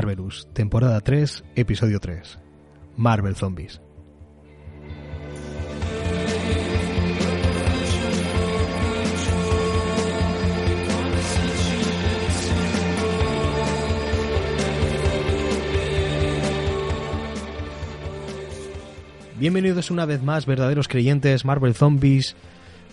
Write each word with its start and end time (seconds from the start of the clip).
Marvelous, 0.00 0.48
temporada 0.54 0.98
3, 1.02 1.44
episodio 1.56 2.00
3. 2.00 2.38
Marvel 2.96 3.36
Zombies. 3.36 3.82
Bienvenidos 19.38 19.90
una 19.90 20.06
vez 20.06 20.22
más, 20.22 20.46
verdaderos 20.46 20.88
creyentes 20.88 21.44
Marvel 21.44 21.74
Zombies, 21.74 22.36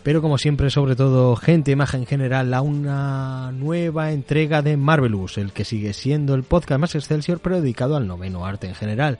pero 0.03 0.21
como 0.21 0.37
siempre, 0.37 0.69
sobre 0.69 0.95
todo, 0.95 1.35
gente 1.35 1.75
maja 1.75 1.97
en 1.97 2.05
general, 2.05 2.53
a 2.53 2.61
una 2.61 3.51
nueva 3.51 4.11
entrega 4.11 4.61
de 4.61 4.77
Marvelous, 4.77 5.37
el 5.37 5.51
que 5.51 5.65
sigue 5.65 5.93
siendo 5.93 6.33
el 6.33 6.43
podcast 6.43 6.79
más 6.79 6.95
Excelsior, 6.95 7.39
pero 7.39 7.59
dedicado 7.59 7.95
al 7.95 8.07
noveno 8.07 8.45
arte 8.45 8.67
en 8.67 8.75
general. 8.75 9.17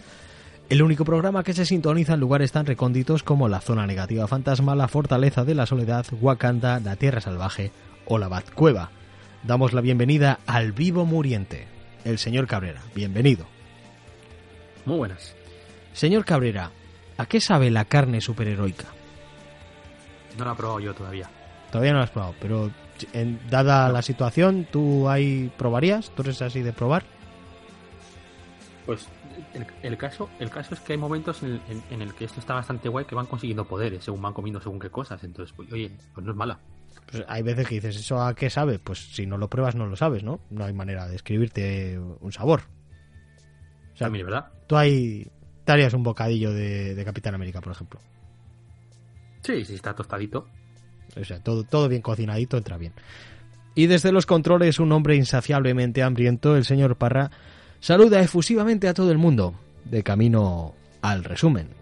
El 0.69 0.81
único 0.81 1.05
programa 1.05 1.43
que 1.43 1.53
se 1.53 1.65
sintoniza 1.65 2.13
en 2.13 2.19
lugares 2.19 2.51
tan 2.51 2.65
recónditos 2.65 3.23
como 3.23 3.47
la 3.47 3.61
zona 3.61 3.87
negativa 3.87 4.27
fantasma, 4.27 4.75
la 4.75 4.87
fortaleza 4.87 5.45
de 5.45 5.55
la 5.55 5.65
soledad, 5.65 6.05
Wakanda, 6.19 6.79
la 6.79 6.97
tierra 6.97 7.21
salvaje 7.21 7.71
o 8.05 8.17
la 8.17 8.27
Batcueva. 8.27 8.91
Damos 9.43 9.71
la 9.71 9.81
bienvenida 9.81 10.39
al 10.45 10.73
vivo 10.73 11.05
muriente, 11.05 11.67
el 12.03 12.17
señor 12.17 12.47
Cabrera. 12.47 12.81
Bienvenido. 12.93 13.45
Muy 14.85 14.97
buenas. 14.97 15.35
Señor 15.93 16.25
Cabrera, 16.25 16.71
¿a 17.17 17.25
qué 17.25 17.39
sabe 17.39 17.71
la 17.71 17.85
carne 17.85 18.19
superheroica? 18.19 18.96
No 20.37 20.45
la 20.45 20.51
he 20.53 20.55
probado 20.55 20.79
yo 20.79 20.93
todavía. 20.93 21.29
Todavía 21.71 21.91
no 21.93 21.97
la 21.99 22.05
has 22.05 22.11
probado, 22.11 22.35
pero 22.39 22.71
en- 23.13 23.39
dada 23.49 23.89
la 23.89 24.01
situación, 24.01 24.67
¿tú 24.71 25.09
ahí 25.09 25.51
probarías? 25.57 26.09
¿Tú 26.11 26.21
eres 26.23 26.41
así 26.41 26.61
de 26.61 26.73
probar? 26.73 27.03
Pues 28.85 29.07
el, 29.53 29.65
el 29.83 29.97
caso 29.97 30.29
el 30.39 30.49
caso 30.49 30.73
es 30.73 30.79
que 30.79 30.93
hay 30.93 30.97
momentos 30.99 31.43
en, 31.43 31.59
en- 31.69 31.83
en 31.89 32.01
el 32.01 32.13
que 32.13 32.25
esto 32.25 32.39
está 32.39 32.53
bastante 32.53 32.87
guay 32.89 33.05
que 33.05 33.15
van 33.15 33.25
consiguiendo 33.25 33.65
poderes 33.65 34.03
según 34.05 34.21
van 34.21 34.33
comiendo 34.33 34.61
según 34.61 34.79
qué 34.79 34.89
cosas. 34.89 35.23
Entonces, 35.23 35.53
pues, 35.55 35.71
oye, 35.71 35.91
pues 36.13 36.25
no 36.25 36.31
es 36.31 36.37
mala. 36.37 36.59
Pues 37.11 37.23
hay 37.27 37.41
veces 37.43 37.67
que 37.67 37.75
dices, 37.75 37.95
¿eso 37.97 38.21
a 38.21 38.33
qué 38.33 38.49
sabe? 38.49 38.79
Pues 38.79 38.99
si 39.13 39.25
no 39.25 39.37
lo 39.37 39.49
pruebas 39.49 39.75
no 39.75 39.85
lo 39.87 39.95
sabes, 39.95 40.23
¿no? 40.23 40.39
No 40.49 40.65
hay 40.65 40.73
manera 40.73 41.07
de 41.07 41.15
escribirte 41.15 41.99
un 41.99 42.31
sabor. 42.31 42.61
O 43.93 43.97
sea, 43.97 44.05
También 44.07 44.25
es 44.25 44.31
verdad. 44.31 44.51
tú 44.67 44.75
ahí 44.77 45.27
te 45.65 45.71
harías 45.71 45.93
un 45.93 46.03
bocadillo 46.03 46.51
de, 46.53 46.95
de 46.95 47.05
Capitán 47.05 47.35
América, 47.35 47.61
por 47.61 47.73
ejemplo. 47.73 47.99
Sí, 49.47 49.63
sí, 49.63 49.75
está 49.75 49.95
tostadito. 49.95 50.45
O 51.15 51.23
sea, 51.23 51.39
todo, 51.39 51.63
todo 51.63 51.87
bien 51.87 52.01
cocinadito 52.01 52.57
entra 52.57 52.77
bien. 52.77 52.91
Y 53.75 53.87
desde 53.87 54.11
los 54.11 54.25
controles, 54.25 54.77
un 54.77 54.91
hombre 54.91 55.15
insaciablemente 55.15 56.03
hambriento, 56.03 56.57
el 56.57 56.65
señor 56.65 56.97
Parra, 56.97 57.31
saluda 57.79 58.19
efusivamente 58.19 58.89
a 58.89 58.93
todo 58.93 59.09
el 59.09 59.17
mundo, 59.17 59.53
de 59.85 60.03
camino 60.03 60.73
al 61.01 61.23
resumen. 61.23 61.76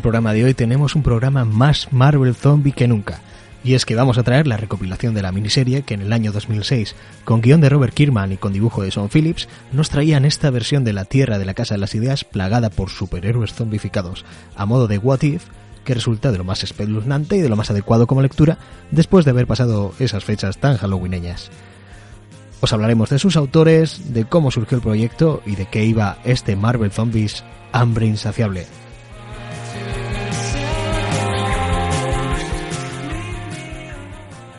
El 0.00 0.02
programa 0.02 0.32
de 0.32 0.44
hoy 0.44 0.54
tenemos 0.54 0.94
un 0.94 1.02
programa 1.02 1.44
más 1.44 1.92
Marvel 1.92 2.34
Zombie 2.34 2.72
que 2.72 2.88
nunca. 2.88 3.20
Y 3.62 3.74
es 3.74 3.84
que 3.84 3.94
vamos 3.94 4.16
a 4.16 4.22
traer 4.22 4.46
la 4.46 4.56
recopilación 4.56 5.12
de 5.12 5.20
la 5.20 5.30
miniserie 5.30 5.82
que 5.82 5.92
en 5.92 6.00
el 6.00 6.14
año 6.14 6.32
2006, 6.32 6.96
con 7.26 7.42
guion 7.42 7.60
de 7.60 7.68
Robert 7.68 7.92
Kirkman 7.92 8.32
y 8.32 8.38
con 8.38 8.54
dibujo 8.54 8.82
de 8.82 8.90
Sean 8.90 9.10
Phillips, 9.10 9.46
nos 9.72 9.90
traían 9.90 10.24
esta 10.24 10.48
versión 10.48 10.84
de 10.84 10.94
la 10.94 11.04
Tierra 11.04 11.38
de 11.38 11.44
la 11.44 11.52
Casa 11.52 11.74
de 11.74 11.80
las 11.80 11.94
Ideas 11.94 12.24
plagada 12.24 12.70
por 12.70 12.88
superhéroes 12.88 13.52
zombificados, 13.52 14.24
a 14.56 14.64
modo 14.64 14.88
de 14.88 14.96
What 14.96 15.20
If, 15.20 15.44
que 15.84 15.92
resulta 15.92 16.32
de 16.32 16.38
lo 16.38 16.44
más 16.44 16.64
espeluznante 16.64 17.36
y 17.36 17.42
de 17.42 17.50
lo 17.50 17.56
más 17.56 17.70
adecuado 17.70 18.06
como 18.06 18.22
lectura 18.22 18.56
después 18.90 19.26
de 19.26 19.32
haber 19.32 19.46
pasado 19.46 19.92
esas 19.98 20.24
fechas 20.24 20.56
tan 20.56 20.78
halloweeneñas. 20.78 21.50
Os 22.62 22.72
hablaremos 22.72 23.10
de 23.10 23.18
sus 23.18 23.36
autores, 23.36 24.14
de 24.14 24.24
cómo 24.24 24.50
surgió 24.50 24.76
el 24.76 24.82
proyecto 24.82 25.42
y 25.44 25.56
de 25.56 25.66
qué 25.66 25.84
iba 25.84 26.16
este 26.24 26.56
Marvel 26.56 26.90
Zombies 26.90 27.44
hambre 27.70 28.06
insaciable. 28.06 28.66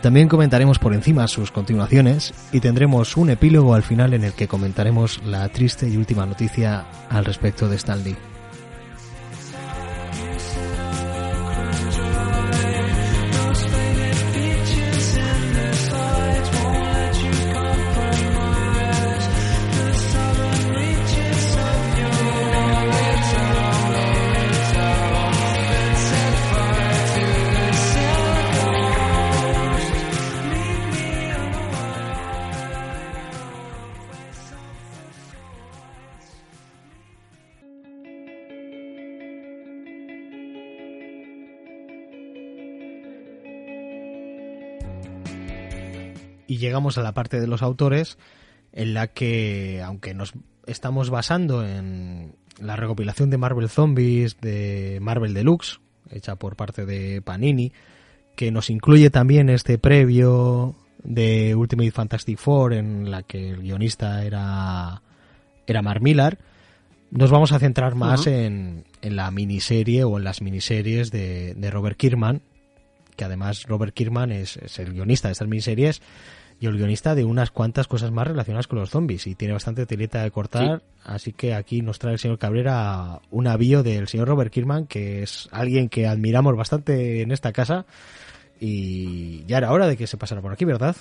También 0.01 0.27
comentaremos 0.27 0.79
por 0.79 0.95
encima 0.95 1.27
sus 1.27 1.51
continuaciones 1.51 2.33
y 2.51 2.59
tendremos 2.59 3.17
un 3.17 3.29
epílogo 3.29 3.75
al 3.75 3.83
final 3.83 4.15
en 4.15 4.23
el 4.23 4.33
que 4.33 4.47
comentaremos 4.47 5.21
la 5.23 5.47
triste 5.49 5.87
y 5.87 5.95
última 5.95 6.25
noticia 6.25 6.85
al 7.09 7.23
respecto 7.23 7.69
de 7.69 7.75
Stan 7.75 8.03
llegamos 46.61 46.97
a 46.97 47.01
la 47.01 47.13
parte 47.13 47.41
de 47.41 47.47
los 47.47 47.61
autores 47.61 48.17
en 48.71 48.93
la 48.93 49.07
que, 49.07 49.81
aunque 49.83 50.13
nos 50.13 50.33
estamos 50.65 51.09
basando 51.09 51.65
en 51.65 52.35
la 52.59 52.75
recopilación 52.75 53.29
de 53.29 53.37
Marvel 53.37 53.67
Zombies 53.67 54.39
de 54.39 54.99
Marvel 55.01 55.33
Deluxe, 55.33 55.81
hecha 56.09 56.35
por 56.35 56.55
parte 56.55 56.85
de 56.85 57.21
Panini, 57.21 57.73
que 58.35 58.51
nos 58.51 58.69
incluye 58.69 59.09
también 59.09 59.49
este 59.49 59.77
previo 59.77 60.75
de 61.03 61.55
Ultimate 61.55 61.91
Fantastic 61.91 62.37
Four 62.37 62.73
en 62.73 63.11
la 63.11 63.23
que 63.23 63.49
el 63.49 63.61
guionista 63.61 64.23
era, 64.23 65.01
era 65.67 65.81
Mark 65.81 66.01
Millar, 66.01 66.37
nos 67.09 67.29
vamos 67.29 67.51
a 67.51 67.59
centrar 67.59 67.95
más 67.95 68.25
en, 68.27 68.85
en 69.01 69.15
la 69.17 69.29
miniserie 69.31 70.05
o 70.05 70.17
en 70.17 70.23
las 70.23 70.41
miniseries 70.41 71.11
de, 71.11 71.55
de 71.55 71.71
Robert 71.71 71.97
Kirkman, 71.97 72.41
que 73.17 73.25
además 73.25 73.63
Robert 73.67 73.93
Kirkman 73.93 74.31
es, 74.31 74.55
es 74.57 74.79
el 74.79 74.93
guionista 74.93 75.27
de 75.27 75.33
estas 75.33 75.47
miniseries 75.47 76.01
y 76.61 76.67
el 76.67 76.77
guionista 76.77 77.15
de 77.15 77.25
unas 77.25 77.49
cuantas 77.49 77.87
cosas 77.87 78.11
más 78.11 78.27
relacionadas 78.27 78.67
con 78.67 78.77
los 78.77 78.91
zombies 78.91 79.25
y 79.25 79.33
tiene 79.33 79.51
bastante 79.51 79.87
telita 79.87 80.21
de 80.21 80.29
cortar, 80.29 80.83
así 81.03 81.33
que 81.33 81.55
aquí 81.55 81.81
nos 81.81 81.97
trae 81.97 82.13
el 82.13 82.19
señor 82.19 82.37
Cabrera 82.37 83.19
un 83.31 83.47
avío 83.47 83.81
del 83.81 84.07
señor 84.07 84.27
Robert 84.27 84.53
Kirkman, 84.53 84.85
que 84.85 85.23
es 85.23 85.49
alguien 85.51 85.89
que 85.89 86.05
admiramos 86.05 86.55
bastante 86.55 87.23
en 87.23 87.31
esta 87.31 87.51
casa 87.51 87.87
y 88.59 89.43
ya 89.45 89.57
era 89.57 89.71
hora 89.71 89.87
de 89.87 89.97
que 89.97 90.05
se 90.05 90.17
pasara 90.17 90.39
por 90.39 90.53
aquí, 90.53 90.63
¿verdad? 90.63 90.95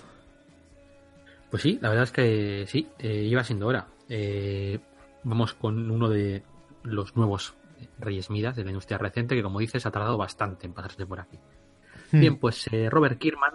Pues 1.50 1.62
sí, 1.62 1.78
la 1.82 1.90
verdad 1.90 2.04
es 2.04 2.12
que 2.12 2.64
sí, 2.66 2.88
eh, 2.98 3.26
iba 3.28 3.44
siendo 3.44 3.66
hora. 3.66 3.86
Eh, 4.08 4.78
vamos 5.24 5.52
con 5.52 5.90
uno 5.90 6.08
de 6.08 6.42
los 6.84 7.16
nuevos 7.16 7.52
Reyes 7.98 8.30
Midas 8.30 8.56
de 8.56 8.64
la 8.64 8.70
industria 8.70 8.96
reciente, 8.96 9.36
que 9.36 9.42
como 9.42 9.58
dices 9.58 9.84
ha 9.84 9.90
tardado 9.90 10.16
bastante 10.16 10.66
en 10.66 10.72
pasarse 10.72 11.04
por 11.04 11.20
aquí. 11.20 11.38
Bien, 12.12 12.38
pues 12.38 12.66
eh, 12.72 12.88
Robert 12.88 13.18
Kirkman, 13.18 13.54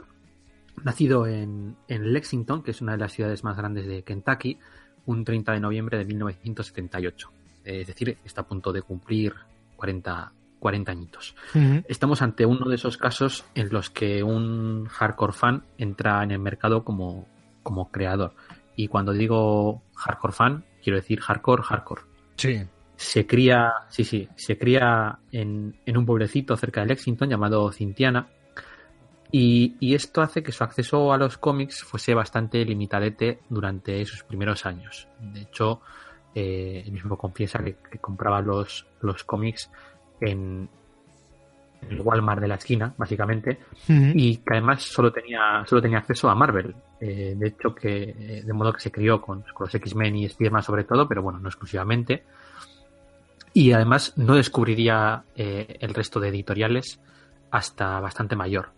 nacido 0.84 1.28
en, 1.28 1.76
en 1.88 2.14
Lexington, 2.14 2.64
que 2.64 2.72
es 2.72 2.82
una 2.82 2.94
de 2.94 2.98
las 3.00 3.14
ciudades 3.14 3.44
más 3.44 3.58
grandes 3.58 3.88
de 3.88 4.04
Kentucky, 4.04 4.60
un 5.06 5.24
30 5.24 5.54
de 5.54 5.60
noviembre 5.60 5.98
de 5.98 6.06
1978. 6.06 7.32
Eh, 7.64 7.82
es 7.82 7.88
decir, 7.88 8.18
está 8.24 8.42
a 8.42 8.48
punto 8.48 8.72
de 8.72 8.82
cumplir 8.82 9.34
40, 9.76 10.32
40 10.60 10.92
añitos. 10.92 11.36
Estamos 11.88 12.22
ante 12.22 12.46
uno 12.46 12.70
de 12.70 12.76
esos 12.76 12.98
casos 12.98 13.46
en 13.56 13.70
los 13.70 13.90
que 13.90 14.24
un 14.24 14.86
hardcore 14.86 15.34
fan 15.34 15.64
entra 15.78 16.24
en 16.24 16.32
el 16.32 16.40
mercado 16.40 16.84
como, 16.84 17.28
como 17.64 17.92
creador. 17.92 18.34
Y 18.76 18.88
cuando 18.88 19.14
digo 19.14 19.84
hardcore 19.96 20.34
fan, 20.34 20.66
quiero 20.84 20.98
decir 20.98 21.20
hardcore, 21.22 21.64
hardcore. 21.64 22.02
Sí. 22.36 22.64
Se 22.98 23.28
cría, 23.28 23.74
sí, 23.90 24.06
sí, 24.06 24.30
se 24.36 24.58
cría 24.58 25.20
en, 25.32 25.76
en 25.86 25.98
un 25.98 26.06
pueblecito 26.06 26.56
cerca 26.56 26.82
de 26.82 26.88
Lexington 26.88 27.30
llamado 27.30 27.72
Cintiana. 27.72 28.28
Y, 29.32 29.76
y, 29.80 29.96
esto 29.96 30.22
hace 30.22 30.44
que 30.44 30.52
su 30.52 30.64
acceso 30.64 31.12
a 31.12 31.18
los 31.18 31.38
cómics 31.38 31.84
fuese 31.84 32.14
bastante 32.14 32.64
limitadete 32.64 33.40
durante 33.50 34.06
sus 34.06 34.24
primeros 34.24 34.66
años. 34.66 35.08
De 35.20 35.42
hecho, 35.42 35.82
eh, 36.34 36.84
él 36.86 36.92
mismo 36.92 37.18
confiesa 37.18 37.60
que, 37.64 37.76
que 37.92 37.98
compraba 38.00 38.42
los, 38.42 38.86
los 39.02 39.24
cómics 39.24 39.70
en, 40.22 40.70
el 41.90 42.02
Walmart 42.02 42.42
de 42.42 42.48
la 42.48 42.56
esquina, 42.56 42.94
básicamente, 42.98 43.60
uh 43.90 43.92
-huh. 43.92 44.12
y 44.16 44.38
que 44.38 44.54
además 44.54 44.84
solo 44.84 45.12
tenía, 45.12 45.64
solo 45.66 45.82
tenía 45.82 46.00
acceso 46.00 46.30
a 46.30 46.36
Marvel. 46.36 46.76
Eh, 47.00 47.36
de 47.38 47.48
hecho, 47.48 47.76
que 47.76 48.44
de 48.46 48.54
modo 48.54 48.74
que 48.74 48.80
se 48.80 48.92
crió 48.92 49.22
con, 49.22 49.42
con 49.42 49.66
los 49.66 49.76
X-Men 49.76 50.16
y 50.16 50.26
Spider-Man 50.26 50.64
sobre 50.64 50.84
todo, 50.84 51.08
pero 51.08 51.22
bueno, 51.22 51.40
no 51.40 51.50
exclusivamente. 51.50 52.24
Y 53.54 53.72
además 53.72 54.14
no 54.18 54.36
descubriría 54.36 55.24
eh, 55.36 55.78
el 55.80 55.94
resto 55.94 56.20
de 56.20 56.30
editoriales 56.30 57.00
hasta 57.52 58.00
bastante 58.00 58.36
mayor. 58.36 58.70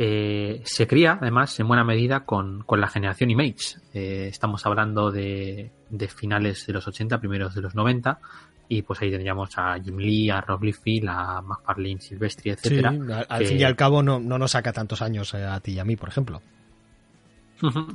Eh, 0.00 0.62
se 0.64 0.86
cría, 0.86 1.18
además, 1.20 1.58
en 1.58 1.66
buena 1.66 1.82
medida 1.82 2.20
con, 2.20 2.62
con 2.62 2.80
la 2.80 2.86
generación 2.86 3.30
Image. 3.30 3.78
Eh, 3.92 4.28
estamos 4.28 4.64
hablando 4.64 5.10
de, 5.10 5.72
de, 5.90 6.08
finales 6.08 6.66
de 6.66 6.72
los 6.72 6.86
80, 6.86 7.18
primeros 7.18 7.54
de 7.54 7.62
los 7.62 7.74
90, 7.74 8.20
y 8.68 8.82
pues 8.82 9.02
ahí 9.02 9.10
tendríamos 9.10 9.50
a 9.58 9.76
Jim 9.80 9.96
Lee, 9.96 10.30
a 10.30 10.40
Rob 10.40 10.62
Liefeld, 10.62 11.08
a 11.08 11.42
McFarlane 11.42 12.00
Silvestri, 12.00 12.50
etcétera. 12.50 12.92
Sí, 12.92 12.98
al, 13.28 13.46
fin 13.46 13.58
y 13.58 13.64
al 13.64 13.74
cabo 13.74 14.02
no, 14.02 14.20
no, 14.20 14.38
nos 14.38 14.52
saca 14.52 14.72
tantos 14.72 15.02
años 15.02 15.34
a 15.34 15.58
ti 15.60 15.72
y 15.72 15.78
a 15.80 15.84
mí, 15.84 15.96
por 15.96 16.10
ejemplo. 16.10 16.40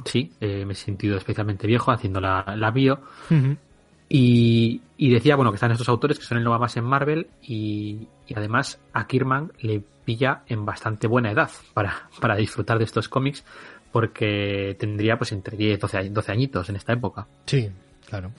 Sí, 0.04 0.34
eh, 0.42 0.66
me 0.66 0.74
he 0.74 0.76
sentido 0.76 1.18
especialmente 1.18 1.68
viejo 1.68 1.92
haciendo 1.92 2.20
la, 2.20 2.54
la 2.58 2.72
bio. 2.72 3.00
Uh 3.30 3.34
-huh. 3.34 3.58
Y, 4.16 4.80
y, 4.96 5.10
decía, 5.10 5.36
bueno, 5.36 5.50
que 5.52 5.56
están 5.56 5.72
estos 5.72 5.90
autores 5.90 6.20
que 6.20 6.26
son 6.26 6.38
el 6.38 6.44
nuevo 6.44 6.60
más 6.60 6.78
en 6.78 6.84
Marvel 6.84 7.26
y, 7.42 8.08
y, 8.28 8.36
además 8.36 8.80
a 8.94 9.08
Kirman 9.08 9.52
le 9.60 9.82
pilla 10.06 10.44
en 10.46 10.66
bastante 10.66 11.08
buena 11.08 11.32
edad 11.32 11.50
para, 11.74 12.10
para 12.22 12.36
disfrutar 12.36 12.78
de 12.78 12.84
estos 12.84 13.10
cómics 13.10 13.44
porque 13.92 14.76
tendría 14.78 15.18
pues 15.18 15.32
entre 15.32 15.58
10 15.58 15.80
12, 15.80 16.10
12 16.12 16.32
añitos 16.32 16.70
en 16.70 16.76
esta 16.76 16.94
época. 16.94 17.26
Sí, 17.48 17.72
claro. 18.08 18.32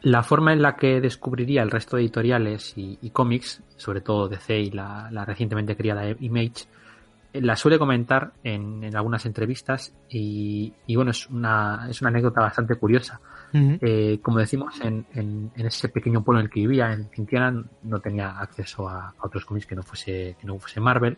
La 0.00 0.22
forma 0.22 0.54
en 0.54 0.62
la 0.62 0.74
que 0.76 1.02
descubriría 1.02 1.62
el 1.62 1.70
resto 1.70 1.96
de 1.96 2.04
editoriales 2.04 2.72
y, 2.78 2.98
y 3.02 3.10
cómics, 3.10 3.60
sobre 3.76 4.00
todo 4.00 4.28
DC 4.28 4.58
y 4.58 4.70
la, 4.70 5.10
la, 5.12 5.26
recientemente 5.26 5.76
criada 5.76 6.08
Image, 6.20 6.64
la 7.34 7.56
suele 7.56 7.78
comentar 7.78 8.32
en, 8.44 8.84
en 8.84 8.96
algunas 8.96 9.24
entrevistas 9.26 9.94
y, 10.08 10.72
y, 10.86 10.96
bueno, 10.96 11.10
es 11.12 11.28
una, 11.28 11.86
es 11.88 12.00
una 12.00 12.10
anécdota 12.10 12.40
bastante 12.40 12.74
curiosa. 12.76 13.20
Uh 13.52 13.58
-huh. 13.58 13.78
eh, 13.80 14.18
como 14.22 14.38
decimos, 14.38 14.80
en, 14.80 15.06
en, 15.14 15.50
en, 15.54 15.66
ese 15.66 15.88
pequeño 15.88 16.22
pueblo 16.22 16.40
en 16.40 16.46
el 16.46 16.50
que 16.50 16.60
vivía, 16.60 16.92
en 16.92 17.08
Cintiana, 17.10 17.64
no 17.82 18.00
tenía 18.00 18.38
acceso 18.38 18.88
a, 18.88 19.08
a, 19.10 19.14
otros 19.26 19.44
cómics 19.44 19.66
que 19.66 19.74
no 19.74 19.82
fuese, 19.82 20.36
que 20.38 20.46
no 20.46 20.58
fuese 20.58 20.80
Marvel. 20.80 21.16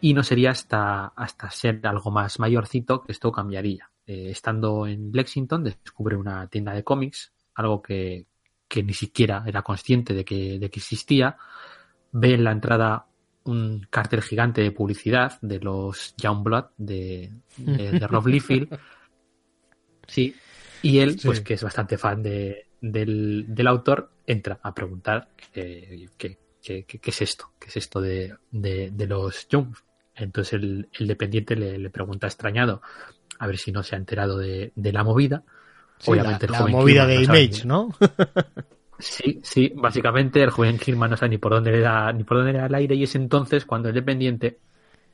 Y 0.00 0.14
no 0.14 0.22
sería 0.22 0.50
hasta, 0.50 1.06
hasta 1.14 1.50
ser 1.50 1.80
algo 1.86 2.10
más 2.10 2.38
mayorcito 2.40 3.02
que 3.02 3.12
esto 3.12 3.30
cambiaría. 3.30 3.88
Eh, 4.06 4.30
estando 4.30 4.86
en 4.86 5.12
Lexington, 5.12 5.62
descubre 5.62 6.16
una 6.16 6.48
tienda 6.48 6.72
de 6.72 6.82
cómics 6.82 7.32
algo 7.54 7.82
que, 7.82 8.26
que 8.68 8.82
ni 8.82 8.94
siquiera 8.94 9.44
era 9.46 9.62
consciente 9.62 10.14
de 10.14 10.24
que, 10.24 10.58
de 10.58 10.70
que 10.70 10.80
existía, 10.80 11.36
ve 12.12 12.34
en 12.34 12.44
la 12.44 12.52
entrada 12.52 13.06
un 13.44 13.86
cartel 13.90 14.22
gigante 14.22 14.62
de 14.62 14.72
publicidad 14.72 15.38
de 15.40 15.58
los 15.60 16.14
Youngblood 16.16 16.66
de, 16.76 17.32
de, 17.56 17.92
de 17.92 18.06
Rob 18.06 18.26
Liefeld. 18.26 18.78
Sí. 20.08 20.34
Y 20.82 20.98
él, 20.98 21.18
sí. 21.18 21.28
pues 21.28 21.40
que 21.40 21.54
es 21.54 21.62
bastante 21.62 21.96
fan 21.96 22.22
de, 22.22 22.66
del, 22.80 23.46
del, 23.48 23.66
autor, 23.68 24.10
entra 24.26 24.58
a 24.60 24.74
preguntar 24.74 25.28
qué, 25.54 26.08
qué, 26.18 26.36
qué, 26.60 26.84
qué, 26.84 27.00
es 27.10 27.22
esto, 27.22 27.52
qué 27.58 27.68
es 27.68 27.76
esto 27.76 28.00
de, 28.00 28.34
de, 28.50 28.90
de 28.90 29.06
los 29.06 29.48
Young. 29.48 29.74
Entonces 30.16 30.54
el, 30.54 30.88
el 30.98 31.06
dependiente 31.06 31.54
le, 31.54 31.78
le, 31.78 31.88
pregunta 31.88 32.26
extrañado 32.26 32.82
a 33.38 33.46
ver 33.46 33.56
si 33.56 33.70
no 33.70 33.84
se 33.84 33.94
ha 33.94 33.98
enterado 33.98 34.36
de, 34.36 34.72
de 34.74 34.92
la 34.92 35.04
movida 35.04 35.44
Sí, 36.02 36.10
Obviamente 36.10 36.48
la, 36.48 36.56
el 36.56 36.58
joven 36.58 36.74
la 36.74 36.80
movida 36.80 37.06
de 37.06 37.14
no 37.14 37.22
Image, 37.22 37.64
¿no? 37.64 37.94
Sí, 39.02 39.40
sí, 39.42 39.72
básicamente 39.74 40.42
el 40.42 40.50
joven 40.50 40.78
Kirman 40.78 41.10
no 41.10 41.16
sabe 41.16 41.30
ni 41.30 41.38
por 41.38 41.52
dónde 41.52 41.72
le 41.72 41.80
da, 41.80 42.12
ni 42.12 42.24
por 42.24 42.38
dónde 42.38 42.52
le 42.52 42.58
da 42.58 42.66
el 42.66 42.74
aire 42.74 42.94
y 42.94 43.02
es 43.02 43.14
entonces 43.14 43.66
cuando 43.66 43.88
el 43.88 43.94
dependiente 43.94 44.58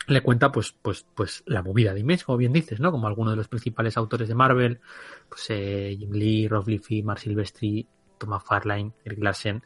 le 0.06 0.22
cuenta 0.22 0.50
pues, 0.50 0.72
pues, 0.80 1.06
pues 1.14 1.42
la 1.46 1.62
movida 1.62 1.92
de 1.92 2.00
Image, 2.00 2.24
como 2.24 2.38
bien 2.38 2.52
dices, 2.52 2.80
¿no? 2.80 2.90
Como 2.90 3.06
alguno 3.06 3.30
de 3.30 3.36
los 3.36 3.48
principales 3.48 3.96
autores 3.96 4.28
de 4.28 4.34
Marvel, 4.34 4.80
pues 5.28 5.46
eh, 5.50 5.94
Jim 5.98 6.12
Lee, 6.12 6.48
Rob 6.48 6.66
Mark 7.04 7.18
Silvestri, 7.18 7.86
Thomas 8.16 8.42
Farline, 8.42 8.92
Eric 9.04 9.22
Larsen, 9.22 9.62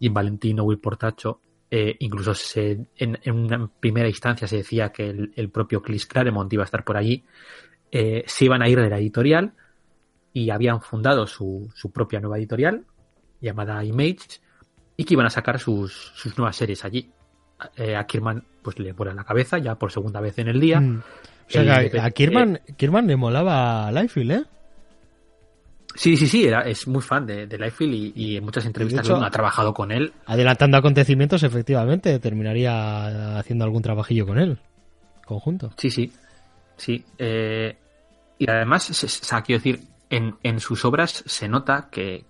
Jim 0.00 0.12
Valentino, 0.12 0.64
Will 0.64 0.78
Portacho, 0.78 1.40
eh, 1.70 1.96
incluso 2.00 2.34
se, 2.34 2.86
en, 2.96 3.18
en, 3.22 3.34
una 3.34 3.68
primera 3.68 4.08
instancia 4.08 4.46
se 4.48 4.56
decía 4.56 4.90
que 4.90 5.08
el, 5.10 5.32
el 5.36 5.50
propio 5.50 5.82
Chris 5.82 6.06
Claremont 6.06 6.52
iba 6.52 6.62
a 6.62 6.66
estar 6.66 6.84
por 6.84 6.96
allí, 6.96 7.24
eh, 7.90 8.24
se 8.26 8.44
iban 8.44 8.62
a 8.62 8.68
ir 8.68 8.80
de 8.80 8.90
la 8.90 8.98
editorial, 8.98 9.52
y 10.36 10.50
habían 10.50 10.82
fundado 10.82 11.26
su, 11.26 11.70
su, 11.74 11.90
propia 11.90 12.20
nueva 12.20 12.36
editorial 12.36 12.84
llamada 13.40 13.84
Image 13.84 14.40
y 14.96 15.04
que 15.04 15.14
iban 15.14 15.26
a 15.26 15.30
sacar 15.30 15.58
sus, 15.58 16.12
sus 16.14 16.36
nuevas 16.38 16.56
series 16.56 16.84
allí. 16.84 17.10
Eh, 17.76 17.96
a 17.96 18.04
Kirman 18.06 18.44
pues 18.62 18.78
le 18.78 18.92
vuela 18.92 19.14
la 19.14 19.24
cabeza 19.24 19.58
ya 19.58 19.76
por 19.76 19.90
segunda 19.90 20.20
vez 20.20 20.38
en 20.38 20.48
el 20.48 20.60
día. 20.60 20.80
Mm. 20.80 21.02
O 21.48 21.50
sea, 21.50 21.82
eh, 21.82 21.98
a, 21.98 22.06
a 22.06 22.10
Kirman, 22.10 22.56
eh, 22.56 22.74
Kirman 22.76 23.06
le 23.06 23.16
molaba 23.16 23.90
Liefeld, 23.92 24.32
¿eh? 24.32 24.44
Sí, 25.96 26.16
sí, 26.16 26.26
sí, 26.26 26.44
era, 26.44 26.60
es 26.62 26.86
muy 26.86 27.00
fan 27.00 27.24
de, 27.24 27.46
de 27.46 27.58
Liefeld 27.58 27.94
y, 27.94 28.12
y, 28.14 28.36
en 28.36 28.44
muchas 28.44 28.66
entrevistas 28.66 29.06
hecho, 29.06 29.16
ha 29.16 29.30
trabajado 29.30 29.72
con 29.72 29.90
él. 29.90 30.12
Adelantando 30.26 30.76
acontecimientos, 30.76 31.42
efectivamente, 31.42 32.18
terminaría 32.18 33.38
haciendo 33.38 33.64
algún 33.64 33.80
trabajillo 33.82 34.26
con 34.26 34.38
él, 34.38 34.58
conjunto. 35.24 35.72
Sí, 35.78 35.90
sí, 35.90 36.12
sí. 36.76 37.02
Eh, 37.16 37.74
y 38.38 38.50
además, 38.50 38.90
o 38.90 39.08
sea, 39.08 39.40
quiero 39.40 39.60
decir, 39.60 39.80
en, 40.10 40.36
en 40.42 40.60
sus 40.60 40.84
obras 40.84 41.24
se 41.24 41.48
nota 41.48 41.88
que, 41.90 42.26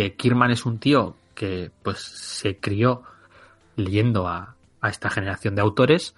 que 0.00 0.14
Kierman 0.14 0.50
es 0.50 0.64
un 0.64 0.78
tío 0.78 1.14
que 1.34 1.70
pues 1.82 1.98
se 1.98 2.56
crió 2.56 3.02
leyendo 3.76 4.26
a, 4.26 4.54
a, 4.80 4.88
esta 4.88 5.10
generación 5.10 5.54
de 5.54 5.60
autores 5.60 6.14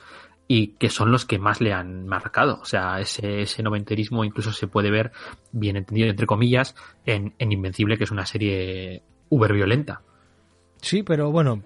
y 0.46 0.68
que 0.78 0.88
son 0.88 1.10
los 1.10 1.24
que 1.24 1.40
más 1.40 1.60
le 1.60 1.72
han 1.72 2.06
marcado. 2.06 2.60
O 2.60 2.64
sea, 2.64 3.00
ese, 3.00 3.42
ese 3.42 3.62
noventerismo 3.64 4.24
incluso 4.24 4.52
se 4.52 4.68
puede 4.68 4.92
ver, 4.92 5.10
bien 5.50 5.76
entendido 5.76 6.08
entre 6.08 6.26
comillas, 6.26 6.76
en, 7.06 7.34
en 7.40 7.50
Invencible, 7.50 7.98
que 7.98 8.04
es 8.04 8.12
una 8.12 8.24
serie 8.24 9.02
uber 9.30 9.52
violenta. 9.52 10.02
Sí, 10.80 11.02
pero 11.02 11.32
bueno, 11.32 11.64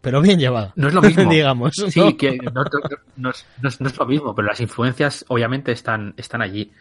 pero 0.00 0.20
bien 0.20 0.40
llevada. 0.40 0.72
No 0.74 0.88
es 0.88 0.94
lo 0.94 1.02
mismo. 1.02 1.30
digamos. 1.30 1.72
Sí, 1.88 2.00
¿no? 2.00 2.16
que 2.16 2.36
no, 2.36 3.30
es, 3.30 3.46
no, 3.60 3.68
es, 3.68 3.98
lo 3.98 4.06
mismo, 4.06 4.34
pero 4.34 4.48
las 4.48 4.60
influencias 4.60 5.24
obviamente 5.28 5.70
están, 5.70 6.14
están 6.16 6.42
allí. 6.42 6.72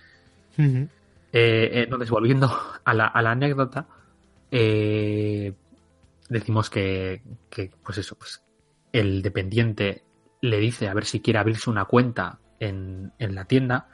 Uh 0.58 0.62
-huh. 0.62 0.90
Eh, 1.32 1.84
entonces, 1.84 2.10
volviendo 2.10 2.52
a 2.84 2.94
la, 2.94 3.06
a 3.06 3.22
la 3.22 3.32
anécdota, 3.32 3.88
eh, 4.56 5.52
decimos 6.30 6.70
que, 6.70 7.24
que, 7.50 7.72
pues 7.84 7.98
eso, 7.98 8.16
pues 8.16 8.44
el 8.92 9.24
dependiente 9.24 10.04
le 10.42 10.60
dice 10.60 10.88
a 10.88 10.94
ver 10.94 11.06
si 11.06 11.22
quiere 11.22 11.40
abrirse 11.40 11.72
una 11.72 11.86
cuenta 11.86 12.38
en, 12.60 13.12
en 13.18 13.34
la 13.34 13.46
tienda. 13.46 13.88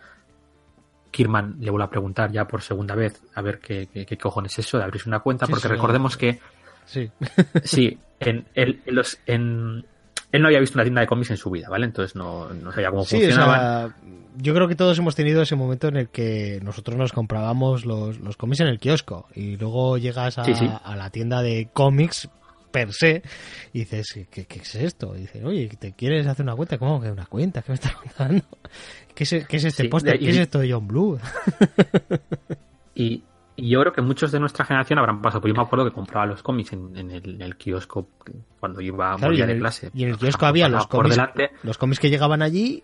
Kirman 1.12 1.56
le 1.62 1.72
vuelve 1.72 1.86
a 1.86 1.90
preguntar 1.90 2.30
ya 2.34 2.46
por 2.46 2.62
segunda 2.62 2.94
vez 2.94 3.24
a 3.36 3.42
ver 3.42 3.60
qué, 3.60 3.88
qué, 3.88 4.06
qué 4.06 4.18
cojones 4.18 4.52
es 4.60 4.68
eso 4.68 4.78
de 4.78 4.84
abrirse 4.84 5.08
una 5.08 5.22
cuenta, 5.22 5.48
porque 5.48 5.62
sí, 5.62 5.68
recordemos 5.70 6.18
que 6.18 6.42
sí, 6.86 7.10
sí 7.64 7.98
en, 8.20 8.46
en, 8.54 8.82
en, 8.86 8.96
los, 8.96 9.18
en, 9.26 9.86
él 10.32 10.42
no 10.42 10.48
había 10.48 10.60
visto 10.60 10.78
una 10.78 10.84
tienda 10.84 11.02
de 11.02 11.08
cómics 11.08 11.32
en 11.32 11.38
su 11.38 11.50
vida, 11.50 11.70
¿vale? 11.70 11.86
Entonces 11.86 12.16
no, 12.16 12.54
no 12.54 12.72
sabía 12.72 12.90
cómo 12.90 13.04
sí, 13.04 13.18
funcionaba. 13.18 13.86
O 13.86 13.90
sea, 13.90 13.96
yo 14.38 14.54
creo 14.54 14.68
que 14.68 14.76
todos 14.76 14.98
hemos 15.00 15.16
tenido 15.16 15.42
ese 15.42 15.56
momento 15.56 15.88
en 15.88 15.98
el 15.98 16.10
que 16.10 16.60
nosotros 16.64 16.98
nos 16.98 17.12
comprábamos 17.12 17.86
los, 17.86 18.20
los 18.20 18.38
cómics 18.38 18.62
en 18.62 18.68
el 18.68 18.80
kiosco 18.80 19.28
y 19.34 19.58
luego 19.58 19.98
llegas 19.98 20.38
a, 20.38 20.46
sí, 20.46 20.54
sí. 20.56 20.70
a 20.84 20.96
la 20.96 21.10
tienda 21.10 21.42
de 21.42 21.70
cómics 21.74 22.30
per 22.72 22.94
se 22.94 23.24
y 23.74 23.80
dices, 23.80 24.28
¿qué, 24.30 24.46
qué 24.46 24.60
es 24.60 24.76
esto? 24.76 25.16
Y 25.16 25.22
dices, 25.22 25.44
oye, 25.44 25.68
¿te 25.68 25.94
quieres 25.94 26.28
hacer 26.28 26.44
una 26.44 26.56
cuenta? 26.56 26.78
¿Cómo 26.78 27.02
que 27.02 27.12
una 27.12 27.26
cuenta? 27.26 27.62
¿Qué 27.62 27.72
me 27.72 27.76
estás 27.76 27.94
contando? 27.96 28.44
¿Qué 29.14 29.24
es, 29.24 29.48
qué 29.48 29.58
es 29.58 29.66
este 29.66 29.90
póster? 29.90 30.20
¿Qué 30.20 30.30
es 30.30 30.38
esto 30.38 30.60
de 30.60 30.72
John 30.72 30.88
Blue? 30.88 31.20
y, 32.96 33.24
y 33.60 33.70
yo 33.70 33.82
creo 33.82 33.94
que 33.94 34.02
muchos 34.02 34.32
de 34.32 34.40
nuestra 34.40 34.66
generación 34.66 35.00
habrán 35.00 35.22
pasado, 35.22 35.42
porque 35.42 35.54
yo 35.54 35.62
me 35.62 35.66
acuerdo 35.66 35.86
que 35.86 35.92
compraba 35.92 36.26
los 36.26 36.44
cómics 36.44 36.74
en, 36.74 36.96
en, 36.96 37.12
el, 37.12 37.36
en 37.36 37.42
el, 37.42 37.56
kiosco 37.56 38.08
cuando 38.60 38.82
iba 38.82 39.16
claro, 39.16 39.32
volvía 39.32 39.46
de 39.46 39.58
clase. 39.58 39.92
Y 39.94 40.04
en 40.04 40.10
el 40.10 40.18
kiosco 40.18 40.46
había 40.46 40.70
los 40.70 40.88
cómics, 40.88 41.18
los 41.64 41.78
cómics 41.78 42.00
que 42.00 42.10
llegaban 42.10 42.42
allí 42.42 42.84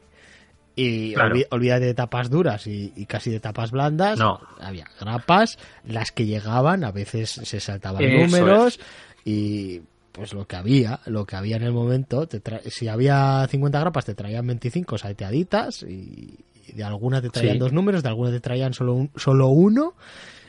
y 0.76 1.14
claro. 1.14 1.36
olvídate 1.52 1.86
de 1.86 1.94
tapas 1.94 2.30
duras 2.30 2.68
y, 2.68 2.92
y, 2.96 3.06
casi 3.06 3.32
de 3.32 3.40
tapas 3.40 3.72
blandas. 3.72 4.20
No. 4.20 4.40
Había 4.60 4.86
grapas, 5.00 5.58
las 5.86 6.12
que 6.12 6.26
llegaban, 6.26 6.84
a 6.84 6.92
veces 6.92 7.30
se 7.30 7.60
saltaban 7.60 8.04
Eso 8.04 8.26
números 8.26 8.76
es. 8.76 8.80
y 9.24 9.82
pues 10.12 10.34
lo 10.34 10.48
que 10.48 10.56
había, 10.56 11.00
lo 11.06 11.26
que 11.26 11.36
había 11.36 11.58
en 11.58 11.64
el 11.64 11.74
momento, 11.74 12.28
si 12.68 12.88
había 12.88 13.46
50 13.50 13.80
grapas 13.80 14.06
te 14.06 14.16
traían 14.16 14.48
25 14.48 14.98
salteaditas 14.98 15.84
y, 15.84 16.38
de 16.74 16.84
algunas 16.84 17.22
te 17.22 17.30
traían 17.30 17.56
sí. 17.56 17.60
dos 17.60 17.74
números, 17.74 18.02
de 18.02 18.10
algunas 18.10 18.34
te 18.34 18.40
traían 18.40 18.74
solo, 18.74 18.94
un, 18.94 19.12
solo 19.16 19.48
uno 19.48 19.94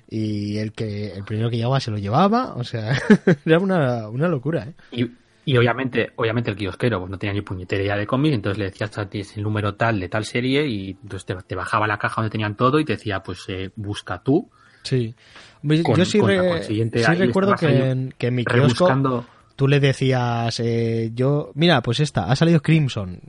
y 0.09 0.59
el 0.59 0.73
que 0.73 1.13
el 1.13 1.25
primero 1.25 1.51
que 1.51 1.57
llegaba 1.57 1.81
se 1.81 1.91
lo 1.91 1.99
llevaba, 1.99 2.55
o 2.55 2.65
sea, 2.65 2.97
era 3.45 3.59
una, 3.59 4.09
una 4.09 4.29
locura, 4.29 4.69
¿eh? 4.69 4.75
Y, 4.93 5.11
y 5.45 5.57
obviamente, 5.57 6.13
obviamente 6.17 6.51
el 6.51 6.57
kiosquero 6.57 6.99
pues, 6.99 7.11
no 7.11 7.19
tenía 7.19 7.33
ni 7.33 7.41
puñetera 7.41 7.83
idea 7.83 7.97
de 7.97 8.07
cómics, 8.07 8.35
entonces 8.35 8.59
le 8.59 8.65
decías 8.65 9.37
el 9.37 9.43
número 9.45 9.77
tal 9.77 10.01
de 10.01 10.09
tal 10.09 10.25
serie 10.25 10.67
y 10.67 10.91
entonces 10.91 11.25
te, 11.25 11.35
te 11.37 11.55
bajaba 11.55 11.87
la 11.87 11.99
caja 11.99 12.17
donde 12.21 12.31
tenían 12.31 12.57
todo 12.57 12.81
y 12.81 12.85
te 12.85 12.95
decía, 12.95 13.21
pues 13.21 13.45
eh, 13.49 13.71
busca 13.77 14.23
tú. 14.23 14.51
Sí. 14.83 15.15
Yo 15.63 16.05
sí, 16.05 16.21
recuerdo 16.21 17.55
que 17.55 17.67
en, 17.67 18.15
que 18.19 18.29
en, 18.29 18.35
mi 18.35 18.45
kiosco 18.45 19.25
tú 19.55 19.69
le 19.69 19.81
decías, 19.81 20.61
eh, 20.61 21.11
yo, 21.15 21.51
mira, 21.55 21.81
pues 21.81 22.01
esta, 22.01 22.25
ha 22.25 22.37
salido 22.37 22.61
Crimson 22.61 23.21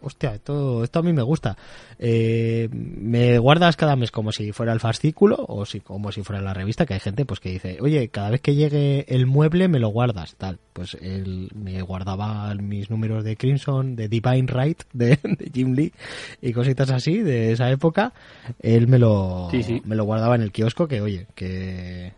hostia, 0.00 0.34
esto, 0.34 0.84
esto 0.84 0.98
a 0.98 1.02
mí 1.02 1.12
me 1.12 1.22
gusta. 1.22 1.56
Eh, 1.98 2.68
me 2.72 3.38
guardas 3.38 3.76
cada 3.76 3.96
mes 3.96 4.10
como 4.10 4.32
si 4.32 4.52
fuera 4.52 4.72
el 4.72 4.80
fascículo 4.80 5.44
o 5.48 5.64
si, 5.66 5.80
como 5.80 6.12
si 6.12 6.22
fuera 6.22 6.42
la 6.42 6.54
revista, 6.54 6.86
que 6.86 6.94
hay 6.94 7.00
gente 7.00 7.24
pues 7.24 7.40
que 7.40 7.50
dice, 7.50 7.78
oye, 7.80 8.08
cada 8.08 8.30
vez 8.30 8.40
que 8.40 8.54
llegue 8.54 9.04
el 9.08 9.26
mueble 9.26 9.68
me 9.68 9.78
lo 9.78 9.88
guardas, 9.88 10.34
tal. 10.36 10.58
Pues 10.72 10.94
él 11.00 11.50
me 11.54 11.82
guardaba 11.82 12.54
mis 12.54 12.90
números 12.90 13.24
de 13.24 13.36
Crimson, 13.36 13.96
de 13.96 14.08
Divine 14.08 14.46
Right, 14.46 14.82
de, 14.92 15.18
Jim 15.52 15.74
Lee 15.74 15.92
y 16.40 16.52
cositas 16.52 16.90
así 16.90 17.18
de 17.18 17.52
esa 17.52 17.70
época. 17.70 18.12
Él 18.60 18.88
me 18.88 18.98
lo, 18.98 19.48
Me 19.84 19.96
lo 19.96 20.04
guardaba 20.04 20.34
en 20.34 20.42
el 20.42 20.52
kiosco, 20.52 20.88
que 20.88 21.00
oye, 21.00 21.26
que, 21.34 22.12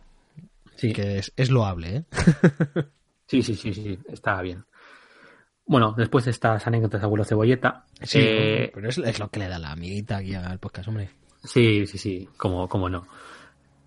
que 0.77 1.19
es, 1.19 1.33
es 1.37 1.51
loable, 1.51 1.97
¿eh? 1.97 2.05
sí, 3.27 3.43
sí, 3.43 3.55
sí, 3.55 3.73
sí, 3.73 3.99
estaba 4.09 4.43
bien. 4.43 4.65
Bueno, 5.73 5.95
después 5.97 6.27
de 6.27 6.33
estas 6.33 6.67
anécdotas 6.67 7.01
de 7.01 7.07
abuelo 7.07 7.25
cebolleta. 7.25 7.87
Sí, 8.03 8.19
eh, 8.21 8.71
pero 8.75 8.91
es, 8.91 9.19
lo 9.19 9.31
que 9.31 9.41
le 9.41 9.49
da 9.49 9.59
la 9.59 9.73
amiguita 9.73 10.19
aquí 10.19 10.35
al 10.35 10.59
podcast, 10.59 10.89
hombre. 10.89 11.09
Sí, 11.43 11.87
sí, 11.87 11.97
sí, 11.97 12.29
como, 12.37 12.69
como 12.69 12.91
no. 12.91 13.09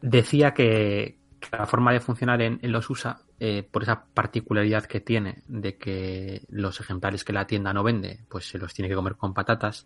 Decía 0.01 0.51
que, 0.56 1.20
la 1.51 1.68
forma 1.68 1.94
de 1.94 2.00
funcionar 2.00 2.42
en, 2.42 2.60
los 2.72 2.89
USA, 2.89 3.20
eh, 3.39 3.62
por 3.62 3.84
esa 3.84 4.04
particularidad 4.04 4.86
que 4.86 5.00
tiene 5.00 5.44
de 5.48 5.77
que 5.77 6.42
los 6.50 6.80
ejemplares 6.80 7.24
que 7.24 7.34
la 7.34 7.46
tienda 7.46 7.72
no 7.72 7.84
vende, 7.84 8.22
pues 8.30 8.50
se 8.50 8.58
los 8.58 8.74
tiene 8.74 8.89
que 8.89 8.96
comer 8.96 9.15
con 9.15 9.36
patatas, 9.36 9.86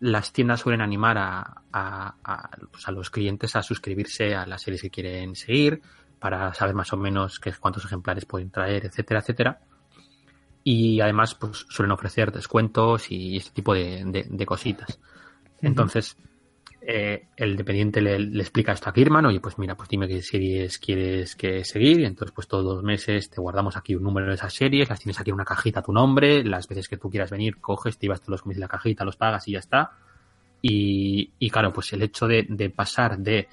las 0.00 0.32
tiendas 0.32 0.58
suelen 0.58 0.80
animar 0.80 1.18
a, 1.18 1.62
a, 1.72 2.16
a, 2.24 2.50
pues 2.72 2.88
a 2.88 2.90
los 2.90 3.10
clientes 3.10 3.54
a 3.54 3.62
suscribirse 3.62 4.34
a 4.34 4.44
las 4.44 4.62
series 4.62 4.82
que 4.82 4.90
quieren 4.90 5.36
seguir, 5.36 5.82
para 6.18 6.52
saber 6.52 6.74
más 6.74 6.92
o 6.92 6.96
menos 6.96 7.38
qué, 7.38 7.52
cuántos 7.52 7.84
ejemplares 7.84 8.24
pueden 8.24 8.50
traer, 8.50 8.86
etcétera, 8.86 9.20
etcétera 9.20 9.60
y 10.70 11.00
además 11.00 11.34
pues 11.34 11.64
suelen 11.70 11.92
ofrecer 11.92 12.30
descuentos 12.30 13.10
y 13.10 13.38
este 13.38 13.52
tipo 13.52 13.72
de, 13.72 14.44
cositas. 14.44 15.00
Entonces, 15.62 16.14
eh, 16.82 17.28
el 17.38 17.56
dependiente 17.56 18.02
le, 18.02 18.16
explica 18.38 18.72
esto 18.72 18.90
a 18.90 18.92
Kirman, 18.92 19.24
oye, 19.24 19.40
pues 19.40 19.58
mira, 19.58 19.74
pues 19.74 19.88
dime 19.88 20.06
qué 20.06 20.20
series 20.20 20.76
quieres 20.76 21.36
que 21.36 21.64
seguir, 21.64 22.00
y 22.00 22.04
entonces 22.04 22.34
pues 22.34 22.48
todos 22.48 22.66
los 22.66 22.84
meses 22.84 23.30
te 23.30 23.40
guardamos 23.40 23.78
aquí 23.78 23.94
un 23.94 24.02
número 24.02 24.26
de 24.26 24.34
esas 24.34 24.52
series, 24.52 24.90
las 24.90 25.00
tienes 25.00 25.18
aquí 25.18 25.30
en 25.30 25.36
una 25.36 25.46
cajita 25.46 25.80
a 25.80 25.82
tu 25.82 25.94
nombre, 25.94 26.44
las 26.44 26.68
veces 26.68 26.86
que 26.86 26.98
tú 26.98 27.08
quieras 27.08 27.30
venir, 27.30 27.62
coges, 27.62 27.96
te 27.96 28.04
ibas 28.04 28.20
todos 28.20 28.32
los 28.32 28.42
cómics 28.42 28.58
de 28.58 28.64
la 28.64 28.68
cajita, 28.68 29.06
los 29.06 29.16
pagas 29.16 29.48
y 29.48 29.52
ya 29.52 29.60
está. 29.60 29.92
Y, 30.60 31.30
y 31.38 31.48
claro, 31.48 31.72
pues 31.72 31.94
el 31.94 32.02
hecho 32.02 32.26
de, 32.26 32.44
de 32.46 32.68
pasar 32.68 33.16
de 33.16 33.48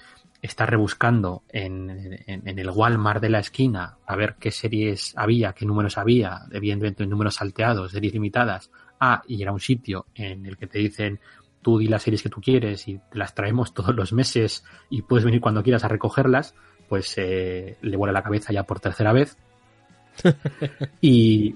estar 0.46 0.70
rebuscando 0.70 1.44
en, 1.50 2.20
en, 2.28 2.60
el 2.60 2.70
Walmart 2.70 3.22
de 3.22 3.30
la 3.30 3.40
esquina 3.40 3.98
a 4.06 4.16
ver 4.16 4.36
qué 4.40 4.52
series 4.52 5.14
había, 5.18 5.54
qué 5.54 5.66
números 5.66 5.98
había, 5.98 6.42
evidentemente 6.52 7.06
números 7.06 7.36
salteados, 7.36 7.92
series 7.92 8.14
limitadas, 8.14 8.72
a 9.00 9.22
ir 9.28 9.48
a 9.48 9.52
un 9.52 9.60
sitio 9.60 10.06
en 10.16 10.46
el 10.46 10.58
que 10.58 10.68
te 10.68 10.80
dicen 10.80 11.20
tú 11.62 11.80
di 11.80 11.88
las 11.88 12.04
series 12.04 12.22
que 12.22 12.30
tú 12.30 12.42
quieres 12.42 12.88
y 12.88 13.00
te 13.12 13.18
las 13.18 13.34
traemos 13.34 13.74
todos 13.74 13.96
los 13.96 14.14
meses 14.14 14.64
y 14.90 15.02
puedes 15.02 15.26
venir 15.26 15.42
cuando 15.42 15.64
quieras 15.64 15.84
a 15.84 15.88
recogerlas, 15.88 16.54
pues 16.88 17.16
eh, 17.18 17.78
le 17.82 17.98
vuela 17.98 18.14
la 18.14 18.22
cabeza 18.22 18.54
ya 18.54 18.64
por 18.64 18.80
tercera 18.80 19.12
vez. 19.12 19.36
y, 21.02 21.56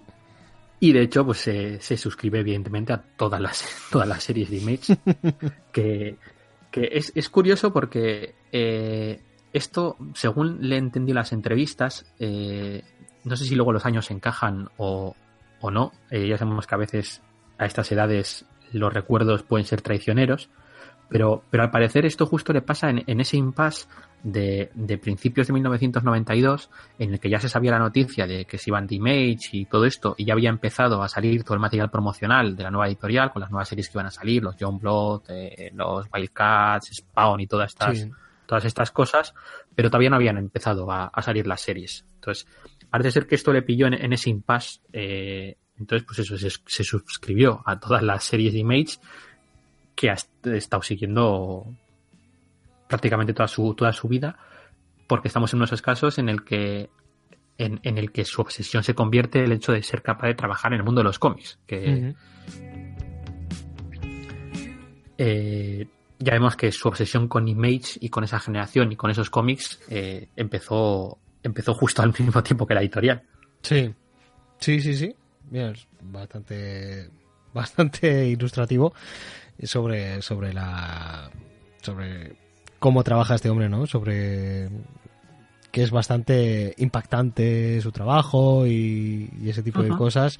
y 0.80 0.94
de 0.94 1.02
hecho, 1.02 1.24
pues 1.24 1.38
se 1.38 1.98
suscribe 1.98 2.40
evidentemente 2.40 2.92
a 2.92 2.98
todas 2.98 3.40
las, 3.40 3.64
todas 3.92 4.08
las 4.08 4.24
series 4.24 4.50
de 4.50 4.58
Image 4.58 4.98
que, 5.72 6.18
que 6.72 6.90
es, 6.92 7.12
es 7.14 7.30
curioso 7.30 7.72
porque 7.72 8.34
eh, 8.52 9.22
esto, 9.54 9.98
según 10.14 10.58
le 10.62 10.78
entendí 10.78 11.14
las 11.14 11.34
entrevistas, 11.34 12.06
eh, 12.20 12.84
no 13.24 13.36
sé 13.36 13.46
si 13.46 13.56
luego 13.56 13.74
los 13.74 13.86
años 13.86 14.12
encajan 14.12 14.70
o, 14.78 15.16
o 15.62 15.72
no. 15.72 15.92
Eh, 16.10 16.28
ya 16.28 16.38
sabemos 16.38 16.68
que 16.68 16.76
a 16.76 16.80
veces 16.80 17.22
a 17.58 17.66
estas 17.66 17.92
edades 17.92 18.46
los 18.72 18.94
recuerdos 18.94 19.44
pueden 19.44 19.66
ser 19.66 19.82
traicioneros, 19.82 20.50
pero, 21.10 21.44
pero 21.50 21.64
al 21.64 21.72
parecer 21.72 22.06
esto 22.06 22.28
justo 22.28 22.54
le 22.54 22.62
pasa 22.62 22.90
en, 22.90 23.04
en 23.08 23.20
ese 23.20 23.38
impasse 23.38 23.88
de, 24.22 24.70
de, 24.76 24.98
principios 25.00 25.48
de 25.48 25.54
1992, 25.54 26.70
en 27.00 27.14
el 27.14 27.20
que 27.20 27.30
ya 27.30 27.40
se 27.40 27.50
sabía 27.50 27.72
la 27.72 27.80
noticia 27.80 28.28
de 28.28 28.46
que 28.46 28.60
se 28.60 28.70
iban 28.70 28.86
de 28.86 28.96
Image 28.96 29.50
y 29.54 29.66
todo 29.66 29.86
esto, 29.86 30.14
y 30.18 30.26
ya 30.26 30.34
había 30.34 30.50
empezado 30.50 31.02
a 31.02 31.10
salir 31.10 31.44
todo 31.44 31.56
el 31.56 31.62
material 31.62 31.90
promocional 31.90 32.56
de 32.56 32.64
la 32.64 32.70
nueva 32.70 32.88
editorial, 32.88 33.32
con 33.32 33.42
las 33.42 33.50
nuevas 33.50 33.68
series 33.68 33.90
que 33.90 33.98
iban 33.98 34.06
a 34.06 34.12
salir, 34.12 34.44
los 34.44 34.56
John 34.60 34.78
Blood, 34.78 35.24
eh, 35.30 35.72
los 35.74 36.06
Wildcats, 36.14 36.92
Spawn 36.94 37.40
y 37.40 37.48
todas 37.48 37.72
estas, 37.72 38.08
todas 38.50 38.66
estas 38.66 38.90
cosas, 38.90 39.36
pero 39.76 39.92
todavía 39.92 40.10
no 40.10 40.16
habían 40.16 40.40
empezado 40.40 40.92
a, 40.92 41.06
a, 41.06 41.22
salir 41.22 41.46
las 41.46 41.62
series. 41.62 42.04
Entonces, 42.16 42.48
parece 42.90 43.12
ser 43.12 43.28
que 43.28 43.36
esto 43.36 43.54
le 43.54 43.62
pilló 43.62 43.86
en, 43.86 44.12
ese 44.12 44.32
impasse, 44.32 44.82
eh, 44.92 45.56
entonces 45.78 46.04
pues 46.08 46.18
eso, 46.18 46.36
se, 46.36 46.50
se 46.66 46.84
suscribió 46.84 47.62
a 47.64 47.80
todas 47.80 48.02
las 48.02 48.24
series 48.24 48.54
de 48.54 48.60
Image 48.60 48.98
que 49.94 50.10
ha 50.10 50.16
estado 50.56 50.82
siguiendo 50.82 51.76
prácticamente 52.88 53.36
toda 53.36 53.48
su, 53.48 53.76
toda 53.76 53.94
su 53.94 54.08
vida, 54.08 54.36
porque 55.06 55.28
estamos 55.28 55.54
en 55.54 55.58
unos 55.58 55.82
casos 55.84 56.18
en 56.18 56.28
el 56.28 56.44
que 56.44 56.90
en, 57.60 57.80
en, 57.84 58.00
el 58.00 58.12
que 58.12 58.26
su 58.26 58.42
obsesión 58.42 58.84
se 58.84 58.96
convierte 58.96 59.44
el 59.44 59.52
hecho 59.52 59.74
de 59.74 59.84
ser 59.84 60.02
capaz 60.02 60.26
de 60.26 60.34
trabajar 60.34 60.74
en 60.74 60.80
el 60.80 60.86
mundo 60.86 61.02
de 61.02 61.06
los 61.06 61.20
cómics. 61.20 61.60
Que 61.68 62.16
eh, 65.20 65.88
ya 66.20 66.34
vemos 66.34 66.56
que 66.58 66.72
su 66.72 66.88
obsesión 66.88 67.28
con 67.28 67.48
Image 67.48 67.98
y 68.02 68.10
con 68.10 68.24
esa 68.24 68.40
generación 68.40 68.92
y 68.92 68.96
con 68.98 69.10
esos 69.10 69.30
cómics 69.30 69.80
eh, 69.90 70.28
empezó, 70.36 71.18
empezó 71.42 71.74
justo 71.74 72.02
al 72.02 72.14
mismo 72.20 72.44
tiempo 72.44 72.68
que 72.68 72.74
la 72.74 72.82
editorial. 72.82 73.24
Sí, 73.62 73.94
sí, 74.60 74.82
sí, 74.82 74.96
sí. 74.96 75.16
Bien, 75.50 75.72
es 75.72 75.88
bastante, 76.02 77.10
bastante 77.54 78.28
ilustrativo 78.28 78.94
sobre, 79.64 80.22
sobre 80.22 80.54
la 80.54 81.32
sobre 81.82 82.36
cómo 82.80 83.04
trabaja 83.04 83.36
este 83.36 83.50
hombre, 83.50 83.70
¿no? 83.70 83.88
Sobre 83.88 84.70
que 85.72 85.84
es 85.84 85.92
bastante 85.92 86.74
impactante 86.78 87.80
su 87.82 87.92
trabajo 87.92 88.68
y, 88.68 89.30
ese 89.46 89.64
tipo 89.64 89.82
de 89.82 89.90
cosas. 89.90 90.40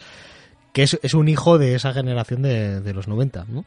Que 0.74 0.84
es, 0.84 1.00
es, 1.02 1.16
un 1.16 1.28
hijo 1.28 1.58
de 1.58 1.74
esa 1.74 1.94
generación 1.94 2.44
de, 2.44 2.82
de 2.82 2.94
los 2.94 3.08
90, 3.08 3.46
¿no? 3.50 3.66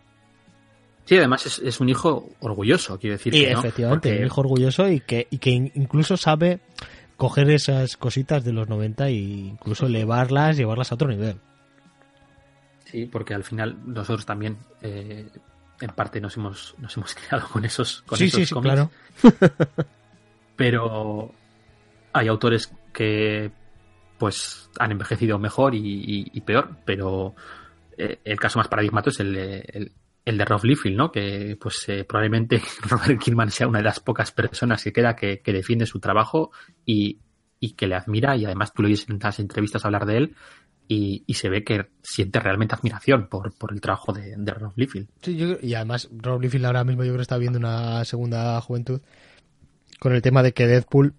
Sí, 1.05 1.17
además 1.17 1.47
es, 1.47 1.59
es, 1.59 1.81
un 1.81 1.89
hijo 1.89 2.31
orgulloso, 2.41 2.99
quiero 2.99 3.17
decir. 3.17 3.35
Y 3.35 3.45
efectivamente, 3.45 4.19
un 4.19 4.27
hijo 4.27 4.41
orgulloso 4.41 4.89
y 4.89 5.01
que, 5.01 5.27
y 5.31 5.39
que 5.39 5.51
incluso 5.51 6.17
sabe 6.17 6.61
coger 7.17 7.51
esas 7.51 7.97
cositas 7.97 8.45
de 8.45 8.53
los 8.53 8.69
90 8.69 9.09
e 9.09 9.13
incluso 9.13 9.87
elevarlas, 9.87 10.57
llevarlas 10.57 10.93
a 10.93 10.95
otro 10.95 11.09
nivel. 11.09 11.39
Sí, 12.85 13.07
porque 13.07 13.35
al 13.35 13.45
final 13.45 13.79
nosotros 13.87 14.27
también 14.27 14.59
eh, 14.83 15.29
en 15.81 15.91
parte 15.91 16.21
nos 16.21 16.37
hemos, 16.37 16.75
nos 16.79 16.97
hemos 16.97 17.15
creado 17.15 17.49
con 17.49 17.65
esos, 17.65 18.03
con 18.03 18.19
sí, 18.19 18.31
sí, 18.31 18.47
sí, 18.47 18.55
claro. 18.55 18.91
Pero 20.57 21.33
hay 22.13 22.29
autores 22.29 22.73
que 22.93 23.51
pues 24.19 24.71
han 24.79 24.93
envejecido 24.93 25.39
mejor 25.39 25.75
y, 25.75 26.41
peor, 26.43 26.77
pero 26.85 27.35
eh, 27.99 28.21
el 28.25 28.39
caso 28.39 28.61
más 28.61 28.69
paradigmático 28.69 29.11
es 29.11 29.19
el, 29.19 29.37
el, 29.37 29.93
el 30.25 30.39
de 30.39 30.45
Rob 30.45 30.65
Liefeld, 30.65 30.97
¿no? 30.97 31.11
Que 31.11 31.57
pues 31.61 31.89
eh, 31.89 32.05
probablemente 32.05 32.63
Robert 32.89 33.21
Kirkman 33.21 33.51
sea 33.51 33.69
una 33.69 33.79
de 33.79 33.85
las 33.85 34.01
pocas 34.01 34.31
personas 34.33 34.83
que 34.83 34.93
queda 34.93 35.17
que, 35.17 35.41
que 35.41 35.53
defiende 35.53 35.87
su 35.87 36.01
trabajo 36.01 36.51
y, 36.85 37.19
y, 37.59 37.73
que 37.73 37.87
le 37.87 37.95
admira 37.95 38.37
y 38.37 38.45
además 38.45 38.73
tú 38.73 38.83
lo 38.83 38.89
oyes 38.89 39.09
en 39.09 39.19
las 39.21 39.39
entrevistas 39.39 39.85
hablar 39.85 40.07
de 40.07 40.17
él 40.17 40.37
y, 40.89 41.35
se 41.35 41.49
ve 41.49 41.65
que 41.65 41.87
siente 42.03 42.39
realmente 42.39 42.75
admiración 42.75 43.29
por, 43.29 43.57
por 43.57 43.73
el 43.73 43.81
trabajo 43.81 44.13
de, 44.13 44.37
Rob 44.37 44.73
Liefeld. 44.77 45.09
Sí, 45.23 45.57
y 45.63 45.75
además 45.75 46.09
Rob 46.13 46.41
Liefeld 46.41 46.67
ahora 46.67 46.85
mismo 46.85 47.03
yo 47.03 47.11
creo 47.11 47.19
que 47.19 47.23
está 47.23 47.39
viendo 47.39 47.59
una 47.59 48.05
segunda 48.05 48.61
juventud 48.61 49.01
con 49.99 50.13
el 50.13 50.23
tema 50.23 50.43
de 50.43 50.53
que 50.53 50.67
Deadpool 50.67 51.15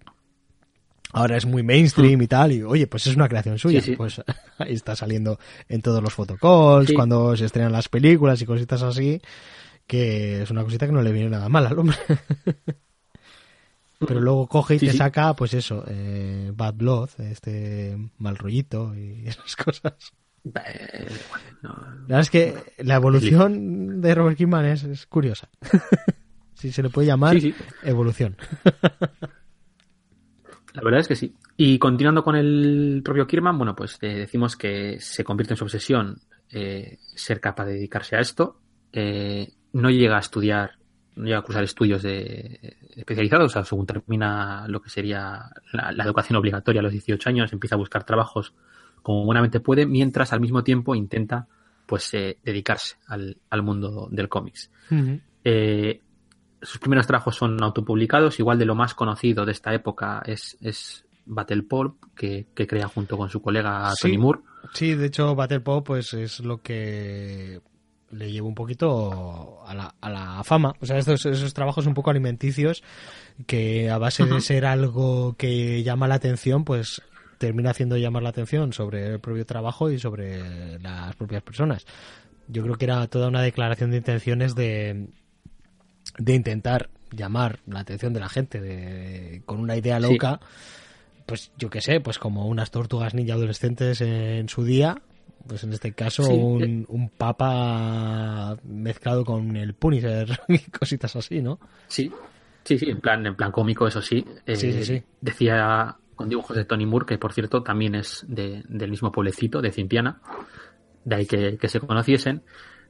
ahora 1.13 1.37
es 1.37 1.45
muy 1.45 1.63
mainstream 1.63 2.21
y 2.21 2.27
tal, 2.27 2.51
y 2.51 2.63
oye, 2.63 2.87
pues 2.87 3.07
es 3.07 3.15
una 3.15 3.29
creación 3.29 3.57
suya, 3.57 3.81
pues 3.95 4.21
ahí 4.57 4.73
está 4.73 4.95
saliendo 4.95 5.39
en 5.69 5.81
todos 5.81 6.03
los 6.03 6.13
photocalls, 6.13 6.91
cuando 6.93 7.37
se 7.37 7.45
estrenan 7.45 7.71
las 7.71 7.87
películas 7.87 8.41
y 8.41 8.45
cositas 8.45 8.81
así, 8.81 9.21
que 9.87 10.41
es 10.41 10.51
una 10.51 10.63
cosita 10.63 10.87
que 10.87 10.91
no 10.91 11.01
le 11.01 11.11
viene 11.11 11.29
nada 11.29 11.47
mal 11.47 11.67
al 11.67 11.79
hombre. 11.79 11.97
Pero 14.05 14.19
luego 14.19 14.47
coge 14.47 14.75
y 14.75 14.79
te 14.79 14.91
saca, 14.91 15.33
pues 15.33 15.53
eso, 15.53 15.85
eh, 15.87 16.51
Bad 16.53 16.73
Blood, 16.73 17.09
este 17.19 17.97
mal 18.17 18.35
rollito 18.35 18.93
y 18.95 19.23
esas 19.27 19.55
cosas. 19.55 19.93
La 20.43 20.61
verdad 22.01 22.19
es 22.19 22.29
que 22.29 22.53
la 22.79 22.95
evolución 22.95 24.01
de 24.01 24.13
Robert 24.13 24.37
Kirkman 24.37 24.65
es, 24.65 25.05
curiosa. 25.05 25.47
Si 26.53 26.73
se 26.73 26.83
le 26.83 26.89
puede 26.89 27.07
llamar 27.07 27.37
evolución. 27.83 28.35
La 30.73 30.81
verdad 30.81 31.01
es 31.01 31.07
que 31.07 31.15
sí. 31.15 31.33
Y 31.55 31.77
continuando 31.77 32.23
con 32.23 32.35
el 32.35 33.01
propio 33.03 33.27
Kirman, 33.27 33.57
bueno, 33.57 33.75
pues 33.75 33.97
eh, 34.01 34.07
decimos 34.15 34.55
que 34.55 34.99
se 34.99 35.23
convierte 35.23 35.53
en 35.53 35.57
su 35.57 35.65
obsesión 35.65 36.19
eh, 36.49 36.97
ser 37.15 37.39
capaz 37.39 37.65
de 37.65 37.73
dedicarse 37.73 38.15
a 38.15 38.19
esto. 38.19 38.59
Eh, 38.91 39.51
no 39.73 39.91
llega 39.91 40.17
a 40.17 40.19
estudiar, 40.19 40.71
no 41.15 41.25
llega 41.25 41.39
a 41.39 41.43
cursar 41.43 41.63
estudios 41.63 42.01
de, 42.01 42.77
especializados, 42.95 43.51
o 43.51 43.53
sea, 43.53 43.63
según 43.63 43.85
termina 43.85 44.67
lo 44.67 44.81
que 44.81 44.89
sería 44.89 45.43
la, 45.71 46.03
educación 46.03 46.37
obligatoria 46.37 46.79
a 46.79 46.83
los 46.83 46.91
18 46.91 47.29
años, 47.29 47.53
empieza 47.53 47.75
a 47.75 47.79
buscar 47.79 48.03
trabajos 48.03 48.53
como 49.03 49.25
buenamente 49.25 49.59
puede, 49.59 49.85
mientras 49.85 50.33
al 50.33 50.41
mismo 50.41 50.63
tiempo 50.63 50.95
intenta 50.95 51.47
pues 51.85 52.11
dedicarse 52.11 52.95
al, 53.07 53.63
mundo 53.63 54.07
del 54.09 54.29
cómics. 54.29 54.71
Sus 56.63 56.79
primeros 56.79 57.07
trabajos 57.07 57.35
son 57.35 57.61
autopublicados, 57.61 58.39
igual 58.39 58.57
de 58.57 58.65
lo 58.65 58.75
más 58.75 58.93
conocido 58.93 59.45
de 59.45 59.51
esta 59.51 59.73
época 59.73 60.23
es, 60.25 60.57
es 60.61 61.05
Battle 61.25 61.63
Pop 61.63 61.97
que, 62.15 62.47
crea 62.55 62.87
junto 62.87 63.17
con 63.17 63.29
su 63.29 63.41
colega 63.41 63.93
Tony 64.01 64.17
Moore. 64.17 64.39
Sí, 64.73 64.95
de 64.95 65.07
hecho 65.07 65.35
Battle 65.35 65.59
Pop 65.59 65.85
pues 65.85 66.13
es 66.13 66.39
lo 66.39 66.61
que 66.61 67.61
le 68.11 68.31
lleva 68.31 68.47
un 68.47 68.55
poquito 68.55 69.63
a 69.65 69.73
la, 69.73 69.95
a 69.99 70.09
la 70.09 70.43
fama. 70.43 70.73
O 70.79 70.85
sea, 70.85 70.97
estos, 70.97 71.25
esos 71.25 71.53
trabajos 71.53 71.85
un 71.85 71.93
poco 71.93 72.11
alimenticios 72.11 72.83
que 73.47 73.89
a 73.89 73.97
base 73.97 74.25
de 74.25 74.39
ser 74.41 74.65
algo 74.65 75.35
que 75.37 75.83
llama 75.83 76.07
la 76.07 76.15
atención, 76.15 76.63
pues 76.63 77.01
termina 77.39 77.71
haciendo 77.71 77.97
llamar 77.97 78.23
la 78.23 78.29
atención 78.29 78.71
sobre 78.71 79.07
el 79.13 79.19
propio 79.19 79.45
trabajo 79.45 79.91
y 79.91 79.99
sobre 79.99 80.79
las 80.79 81.15
propias 81.15 81.43
personas. 81.43 81.85
Yo 82.47 82.61
creo 82.63 82.75
que 82.75 82.85
era 82.85 83.07
toda 83.07 83.27
una 83.27 83.41
declaración 83.41 83.91
de 83.91 83.97
intenciones 83.97 84.53
de, 84.53 85.09
de 86.17 86.33
intentar 86.33 86.89
llamar 87.11 87.59
la 87.67 87.79
atención 87.79 88.13
de 88.13 88.19
la 88.19 88.29
gente 88.29 88.59
de, 88.59 89.41
con 89.45 89.59
una 89.59 89.75
idea 89.75 89.99
loca 89.99 90.39
pues 91.25 91.51
yo 91.57 91.69
qué 91.69 91.81
sé, 91.81 91.99
pues 91.99 92.19
como 92.19 92.47
unas 92.47 92.71
tortugas 92.71 93.13
ninja 93.13 93.33
adolescentes 93.33 94.01
en 94.01 94.49
su 94.49 94.63
día, 94.63 95.01
pues 95.47 95.63
en 95.63 95.73
este 95.73 95.93
caso 95.93 96.27
un, 96.27 96.85
un, 96.87 97.09
papa 97.09 98.57
mezclado 98.63 99.23
con 99.23 99.55
el 99.55 99.73
Punisher 99.73 100.27
y 100.47 100.59
cositas 100.59 101.15
así, 101.15 101.41
¿no? 101.41 101.59
Sí, 101.87 102.11
sí, 102.63 102.77
sí, 102.77 102.89
en 102.89 102.99
plan, 102.99 103.25
en 103.25 103.35
plan 103.35 103.51
cómico, 103.51 103.87
eso 103.87 104.01
sí. 104.01 104.25
Eh, 104.45 104.55
sí, 104.55 104.71
sí, 104.73 104.83
sí. 104.83 105.03
Decía 105.21 105.95
con 106.15 106.29
dibujos 106.29 106.55
de 106.55 106.65
Tony 106.65 106.85
Moore, 106.85 107.05
que 107.05 107.17
por 107.17 107.33
cierto 107.33 107.63
también 107.63 107.95
es 107.95 108.25
de, 108.27 108.63
del 108.67 108.91
mismo 108.91 109.11
pueblecito, 109.11 109.61
de 109.61 109.71
Cimpiana, 109.71 110.21
de 111.03 111.15
ahí 111.15 111.25
que, 111.25 111.57
se 111.67 111.79
conociesen, 111.79 112.43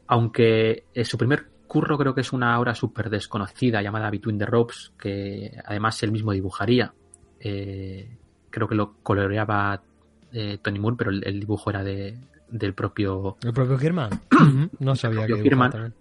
aunque 0.08 0.86
su 1.04 1.18
primer 1.18 1.48
curro 1.74 1.98
creo 1.98 2.14
que 2.14 2.22
es 2.22 2.32
una 2.32 2.60
obra 2.60 2.76
súper 2.76 3.10
desconocida 3.10 3.82
llamada 3.82 4.12
Between 4.12 4.38
the 4.38 4.46
Ropes, 4.46 4.94
que 4.96 5.58
además 5.66 6.02
él 6.04 6.12
mismo 6.12 6.32
dibujaría. 6.32 6.94
Eh, 7.40 8.16
creo 8.52 8.68
que 8.68 8.76
lo 8.76 8.94
coloreaba 9.02 9.82
eh, 10.32 10.60
Tony 10.62 10.78
Moore, 10.78 10.98
pero 11.00 11.10
el, 11.10 11.40
dibujo 11.40 11.72
era 11.72 11.84
de, 11.84 12.16
del 12.48 12.76
propio... 12.76 13.38
¿El 13.42 13.54
propio 13.54 13.80
Kirman? 13.80 14.12
no 14.80 14.96
sabía 14.96 15.26
que 15.26 15.42
Kirman. 15.42 15.96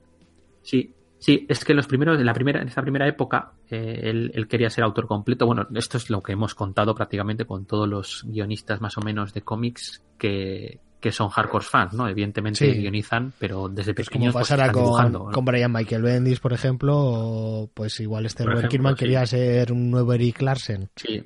Sí, 0.61 0.95
sí, 1.19 1.47
es 1.49 1.65
que 1.65 1.73
en 1.73 1.79
los 1.79 1.87
primeros, 1.87 2.21
en 2.21 2.27
la 2.27 2.35
primera, 2.35 2.61
en 2.61 2.69
esta 2.69 2.83
primera 2.83 3.09
época, 3.09 3.53
eh, 3.71 4.11
él, 4.35 4.47
quería 4.49 4.69
ser 4.69 4.85
autor 4.85 5.07
completo. 5.07 5.47
Bueno, 5.47 5.67
esto 5.75 5.97
es 5.97 6.11
lo 6.11 6.23
que 6.23 6.33
hemos 6.33 6.55
contado 6.55 6.95
prácticamente 6.95 7.47
con 7.47 7.65
todos 7.65 7.89
los 7.89 8.27
guionistas 8.29 8.83
más 8.83 8.99
o 8.99 9.01
menos 9.01 9.33
de 9.33 9.41
cómics 9.41 10.05
que, 10.19 10.81
son 11.11 11.31
hardcore 11.31 11.65
fans, 11.65 11.95
¿no? 11.95 12.07
Evidentemente 12.07 12.71
guionizan, 12.73 13.33
pero 13.39 13.69
desde 13.69 13.95
pequeños 13.95 14.33
pues, 14.33 14.49
pasará 14.49 14.71
con, 14.71 15.33
con 15.33 15.45
Brian 15.45 15.73
Michael 15.73 16.03
Bendis, 16.03 16.39
por 16.39 16.53
ejemplo, 16.53 16.95
o 16.97 17.71
pues 17.75 17.99
igual 17.99 18.27
este 18.27 18.45
Robert 18.45 18.69
Kirman 18.69 18.95
quería 18.95 19.27
ser 19.27 19.73
un 19.73 19.91
nuevo 19.91 20.13
Eric 20.13 20.43
Larsen. 20.43 20.91
Sí, 20.95 21.25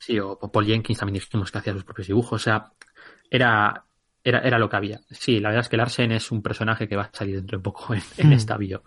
Sí, 0.00 0.18
o 0.18 0.38
Paul 0.38 0.64
Jenkins 0.64 0.98
también 0.98 1.20
dijimos 1.20 1.52
que 1.52 1.58
hacía 1.58 1.74
sus 1.74 1.84
propios 1.84 2.08
dibujos. 2.08 2.40
O 2.40 2.42
sea, 2.42 2.72
era, 3.30 3.84
era, 4.24 4.40
era 4.40 4.58
lo 4.58 4.70
que 4.70 4.76
había. 4.76 5.00
Sí, 5.10 5.38
la 5.40 5.50
verdad 5.50 5.60
es 5.60 5.68
que 5.68 5.76
Larsen 5.76 6.10
es 6.12 6.32
un 6.32 6.42
personaje 6.42 6.88
que 6.88 6.96
va 6.96 7.02
a 7.02 7.10
salir 7.12 7.36
dentro 7.36 7.58
de 7.58 7.62
poco 7.62 7.92
en, 7.94 8.00
en 8.16 8.30
hmm. 8.30 8.32
esta 8.32 8.56
bio. 8.56 8.82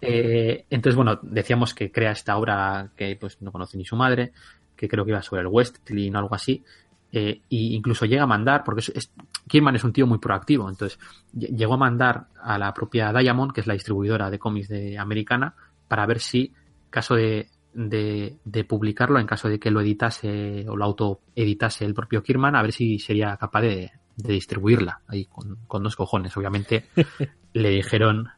Eh, 0.00 0.64
entonces, 0.70 0.96
bueno, 0.96 1.20
decíamos 1.22 1.74
que 1.74 1.92
crea 1.92 2.12
esta 2.12 2.38
obra 2.38 2.90
que 2.96 3.14
pues 3.16 3.42
no 3.42 3.52
conoce 3.52 3.76
ni 3.76 3.84
su 3.84 3.96
madre, 3.96 4.32
que 4.76 4.88
creo 4.88 5.04
que 5.04 5.10
iba 5.10 5.20
sobre 5.20 5.42
el 5.42 5.48
Westlin 5.48 6.16
o 6.16 6.18
algo 6.18 6.34
así. 6.34 6.64
Eh, 7.12 7.42
e 7.50 7.56
incluso 7.74 8.06
llega 8.06 8.22
a 8.22 8.26
mandar, 8.26 8.62
porque 8.64 8.80
es, 8.80 8.88
es, 8.90 9.12
es 9.52 9.84
un 9.84 9.92
tío 9.92 10.06
muy 10.06 10.18
proactivo, 10.18 10.68
entonces 10.68 10.98
llegó 11.32 11.74
a 11.74 11.78
mandar 11.78 12.26
a 12.40 12.56
la 12.56 12.72
propia 12.72 13.12
Diamond, 13.12 13.52
que 13.52 13.62
es 13.62 13.66
la 13.66 13.74
distribuidora 13.74 14.30
de 14.30 14.38
cómics 14.38 14.68
de 14.68 14.96
americana, 14.96 15.54
para 15.88 16.06
ver 16.06 16.20
si, 16.20 16.52
caso 16.88 17.14
de 17.16 17.48
de, 17.72 18.38
de, 18.44 18.64
publicarlo 18.64 19.18
en 19.18 19.26
caso 19.26 19.48
de 19.48 19.60
que 19.60 19.70
lo 19.70 19.80
editase 19.80 20.66
o 20.68 20.76
lo 20.76 20.84
autoeditase 20.84 21.84
el 21.84 21.94
propio 21.94 22.22
Kirman, 22.22 22.56
a 22.56 22.62
ver 22.62 22.72
si 22.72 22.98
sería 22.98 23.36
capaz 23.36 23.62
de, 23.62 23.92
de 24.16 24.32
distribuirla 24.32 25.00
ahí 25.06 25.26
con, 25.26 25.56
con, 25.66 25.82
dos 25.82 25.96
cojones. 25.96 26.36
Obviamente 26.36 26.86
le 27.52 27.70
dijeron 27.70 28.28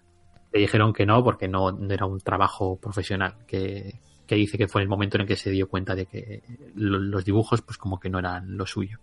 le 0.52 0.60
dijeron 0.60 0.92
que 0.92 1.06
no 1.06 1.24
porque 1.24 1.48
no, 1.48 1.70
era 1.90 2.04
un 2.04 2.20
trabajo 2.20 2.78
profesional 2.78 3.36
que, 3.46 4.00
que, 4.26 4.34
dice 4.34 4.58
que 4.58 4.68
fue 4.68 4.82
el 4.82 4.88
momento 4.88 5.16
en 5.16 5.22
el 5.22 5.26
que 5.26 5.36
se 5.36 5.50
dio 5.50 5.68
cuenta 5.68 5.94
de 5.94 6.06
que 6.06 6.42
los 6.74 7.24
dibujos 7.24 7.62
pues 7.62 7.78
como 7.78 8.00
que 8.00 8.10
no 8.10 8.18
eran 8.18 8.56
lo 8.56 8.66
suyo. 8.66 8.98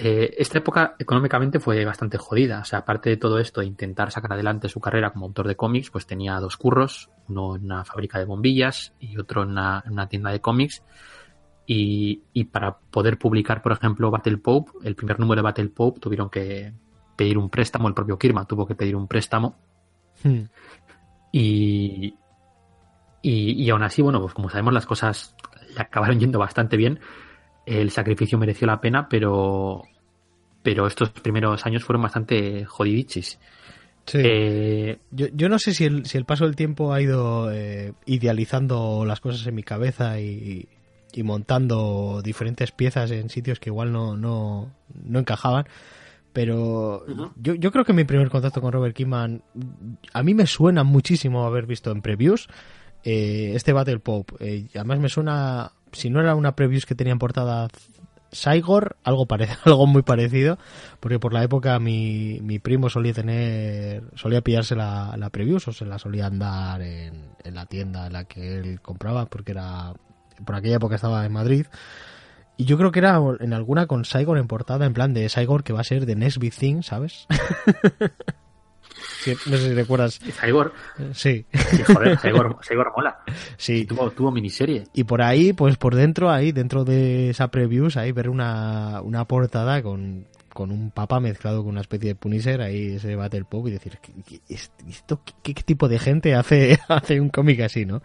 Eh, 0.00 0.36
esta 0.38 0.58
época 0.58 0.94
económicamente 0.96 1.58
fue 1.58 1.84
bastante 1.84 2.18
jodida. 2.18 2.60
O 2.60 2.64
sea, 2.64 2.80
aparte 2.80 3.10
de 3.10 3.16
todo 3.16 3.40
esto, 3.40 3.62
de 3.62 3.66
intentar 3.66 4.12
sacar 4.12 4.32
adelante 4.32 4.68
su 4.68 4.78
carrera 4.78 5.10
como 5.10 5.26
autor 5.26 5.48
de 5.48 5.56
cómics, 5.56 5.90
pues 5.90 6.06
tenía 6.06 6.38
dos 6.38 6.56
curros, 6.56 7.10
uno 7.26 7.56
en 7.56 7.64
una 7.64 7.84
fábrica 7.84 8.20
de 8.20 8.24
bombillas 8.24 8.94
y 9.00 9.18
otro 9.18 9.42
en 9.42 9.50
una, 9.50 10.08
tienda 10.08 10.30
de 10.30 10.40
cómics. 10.40 10.84
Y, 11.66 12.44
para 12.52 12.78
poder 12.78 13.18
publicar, 13.18 13.60
por 13.60 13.72
ejemplo, 13.72 14.12
Battle 14.12 14.38
Pope, 14.38 14.70
el 14.84 14.94
primer 14.94 15.18
número 15.18 15.40
de 15.40 15.42
Battle 15.42 15.68
Pope, 15.70 15.98
tuvieron 15.98 16.30
que 16.30 16.72
pedir 17.16 17.36
un 17.36 17.50
préstamo, 17.50 17.88
el 17.88 17.94
propio 17.94 18.16
Kirma 18.16 18.46
tuvo 18.46 18.68
que 18.68 18.76
pedir 18.76 18.94
un 18.94 19.08
préstamo. 19.08 19.56
Hmm. 20.22 20.44
Y, 21.32 22.14
y, 23.22 23.62
y 23.62 23.70
aún 23.70 23.82
así, 23.82 24.02
bueno, 24.02 24.20
pues 24.20 24.34
como 24.34 24.50
sabemos, 24.50 24.72
las 24.72 24.86
cosas 24.86 25.34
acabaron 25.76 26.18
yendo 26.18 26.38
bastante 26.38 26.76
bien 26.76 27.00
el 27.68 27.90
sacrificio 27.90 28.38
mereció 28.38 28.66
la 28.66 28.80
pena, 28.80 29.08
pero, 29.08 29.82
pero 30.62 30.86
estos 30.86 31.10
primeros 31.10 31.66
años 31.66 31.84
fueron 31.84 32.02
bastante 32.02 32.64
jodidichis. 32.64 33.38
Sí. 34.06 34.18
Eh, 34.24 34.98
yo, 35.10 35.48
no 35.50 35.58
sé 35.58 35.74
si 35.74 35.84
el, 35.84 36.06
si 36.06 36.16
el 36.16 36.24
paso 36.24 36.46
del 36.46 36.56
tiempo 36.56 36.94
ha 36.94 37.02
ido 37.02 37.52
eh, 37.52 37.92
idealizando 38.06 39.04
las 39.04 39.20
cosas 39.20 39.46
en 39.46 39.54
mi 39.54 39.62
cabeza 39.62 40.18
y, 40.18 40.66
montando 41.24 42.22
diferentes 42.22 42.70
piezas 42.70 43.10
en 43.10 43.28
sitios 43.28 43.58
que 43.58 43.70
igual 43.70 43.92
no, 43.92 44.16
no, 44.16 44.72
no 45.04 45.18
encajaban. 45.18 45.66
Pero 46.32 47.04
yo, 47.36 47.54
yo 47.54 47.72
creo 47.72 47.84
que 47.84 47.92
mi 47.92 48.04
primer 48.04 48.30
contacto 48.30 48.60
con 48.60 48.72
Robert 48.72 48.94
Kiman 48.94 49.42
a 50.12 50.22
mí 50.22 50.32
me 50.32 50.46
suena 50.46 50.84
muchísimo 50.84 51.44
haber 51.44 51.66
visto 51.66 51.90
en 51.90 52.02
previews 52.02 52.48
eh, 53.10 53.52
este 53.54 53.72
Battle 53.72 54.00
Pop. 54.00 54.32
además 54.74 54.98
me 54.98 55.08
suena 55.08 55.72
si 55.92 56.10
no 56.10 56.20
era 56.20 56.34
una 56.34 56.54
previews 56.54 56.86
que 56.86 56.94
tenía 56.94 57.12
en 57.12 57.18
portada 57.18 57.68
Saigor, 58.30 58.96
algo, 59.04 59.26
algo 59.64 59.86
muy 59.86 60.02
parecido, 60.02 60.58
porque 61.00 61.18
por 61.18 61.32
la 61.32 61.42
época 61.42 61.78
mi, 61.78 62.40
mi 62.42 62.58
primo 62.58 62.90
solía 62.90 63.14
tener, 63.14 64.02
solía 64.14 64.42
pillarse 64.42 64.76
la, 64.76 65.14
la 65.16 65.30
previews 65.30 65.68
o 65.68 65.72
se 65.72 65.86
la 65.86 65.98
solía 65.98 66.26
andar 66.26 66.82
en, 66.82 67.32
en 67.42 67.54
la 67.54 67.66
tienda 67.66 68.06
en 68.06 68.12
la 68.12 68.24
que 68.24 68.58
él 68.58 68.80
compraba, 68.82 69.26
porque 69.26 69.52
era, 69.52 69.94
por 70.44 70.56
aquella 70.56 70.76
época 70.76 70.96
estaba 70.96 71.24
en 71.24 71.32
Madrid. 71.32 71.66
Y 72.58 72.64
yo 72.64 72.76
creo 72.76 72.90
que 72.90 72.98
era 72.98 73.20
en 73.40 73.52
alguna 73.52 73.86
con 73.86 74.04
Saigor 74.04 74.36
en 74.36 74.48
portada, 74.48 74.84
en 74.84 74.92
plan 74.92 75.14
de 75.14 75.28
Saigor 75.28 75.62
que 75.62 75.72
va 75.72 75.80
a 75.80 75.84
ser 75.84 76.06
de 76.06 76.16
Next 76.16 76.40
Thing, 76.58 76.82
¿sabes? 76.82 77.26
no 79.46 79.56
sé 79.56 79.68
si 79.68 79.74
recuerdas. 79.74 80.18
Cyborg. 80.18 80.72
Sí. 81.12 81.44
sí 81.52 81.82
joder, 81.84 82.18
Cyborg, 82.62 82.92
mola. 82.96 83.18
Sí. 83.56 83.84
Tuvo, 83.84 84.10
tuvo, 84.10 84.30
miniserie. 84.30 84.84
Y 84.92 85.04
por 85.04 85.22
ahí, 85.22 85.52
pues 85.52 85.76
por 85.76 85.94
dentro, 85.94 86.30
ahí, 86.30 86.52
dentro 86.52 86.84
de 86.84 87.30
esa 87.30 87.48
previews, 87.48 87.96
ahí 87.96 88.12
ver 88.12 88.28
una, 88.28 89.00
una 89.02 89.24
portada 89.26 89.82
con, 89.82 90.26
con 90.58 90.72
un 90.72 90.90
papa 90.90 91.20
mezclado 91.20 91.62
con 91.62 91.70
una 91.70 91.82
especie 91.82 92.08
de 92.08 92.14
Punisher, 92.14 92.60
ahí 92.60 92.96
ese 92.96 93.14
Battle 93.14 93.44
Pop 93.44 93.68
y 93.68 93.70
decir, 93.70 93.98
¿qué, 94.00 94.40
esto, 94.48 95.20
qué, 95.42 95.54
tipo 95.54 95.88
de 95.88 96.00
gente 96.00 96.34
hace, 96.34 96.78
hace 96.88 97.20
un 97.20 97.28
cómic 97.28 97.60
así, 97.60 97.86
no? 97.86 98.02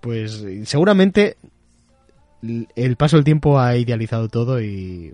Pues 0.00 0.44
seguramente 0.64 1.36
el 2.74 2.96
paso 2.96 3.16
del 3.16 3.24
tiempo 3.24 3.60
ha 3.60 3.76
idealizado 3.76 4.28
todo 4.28 4.60
y... 4.60 5.12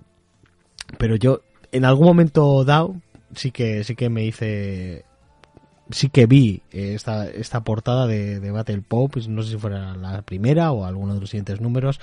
Pero 0.98 1.16
yo, 1.16 1.42
en 1.72 1.84
algún 1.84 2.06
momento 2.06 2.64
dado, 2.64 2.96
sí 3.34 3.50
que 3.50 3.84
sí 3.84 3.94
que 3.94 4.08
me 4.08 4.24
hice 4.24 5.04
sí 5.90 6.08
que 6.08 6.26
vi 6.26 6.62
eh, 6.72 6.94
esta, 6.94 7.28
esta 7.28 7.62
portada 7.62 8.06
de, 8.06 8.40
de 8.40 8.50
Battle 8.50 8.82
Pop, 8.86 9.16
no 9.28 9.42
sé 9.42 9.50
si 9.52 9.56
fuera 9.58 9.94
la 9.96 10.22
primera 10.22 10.72
o 10.72 10.84
alguno 10.84 11.14
de 11.14 11.20
los 11.20 11.30
siguientes 11.30 11.60
números, 11.60 12.00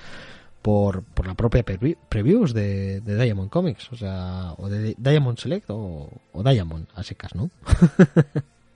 por, 0.61 1.03
por 1.03 1.27
la 1.27 1.33
propia 1.35 1.63
previews 1.63 2.53
de, 2.53 3.01
de, 3.01 3.21
Diamond 3.21 3.49
Comics, 3.49 3.91
o 3.91 3.95
sea, 3.97 4.53
o 4.57 4.69
de 4.69 4.95
Diamond 4.97 5.37
Select 5.37 5.65
o, 5.69 6.09
Diamond, 6.43 6.87
a 6.95 7.03
secas, 7.03 7.35
¿no? 7.35 7.49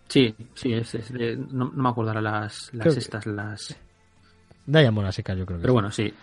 Sí, 0.10 0.34
sí, 0.54 0.72
es, 0.72 0.96
es 0.96 1.12
de- 1.12 1.36
no, 1.36 1.66
no 1.74 1.84
me 1.84 1.90
acuerdo 1.90 2.12
ahora 2.12 2.22
las, 2.22 2.70
Creo 2.72 2.86
las 2.86 2.94
que- 2.94 3.00
estas, 3.02 3.26
las... 3.26 3.76
Diamond 4.66 5.12
Seca, 5.12 5.34
yo 5.34 5.46
creo 5.46 5.58
que 5.60 5.62
Pero 5.64 5.72
sí. 5.72 5.74
bueno, 5.74 5.92
sí. 5.92 6.14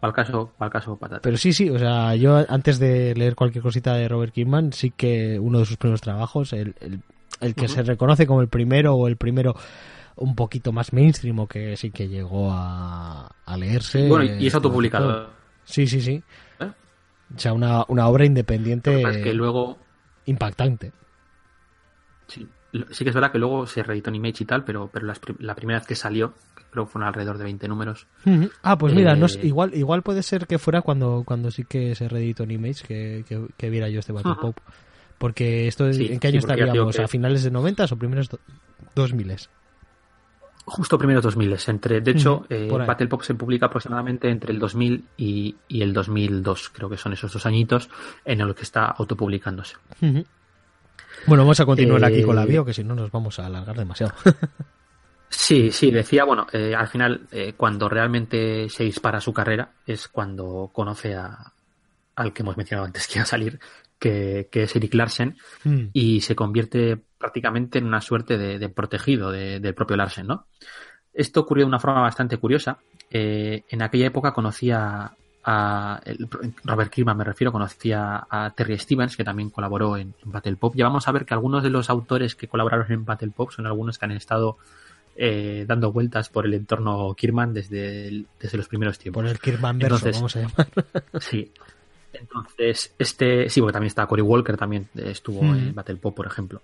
Para 0.00 0.10
el 0.10 0.14
caso, 0.14 0.52
para 0.58 0.66
el 0.68 0.72
caso 0.72 0.96
patata. 0.96 1.20
Pero 1.22 1.36
sí, 1.38 1.52
sí, 1.52 1.68
o 1.70 1.78
sea, 1.78 2.14
yo 2.16 2.44
antes 2.48 2.78
de 2.78 3.14
leer 3.14 3.36
cualquier 3.36 3.62
cosita 3.62 3.94
de 3.94 4.08
Robert 4.08 4.32
Kirkman, 4.32 4.72
sí 4.72 4.90
que 4.90 5.38
uno 5.38 5.58
de 5.60 5.66
sus 5.66 5.76
primeros 5.78 6.00
trabajos, 6.02 6.52
el, 6.54 6.74
el, 6.80 7.00
el 7.40 7.54
que 7.54 7.68
se 7.68 7.82
reconoce 7.82 8.26
como 8.26 8.42
el 8.42 8.48
primero 8.48 8.94
o 8.94 9.08
el 9.08 9.16
primero 9.16 9.54
un 10.16 10.34
poquito 10.34 10.72
más 10.72 10.92
mainstream 10.92 11.38
o 11.38 11.46
que 11.46 11.76
sí 11.76 11.90
que 11.90 12.08
llegó 12.08 12.50
a, 12.52 13.30
a 13.44 13.56
leerse. 13.56 14.08
bueno, 14.08 14.24
y 14.38 14.46
es 14.46 14.54
autopublicado. 14.54 15.30
Sí, 15.64 15.86
sí, 15.86 16.00
sí. 16.00 16.22
¿eh? 16.60 16.70
O 17.34 17.38
sea, 17.38 17.52
una, 17.52 17.84
una 17.88 18.08
obra 18.08 18.24
independiente 18.24 18.96
que 18.96 19.02
pasa 19.02 19.18
es 19.18 19.24
que 19.24 19.34
luego... 19.34 19.78
impactante. 20.26 20.92
Sí, 22.26 22.46
sí 22.90 23.04
que 23.04 23.10
es 23.10 23.14
verdad 23.14 23.32
que 23.32 23.38
luego 23.38 23.66
se 23.66 23.82
reeditó 23.82 24.10
en 24.10 24.16
Image 24.16 24.44
y 24.44 24.46
tal, 24.46 24.64
pero, 24.64 24.90
pero 24.92 25.12
la 25.38 25.54
primera 25.54 25.78
vez 25.78 25.86
que 25.88 25.94
salió, 25.94 26.34
creo 26.70 26.84
que 26.86 26.92
fueron 26.92 27.08
alrededor 27.08 27.38
de 27.38 27.44
20 27.44 27.68
números. 27.68 28.06
Ah, 28.62 28.76
pues 28.76 28.94
mira, 28.94 29.14
no 29.16 29.26
Eh, 29.26 29.40
igual, 29.42 29.74
igual 29.74 30.02
puede 30.02 30.22
ser 30.22 30.46
que 30.46 30.58
fuera 30.58 30.82
cuando, 30.82 31.22
cuando 31.24 31.50
sí 31.50 31.64
que 31.64 31.94
se 31.94 32.08
reeditó 32.08 32.44
en 32.44 32.50
Image 32.52 32.86
que, 32.86 33.24
que, 33.28 33.46
que 33.56 33.70
viera 33.70 33.88
yo 33.88 34.00
este 34.00 34.12
Battle. 34.12 34.34
Pop. 34.40 34.56
Porque 35.20 35.68
esto, 35.68 35.92
Sí, 35.92 36.08
¿en 36.10 36.18
qué 36.18 36.28
sí, 36.30 36.38
año 36.38 36.40
digo 36.40 36.52
estaríamos? 36.64 36.96
que- 36.96 37.02
¿A 37.02 37.06
finales 37.08 37.44
de 37.44 37.50
90 37.50 37.84
o 37.84 37.96
primeros 37.96 38.28
do- 38.30 38.40
2000? 38.94 39.36
justo 40.64 40.96
primeros 40.98 41.22
2000. 41.24 41.56
Entre, 41.66 42.00
de 42.00 42.10
hecho, 42.12 42.36
Ujú, 42.36 42.46
eh. 42.48 42.68
Battle 42.86 43.08
Pop 43.08 43.22
se 43.22 43.34
publica 43.34 43.66
aproximadamente 43.66 44.30
entre 44.30 44.52
el 44.52 44.58
2000 44.58 45.04
y, 45.18 45.56
y 45.68 45.82
el 45.82 45.92
2002. 45.92 46.70
Creo 46.70 46.88
que 46.88 46.96
son 46.96 47.12
esos 47.12 47.32
dos 47.32 47.44
añitos 47.44 47.90
en 48.24 48.38
los 48.38 48.54
que 48.54 48.62
está 48.62 48.86
autopublicándose. 48.86 49.76
Bueno, 51.26 51.42
vamos 51.44 51.60
a 51.60 51.66
continuar 51.66 52.02
Eh, 52.04 52.06
aquí 52.06 52.22
con 52.22 52.36
la 52.36 52.46
bio, 52.46 52.64
que 52.64 52.72
si 52.72 52.82
no 52.84 52.94
nos 52.94 53.10
vamos 53.10 53.38
a 53.38 53.46
alargar 53.46 53.76
demasiado. 53.76 54.12
Sí, 55.32 55.70
sí, 55.70 55.92
decía, 55.92 56.24
bueno, 56.24 56.48
eh, 56.52 56.74
al 56.74 56.88
final, 56.88 57.20
eh, 57.30 57.54
cuando 57.56 57.88
realmente 57.88 58.68
se 58.68 58.82
dispara 58.82 59.20
su 59.20 59.32
carrera, 59.32 59.70
es 59.86 60.08
cuando 60.08 60.70
conoce 60.72 61.14
a, 61.14 61.52
al 62.16 62.32
que 62.32 62.42
hemos 62.42 62.56
mencionado 62.56 62.86
antes 62.86 63.06
que 63.06 63.14
iba 63.18 63.22
a 63.22 63.26
salir, 63.26 63.60
que, 64.00 64.48
que 64.50 64.64
es 64.64 64.74
Eric 64.74 64.94
Larsen, 64.94 65.36
Mm. 65.64 65.84
y 65.92 66.20
se 66.22 66.34
convierte 66.34 66.98
prácticamente 67.18 67.78
en 67.78 67.86
una 67.86 68.00
suerte 68.00 68.36
de, 68.38 68.58
de 68.58 68.68
protegido 68.68 69.30
de- 69.30 69.60
del 69.60 69.74
propio 69.74 69.96
Larsen, 69.96 70.26
¿no? 70.26 70.46
Esto 71.12 71.40
ocurrió 71.40 71.64
de 71.64 71.68
una 71.68 71.78
forma 71.78 72.00
bastante 72.00 72.38
curiosa. 72.38 72.78
Eh, 73.10 73.62
en 73.68 73.82
aquella 73.82 74.06
época 74.06 74.32
conocía 74.32 75.12
a 75.44 76.00
el- 76.04 76.28
Robert 76.64 76.92
Kirkman, 76.92 77.16
me 77.16 77.24
refiero, 77.24 77.50
conocía 77.52 78.26
a 78.30 78.50
Terry 78.56 78.78
Stevens, 78.78 79.16
que 79.16 79.24
también 79.24 79.50
colaboró 79.50 79.96
en, 79.96 80.14
en 80.24 80.32
Battle 80.32 80.56
Pop. 80.56 80.74
Ya 80.76 80.84
vamos 80.84 81.08
a 81.08 81.12
ver 81.12 81.24
que 81.26 81.34
algunos 81.34 81.62
de 81.62 81.70
los 81.70 81.90
autores 81.90 82.34
que 82.34 82.46
colaboraron 82.48 82.90
en 82.92 83.04
Battle 83.04 83.32
Pop 83.34 83.50
son 83.50 83.66
algunos 83.66 83.98
que 83.98 84.04
han 84.06 84.12
estado 84.12 84.56
eh, 85.16 85.64
dando 85.66 85.92
vueltas 85.92 86.28
por 86.30 86.46
el 86.46 86.54
entorno 86.54 87.14
Kirkman 87.14 87.52
desde, 87.52 88.08
el- 88.08 88.26
desde 88.40 88.56
los 88.56 88.68
primeros 88.68 88.98
tiempos. 88.98 89.22
Por 89.22 89.30
el 89.30 89.38
Kirkman 89.40 89.78
verso, 89.78 89.96
Entonces- 90.08 90.16
vamos 90.16 90.36
a 90.36 90.40
llamar. 90.40 90.68
Sí. 91.20 91.52
Entonces, 92.12 92.94
este, 92.98 93.48
sí, 93.48 93.60
porque 93.60 93.72
también 93.72 93.88
está 93.88 94.06
Cory 94.06 94.22
Walker, 94.22 94.56
también 94.56 94.88
eh, 94.96 95.10
estuvo 95.10 95.54
Mm. 95.54 95.54
en 95.54 95.74
Battle 95.74 95.96
Pop, 95.96 96.14
por 96.14 96.26
ejemplo. 96.26 96.62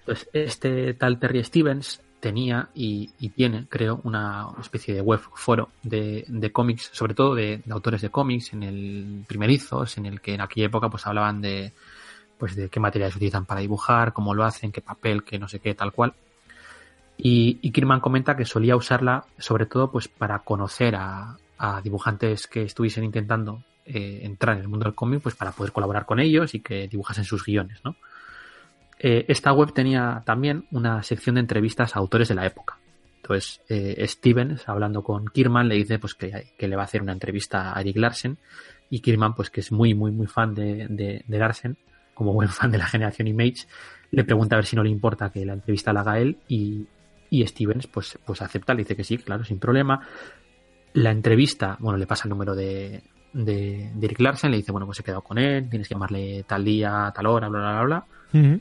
Entonces, 0.00 0.28
este 0.32 0.94
tal 0.94 1.18
Terry 1.18 1.44
Stevens 1.44 2.00
tenía 2.18 2.68
y, 2.74 3.10
y 3.18 3.30
tiene, 3.30 3.66
creo, 3.68 4.00
una 4.04 4.48
especie 4.60 4.94
de 4.94 5.00
web 5.00 5.20
foro 5.34 5.70
de, 5.82 6.24
de 6.28 6.52
cómics, 6.52 6.90
sobre 6.92 7.14
todo 7.14 7.34
de, 7.34 7.62
de 7.64 7.72
autores 7.72 8.02
de 8.02 8.10
cómics, 8.10 8.52
en 8.52 8.62
el 8.62 9.24
primerizos, 9.26 9.96
en 9.96 10.06
el 10.06 10.20
que 10.20 10.34
en 10.34 10.40
aquella 10.40 10.66
época 10.66 10.88
pues 10.90 11.06
hablaban 11.06 11.40
de 11.40 11.72
pues 12.38 12.56
de 12.56 12.68
qué 12.70 12.80
materiales 12.80 13.16
utilizan 13.16 13.44
para 13.44 13.60
dibujar, 13.60 14.12
cómo 14.14 14.34
lo 14.34 14.44
hacen, 14.44 14.72
qué 14.72 14.80
papel, 14.80 15.22
qué 15.24 15.38
no 15.38 15.46
sé 15.48 15.60
qué, 15.60 15.74
tal 15.74 15.92
cual. 15.92 16.14
Y, 17.18 17.58
y 17.60 17.70
Kirman 17.70 18.00
comenta 18.00 18.36
que 18.36 18.46
solía 18.46 18.76
usarla 18.76 19.26
sobre 19.38 19.66
todo 19.66 19.90
pues 19.90 20.08
para 20.08 20.38
conocer 20.40 20.96
a, 20.96 21.36
a 21.58 21.80
dibujantes 21.82 22.46
que 22.46 22.62
estuviesen 22.62 23.04
intentando 23.04 23.62
eh, 23.94 24.20
entrar 24.24 24.56
en 24.56 24.62
el 24.62 24.68
mundo 24.68 24.84
del 24.84 24.94
cómic 24.94 25.20
pues 25.22 25.34
para 25.34 25.52
poder 25.52 25.72
colaborar 25.72 26.06
con 26.06 26.20
ellos 26.20 26.54
y 26.54 26.60
que 26.60 26.88
dibujasen 26.88 27.24
sus 27.24 27.44
guiones, 27.44 27.80
¿no? 27.84 27.96
Eh, 28.98 29.24
esta 29.28 29.52
web 29.52 29.72
tenía 29.72 30.22
también 30.26 30.66
una 30.70 31.02
sección 31.02 31.36
de 31.36 31.40
entrevistas 31.40 31.96
a 31.96 31.98
autores 31.98 32.28
de 32.28 32.34
la 32.34 32.44
época. 32.44 32.78
Entonces, 33.16 33.62
eh, 33.68 34.06
Stevens, 34.06 34.68
hablando 34.68 35.02
con 35.02 35.26
Kirman, 35.28 35.68
le 35.68 35.76
dice 35.76 35.98
pues 35.98 36.14
que, 36.14 36.52
le 36.58 36.76
va 36.76 36.82
a 36.82 36.84
hacer 36.84 37.00
una 37.00 37.12
entrevista 37.12 37.76
a 37.76 37.80
Eric 37.80 37.96
Larsen 37.96 38.38
y 38.90 39.00
Kirman, 39.00 39.34
pues 39.34 39.50
que 39.50 39.60
es 39.60 39.72
muy, 39.72 39.94
muy, 39.94 40.10
muy 40.10 40.26
fan 40.26 40.54
de, 40.54 40.86
de, 40.88 41.24
de 41.26 41.38
Larsen, 41.38 41.78
como 42.14 42.34
buen 42.34 42.48
fan 42.48 42.70
de 42.70 42.78
la 42.78 42.86
generación 42.86 43.28
Image, 43.28 43.66
le 44.10 44.24
pregunta 44.24 44.56
a 44.56 44.58
ver 44.58 44.66
si 44.66 44.76
no 44.76 44.82
le 44.82 44.90
importa 44.90 45.30
que 45.30 45.44
la 45.44 45.54
entrevista 45.54 45.92
la 45.92 46.00
haga 46.00 46.18
él 46.18 46.38
y, 46.48 46.86
y 47.30 47.46
Stevens 47.46 47.86
pues, 47.86 48.18
pues 48.24 48.42
acepta, 48.42 48.74
le 48.74 48.82
dice 48.82 48.96
que 48.96 49.04
sí, 49.04 49.18
claro, 49.18 49.44
sin 49.44 49.58
problema. 49.58 50.06
La 50.92 51.10
entrevista, 51.10 51.76
bueno, 51.80 51.96
le 51.96 52.06
pasa 52.06 52.24
el 52.24 52.30
número 52.30 52.54
de, 52.54 53.02
de, 53.32 53.90
de 53.94 54.06
Eric 54.06 54.20
Larsen, 54.20 54.50
le 54.50 54.56
dice, 54.58 54.72
bueno, 54.72 54.86
pues 54.86 55.00
he 55.00 55.02
quedado 55.02 55.22
con 55.22 55.38
él, 55.38 55.68
tienes 55.70 55.88
que 55.88 55.94
llamarle 55.94 56.44
tal 56.46 56.64
día, 56.64 57.12
tal 57.14 57.26
hora, 57.26 57.48
bla, 57.48 57.60
bla, 57.60 57.82
bla, 57.82 58.04
bla. 58.32 58.56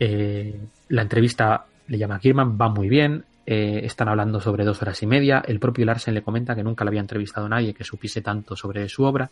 Eh, 0.00 0.60
la 0.88 1.02
entrevista 1.02 1.66
le 1.88 1.98
llama 1.98 2.16
a 2.16 2.18
Kirman, 2.18 2.58
va 2.60 2.68
muy 2.68 2.88
bien. 2.88 3.24
eh, 3.46 3.80
están 3.84 4.08
hablando 4.08 4.40
sobre 4.40 4.64
dos 4.64 4.80
horas 4.80 5.02
y 5.02 5.06
media. 5.06 5.42
El 5.46 5.60
propio 5.60 5.84
Larsen 5.84 6.14
le 6.14 6.22
comenta 6.22 6.54
que 6.54 6.62
nunca 6.64 6.82
le 6.84 6.88
había 6.88 7.00
entrevistado 7.02 7.44
a 7.46 7.50
nadie 7.50 7.74
que 7.74 7.84
supiese 7.84 8.22
tanto 8.22 8.56
sobre 8.56 8.88
su 8.88 9.04
obra. 9.04 9.30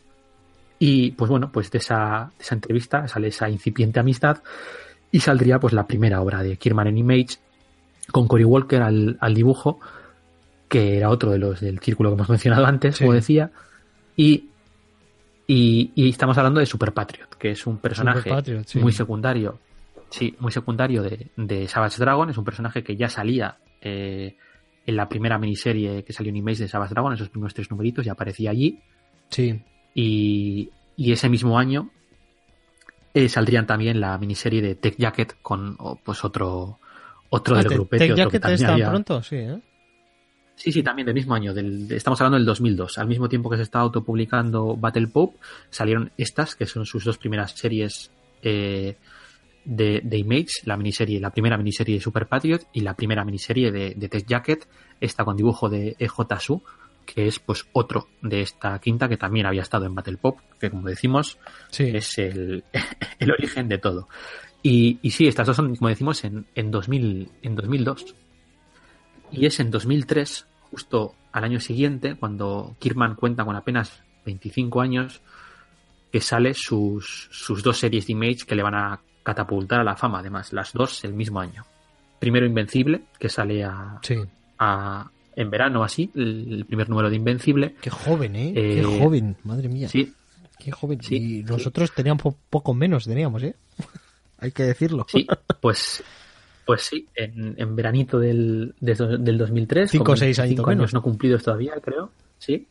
Y 0.78 1.12
pues 1.12 1.30
bueno, 1.30 1.50
pues 1.50 1.70
de 1.70 1.78
esa, 1.78 2.30
de 2.36 2.42
esa 2.42 2.54
entrevista 2.54 3.08
sale 3.08 3.28
esa 3.28 3.48
incipiente 3.48 4.00
amistad 4.00 4.42
y 5.10 5.20
saldría 5.20 5.58
pues 5.58 5.72
la 5.72 5.86
primera 5.86 6.20
obra 6.20 6.42
de 6.42 6.56
Kirman 6.58 6.88
en 6.88 6.98
Image 6.98 7.38
con 8.10 8.28
Cory 8.28 8.44
Walker 8.44 8.82
al, 8.82 9.16
al 9.20 9.32
dibujo, 9.34 9.80
que 10.68 10.98
era 10.98 11.08
otro 11.08 11.30
de 11.30 11.38
los 11.38 11.60
del 11.60 11.78
círculo 11.78 12.10
que 12.10 12.14
hemos 12.16 12.28
mencionado 12.36 12.66
antes, 12.66 12.96
Sí. 12.96 13.04
como 13.04 13.14
decía. 13.14 13.50
Y, 14.14 14.50
y, 15.46 15.90
y 15.94 16.08
estamos 16.10 16.36
hablando 16.38 16.60
de 16.60 16.66
Super 16.66 16.92
Patriot, 16.92 17.28
que 17.38 17.50
es 17.52 17.66
un 17.66 17.78
personaje 17.78 18.20
Super 18.20 18.32
Patriot, 18.34 18.64
sí. 18.66 18.78
muy 18.78 18.92
secundario. 18.92 19.58
Sí, 20.10 20.36
muy 20.40 20.52
secundario 20.52 21.02
de, 21.02 21.30
de 21.36 21.66
Savage 21.68 21.96
Dragon. 21.98 22.28
Es 22.28 22.36
un 22.36 22.44
personaje 22.44 22.84
que 22.84 22.96
ya 22.96 23.08
salía 23.08 23.56
eh, 23.80 24.36
en 24.86 24.96
la 24.96 25.08
primera 25.08 25.38
miniserie 25.38 26.04
que 26.04 26.12
salió 26.12 26.30
en 26.30 26.36
Image 26.36 26.62
de 26.62 26.68
Savage 26.68 26.92
Dragon, 26.92 27.12
esos 27.14 27.30
primeros 27.30 27.54
tres 27.54 27.70
numeritos, 27.70 28.04
ya 28.04 28.12
aparecía 28.12 28.50
allí. 28.50 28.78
Sí. 29.30 29.62
Y, 29.94 30.68
y 30.96 31.12
ese 31.12 31.28
mismo 31.30 31.58
año 31.58 31.90
eh, 33.14 33.28
saldrían 33.28 33.66
también 33.66 34.00
la 34.00 34.16
miniserie 34.18 34.60
de 34.62 34.74
Tech 34.74 34.96
Jacket 34.98 35.36
con 35.42 35.76
oh, 35.78 35.98
pues 36.02 36.24
otro 36.24 36.78
otro 37.30 37.54
Ah, 37.56 37.58
del 37.60 37.68
Te- 37.68 37.74
grupete. 37.74 38.06
Tech 38.08 38.16
Jacket 38.16 38.44
es 38.46 38.60
tan 38.60 38.70
había- 38.70 38.90
pronto, 38.90 39.22
sí, 39.22 39.36
¿eh? 39.36 39.58
Sí, 40.62 40.70
sí, 40.70 40.84
también 40.84 41.06
del 41.06 41.16
mismo 41.16 41.34
año. 41.34 41.52
Del, 41.52 41.90
estamos 41.90 42.20
hablando 42.20 42.36
del 42.36 42.46
2002. 42.46 42.96
Al 42.98 43.08
mismo 43.08 43.28
tiempo 43.28 43.50
que 43.50 43.56
se 43.56 43.64
está 43.64 43.80
autopublicando 43.80 44.76
Battle 44.76 45.08
Pop, 45.08 45.34
salieron 45.70 46.12
estas, 46.16 46.54
que 46.54 46.66
son 46.66 46.86
sus 46.86 47.02
dos 47.04 47.18
primeras 47.18 47.50
series 47.50 48.12
eh, 48.44 48.96
de, 49.64 50.00
de 50.04 50.18
Image, 50.18 50.62
la 50.64 50.76
miniserie, 50.76 51.18
la 51.18 51.30
primera 51.30 51.56
miniserie 51.56 51.96
de 51.96 52.00
Super 52.00 52.28
Patriot 52.28 52.62
y 52.72 52.82
la 52.82 52.94
primera 52.94 53.24
miniserie 53.24 53.72
de, 53.72 53.94
de 53.96 54.08
Test 54.08 54.28
Jacket, 54.28 54.68
esta 55.00 55.24
con 55.24 55.36
dibujo 55.36 55.68
de 55.68 55.96
EJ 55.98 56.38
Su, 56.38 56.62
que 57.04 57.26
es 57.26 57.40
pues 57.40 57.66
otro 57.72 58.06
de 58.20 58.42
esta 58.42 58.78
quinta 58.78 59.08
que 59.08 59.16
también 59.16 59.46
había 59.46 59.62
estado 59.62 59.86
en 59.86 59.96
Battle 59.96 60.18
Pop, 60.18 60.38
que 60.60 60.70
como 60.70 60.86
decimos 60.86 61.38
Sí. 61.70 61.90
es 61.92 62.18
el, 62.18 62.62
el 63.18 63.32
origen 63.32 63.68
de 63.68 63.78
todo. 63.78 64.08
Y, 64.62 65.00
y 65.02 65.10
sí, 65.10 65.26
estas 65.26 65.48
dos 65.48 65.56
son, 65.56 65.74
como 65.74 65.88
decimos, 65.88 66.22
en, 66.22 66.46
en, 66.54 66.70
2000, 66.70 67.30
en 67.42 67.56
2002. 67.56 68.14
Y 69.32 69.46
es 69.46 69.58
en 69.58 69.72
2003, 69.72 70.46
justo 70.72 71.14
al 71.32 71.44
año 71.44 71.60
siguiente, 71.60 72.16
cuando 72.16 72.74
Kirman 72.80 73.14
cuenta 73.14 73.44
con 73.44 73.54
apenas 73.54 74.02
25 74.26 74.80
años, 74.80 75.20
que 76.10 76.20
sale 76.20 76.54
sus, 76.54 77.28
sus 77.30 77.62
dos 77.62 77.78
series 77.78 78.06
de 78.06 78.12
Image 78.14 78.44
que 78.46 78.54
le 78.56 78.62
van 78.64 78.74
a 78.74 79.00
catapultar 79.22 79.80
a 79.80 79.84
la 79.84 79.94
fama, 79.96 80.18
además, 80.18 80.52
las 80.52 80.72
dos 80.72 81.04
el 81.04 81.14
mismo 81.14 81.38
año. 81.40 81.64
Primero 82.18 82.44
Invencible, 82.46 83.02
que 83.18 83.28
sale 83.28 83.62
a, 83.64 83.98
Sí. 84.02 84.16
a- 84.58 85.08
en 85.36 85.50
verano 85.50 85.82
así, 85.84 86.10
el, 86.14 86.64
primer 86.66 86.88
número 86.90 87.08
de 87.08 87.16
Invencible. 87.16 87.74
Qué 87.80 87.88
joven, 87.90 88.34
¿eh? 88.36 88.52
Eh, 88.56 88.74
Qué 88.82 88.98
joven, 89.00 89.36
madre 89.44 89.68
mía. 89.68 89.88
Sí, 89.88 90.12
Qué 90.58 90.70
joven. 90.70 91.00
Sí, 91.02 91.16
y 91.16 91.18
sí. 91.38 91.42
nosotros 91.44 91.92
teníamos 91.94 92.22
po- 92.22 92.36
poco 92.50 92.72
menos, 92.74 93.04
teníamos, 93.04 93.42
¿eh? 93.42 93.56
Hay 94.38 94.52
que 94.52 94.62
decirlo. 94.64 95.06
Sí, 95.08 95.26
pues, 95.60 96.02
pues 96.66 96.82
sí, 96.82 97.06
en, 97.14 97.54
en 97.58 97.76
veranito 97.76 98.18
del, 98.18 98.74
de- 98.80 99.18
del 99.18 99.38
2003. 99.38 99.90
Cinco 99.90 100.12
o 100.12 100.16
seis 100.16 100.36
25 100.38 100.70
añitos 100.70 100.80
años 100.82 100.94
no 100.94 101.02
cumplidos 101.02 101.42
todavía, 101.42 101.74
creo. 101.82 102.10
Sí. 102.38 102.66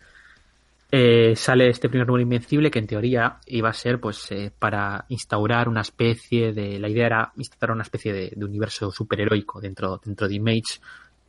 Eh, 0.93 1.36
sale 1.38 1.69
este 1.69 1.88
primer 1.88 2.06
número 2.06 2.21
invencible 2.23 2.69
que 2.69 2.80
en 2.80 2.88
teoría 2.88 3.38
iba 3.45 3.69
a 3.69 3.73
ser 3.73 4.01
pues 4.01 4.30
eh, 4.32 4.51
para 4.60 5.06
instaurar 5.08 5.69
una 5.69 5.80
especie 5.82 6.51
de 6.51 6.80
la 6.80 6.89
idea 6.89 7.06
era 7.06 7.32
instaurar 7.38 7.73
una 7.75 7.84
especie 7.84 8.12
de, 8.12 8.34
de 8.36 8.43
universo 8.45 8.91
superheroico 8.91 9.62
dentro 9.62 10.01
dentro 10.04 10.27
de 10.27 10.36
Image 10.36 10.82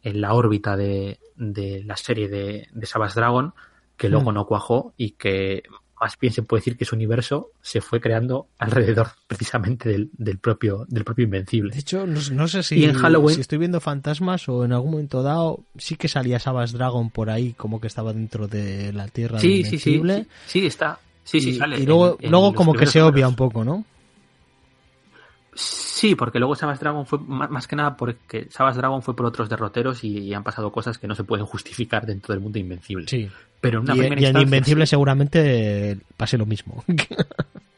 en 0.03 0.21
la 0.21 0.35
órbita 0.35 0.77
de, 0.77 1.21
de 1.37 1.85
la 1.85 1.97
serie 1.97 2.27
de, 2.29 2.67
de 2.73 2.87
Savage 2.87 3.15
Dragon 3.15 3.55
que 3.97 4.09
luego 4.09 4.33
Mm. 4.33 4.35
no 4.35 4.47
cuajó 4.47 4.95
y 4.97 5.13
que 5.13 5.63
más 6.03 6.19
bien 6.19 6.33
se 6.33 6.43
puede 6.43 6.61
decir 6.61 6.77
que 6.77 6.85
su 6.85 6.97
universo 6.97 7.51
se 7.63 7.81
fue 7.81 8.01
creando 8.01 8.49
alrededor 8.59 9.09
precisamente 9.29 9.89
del, 9.89 10.11
del 10.13 10.39
propio 10.39 10.85
del 10.89 11.05
propio 11.05 11.25
Invencible. 11.25 11.73
De 11.73 11.81
hecho, 11.81 12.07
no, 12.07 12.21
no 12.33 12.49
sé 12.49 12.63
si, 12.63 12.85
en 12.85 12.95
Halloween, 12.95 13.37
si 13.37 13.41
estoy 13.41 13.59
viendo 13.59 13.81
fantasmas 13.81 14.49
o 14.49 14.65
en 14.65 14.73
algún 14.73 14.91
momento 14.91 15.23
dado 15.23 15.61
sí 15.79 15.95
que 15.97 16.09
salía 16.09 16.39
Sabas 16.41 16.73
Dragon 16.73 17.11
por 17.11 17.31
ahí, 17.31 17.53
como 17.53 17.81
que 17.81 17.87
estaba 17.87 18.13
dentro 18.13 18.49
de 18.49 18.93
la 18.93 19.07
Tierra 19.09 19.39
sí, 19.39 19.63
de 19.63 19.71
sí, 19.71 19.79
sí, 19.79 20.03
sí, 20.03 20.27
sí, 20.47 20.67
está. 20.67 20.99
Sí, 21.25 21.41
sí, 21.41 21.51
y, 21.51 21.55
sale. 21.59 21.79
y 21.79 21.87
luego, 21.87 22.17
en- 22.19 22.25
en 22.27 22.31
luego 22.33 22.53
como 22.53 22.75
que 22.75 22.87
se 22.87 23.01
obvia 23.01 23.29
un 23.29 23.37
poco, 23.37 23.65
¿no? 23.65 23.85
Sí, 25.55 25.92
porque 26.17 26.39
luego 26.39 26.55
Sabas 26.55 26.81
Dragon 26.81 27.07
fue 27.07 27.19
más, 27.21 27.67
que 27.67 27.77
nada 27.77 27.97
porque 27.97 28.47
Sabas 28.51 28.77
Dragon 28.77 29.03
fue 29.03 29.15
por 29.17 29.27
otros 29.27 29.49
derroteros 29.49 30.05
y, 30.05 30.19
y 30.19 30.35
han 30.35 30.43
pasado 30.45 30.71
cosas 30.73 30.99
que 30.99 31.07
no 31.07 31.15
se 31.15 31.25
pueden 31.25 31.47
justificar 31.47 32.05
dentro 32.07 32.35
del 32.35 32.43
mundo 32.43 32.59
invencible. 32.59 33.07
Sí. 33.09 33.29
Pero 33.61 33.79
en 33.79 33.85
una 33.85 33.95
Y, 33.95 33.99
primera 33.99 34.21
y 34.21 34.25
en 34.27 34.37
Invencible 34.41 34.87
sí. 34.87 34.91
seguramente 34.91 35.99
pase 36.17 36.37
lo 36.39 36.47
mismo. 36.47 36.85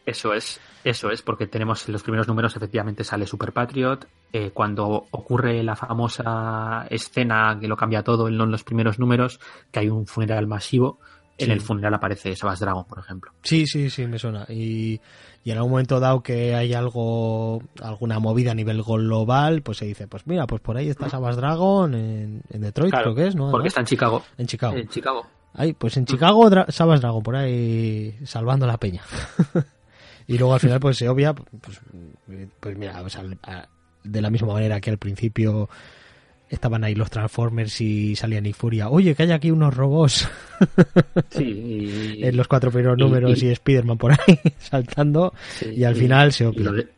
Eso 0.07 0.35
es, 0.35 0.61
eso 0.85 1.11
es, 1.11 1.23
porque 1.23 1.47
tenemos 1.47 1.89
en 1.89 1.95
los 1.95 2.03
primeros 2.03 2.29
números, 2.29 2.55
efectivamente 2.57 3.05
sale 3.05 3.27
Super 3.27 3.53
Patriot. 3.53 4.07
eh, 4.35 4.51
cuando 4.53 5.07
ocurre 5.11 5.63
la 5.63 5.77
famosa 5.77 6.87
escena 6.91 7.57
que 7.59 7.69
lo 7.69 7.75
cambia 7.77 8.03
todo 8.03 8.29
en 8.29 8.37
los 8.37 8.65
primeros 8.65 8.99
números, 8.99 9.41
que 9.73 9.81
hay 9.81 9.89
un 9.89 10.07
funeral 10.07 10.47
masivo, 10.47 10.99
en 11.39 11.51
el 11.51 11.61
funeral 11.61 11.93
aparece 11.95 12.35
Sabas 12.37 12.61
Dragon, 12.61 12.85
por 12.85 12.99
ejemplo. 12.99 13.33
Sí, 13.43 13.67
sí, 13.67 13.91
sí, 13.91 14.07
me 14.07 14.19
suena. 14.19 14.47
Y, 14.49 15.01
y 15.45 15.51
en 15.51 15.57
algún 15.57 15.73
momento 15.73 15.99
dado 16.01 16.23
que 16.23 16.55
hay 16.55 16.75
algo, 16.75 17.63
alguna 17.83 18.19
movida 18.21 18.53
a 18.53 18.55
nivel 18.55 18.83
global, 18.83 19.63
pues 19.63 19.79
se 19.79 19.85
dice, 19.87 20.07
pues 20.07 20.27
mira, 20.27 20.47
pues 20.47 20.61
por 20.63 20.77
ahí 20.77 20.89
está 20.89 21.09
Sabas 21.09 21.37
Dragon 21.37 21.95
en, 21.95 22.43
en 22.51 22.61
Detroit, 22.61 22.91
Claro, 22.93 23.13
creo 23.13 23.17
que 23.17 23.29
es, 23.29 23.35
¿no? 23.37 23.51
Porque 23.51 23.69
está 23.69 23.81
en 23.81 23.87
Chicago. 23.87 24.23
en 24.39 24.47
Chicago. 24.47 24.77
En 24.77 24.89
Chicago. 24.89 25.27
Ahí, 25.55 25.73
pues 25.73 25.97
en 25.97 26.05
Chicago 26.07 26.51
Dra- 26.51 26.71
Sabas 26.71 27.01
Dragon, 27.01 27.23
por 27.23 27.37
ahí 27.37 28.17
salvando 28.25 28.67
la 28.67 28.79
peña. 28.79 29.03
y 30.27 30.39
luego 30.39 30.55
al 30.55 30.61
final 30.61 30.81
pues 30.81 30.97
se 30.97 31.09
obvia, 31.09 31.35
pues, 31.35 31.81
pues 32.61 32.77
mira, 32.79 33.01
o 33.03 33.09
sea, 33.09 33.25
a- 33.43 33.69
de 34.03 34.21
la 34.21 34.31
misma 34.31 34.53
manera 34.53 34.81
que 34.81 34.91
al 34.91 34.99
principio 34.99 35.69
estaban 36.51 36.85
ahí 36.85 36.95
los 36.95 37.11
Transformers 37.11 37.81
y 37.81 38.15
salía 38.17 38.41
Nick 38.41 38.55
Furia, 38.57 38.89
oye, 38.89 39.15
que 39.15 39.25
hay 39.25 39.33
aquí 39.33 39.51
unos 39.51 39.75
robots 39.75 40.29
Sí, 41.31 41.43
y, 42.19 42.25
en 42.25 42.37
los 42.37 42.47
cuatro 42.49 42.71
primeros 42.71 42.97
y- 42.99 43.01
números 43.03 43.43
y, 43.43 43.47
y- 43.47 43.51
Spider-Man 43.51 43.99
por 43.99 44.13
ahí 44.13 44.39
saltando 44.59 45.33
sí, 45.59 45.71
y 45.71 45.85
al 45.85 45.97
final 45.97 46.33
se 46.33 46.45
lo 46.45 46.73
de, 46.73 46.89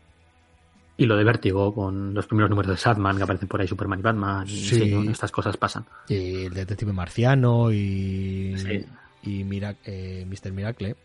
y 0.99 1.07
lo 1.07 1.17
de 1.17 1.25
Vértigo 1.25 1.75
con 1.75 2.13
los 2.15 2.27
primeros 2.27 2.51
números 2.51 2.71
de 2.73 2.77
Sadman 2.77 3.17
que 3.17 3.23
aparecen 3.23 3.49
por 3.49 3.61
ahí, 3.61 3.69
Superman 3.69 3.99
y 3.99 4.03
Batman. 4.03 4.47
Sí. 4.49 4.95
estas 5.11 5.31
cosas 5.31 5.57
pasan. 5.59 5.85
Y 6.09 6.45
el 6.47 6.55
detective 6.55 6.93
marciano 6.93 7.71
y, 7.71 8.55
Sí. 8.57 8.85
y 9.31 9.45
Mira- 9.45 9.77
eh, 9.85 10.27
Mr. 10.27 10.53
Miracle. 10.53 10.97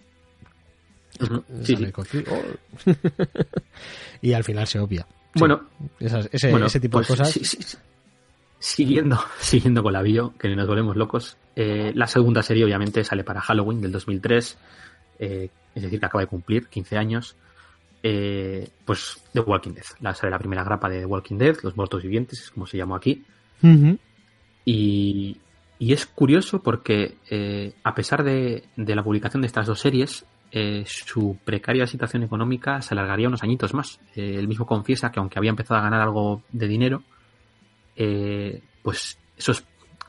Oh. 1.19 1.43
y 4.21 4.33
al 4.33 4.43
final 4.43 4.65
se 4.67 4.79
obvia. 4.79 5.05
Bueno, 5.35 5.61
Esas- 5.99 6.29
ese, 6.31 6.51
Bueno, 6.51 6.65
ese 6.67 6.79
tipo 6.79 6.97
pues, 6.99 7.07
de 7.09 7.17
cosas. 7.17 7.77
Siguiendo, 8.61 9.17
siguiendo 9.39 9.81
con 9.81 9.91
la 9.91 10.03
bio, 10.03 10.33
que 10.37 10.47
nos 10.55 10.67
volvemos 10.67 10.95
locos, 10.95 11.35
eh, 11.55 11.91
la 11.95 12.05
segunda 12.05 12.43
serie 12.43 12.63
obviamente 12.63 13.03
sale 13.03 13.23
para 13.23 13.41
Halloween 13.41 13.81
del 13.81 13.91
2003, 13.91 14.57
eh, 15.19 15.49
es 15.75 15.81
decir, 15.83 15.99
que 15.99 16.05
acaba 16.05 16.21
de 16.21 16.27
cumplir 16.27 16.67
15 16.67 16.95
años. 16.97 17.35
eh, 18.03 18.67
pues 18.85 19.21
The 19.33 19.39
Walking 19.41 19.73
Dead, 19.73 19.83
la, 19.99 20.13
sale 20.13 20.31
la 20.31 20.39
primera 20.39 20.63
grapa 20.63 20.89
de 20.89 20.99
The 20.99 21.05
Walking 21.05 21.37
Dead, 21.37 21.57
Los 21.63 21.75
Muertos 21.75 22.03
Vivientes, 22.03 22.39
es 22.41 22.51
como 22.51 22.65
se 22.67 22.77
llamó 22.77 22.95
aquí. 22.95 23.23
Y, 24.65 25.37
y 25.79 25.93
es 25.93 26.05
curioso 26.05 26.61
porque 26.61 27.15
eh, 27.29 27.73
a 27.83 27.93
pesar 27.95 28.23
de, 28.23 28.63
de 28.75 28.95
la 28.95 29.03
publicación 29.03 29.41
de 29.41 29.47
estas 29.47 29.67
dos 29.67 29.79
series, 29.79 30.25
eh, 30.51 30.83
su 30.85 31.37
precaria 31.43 31.87
situación 31.87 32.23
económica 32.23 32.81
se 32.81 32.93
alargaría 32.93 33.27
unos 33.27 33.43
añitos 33.43 33.73
más. 33.73 33.99
Eh, 34.15 34.35
él 34.37 34.47
mismo 34.47 34.65
confiesa 34.65 35.11
que 35.11 35.19
aunque 35.19 35.39
había 35.39 35.49
empezado 35.49 35.79
a 35.79 35.83
ganar 35.83 36.01
algo 36.01 36.43
de 36.51 36.67
dinero, 36.67 37.03
eh, 37.95 38.61
pues 38.81 39.17
esos 39.37 39.63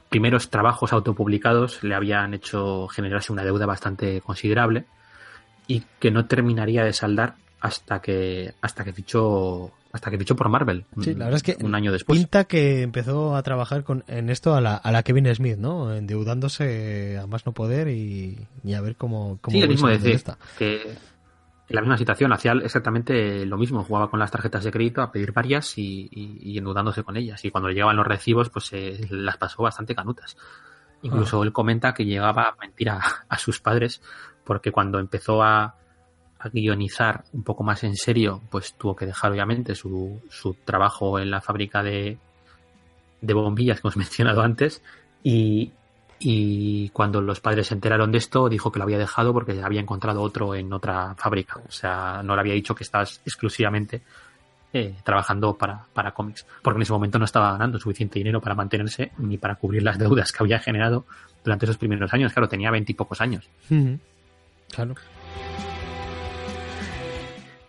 primeros 0.08 0.50
trabajos 0.50 0.92
autopublicados 0.92 1.82
le 1.82 1.94
habían 1.94 2.34
hecho 2.34 2.86
generarse 2.88 3.32
una 3.32 3.44
deuda 3.44 3.66
bastante 3.66 4.20
considerable 4.20 4.84
y 5.66 5.84
que 5.98 6.10
no 6.10 6.26
terminaría 6.26 6.84
de 6.84 6.92
saldar 6.92 7.36
hasta 7.60 8.00
que 8.00 8.54
hasta 8.60 8.84
que 8.84 8.92
fichó 8.92 9.72
hasta 9.92 10.10
que 10.10 10.18
fichó 10.18 10.34
por 10.36 10.48
Marvel 10.48 10.84
Sí, 11.00 11.14
la 11.14 11.26
verdad 11.26 11.36
es 11.36 11.42
que 11.42 11.64
un 11.64 11.74
año 11.74 11.92
después 11.92 12.18
Pinta 12.18 12.44
que 12.44 12.82
empezó 12.82 13.36
a 13.36 13.42
trabajar 13.42 13.84
con, 13.84 14.04
en 14.08 14.30
esto 14.30 14.54
a 14.54 14.60
la, 14.60 14.74
a 14.74 14.90
la 14.90 15.02
Kevin 15.02 15.32
Smith, 15.34 15.58
¿no? 15.58 15.94
Endeudándose 15.94 17.18
a 17.18 17.26
más 17.26 17.46
no 17.46 17.52
poder 17.52 17.88
y, 17.88 18.46
y 18.64 18.74
a 18.74 18.80
ver 18.80 18.96
cómo, 18.96 19.38
cómo 19.40 19.54
Sí, 19.54 19.60
el 19.60 19.68
voy 19.68 19.74
mismo 19.74 19.88
saliendo 19.88 20.08
de 20.08 20.12
decir 20.12 20.34
que 20.58 20.94
en 21.72 21.76
la 21.76 21.80
misma 21.82 21.98
situación 21.98 22.32
hacía 22.32 22.52
exactamente 22.52 23.44
lo 23.46 23.56
mismo, 23.56 23.82
jugaba 23.82 24.10
con 24.10 24.20
las 24.20 24.30
tarjetas 24.30 24.62
de 24.64 24.70
crédito 24.70 25.02
a 25.02 25.10
pedir 25.10 25.32
varias 25.32 25.76
y, 25.78 26.08
y- 26.10 26.38
y 26.52 26.58
endeudándose 26.58 27.02
con 27.02 27.16
ellas. 27.16 27.44
Y 27.44 27.50
cuando 27.50 27.68
le 27.68 27.74
llegaban 27.74 27.96
los 27.96 28.06
recibos, 28.06 28.50
pues 28.50 28.72
eh, 28.72 29.00
las 29.10 29.36
pasó 29.38 29.62
bastante 29.62 29.94
canutas. 29.94 30.36
Incluso 31.02 31.40
Ah. 31.40 31.44
él 31.44 31.52
comenta 31.52 31.94
que 31.94 32.04
llegaba 32.04 32.48
a 32.48 32.56
mentir 32.60 32.90
a, 32.90 33.00
a 33.28 33.38
sus 33.38 33.60
padres 33.60 34.00
porque 34.44 34.70
cuando 34.70 34.98
empezó 34.98 35.42
a, 35.42 35.74
a 36.38 36.48
guionizar 36.52 37.24
un 37.32 37.42
poco 37.42 37.62
más 37.64 37.82
en 37.84 37.96
serio, 37.96 38.40
pues 38.50 38.74
tuvo 38.74 38.94
que 38.94 39.06
dejar 39.06 39.32
obviamente 39.32 39.74
su, 39.74 40.20
su 40.30 40.54
trabajo 40.64 41.18
en 41.18 41.30
la 41.30 41.40
fábrica 41.40 41.82
de, 41.82 42.18
de 43.20 43.34
bombillas 43.34 43.80
que 43.80 43.86
hemos 43.88 43.96
mencionado 44.04 44.42
antes 44.42 44.82
y, 45.24 45.72
y 46.24 46.88
cuando 46.90 47.20
los 47.20 47.40
padres 47.40 47.66
se 47.66 47.74
enteraron 47.74 48.12
de 48.12 48.18
esto 48.18 48.48
dijo 48.48 48.70
que 48.70 48.78
lo 48.78 48.84
había 48.84 48.98
dejado 48.98 49.32
porque 49.32 49.60
había 49.60 49.80
encontrado 49.80 50.22
otro 50.22 50.54
en 50.54 50.72
otra 50.72 51.14
fábrica. 51.16 51.60
O 51.66 51.70
sea, 51.72 52.22
no 52.22 52.34
le 52.34 52.40
había 52.40 52.54
dicho 52.54 52.74
que 52.74 52.84
estás 52.84 53.20
exclusivamente 53.24 54.02
eh, 54.72 54.94
trabajando 55.04 55.54
para, 55.54 55.84
para 55.92 56.12
cómics, 56.12 56.46
porque 56.62 56.78
en 56.78 56.82
ese 56.82 56.92
momento 56.92 57.18
no 57.18 57.24
estaba 57.24 57.52
ganando 57.52 57.78
suficiente 57.78 58.18
dinero 58.18 58.40
para 58.40 58.54
mantenerse 58.54 59.12
ni 59.18 59.36
para 59.36 59.56
cubrir 59.56 59.82
las 59.82 59.98
deudas 59.98 60.32
que 60.32 60.42
había 60.42 60.60
generado 60.60 61.04
durante 61.44 61.66
esos 61.66 61.76
primeros 61.76 62.12
años. 62.14 62.32
Claro, 62.32 62.48
tenía 62.48 62.70
veintipocos 62.70 63.20
años. 63.20 63.48
Claro. 64.70 64.94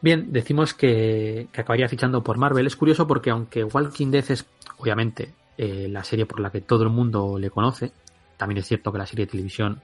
Bien, 0.02 0.32
decimos 0.32 0.74
que, 0.74 1.48
que 1.52 1.62
acabaría 1.62 1.88
fichando 1.88 2.24
por 2.24 2.38
Marvel. 2.38 2.68
Es 2.68 2.76
curioso 2.76 3.08
porque 3.08 3.32
aunque 3.32 3.64
Walking 3.64 4.12
Dead 4.12 4.26
es, 4.30 4.46
obviamente, 4.78 5.34
eh, 5.58 5.88
la 5.90 6.04
serie 6.04 6.26
por 6.26 6.40
la 6.40 6.50
que 6.50 6.62
todo 6.62 6.84
el 6.84 6.90
mundo 6.90 7.38
le 7.38 7.50
conoce, 7.50 7.92
también 8.38 8.60
es 8.60 8.68
cierto 8.68 8.92
que 8.92 8.98
la 8.98 9.06
serie 9.06 9.26
de 9.26 9.32
televisión, 9.32 9.82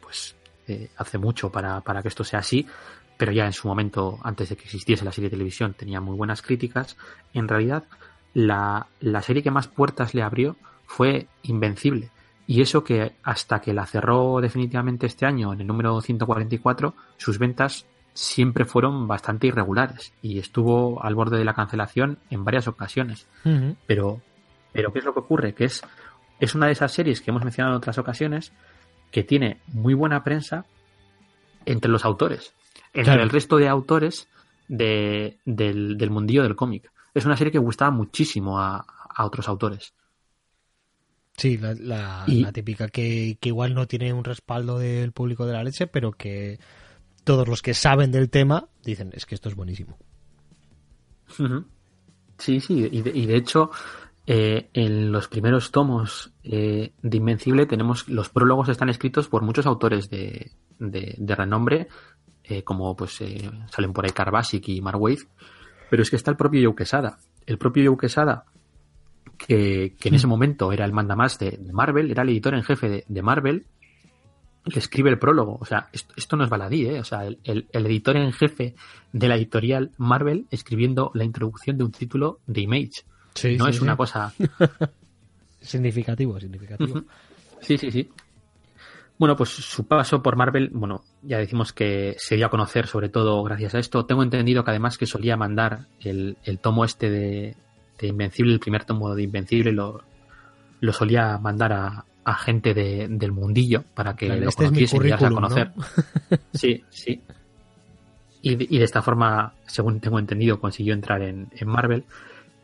pues, 0.00 0.36
eh, 0.68 0.90
hace 0.96 1.18
mucho 1.18 1.50
para, 1.50 1.80
para 1.80 2.02
que 2.02 2.08
esto 2.08 2.24
sea 2.24 2.40
así, 2.40 2.66
pero 3.16 3.32
ya 3.32 3.46
en 3.46 3.52
su 3.52 3.68
momento, 3.68 4.18
antes 4.22 4.48
de 4.48 4.56
que 4.56 4.64
existiese 4.64 5.04
la 5.04 5.12
serie 5.12 5.30
de 5.30 5.36
televisión, 5.36 5.74
tenía 5.74 6.00
muy 6.00 6.16
buenas 6.16 6.42
críticas. 6.42 6.96
En 7.32 7.48
realidad, 7.48 7.84
la, 8.34 8.88
la 9.00 9.22
serie 9.22 9.42
que 9.42 9.50
más 9.50 9.68
puertas 9.68 10.14
le 10.14 10.22
abrió 10.22 10.56
fue 10.86 11.28
Invencible. 11.42 12.10
Y 12.46 12.60
eso 12.60 12.84
que 12.84 13.12
hasta 13.22 13.60
que 13.60 13.72
la 13.72 13.86
cerró 13.86 14.40
definitivamente 14.40 15.06
este 15.06 15.26
año, 15.26 15.52
en 15.52 15.60
el 15.60 15.66
número 15.66 16.00
144, 16.00 16.94
sus 17.16 17.38
ventas 17.38 17.86
siempre 18.12 18.64
fueron 18.64 19.06
bastante 19.06 19.48
irregulares 19.48 20.12
y 20.22 20.38
estuvo 20.38 21.02
al 21.02 21.14
borde 21.14 21.38
de 21.38 21.44
la 21.44 21.54
cancelación 21.54 22.18
en 22.30 22.44
varias 22.44 22.66
ocasiones. 22.68 23.26
Pero, 23.86 24.20
pero 24.72 24.92
¿qué 24.92 25.00
es 25.00 25.04
lo 25.04 25.12
que 25.12 25.20
ocurre? 25.20 25.54
Que 25.54 25.64
es, 25.64 25.82
es 26.40 26.54
una 26.54 26.66
de 26.66 26.72
esas 26.72 26.92
series 26.92 27.20
que 27.20 27.30
hemos 27.30 27.44
mencionado 27.44 27.74
en 27.74 27.78
otras 27.78 27.98
ocasiones 27.98 28.52
que 29.10 29.22
tiene 29.22 29.60
muy 29.68 29.94
buena 29.94 30.22
prensa 30.24 30.64
entre 31.64 31.90
los 31.90 32.04
autores, 32.04 32.52
entre 32.88 33.04
Claro. 33.04 33.22
el 33.22 33.30
resto 33.30 33.56
de 33.56 33.68
autores 33.68 34.28
de- 34.68 35.38
del, 35.44 35.96
del 35.96 36.10
mundillo 36.10 36.42
del 36.42 36.56
cómic. 36.56 36.90
Es 37.14 37.24
una 37.24 37.36
serie 37.36 37.52
que 37.52 37.58
gustaba 37.58 37.90
muchísimo 37.90 38.58
a, 38.60 38.84
a 39.14 39.24
otros 39.24 39.48
autores. 39.48 39.94
Sí, 41.36 41.56
la, 41.58 41.74
la- 41.74 42.24
Y- 42.26 42.42
la 42.42 42.52
típica 42.52 42.88
que, 42.88 43.36
que 43.40 43.48
igual 43.50 43.74
no 43.74 43.86
tiene 43.86 44.12
un 44.12 44.24
respaldo 44.24 44.78
del 44.78 45.12
público 45.12 45.46
de 45.46 45.52
la 45.52 45.62
leche, 45.64 45.86
pero 45.86 46.12
que 46.12 46.58
todos 47.24 47.48
los 47.48 47.62
que 47.62 47.74
saben 47.74 48.10
del 48.12 48.30
tema 48.30 48.68
dicen, 48.84 49.10
es 49.14 49.26
que 49.26 49.34
esto 49.34 49.48
es 49.48 49.54
buenísimo. 49.54 49.98
Sí, 52.38 52.60
sí, 52.60 52.88
y 52.90 53.02
de, 53.02 53.10
y 53.14 53.26
de 53.26 53.36
hecho, 53.36 53.70
eh, 54.26 54.70
en 54.72 55.12
los 55.12 55.28
primeros 55.28 55.70
tomos 55.70 56.32
eh, 56.42 56.92
de 57.00 57.16
Invencible 57.16 57.66
tenemos 57.66 58.08
los 58.08 58.28
prólogos 58.28 58.68
están 58.68 58.88
escritos 58.88 59.28
por 59.28 59.42
muchos 59.42 59.66
autores 59.66 60.10
de, 60.10 60.50
de, 60.80 61.14
de 61.16 61.34
renombre, 61.34 61.88
eh, 62.42 62.62
como 62.64 62.96
pues 62.96 63.20
eh, 63.20 63.50
salen 63.70 63.92
por 63.92 64.04
ahí 64.04 64.10
Carbasic 64.10 64.68
y 64.68 64.80
Mark 64.80 65.00
Waid, 65.00 65.20
pero 65.90 66.02
es 66.02 66.10
que 66.10 66.16
está 66.16 66.32
el 66.32 66.36
propio 66.36 66.68
Joe 66.68 66.76
Quesada. 66.76 67.18
El 67.46 67.58
propio 67.58 67.88
Joe 67.88 67.98
Quesada, 67.98 68.44
que, 69.38 69.96
en 70.02 70.14
ese 70.14 70.26
momento 70.26 70.72
era 70.72 70.84
el 70.84 70.92
mandamás 70.92 71.38
de, 71.38 71.52
de 71.52 71.72
Marvel, 71.72 72.10
era 72.10 72.22
el 72.22 72.30
editor 72.30 72.54
en 72.54 72.64
jefe 72.64 73.04
de, 73.06 73.22
Marvel, 73.22 73.66
le 74.64 74.78
escribe 74.78 75.10
el 75.10 75.20
prólogo. 75.20 75.58
O 75.60 75.64
sea, 75.64 75.88
esto, 75.92 76.36
no 76.36 76.42
es 76.42 76.50
baladí, 76.50 76.86
¿eh? 76.86 76.98
O 76.98 77.04
sea, 77.04 77.24
el 77.24 77.66
editor 77.72 78.16
en 78.16 78.32
jefe 78.32 78.74
de 79.12 79.28
la 79.28 79.36
editorial 79.36 79.92
Marvel 79.96 80.46
escribiendo 80.50 81.12
la 81.14 81.22
introducción 81.22 81.78
de 81.78 81.84
un 81.84 81.92
título 81.92 82.40
de 82.48 82.62
Image. 82.62 83.04
Sí, 83.36 83.56
no 83.56 83.64
sí, 83.64 83.70
es 83.70 83.76
sí. 83.76 83.82
una 83.82 83.96
cosa. 83.96 84.32
Significativo, 85.60 86.38
significativo. 86.38 87.02
Sí, 87.60 87.76
sí, 87.76 87.90
sí. 87.90 88.08
Bueno, 89.18 89.34
pues 89.34 89.50
su 89.50 89.86
paso 89.86 90.22
por 90.22 90.36
Marvel, 90.36 90.70
bueno, 90.72 91.02
ya 91.22 91.38
decimos 91.38 91.72
que 91.72 92.14
se 92.18 92.36
dio 92.36 92.46
a 92.46 92.50
conocer 92.50 92.86
sobre 92.86 93.08
todo 93.08 93.42
gracias 93.42 93.74
a 93.74 93.78
esto. 93.78 94.04
Tengo 94.04 94.22
entendido 94.22 94.62
que 94.62 94.70
además 94.70 94.98
que 94.98 95.06
solía 95.06 95.36
mandar 95.36 95.86
el, 96.00 96.36
el 96.44 96.58
tomo 96.58 96.84
este 96.84 97.10
de, 97.10 97.56
de, 97.98 98.06
Invencible, 98.06 98.52
el 98.52 98.60
primer 98.60 98.84
tomo 98.84 99.14
de 99.14 99.22
Invencible, 99.22 99.72
lo, 99.72 100.02
lo 100.80 100.92
solía 100.92 101.38
mandar 101.38 101.72
a, 101.72 102.04
a 102.24 102.34
gente 102.34 102.74
de, 102.74 103.08
del 103.08 103.32
mundillo 103.32 103.84
para 103.94 104.14
que 104.14 104.26
Claro, 104.26 104.42
lo 104.42 104.48
este 104.50 104.66
conociesen 104.66 105.06
y 105.06 105.12
a 105.12 105.18
conocer. 105.18 105.72
¿no? 105.74 105.84
Sí, 106.52 106.84
sí. 106.90 107.22
Y 108.42 108.76
y 108.76 108.78
de 108.78 108.84
esta 108.84 109.00
forma, 109.00 109.54
según 109.66 109.98
tengo 109.98 110.18
entendido, 110.18 110.60
consiguió 110.60 110.92
entrar 110.92 111.22
en, 111.22 111.48
en 111.52 111.68
Marvel. 111.68 112.04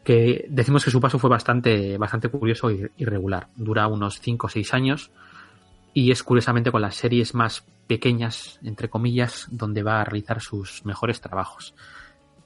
Que 0.04 0.46
decimos 0.48 0.84
que 0.84 0.90
su 0.90 1.00
paso 1.00 1.18
fue 1.18 1.30
bastante, 1.30 1.96
bastante 1.96 2.28
curioso 2.28 2.70
y 2.70 2.90
irregular. 2.96 3.48
Dura 3.56 3.86
unos 3.86 4.20
5 4.20 4.46
o 4.46 4.50
6 4.50 4.74
años. 4.74 5.10
Y 5.94 6.10
es 6.10 6.22
curiosamente 6.22 6.72
con 6.72 6.82
las 6.82 6.96
series 6.96 7.34
más 7.34 7.64
pequeñas, 7.86 8.58
entre 8.62 8.88
comillas, 8.88 9.46
donde 9.50 9.82
va 9.82 10.00
a 10.00 10.04
realizar 10.04 10.40
sus 10.40 10.84
mejores 10.84 11.20
trabajos. 11.20 11.74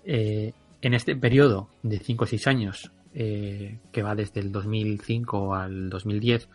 Eh, 0.05 0.53
en 0.83 0.95
este 0.95 1.17
periodo 1.17 1.69
de 1.83 1.99
5 1.99 2.25
o 2.25 2.27
6 2.27 2.47
años, 2.47 2.91
eh, 3.15 3.79
que 3.93 4.03
va 4.03 4.15
desde 4.15 4.41
el 4.41 4.53
2005 4.53 5.55
al 5.55 5.89
2010, 5.89 6.49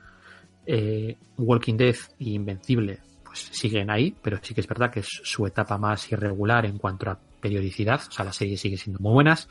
eh, 0.66 1.18
Walking 1.38 1.78
Dead 1.78 1.96
y 2.20 2.36
Invencible 2.36 3.00
pues 3.32 3.50
siguen 3.52 3.90
ahí, 3.90 4.14
pero 4.22 4.40
sí 4.42 4.54
que 4.54 4.60
es 4.60 4.68
verdad 4.68 4.92
que 4.92 5.00
es 5.00 5.08
su 5.24 5.48
etapa 5.48 5.78
más 5.78 6.12
irregular 6.12 6.66
en 6.66 6.78
cuanto 6.78 7.10
a 7.10 7.18
periodicidad. 7.40 8.02
O 8.10 8.12
sea, 8.12 8.26
las 8.26 8.36
series 8.36 8.60
siguen 8.60 8.78
siendo 8.78 9.00
muy 9.00 9.14
buenas, 9.14 9.48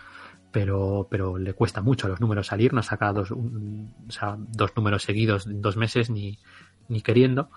pero, 0.51 1.07
pero 1.11 1.39
le 1.39 1.53
cuesta 1.55 1.81
mucho 1.81 2.07
a 2.07 2.11
los 2.11 2.21
números 2.21 2.47
salir. 2.49 2.73
No 2.73 2.83
saca 2.83 3.13
dos, 3.13 3.31
un- 3.31 3.93
o 4.09 4.13
sea, 4.13 4.37
dos 4.39 4.73
números 4.77 5.03
seguidos 5.03 5.47
en 5.47 5.61
dos 5.63 5.77
meses 5.77 6.11
ni, 6.11 6.39
ni 6.89 7.01
queriendo. 7.03 7.51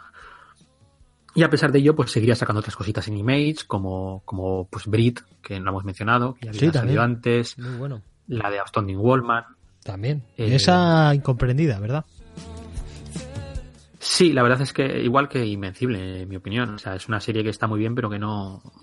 Y 1.35 1.41
a 1.43 1.49
pesar 1.49 1.71
de 1.71 1.79
ello, 1.79 1.95
pues 1.95 2.11
seguiría 2.11 2.35
sacando 2.35 2.59
otras 2.59 2.75
cositas 2.75 3.07
en 3.07 3.17
Image, 3.17 3.65
como, 3.65 4.21
como 4.23 4.67
pues 4.67 4.85
Brit, 4.85 5.21
que 5.41 5.59
no 5.59 5.71
hemos 5.71 5.83
mencionado, 5.83 6.35
que 6.35 6.45
ya 6.45 6.49
había 6.51 6.59
Sí, 6.59 6.65
salido 6.67 6.79
también. 6.81 6.99
antes, 6.99 7.57
Muy 7.57 7.73
bueno. 7.73 8.01
la 8.27 8.51
de 8.51 8.59
Outstanding 8.59 8.97
Wallman, 8.97 9.43
También. 9.83 10.23
Eh, 10.37 10.53
Esa 10.55 11.13
incomprendida, 11.15 11.79
¿verdad? 11.79 12.05
Sí, 13.99 14.31
la 14.33 14.43
verdad 14.43 14.61
es 14.61 14.73
que 14.73 15.01
igual 15.01 15.27
que 15.29 15.45
Invencible, 15.45 16.21
en 16.21 16.29
mi 16.29 16.35
opinión. 16.35 16.69
O 16.75 16.77
sea, 16.77 16.95
es 16.95 17.07
una 17.07 17.19
serie 17.19 17.43
que 17.43 17.49
está 17.49 17.67
muy 17.67 17.79
bien, 17.79 17.95
pero 17.95 18.09
que 18.09 18.19
no, 18.19 18.61
no- 18.63 18.73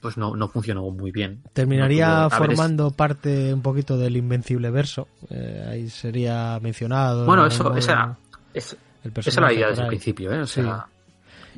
pues 0.00 0.16
no, 0.16 0.34
no 0.36 0.48
funcionó 0.48 0.90
muy 0.90 1.10
bien. 1.10 1.42
Terminaría 1.52 2.06
No 2.08 2.12
tuvo- 2.28 2.34
a 2.36 2.38
ver, 2.40 2.50
es- 2.52 2.56
formando 2.58 2.90
parte 2.90 3.52
un 3.54 3.62
poquito 3.62 3.96
del 3.98 4.16
Invencible 4.16 4.70
verso. 4.70 5.08
Eh, 5.30 5.66
ahí 5.68 5.88
sería 5.90 6.58
mencionado. 6.60 7.26
bueno, 7.26 7.46
eso, 7.46 7.74
esa, 7.76 8.06
modo 8.06 8.16
es- 8.54 8.76
esa 9.16 9.40
era 9.40 9.46
la 9.48 9.52
idea 9.54 9.68
desde 9.68 9.82
el 9.82 9.88
principio, 9.88 10.32
¿eh? 10.32 10.40
O 10.40 10.46
Sí. 10.46 10.60
sea, 10.62 10.86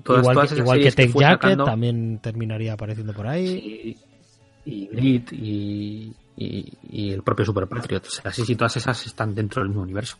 todas, 0.02 0.22
igual 0.22 0.34
todas 0.36 0.52
que, 0.52 0.58
igual 0.58 0.80
que 0.80 0.90
fue 1.08 1.22
Jacket 1.22 1.40
sacando- 1.42 1.64
también 1.64 2.18
terminaría 2.18 2.72
apareciendo 2.74 3.12
por 3.12 3.26
ahí. 3.26 3.96
y, 4.64 4.70
y 4.70 4.86
Brit 4.94 5.32
y, 5.32 6.14
y, 6.36 6.72
y 6.88 7.10
el 7.12 7.22
propio 7.22 7.44
Super 7.44 7.66
Patriot. 7.66 8.06
O 8.06 8.10
sea, 8.10 8.32
sí, 8.32 8.44
sí, 8.44 8.54
todas 8.56 8.76
esas 8.76 9.04
están 9.06 9.34
dentro 9.34 9.60
del 9.60 9.68
mismo 9.70 9.82
universo. 9.82 10.18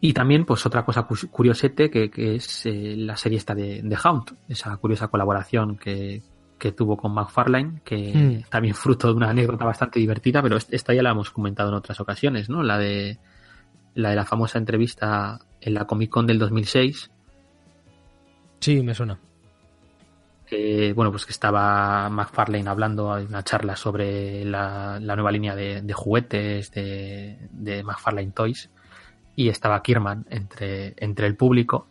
Y 0.00 0.12
también, 0.12 0.44
pues 0.44 0.64
otra 0.64 0.84
cosa 0.84 1.02
cu- 1.04 1.28
curiosete 1.30 1.90
que, 1.90 2.08
que 2.10 2.36
es 2.36 2.66
eh, 2.66 2.94
la 2.96 3.16
serie 3.16 3.38
esta 3.38 3.54
de, 3.54 3.82
de 3.82 3.98
Hound, 4.04 4.36
esa 4.48 4.76
curiosa 4.76 5.08
colaboración 5.08 5.76
que, 5.76 6.22
que 6.58 6.72
tuvo 6.72 6.96
con 6.96 7.12
McFarlane, 7.14 7.80
que 7.84 8.12
Mm. 8.44 8.50
también 8.50 8.74
fruto 8.74 9.08
de 9.08 9.14
una 9.14 9.30
anécdota 9.30 9.64
bastante 9.64 9.98
divertida, 10.00 10.42
pero 10.42 10.56
est- 10.56 10.72
esta 10.74 10.92
ya 10.94 11.02
la 11.02 11.10
hemos 11.10 11.30
comentado 11.30 11.68
en 11.70 11.76
otras 11.76 12.00
ocasiones, 12.00 12.48
¿no? 12.50 12.62
La 12.62 12.78
de 12.78 13.18
la 13.94 14.10
de 14.10 14.16
la 14.16 14.24
famosa 14.24 14.58
entrevista 14.58 15.40
en 15.60 15.74
la 15.74 15.86
Comic 15.86 16.10
Con 16.10 16.26
del 16.26 16.38
2006, 16.38 17.10
Sí, 18.60 18.82
me 18.82 18.94
suena. 18.94 19.18
bueno 20.94 21.10
pues 21.10 21.26
que 21.26 21.32
estaba 21.32 22.08
McFarlane 22.08 22.68
hablando 22.68 23.16
en 23.18 23.26
una 23.28 23.42
charla 23.42 23.76
sobre 23.76 24.44
la, 24.44 24.98
la 25.00 25.14
nueva 25.14 25.30
línea 25.30 25.54
de, 25.54 25.82
de 25.82 25.92
juguetes 25.92 26.70
de, 26.72 27.38
de 27.50 27.82
McFarlane 27.82 28.30
Toys 28.32 28.70
y 29.36 29.48
estaba 29.48 29.82
Kierman 29.82 30.26
entre, 30.30 30.94
entre 30.96 31.26
el 31.26 31.36
público 31.36 31.86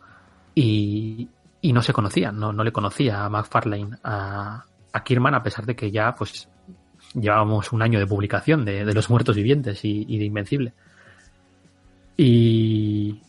y, 0.54 1.28
y 1.60 1.72
no 1.72 1.82
se 1.82 1.92
conocían, 1.92 2.38
no, 2.38 2.52
no 2.52 2.64
le 2.64 2.72
conocía 2.72 3.24
a 3.24 3.28
McFarlane 3.28 3.98
a, 4.04 4.64
a 4.92 5.04
Kierman 5.04 5.34
a 5.34 5.42
pesar 5.42 5.66
de 5.66 5.74
que 5.74 5.90
ya 5.90 6.14
pues 6.14 6.48
llevábamos 7.14 7.72
un 7.72 7.82
año 7.82 7.98
de 7.98 8.06
publicación 8.06 8.64
de, 8.64 8.84
de 8.84 8.94
los 8.94 9.10
muertos 9.10 9.36
vivientes 9.36 9.84
y, 9.84 10.18
de 10.18 10.24
Invencible. 10.24 10.72
Y, 12.16 13.22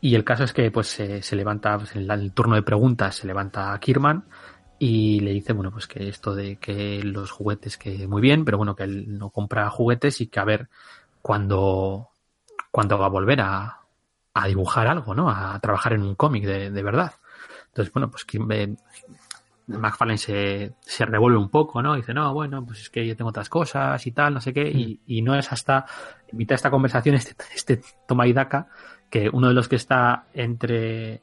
y 0.00 0.14
el 0.14 0.24
caso 0.24 0.44
es 0.44 0.52
que 0.52 0.70
pues 0.70 0.88
se, 0.88 1.36
levanta 1.36 1.78
pues, 1.78 1.94
en 1.96 2.10
el 2.10 2.32
turno 2.32 2.54
de 2.54 2.62
preguntas, 2.62 3.16
se 3.16 3.26
levanta 3.26 3.78
Kirman 3.80 4.24
y 4.78 5.20
le 5.20 5.32
dice, 5.32 5.52
bueno, 5.52 5.70
pues 5.70 5.86
que 5.86 6.08
esto 6.08 6.34
de 6.34 6.56
que 6.56 7.02
los 7.02 7.30
juguetes 7.30 7.76
que 7.76 8.06
muy 8.06 8.20
bien, 8.20 8.44
pero 8.44 8.58
bueno, 8.58 8.74
que 8.74 8.84
él 8.84 9.18
no 9.18 9.30
compra 9.30 9.70
juguetes 9.70 10.20
y 10.20 10.26
que 10.26 10.40
a 10.40 10.44
ver 10.44 10.68
cuándo 11.22 12.08
cuando 12.70 12.98
va 12.98 13.06
a 13.06 13.10
volver 13.10 13.40
a, 13.40 13.83
a 14.34 14.46
dibujar 14.46 14.88
algo, 14.88 15.14
¿no? 15.14 15.30
A 15.30 15.58
trabajar 15.60 15.92
en 15.92 16.02
un 16.02 16.16
cómic 16.16 16.44
de, 16.44 16.70
de 16.70 16.82
verdad. 16.82 17.12
Entonces, 17.68 17.92
bueno, 17.92 18.10
pues 18.10 18.26
eh, 18.50 18.74
McFarlane 19.66 20.18
se, 20.18 20.74
se 20.80 21.06
revuelve 21.06 21.38
un 21.38 21.48
poco, 21.48 21.80
¿no? 21.80 21.94
Dice, 21.94 22.12
no, 22.12 22.34
bueno, 22.34 22.64
pues 22.66 22.80
es 22.80 22.90
que 22.90 23.06
yo 23.06 23.16
tengo 23.16 23.30
otras 23.30 23.48
cosas 23.48 24.06
y 24.06 24.12
tal, 24.12 24.34
no 24.34 24.40
sé 24.40 24.52
qué, 24.52 24.68
y, 24.68 25.00
y 25.06 25.22
no 25.22 25.34
es 25.36 25.50
hasta 25.52 25.86
en 26.28 26.36
mitad 26.36 26.50
de 26.50 26.56
esta 26.56 26.70
conversación, 26.70 27.14
este, 27.14 27.34
este 27.54 27.80
toma 28.06 28.26
y 28.26 28.32
daca, 28.32 28.68
que 29.08 29.28
uno 29.28 29.48
de 29.48 29.54
los 29.54 29.68
que 29.68 29.76
está 29.76 30.26
entre 30.34 31.22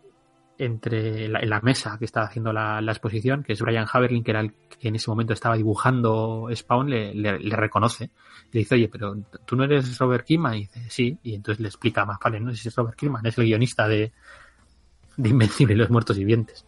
entre 0.64 1.28
la, 1.28 1.40
en 1.40 1.50
la 1.50 1.60
mesa 1.62 1.98
que 1.98 2.06
está 2.06 2.22
haciendo 2.22 2.54
la, 2.54 2.82
la 2.82 2.92
exposición, 2.92 3.44
que 3.44 3.54
es 3.54 3.62
Brian 3.62 3.88
Haverlin, 3.92 4.24
que 4.24 4.32
era 4.32 4.42
el 4.42 4.54
que 4.80 4.90
en 4.90 4.96
ese 4.96 5.10
momento 5.10 5.34
estaba 5.34 5.56
dibujando 5.56 6.48
Spawn, 6.54 6.90
le, 6.90 7.14
le, 7.16 7.40
le 7.40 7.56
reconoce. 7.56 8.12
Le 8.52 8.60
dice, 8.60 8.76
oye, 8.76 8.88
pero 8.88 9.16
tú 9.46 9.56
no 9.56 9.64
eres 9.64 9.98
Robert 9.98 10.26
Kirkman, 10.26 10.56
y 10.56 10.60
dice, 10.60 10.90
sí, 10.90 11.18
y 11.24 11.34
entonces 11.34 11.60
le 11.62 11.68
explica 11.68 12.06
más, 12.06 12.20
vale, 12.24 12.40
no 12.40 12.52
sé 12.52 12.58
si 12.58 12.68
es 12.68 12.76
Robert 12.76 12.96
Kirkman, 12.96 13.26
es 13.26 13.38
el 13.38 13.46
guionista 13.46 13.88
de, 13.88 14.12
de 15.18 15.30
Invencible 15.30 15.74
y 15.74 15.78
los 15.78 15.90
muertos 15.90 16.18
vivientes. 16.18 16.66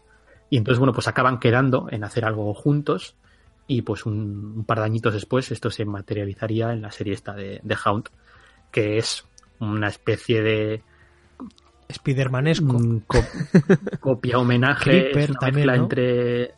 Y 0.50 0.58
entonces, 0.58 0.80
bueno, 0.80 0.94
pues 0.94 1.08
acaban 1.08 1.40
quedando 1.40 1.88
en 1.92 2.04
hacer 2.04 2.26
algo 2.26 2.54
juntos, 2.54 3.16
y 3.68 3.84
pues 3.84 4.06
un, 4.06 4.54
un 4.58 4.66
par 4.66 4.80
de 4.80 4.86
añitos 4.86 5.14
después 5.14 5.52
esto 5.52 5.70
se 5.70 5.86
materializaría 5.86 6.74
en 6.74 6.82
la 6.82 6.92
serie 6.92 7.14
esta 7.14 7.34
de, 7.34 7.60
de 7.64 7.78
Hound, 7.86 8.10
que 8.72 8.98
es 8.98 9.26
una 9.60 9.88
especie 9.88 10.42
de 10.42 10.84
Spidermanesco. 11.94 12.78
co- 13.08 13.24
copia 14.00 14.38
homenaje 14.40 14.90
Creeper 15.12 15.24
es 15.24 15.30
una 15.30 15.40
también, 15.40 15.70
entre 15.70 16.54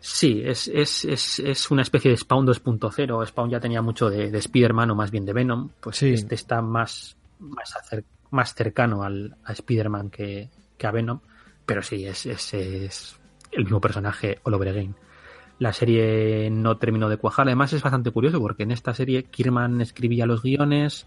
sí 0.00 0.42
es, 0.44 0.68
es, 0.68 1.04
es, 1.04 1.38
es 1.40 1.70
una 1.70 1.82
especie 1.82 2.10
de 2.10 2.16
Spawn 2.16 2.46
2.0 2.46 3.26
Spawn 3.26 3.50
ya 3.50 3.60
tenía 3.60 3.82
mucho 3.82 4.08
de, 4.08 4.30
de 4.30 4.38
Spider-Man 4.38 4.90
o 4.90 4.94
más 4.94 5.10
bien 5.10 5.24
de 5.24 5.32
Venom. 5.32 5.68
Pues 5.80 5.96
Sí. 5.96 6.10
este 6.14 6.34
está 6.34 6.62
más 6.62 7.16
más, 7.40 7.74
acer- 7.76 8.04
más 8.30 8.54
cercano 8.54 9.02
al, 9.02 9.36
a 9.44 9.52
Spider-Man 9.52 10.10
que, 10.10 10.48
que 10.76 10.86
a 10.86 10.90
Venom. 10.92 11.20
Pero 11.66 11.82
sí 11.82 12.06
es, 12.06 12.24
es, 12.26 12.54
es 12.54 13.16
el 13.52 13.64
mismo 13.64 13.80
personaje 13.80 14.38
all 14.44 14.54
over 14.54 14.68
again. 14.68 14.94
La 15.58 15.72
serie 15.72 16.48
no 16.50 16.76
terminó 16.78 17.08
de 17.08 17.16
cuajar. 17.16 17.48
Además 17.48 17.72
es 17.72 17.82
bastante 17.82 18.12
curioso 18.12 18.38
porque 18.40 18.62
en 18.62 18.70
esta 18.70 18.94
serie 18.94 19.24
Kirman 19.24 19.80
escribía 19.80 20.24
los 20.24 20.42
guiones 20.42 21.06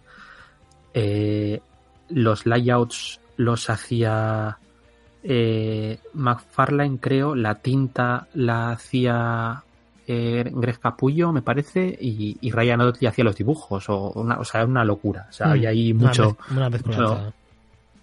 eh, 0.94 1.62
los 2.10 2.46
layouts 2.46 3.21
los 3.41 3.69
hacía 3.69 4.58
eh, 5.23 5.99
McFarlane, 6.13 6.99
creo, 6.99 7.36
la 7.36 7.56
tinta 7.56 8.27
la 8.34 8.71
hacía 8.71 9.63
eh, 10.08 10.43
Greg 10.51 10.80
Capullo, 10.80 11.32
me 11.32 11.41
parece, 11.41 11.97
y, 12.01 12.38
y 12.41 12.51
Ryan 12.51 12.82
Otley 12.82 13.08
hacía 13.08 13.23
los 13.23 13.36
dibujos, 13.36 13.88
o, 13.89 14.12
una, 14.15 14.39
o 14.39 14.43
sea, 14.45 14.65
una 14.65 14.84
locura. 14.84 15.27
O 15.30 15.33
sea, 15.33 15.48
Mm, 15.48 15.52
había 15.52 15.69
ahí 15.69 15.92
una 15.92 16.08
mucho, 16.08 16.37
Una 16.50 16.69
mucho- 16.69 17.33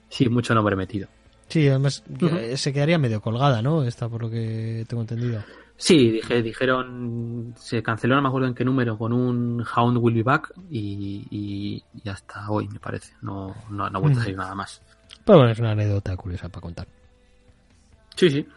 sí, 0.09 0.29
mucho 0.29 0.55
nombre 0.55 0.77
metido. 0.77 1.09
Sí, 1.49 1.67
además 1.69 2.03
eh, 2.21 2.57
se 2.57 2.73
quedaría 2.73 2.99
medio 2.99 3.21
colgada, 3.23 3.63
¿no? 3.63 3.83
Esta, 3.83 4.09
por 4.09 4.23
lo 4.23 4.31
que 4.31 4.85
tengo 4.89 5.03
entendido. 5.03 5.43
Sí, 5.81 6.11
dije, 6.11 6.43
dijeron, 6.43 7.55
se 7.57 7.83
canceló, 7.83 8.17
no 8.17 8.23
me 8.23 8.29
acuerdo 8.29 8.49
en 8.49 8.55
qué 8.55 8.65
número, 8.65 8.99
con 8.99 9.13
un 9.13 9.65
Hound 9.77 9.97
Will 9.99 10.15
Be 10.17 10.23
Back 10.25 10.53
y, 10.71 11.25
y, 11.31 11.85
y 12.05 12.09
hasta 12.09 12.51
hoy, 12.51 12.69
me 12.69 12.81
parece. 12.81 13.15
No, 13.23 13.55
no, 13.71 13.89
no 13.89 13.99
ha 13.99 14.01
vuelto 14.01 14.19
a 14.19 14.23
salir 14.25 14.37
nada 14.37 14.55
más. 14.55 14.83
Pero 15.29 15.47
es 15.47 15.59
una 15.59 15.73
anécdota 15.73 16.17
curiosa 16.17 16.49
para 16.49 16.63
contar. 16.63 16.89
Sí, 18.17 18.31
sí. 18.31 18.49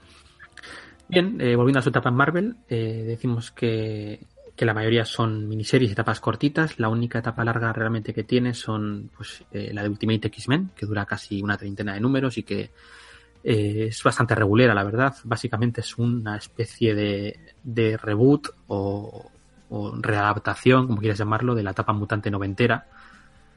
Bien, 1.10 1.36
eh, 1.42 1.54
volviendo 1.58 1.80
a 1.80 1.82
su 1.82 1.90
etapa 1.90 2.08
en 2.08 2.16
Marvel, 2.16 2.56
eh, 2.70 3.04
decimos 3.06 3.52
que, 3.52 4.22
que 4.56 4.66
la 4.66 4.74
mayoría 4.74 5.04
son 5.04 5.50
miniseries 5.50 5.90
y 5.90 5.92
etapas 5.92 6.22
cortitas. 6.22 6.80
La 6.80 6.88
única 6.88 7.20
etapa 7.20 7.44
larga 7.44 7.74
realmente 7.74 8.14
que 8.14 8.24
tiene 8.24 8.54
son 8.54 9.10
pues, 9.18 9.44
eh, 9.52 9.72
la 9.74 9.84
de 9.84 9.90
Ultimate 9.90 10.30
X-Men, 10.30 10.72
que 10.74 10.86
dura 10.86 11.06
casi 11.06 11.42
una 11.42 11.58
treintena 11.58 11.94
de 11.94 12.00
números 12.00 12.38
y 12.38 12.44
que 12.44 12.72
es 13.44 14.02
bastante 14.02 14.34
regulera, 14.34 14.74
la 14.74 14.86
verdad. 14.86 15.14
Básicamente 15.26 15.82
es 15.82 15.98
una 15.98 16.38
especie 16.38 16.96
de, 16.96 17.54
de 17.64 17.98
reboot 17.98 18.48
o, 18.68 19.30
o 19.70 19.96
readaptación, 20.00 20.88
como 20.88 21.02
quieras 21.02 21.20
llamarlo, 21.20 21.54
de 21.54 21.64
la 21.64 21.72
etapa 21.72 21.92
mutante 21.92 22.32
noventera. 22.32 22.88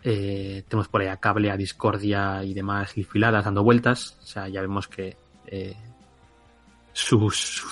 Eh, 0.06 0.62
tenemos 0.68 0.88
por 0.88 1.00
ahí 1.00 1.08
a 1.08 1.16
Cable, 1.16 1.50
a 1.50 1.56
Discordia 1.56 2.44
y 2.44 2.52
demás 2.52 2.92
filadas 2.92 3.44
dando 3.44 3.62
vueltas. 3.64 4.18
O 4.22 4.26
sea, 4.26 4.48
ya 4.48 4.60
vemos 4.60 4.86
que 4.86 5.16
eh, 5.46 5.74
sus, 6.92 7.64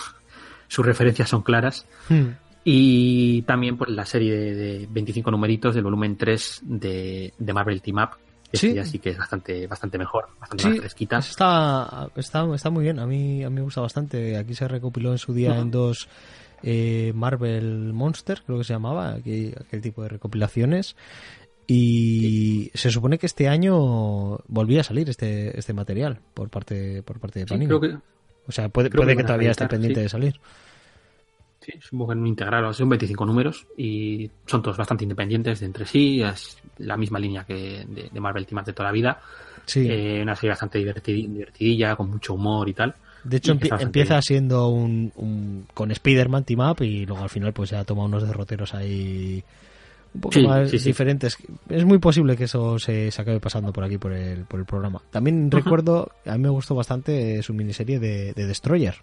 sus 0.69 0.87
referencias 0.87 1.29
son 1.29 1.43
claras. 1.43 1.87
Hmm. 2.09 2.29
Y 2.65 3.43
también 3.43 3.77
pues 3.77 3.91
la 3.91 4.07
serie 4.07 4.35
de, 4.35 4.55
de 4.55 4.89
25 4.91 5.31
numeritos 5.31 5.75
del 5.75 5.85
volumen 5.85 6.17
3 6.17 6.61
de, 6.63 7.35
de 7.39 7.53
Marvel 7.53 7.83
Team 7.83 7.99
Up. 7.99 8.11
Que 8.51 8.57
Sí. 8.59 8.85
sí 8.85 8.99
que 8.99 9.11
es 9.11 9.19
bastante, 9.19 9.67
bastante 9.67 9.97
mejor, 9.99 10.29
bastante 10.39 10.63
Sí, 10.65 10.69
más 10.71 10.79
fresquita. 10.79 11.19
Está, 11.19 12.09
está, 12.17 12.55
está 12.55 12.71
muy 12.71 12.85
bien. 12.85 12.99
A 12.99 13.07
mí, 13.07 13.43
a 13.45 13.49
mí 13.51 13.57
me 13.57 13.63
gusta 13.63 13.81
bastante. 13.81 14.37
Aquí 14.37 14.55
se 14.55 14.69
recopiló 14.69 15.13
en 15.13 15.19
su 15.19 15.33
día 15.33 15.59
en 15.59 15.71
dos 15.71 16.09
eh, 16.63 17.13
Marvel 17.15 17.93
Monster, 17.93 18.43
creo 18.47 18.59
que 18.59 18.65
se 18.65 18.75
llamaba, 18.75 19.15
aquí, 19.15 19.53
aquel 19.59 19.81
tipo 19.81 20.03
de 20.03 20.11
recopilaciones. 20.11 20.97
Y 21.67 22.71
se 22.75 22.91
supone 22.91 23.19
que 23.19 23.27
este 23.27 23.49
año 23.49 24.39
volvía 24.49 24.81
a 24.81 24.85
salir 24.85 25.09
este, 25.09 25.59
este 25.59 25.73
material 25.73 26.19
por 26.35 26.49
parte, 26.51 27.03
por 27.03 27.19
parte 27.21 27.41
de 27.41 27.45
Sí, 27.47 27.49
Panini. 27.51 27.67
creo 27.67 27.81
que, 27.81 27.97
o 28.47 28.53
sea, 28.53 28.69
puede, 28.69 28.91
puede 28.91 29.17
que 29.17 29.23
todavía 29.25 29.53
esté 29.53 29.67
pendiente 29.69 30.01
sí. 30.01 30.03
de 30.05 30.09
salir. 30.09 30.41
Sí, 31.61 31.73
supongo 31.81 32.09
que 32.09 32.13
en 32.15 32.19
un 32.21 32.27
integral, 32.27 32.65
sea, 32.65 32.73
son 32.73 32.89
25 32.89 33.25
números 33.25 33.67
y 33.77 34.29
son 34.47 34.63
todos 34.63 34.77
bastante 34.77 35.05
independientes 35.05 35.61
de 35.61 35.67
entre 35.67 35.87
sí, 35.87 36.21
es 36.21 36.59
la 36.79 36.97
misma 36.97 37.21
línea 37.21 37.45
que 37.45 37.85
de, 37.89 38.09
de 38.13 38.21
Marvel 38.21 38.45
Team 38.47 38.65
de 38.65 38.73
toda 38.73 38.89
la 38.89 38.93
vida, 38.93 39.21
Sí. 39.65 39.87
Eh, 39.89 40.21
una 40.21 40.35
serie 40.35 40.51
bastante 40.51 40.81
divertidi- 40.81 41.29
divertidilla, 41.29 41.95
con 41.95 42.11
mucho 42.11 42.35
humor 42.35 42.69
y 42.69 42.75
tal. 42.75 42.97
De 43.23 43.37
hecho, 43.37 43.55
empie- 43.55 43.81
empieza 43.81 44.15
bien. 44.15 44.23
siendo 44.23 44.67
un, 44.71 45.13
un- 45.15 45.67
con 45.73 45.93
Spider-Man 45.93 46.43
Team 46.43 46.69
Up 46.69 46.83
y 46.83 47.07
luego 47.07 47.23
al 47.23 47.31
final 47.31 47.53
pues 47.53 47.71
ya 47.71 47.85
toma 47.85 48.05
unos 48.07 48.27
derroteros 48.27 48.75
ahí 48.75 49.45
un 50.15 50.21
poco 50.21 50.33
Sí, 50.35 50.47
más 50.47 50.71
sí, 50.71 50.79
sí. 50.79 50.91
diferentes. 50.91 51.39
Es 51.69 51.85
muy 51.85 51.99
posible 51.99 52.37
que 52.37 52.45
eso 52.45 52.79
se, 52.79 53.11
se 53.11 53.23
acabe 53.23 53.41
pasando 53.41 53.73
por 53.73 53.85
aquí, 53.85 53.99
por 53.99 54.13
el, 54.13 54.45
por 54.45 54.61
el 54.61 54.67
programa. 54.67 55.01
También 55.11 55.51
recuerdo, 55.51 56.11
a 56.27 56.33
mí 56.33 56.39
me 56.43 56.49
gustó 56.51 56.75
bastante 56.75 57.43
su 57.43 57.55
miniserie 57.55 57.99
de, 57.99 58.33
de 58.35 58.47
Destroyer. 58.47 58.97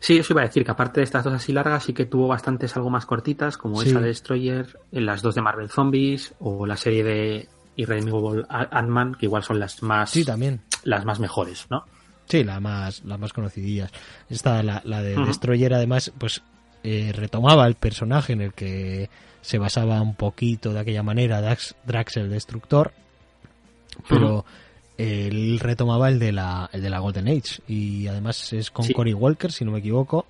Sí, 0.00 0.16
eso 0.18 0.32
iba 0.32 0.42
a 0.42 0.46
decir 0.46 0.64
que 0.64 0.70
aparte 0.70 1.00
de 1.00 1.04
estas 1.04 1.24
dos 1.24 1.34
así 1.34 1.52
largas, 1.52 1.82
sí 1.84 1.92
que 1.92 2.06
tuvo 2.06 2.28
bastantes 2.28 2.76
algo 2.76 2.88
más 2.88 3.04
cortitas, 3.04 3.56
como 3.58 3.82
esa 3.82 4.00
de 4.00 4.06
Destroyer, 4.08 4.78
las 4.92 5.22
dos 5.22 5.34
de 5.34 5.42
Marvel 5.42 5.68
Zombies, 5.70 6.34
o 6.38 6.66
la 6.66 6.76
serie 6.76 7.02
de 7.02 7.48
Irredeemable 7.74 8.44
Ant-Man, 8.48 9.16
que 9.18 9.26
igual 9.26 9.42
son 9.42 9.58
las 9.58 9.82
más, 9.82 10.10
Sí, 10.10 10.24
también. 10.24 10.60
las 10.84 11.04
más 11.04 11.18
mejores, 11.18 11.66
¿no? 11.68 11.84
Sí, 12.26 12.44
la 12.44 12.60
más, 12.60 13.02
las 13.04 13.18
más 13.18 13.32
conocidillas. 13.32 13.90
Esta, 14.28 14.62
la, 14.62 14.82
la 14.84 15.02
de. 15.02 15.16
Destroyer, 15.24 15.74
además, 15.74 16.12
pues 16.16 16.42
eh, 16.84 17.10
retomaba 17.14 17.66
el 17.66 17.74
personaje 17.74 18.34
en 18.34 18.42
el 18.42 18.52
que 18.52 19.08
se 19.40 19.58
basaba 19.58 20.00
un 20.02 20.14
poquito 20.14 20.72
de 20.72 20.80
aquella 20.80 21.02
manera 21.02 21.40
Drax, 21.40 21.74
Drax 21.86 22.16
el 22.18 22.30
Destructor, 22.30 22.92
pero 24.08 24.44
él 24.96 25.58
retomaba 25.60 26.08
el 26.08 26.18
de 26.18 26.32
la, 26.32 26.68
el 26.72 26.82
de 26.82 26.90
la 26.90 26.98
Golden 26.98 27.28
Age 27.28 27.62
y 27.68 28.06
además 28.08 28.52
es 28.52 28.70
con 28.70 28.84
Sí. 28.84 28.92
Cory 28.92 29.14
Walker, 29.14 29.52
si 29.52 29.64
no 29.64 29.70
me 29.72 29.78
equivoco, 29.78 30.26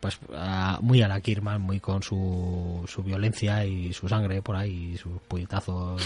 pues 0.00 0.18
a- 0.34 0.78
muy 0.82 1.02
a 1.02 1.08
la 1.08 1.20
Kirman, 1.20 1.60
muy 1.60 1.80
con 1.80 2.02
su, 2.02 2.84
su 2.86 3.02
violencia 3.02 3.64
y 3.64 3.92
su 3.92 4.08
sangre 4.08 4.42
por 4.42 4.56
ahí, 4.56 4.92
y 4.94 4.96
sus 4.98 5.20
puñetazos 5.26 6.00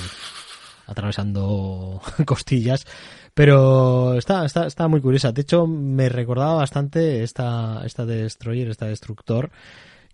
atravesando 0.86 2.00
costillas. 2.26 2.86
Pero 3.34 4.14
está, 4.14 4.44
está, 4.44 4.66
está 4.66 4.88
muy 4.88 5.00
curiosa. 5.00 5.32
De 5.32 5.40
hecho, 5.42 5.66
me 5.66 6.08
recordaba 6.08 6.54
bastante 6.54 7.22
esta, 7.22 7.82
esta 7.84 8.04
de 8.04 8.22
Destroyer, 8.24 8.68
esta 8.68 8.86
Destructor, 8.86 9.50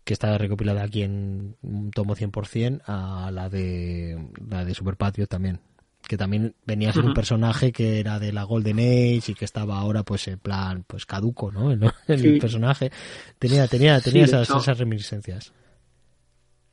que 0.09 0.15
está 0.15 0.39
recopilada 0.39 0.83
aquí 0.85 1.03
en 1.03 1.55
un 1.61 1.91
tomo 1.91 2.17
100% 2.17 2.81
a 2.87 3.31
la 3.31 3.51
de, 3.51 4.31
la 4.49 4.65
de 4.65 4.73
Super 4.75 4.97
Patriot 4.97 5.29
también. 5.29 5.61
Que 6.09 6.17
también 6.17 6.55
venía 6.65 6.89
a 6.89 6.93
ser 6.95 7.05
un 7.05 7.13
personaje 7.13 7.73
que 7.73 8.01
era 8.01 8.19
de 8.19 8.33
la 8.33 8.45
Golden 8.45 8.79
Age 8.79 9.33
y 9.33 9.35
que 9.35 9.45
estaba 9.45 9.79
ahora 9.79 10.05
pues 10.05 10.27
en 10.29 10.39
plan 10.39 10.83
pues 10.87 11.05
caduco, 11.05 11.53
¿no? 11.53 11.71
El, 11.73 11.83
el 12.07 12.19
Sí. 12.21 12.41
personaje. 12.41 12.91
Tenía, 13.39 13.67
tenía, 13.69 14.01
tenía 14.01 14.25
esas, 14.25 14.49
hecho- 14.49 14.59
esas 14.61 14.79
reminiscencias. 14.79 15.53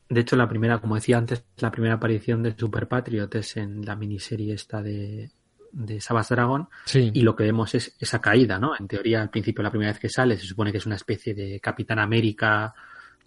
De 0.07 0.21
hecho, 0.21 0.37
la 0.37 0.47
primera, 0.47 0.79
como 0.79 0.95
decía 0.95 1.17
antes, 1.17 1.43
la 1.57 1.71
primera 1.71 1.95
aparición 1.95 2.41
de 2.41 2.55
Super 2.57 2.87
Patriot 2.87 3.35
es 3.35 3.57
en 3.57 3.83
la 3.83 3.97
miniserie 3.97 4.53
esta 4.53 4.81
de, 4.81 5.31
de 5.73 5.99
Savage 5.99 6.35
Dragon, 6.35 6.69
Sí. 6.85 7.11
y 7.13 7.21
lo 7.21 7.35
que 7.35 7.43
vemos 7.43 7.75
es 7.75 7.95
esa 7.99 8.21
caída, 8.21 8.59
¿no? 8.59 8.73
En 8.79 8.87
teoría, 8.87 9.21
al 9.21 9.29
principio, 9.31 9.61
la 9.63 9.71
primera 9.71 9.91
vez 9.91 9.99
que 9.99 10.07
sale, 10.07 10.37
se 10.37 10.45
supone 10.45 10.71
que 10.71 10.77
es 10.77 10.85
una 10.85 10.95
especie 10.95 11.33
de 11.33 11.59
Capitán 11.59 11.99
América. 11.99 12.73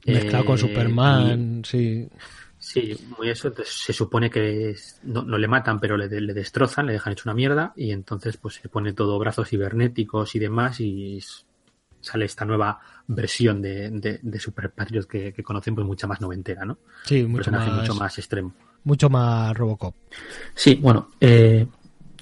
Mezclado 0.06 0.44
con 0.44 0.56
eh, 0.56 0.60
Superman, 0.60 1.62
sí. 1.64 1.78
y- 1.78 2.08
sí, 2.58 2.96
muy 3.18 3.30
eso. 3.30 3.48
Entonces, 3.48 3.74
se 3.74 3.92
supone 3.92 4.30
que 4.30 4.70
es- 4.70 5.00
no, 5.02 5.22
no 5.22 5.38
le 5.38 5.48
matan, 5.48 5.80
pero 5.80 5.96
le, 5.96 6.08
le 6.20 6.34
destrozan, 6.34 6.86
le 6.86 6.92
dejan 6.92 7.12
hecho 7.12 7.24
una 7.26 7.34
mierda, 7.34 7.72
y 7.76 7.90
entonces, 7.90 8.36
pues 8.36 8.54
se 8.56 8.68
pone 8.68 8.92
todo 8.92 9.18
brazos 9.18 9.48
cibernéticos 9.48 10.34
y 10.34 10.38
demás, 10.38 10.80
y 10.80 11.20
sale 12.00 12.24
esta 12.24 12.44
nueva 12.44 12.78
versión 13.08 13.60
de, 13.60 13.90
de, 13.90 14.20
de 14.22 14.40
Super 14.40 14.70
Patriot 14.70 15.06
que, 15.06 15.32
que 15.32 15.42
conocen, 15.42 15.74
pues 15.74 15.86
mucha 15.86 16.06
más 16.06 16.20
noventera, 16.20 16.64
¿no? 16.64 16.78
Sí, 17.04 17.22
mucho 17.24 17.36
personaje 17.36 17.70
más, 17.70 17.80
mucho 17.80 17.94
más 17.94 18.18
extremo. 18.18 18.54
mucho 18.84 19.10
más 19.10 19.56
Robocop. 19.56 19.94
Sí, 20.54 20.76
bueno, 20.76 21.10
eh, 21.20 21.66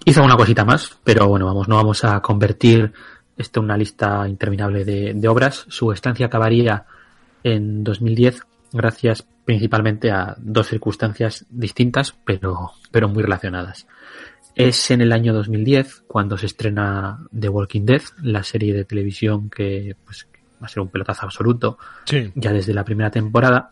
hizo 0.05 0.21
alguna 0.21 0.37
cosita 0.37 0.65
más, 0.65 0.99
pero 1.05 1.29
bueno, 1.29 1.47
vamos, 1.47 1.69
no 1.69 1.77
vamos 1.77 2.03
a 2.05 2.21
convertir 2.23 2.93
esto 3.37 3.61
en 3.61 3.65
una 3.65 3.77
lista 3.77 4.27
interminable 4.27 4.85
de, 4.85 5.13
de 5.15 5.29
obras. 5.29 5.67
Su 5.69 5.93
estancia 5.93 6.27
acabaría 6.27 6.87
en 7.47 7.85
2010 7.85 8.43
gracias 8.73 9.25
principalmente 9.45 10.11
a 10.11 10.35
dos 10.39 10.67
circunstancias 10.67 11.47
distintas, 11.49 12.13
pero, 12.25 12.73
pero 12.91 13.09
muy 13.09 13.23
relacionadas. 13.23 13.87
Es 14.57 14.91
en 14.91 15.01
el 15.01 15.13
año 15.13 15.33
2010 15.33 16.03
cuando 16.09 16.37
se 16.37 16.47
estrena 16.47 17.21
The 17.39 17.49
Walking 17.49 17.85
Dead, 17.85 18.03
la 18.23 18.43
serie 18.43 18.75
de 18.75 18.85
televisión 18.85 19.49
que 19.49 19.95
pues, 20.05 20.27
va 20.61 20.67
a 20.67 20.69
ser 20.69 20.83
un 20.83 20.89
pelotazo 20.89 21.25
absoluto 21.25 21.79
Sí. 22.07 22.33
ya 22.35 22.53
desde 22.53 22.75
la 22.75 22.85
primera 22.85 23.11
temporada, 23.11 23.71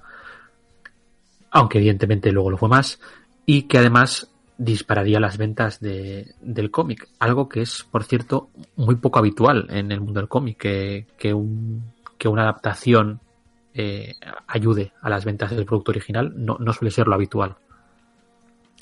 aunque 1.51 1.79
evidentemente 1.79 2.31
luego 2.31 2.53
lo 2.53 2.59
fue 2.59 2.69
más, 2.69 3.01
y 3.45 3.63
que 3.63 3.79
además 3.79 4.31
dispararía 4.57 5.19
las 5.19 5.37
ventas 5.37 5.81
de, 5.81 6.35
del 6.41 6.71
cómic, 6.71 7.09
algo 7.19 7.49
que 7.49 7.63
es, 7.63 7.85
por 7.91 8.05
cierto, 8.05 8.51
muy 8.77 8.95
poco 8.95 9.19
habitual 9.19 9.67
en 9.71 9.91
el 9.91 10.01
mundo 10.01 10.21
del 10.21 10.29
cómic, 10.29 10.59
que, 10.59 11.07
que, 11.19 11.35
un, 11.35 11.83
que 12.19 12.29
una 12.29 12.43
adaptación 12.43 13.21
eh, 13.75 14.15
ayude 14.47 14.93
a 15.03 15.11
las 15.11 15.25
ventas 15.25 15.51
del 15.51 15.67
producto 15.67 15.91
original, 15.91 16.33
no, 16.37 16.57
no 16.59 16.73
suele 16.73 16.91
ser 16.91 17.07
lo 17.07 17.15
habitual. 17.15 17.57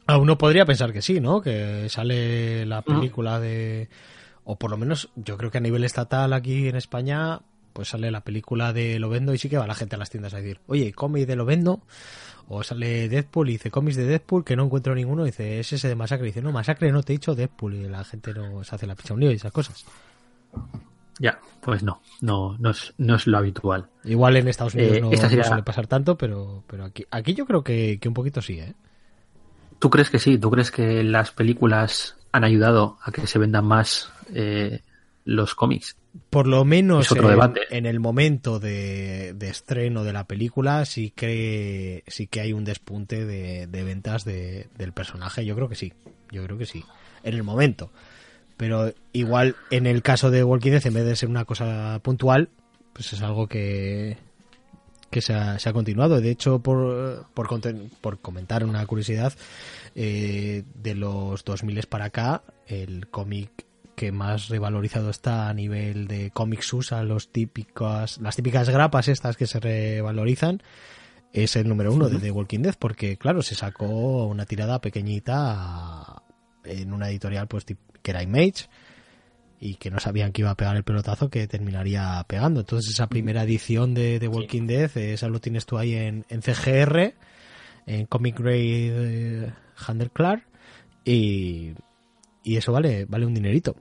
A 0.06 0.18
uno 0.18 0.36
podría 0.36 0.66
pensar 0.66 0.92
que 0.92 1.02
sí, 1.02 1.20
¿no? 1.20 1.40
Que 1.40 1.88
sale 1.88 2.66
la 2.66 2.82
película 2.82 3.40
de... 3.40 3.88
O 4.44 4.56
por 4.56 4.70
lo 4.70 4.76
menos 4.76 5.10
yo 5.14 5.36
creo 5.36 5.50
que 5.50 5.58
a 5.58 5.60
nivel 5.62 5.84
estatal 5.84 6.32
aquí 6.32 6.68
en 6.68 6.74
España 6.74 7.40
pues 7.72 7.88
sale 7.88 8.10
la 8.10 8.22
película 8.22 8.72
de 8.72 8.98
Lovendo 8.98 9.32
y 9.32 9.38
sí 9.38 9.48
que 9.48 9.56
va 9.56 9.66
la 9.66 9.74
gente 9.74 9.96
a 9.96 9.98
las 9.98 10.10
tiendas 10.10 10.34
a 10.34 10.38
decir, 10.38 10.60
oye, 10.66 10.92
cómic 10.92 11.26
de 11.26 11.36
Lovendo. 11.36 11.82
O 12.48 12.62
sale 12.62 13.08
Deadpool 13.08 13.48
y 13.48 13.52
dice 13.52 13.70
cómics 13.70 13.96
de 13.96 14.04
Deadpool 14.04 14.44
que 14.44 14.56
no 14.56 14.64
encuentro 14.64 14.94
ninguno. 14.94 15.22
Y 15.22 15.26
dice, 15.26 15.60
es 15.60 15.72
ese 15.72 15.88
de 15.88 15.94
Masacre. 15.94 16.26
Y 16.26 16.30
dice, 16.30 16.42
no, 16.42 16.52
Masacre 16.52 16.92
no 16.92 17.02
te 17.02 17.12
he 17.12 17.16
dicho 17.16 17.34
Deadpool. 17.34 17.74
Y 17.74 17.88
la 17.88 18.04
gente 18.04 18.34
no 18.34 18.62
se 18.64 18.74
hace 18.74 18.86
la 18.86 18.94
picha 18.94 19.14
un 19.14 19.20
lío 19.20 19.30
y 19.30 19.36
esas 19.36 19.52
cosas. 19.52 19.86
Ya, 21.18 21.38
pues 21.60 21.82
no, 21.82 22.00
no, 22.20 22.56
no 22.58 22.70
es, 22.70 22.94
no 22.98 23.16
es 23.16 23.26
lo 23.26 23.38
habitual. 23.38 23.88
Igual 24.04 24.36
en 24.36 24.48
Estados 24.48 24.74
Unidos 24.74 24.96
Eh, 24.96 25.00
no, 25.00 25.10
esta 25.12 25.26
no 25.26 25.30
sería- 25.30 25.44
suele 25.44 25.62
pasar 25.62 25.86
tanto, 25.86 26.16
pero, 26.16 26.64
pero 26.66 26.84
aquí, 26.84 27.04
aquí 27.10 27.34
yo 27.34 27.46
creo 27.46 27.62
que, 27.62 27.98
que 28.00 28.08
un 28.08 28.14
poquito 28.14 28.40
sí, 28.42 28.58
¿eh? 28.58 28.74
¿Tú 29.78 29.90
crees 29.90 30.10
que 30.10 30.18
sí? 30.18 30.38
¿Tú 30.38 30.50
crees 30.50 30.70
que 30.70 31.02
las 31.04 31.30
películas 31.32 32.16
han 32.32 32.44
ayudado 32.44 32.98
a 33.02 33.10
que 33.12 33.26
se 33.26 33.38
vendan 33.38 33.64
más 33.64 34.12
eh, 34.32 34.80
los 35.24 35.54
cómics? 35.54 35.96
Por 36.30 36.46
lo 36.46 36.64
menos 36.64 37.08
en, 37.32 37.36
en 37.70 37.86
el 37.86 37.98
momento 38.00 38.58
de, 38.60 39.32
de 39.34 39.48
estreno 39.48 40.04
de 40.04 40.12
la 40.12 40.24
película 40.24 40.84
sí 40.84 41.10
que 41.10 42.04
sí 42.06 42.26
que 42.26 42.40
hay 42.40 42.52
un 42.52 42.64
despunte 42.64 43.24
de, 43.24 43.66
de 43.66 43.82
ventas 43.82 44.24
de- 44.24 44.68
del 44.76 44.92
personaje. 44.92 45.44
Yo 45.44 45.54
creo 45.56 45.68
que 45.68 45.74
sí. 45.74 45.92
Yo 46.30 46.44
creo 46.44 46.58
que 46.58 46.66
sí. 46.66 46.84
En 47.24 47.34
el 47.34 47.42
momento. 47.42 47.90
Pero 48.56 48.92
igual 49.12 49.56
en 49.70 49.86
el 49.86 50.02
caso 50.02 50.30
de 50.30 50.44
Walking 50.44 50.70
Dead, 50.72 50.86
en 50.86 50.94
vez 50.94 51.04
de 51.04 51.16
ser 51.16 51.28
una 51.28 51.44
cosa 51.44 51.98
puntual, 52.02 52.48
pues 52.92 53.12
es 53.12 53.22
algo 53.22 53.46
que, 53.48 54.16
que 55.10 55.20
se 55.20 55.34
ha, 55.34 55.58
se 55.58 55.68
ha 55.68 55.72
continuado. 55.72 56.20
De 56.20 56.30
hecho, 56.30 56.60
por, 56.60 57.26
por, 57.34 57.48
conten- 57.48 57.90
por 58.00 58.18
comentar 58.20 58.64
una 58.64 58.84
curiosidad, 58.86 59.32
eh, 59.94 60.64
de 60.74 60.94
los 60.94 61.44
2000 61.44 61.86
para 61.88 62.06
acá, 62.06 62.42
el 62.66 63.08
cómic 63.08 63.50
que 63.94 64.10
más 64.10 64.48
revalorizado 64.48 65.10
está 65.10 65.48
a 65.48 65.54
nivel 65.54 66.08
de 66.08 66.30
cómics 66.30 66.72
USA, 66.72 67.02
los 67.02 67.30
típicos, 67.30 68.18
las 68.20 68.36
típicas 68.36 68.68
grapas 68.70 69.08
estas 69.08 69.36
que 69.36 69.46
se 69.46 69.60
revalorizan, 69.60 70.62
es 71.34 71.56
el 71.56 71.68
número 71.68 71.92
uno 71.92 72.08
de 72.08 72.18
The 72.18 72.30
Walking 72.30 72.60
Dead, 72.60 72.74
porque 72.78 73.16
claro, 73.16 73.42
se 73.42 73.54
sacó 73.54 74.26
una 74.26 74.44
tirada 74.46 74.80
pequeñita 74.80 76.22
en 76.64 76.92
una 76.92 77.08
editorial 77.08 77.48
pues 77.48 77.64
que 77.64 78.10
era 78.10 78.22
Image 78.22 78.68
y 79.60 79.76
que 79.76 79.90
no 79.90 80.00
sabían 80.00 80.32
que 80.32 80.42
iba 80.42 80.50
a 80.50 80.56
pegar 80.56 80.76
el 80.76 80.82
pelotazo 80.82 81.30
que 81.30 81.46
terminaría 81.46 82.24
pegando. 82.26 82.60
Entonces 82.60 82.92
esa 82.92 83.06
primera 83.06 83.44
edición 83.44 83.94
de 83.94 84.18
The 84.18 84.28
Walking 84.28 84.66
Dead, 84.66 84.90
eh, 84.96 85.12
esa 85.12 85.28
lo 85.28 85.40
tienes 85.40 85.66
tú 85.66 85.78
ahí 85.78 85.94
en, 85.94 86.26
en 86.28 86.42
CGR 86.42 87.14
en 87.86 88.06
Comic 88.06 88.38
Grade 88.38 89.46
eh, 89.46 89.52
Handel 89.86 90.10
Clark 90.10 90.44
y, 91.04 91.74
y 92.42 92.56
eso 92.56 92.72
vale, 92.72 93.04
vale 93.06 93.26
un 93.26 93.34
dinerito. 93.34 93.76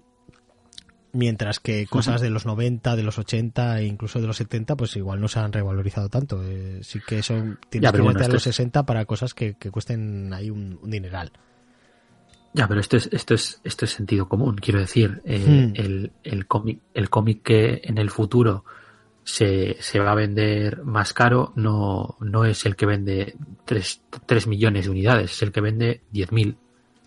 Mientras 1.14 1.60
que 1.60 1.88
cosas 1.88 2.22
de 2.22 2.30
los 2.30 2.46
90, 2.46 2.96
de 2.96 3.04
los 3.04 3.20
80 3.20 3.80
e 3.80 3.86
incluso 3.86 4.22
de 4.22 4.28
los 4.28 4.38
70, 4.38 4.78
pues 4.78 4.96
igual 4.96 5.20
no 5.20 5.28
se 5.28 5.40
han 5.40 5.52
revalorizado 5.52 6.08
tanto. 6.08 6.42
Eh, 6.42 6.80
sí 6.84 7.00
que 7.06 7.22
son, 7.22 7.60
tienes 7.70 7.92
que 7.92 8.02
meter 8.02 8.24
a 8.24 8.28
los 8.30 8.44
60 8.44 8.86
para 8.86 9.04
cosas 9.04 9.34
que, 9.34 9.56
que 9.56 9.72
cuesten 9.72 10.34
ahí 10.34 10.50
un, 10.50 10.80
un, 10.82 10.90
dineral. 10.90 11.34
Ya, 12.54 12.68
pero 12.68 12.82
esto 12.82 12.97
es, 12.97 13.10
esto 13.12 13.34
es, 13.34 13.62
esto 13.64 13.86
es 13.86 13.91
sentido 13.91 14.28
común. 14.28 14.56
Quiero 14.56 14.80
decir, 14.80 15.22
eh, 15.26 15.39
hmm. 15.39 15.74
el, 15.76 16.12
el 16.24 16.47
cómic, 16.47 16.80
el 16.93 17.10
cómic 17.10 17.43
que 17.43 17.82
en 17.84 17.97
el 17.97 18.10
futuro 18.10 18.66
se, 19.24 19.78
se 19.80 19.99
va 19.99 20.12
a 20.12 20.16
vender 20.16 20.84
más 20.84 21.14
caro 21.14 21.54
no, 21.56 22.18
no 22.20 22.45
es 22.45 22.66
el 22.66 22.76
que 22.76 22.86
vende 22.86 23.36
3, 23.66 24.02
3 24.26 24.47
millones 24.47 24.86
de 24.86 24.91
unidades, 24.91 25.32
es 25.32 25.41
el 25.43 25.52
que 25.52 25.62
vende 25.62 26.02
10.000 26.14 26.56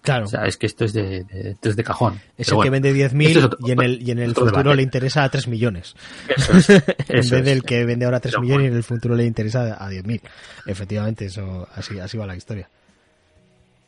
Claro. 0.05 0.27
O 0.27 0.29
sea, 0.29 0.45
es 0.45 0.59
que 0.59 0.67
esto 0.67 0.85
es 0.85 0.93
de, 0.93 1.25
de 1.25 1.53
esto 1.53 1.71
es 1.71 1.77
de 1.77 1.83
cajón. 1.83 2.21
Es 2.37 2.53
el 2.53 2.61
que 2.61 2.69
vende 2.69 2.95
10.000 2.95 3.57
y 3.61 3.71
en 3.71 3.83
el, 3.83 4.03
y 4.03 4.11
en 4.11 4.19
el 4.19 4.35
futuro 4.35 4.59
debate. 4.59 4.77
le 4.77 4.83
interesa 4.83 5.25
a 5.25 5.31
3 5.31 5.49
millones. 5.49 5.95
Eso 6.29 6.53
es, 6.59 6.69
en 6.69 6.85
vez 7.09 7.31
del 7.31 7.59
es. 7.59 7.63
que 7.63 7.87
vende 7.87 8.05
ahora 8.05 8.21
3 8.21 8.35
Pero 8.35 8.43
millones 8.43 8.65
y 8.65 8.69
en 8.69 8.77
el 8.77 8.83
futuro 8.83 9.15
le 9.15 9.25
interesa 9.25 9.83
a 9.83 9.91
10.000. 9.91 10.21
Efectivamente, 10.67 11.25
eso 11.25 11.67
así, 11.75 11.99
así 11.99 12.19
va 12.19 12.27
la 12.27 12.37
historia. 12.37 12.69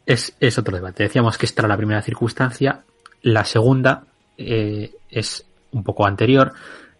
Es, 0.07 0.37
es 0.39 0.57
otro 0.57 0.77
debate. 0.77 1.03
Decíamos 1.03 1.37
que 1.37 1.47
esta 1.47 1.63
era 1.63 1.69
la 1.69 1.77
primera 1.77 2.01
circunstancia. 2.01 2.85
La 3.23 3.45
segunda 3.45 4.05
eh, 4.39 4.95
es 5.11 5.45
un 5.73 5.83
poco 5.83 6.07
anterior. 6.07 6.53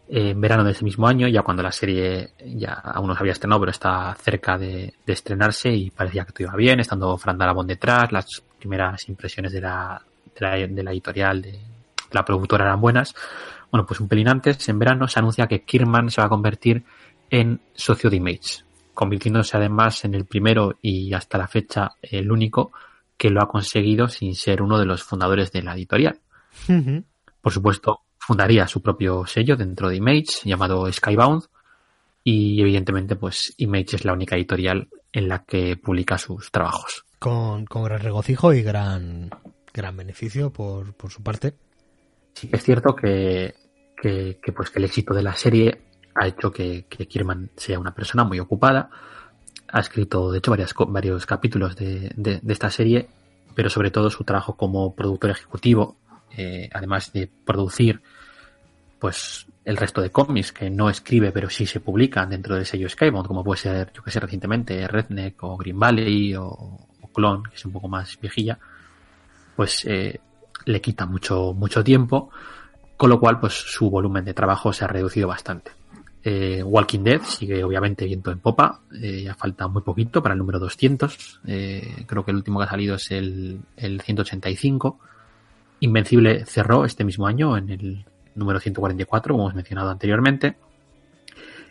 Eh, 0.09 0.31
en 0.31 0.41
verano 0.41 0.65
de 0.65 0.73
ese 0.73 0.85
mismo 0.85 1.07
año, 1.07 1.29
ya 1.29 1.43
cuando 1.43 1.63
la 1.63 1.73
serie 1.73 2.31
ya 2.45 2.75
aún 2.75 3.09
no 3.09 3.15
se 3.15 3.21
había 3.21 3.33
estrenado, 3.33 3.61
pero 3.61 3.71
está 3.71 4.15
cerca 4.21 4.59
de, 4.59 4.95
de 5.05 5.13
estrenarse 5.13 5.71
y 5.71 5.91
parecía 5.91 6.25
que 6.25 6.33
todo 6.33 6.45
iba 6.45 6.57
bien, 6.57 6.81
estando 6.81 7.17
Fran 7.17 7.39
detrás, 7.67 8.13
las 8.13 8.43
primeras 8.59 9.09
impresiones 9.09 9.53
de 9.53 9.61
la, 9.61 10.01
de 10.39 10.47
la, 10.47 10.67
de 10.67 10.83
la 10.83 10.93
editorial, 10.93 11.43
de, 11.43 11.53
de 11.53 11.59
la 12.13 12.25
productora 12.25 12.65
eran 12.65 12.81
buenas. 12.81 13.15
Bueno, 13.71 13.85
pues 13.87 14.01
un 14.01 14.09
pelín 14.09 14.29
antes, 14.29 14.69
en 14.69 14.79
verano, 14.79 15.09
se 15.09 15.19
anuncia 15.19 15.47
que 15.47 15.63
Kirman 15.63 16.11
se 16.11 16.21
va 16.21 16.27
a 16.27 16.31
convertir 16.31 16.85
en 17.29 17.61
socio 17.75 18.09
de 18.09 18.17
Image, 18.17 18.65
convirtiéndose 18.95 19.57
además 19.57 20.05
en 20.05 20.15
el 20.15 20.25
primero 20.25 20.77
y 20.81 21.13
hasta 21.15 21.37
la 21.37 21.49
fecha 21.49 21.93
el 22.01 22.31
único 22.31 22.73
que 23.17 23.31
lo 23.31 23.43
ha 23.43 23.49
conseguido 23.49 24.09
sin 24.09 24.35
ser 24.35 24.63
uno 24.63 24.79
de 24.79 24.87
los 24.87 25.03
fundadores 25.03 25.53
de 25.53 25.63
la 25.63 25.75
editorial. 25.75 26.21
Por 27.41 27.53
supuesto, 27.53 28.01
fundaría 28.19 28.67
su 28.67 28.83
propio 28.83 29.25
sello 29.27 29.57
dentro 29.57 29.89
de 29.89 29.97
Image 29.97 30.41
llamado 30.45 30.91
Skybound 30.93 31.45
y 32.25 32.61
evidentemente 32.61 33.17
pues 33.17 33.55
Image 33.59 33.97
es 33.97 34.05
la 34.05 34.13
única 34.13 34.37
editorial 34.37 34.89
en 35.13 35.29
la 35.29 35.45
que 35.45 35.77
publica 35.77 36.19
sus 36.19 36.51
trabajos. 36.51 37.05
con, 37.19 37.65
con 37.67 37.85
gran 37.85 38.01
regocijo 38.01 38.53
y 38.53 38.63
gran, 38.63 39.31
gran 39.73 39.97
beneficio 39.97 40.53
por, 40.53 40.95
por 40.95 41.11
su 41.11 41.23
parte. 41.23 41.55
Sí 42.35 42.49
que 42.49 42.57
es 42.57 42.65
cierto 42.65 42.95
que, 42.95 43.55
que, 44.01 44.39
que, 44.43 44.53
pues 44.53 44.71
que 44.71 44.79
el 44.79 44.85
éxito 44.85 45.15
de 45.15 45.23
la 45.23 45.35
serie 45.35 45.83
ha 46.15 46.27
hecho 46.27 46.51
que, 46.51 46.87
que 46.89 47.07
Kierman 47.07 47.51
sea 47.57 47.79
una 47.79 47.95
persona 47.95 48.25
muy 48.25 48.41
ocupada. 48.41 48.91
Ha 49.77 49.81
escrito, 49.81 50.33
de 50.33 50.39
hecho, 50.39 50.57
varios 50.89 51.27
capítulos 51.27 51.77
de 51.77 52.41
esta 52.49 52.71
serie, 52.71 53.09
pero 53.57 53.71
sobre 53.71 53.91
todo 53.91 54.11
su 54.11 54.23
trabajo 54.23 54.55
como 54.55 54.95
productor 54.95 55.31
ejecutivo, 55.31 55.97
eh, 56.37 56.69
además 56.73 57.13
de 57.13 57.29
producir 57.45 58.03
pues 58.99 59.47
el 59.65 59.77
resto 59.77 60.03
de 60.03 60.11
cómics 60.11 60.53
que 60.53 60.69
no 60.69 60.91
escribe 60.91 61.33
pero 61.33 61.49
sí 61.49 61.67
se 61.67 61.81
publican 61.81 62.31
dentro 62.31 62.55
del 62.55 62.67
sello 62.67 62.89
Skybound, 62.89 63.27
como 63.27 63.43
puede 63.43 63.61
ser, 63.61 63.93
yo 63.95 64.03
que 64.03 64.11
sé, 64.11 64.21
recientemente 64.21 64.87
Redneck 64.87 65.43
o 65.43 65.57
Green 65.57 65.79
Valley 65.79 66.35
o, 66.35 66.47
o 66.47 67.09
Clone, 67.15 67.45
que 67.49 67.57
es 67.57 67.65
un 67.65 67.73
poco 67.73 67.89
más 67.89 68.19
viejilla, 68.21 68.59
pues 69.57 69.85
eh, 69.87 70.21
le 70.67 70.81
quita 70.83 71.07
mucho, 71.07 71.55
mucho 71.55 71.83
tiempo, 71.83 72.31
con 72.97 73.09
lo 73.09 73.19
cual 73.19 73.41
pues 73.41 73.55
su 73.55 73.89
volumen 73.89 74.25
de 74.25 74.35
trabajo 74.35 74.73
se 74.73 74.85
ha 74.85 74.89
reducido 74.89 75.29
bastante. 75.29 75.73
Eh, 76.23 76.63
Walking 76.63 77.05
Dead 77.05 77.23
sigue 77.23 77.63
obviamente 77.63 78.05
viento 78.05 78.33
en 78.33 78.41
popa, 78.41 78.81
eh, 79.01 79.23
ya 79.25 79.35
falta 79.35 79.69
muy 79.69 79.83
poquito 79.83 80.23
para 80.23 80.33
el 80.33 80.39
número 80.39 80.59
200, 80.59 81.41
eh, 81.47 82.05
creo 82.07 82.25
que 82.25 82.33
el 82.33 82.39
último 82.39 82.59
que 82.59 82.65
ha 82.65 82.69
salido 82.69 82.97
es 82.97 83.11
el, 83.13 83.61
el 83.77 84.01
185. 84.01 84.99
Invencible 85.81 86.45
cerró 86.47 86.85
este 86.85 87.05
mismo 87.05 87.27
año 87.27 87.57
en 87.57 87.71
el 87.71 88.05
número 88.35 88.59
144, 88.61 89.35
como 89.35 89.45
hemos 89.45 89.55
mencionado 89.55 89.91
anteriormente. 89.91 90.57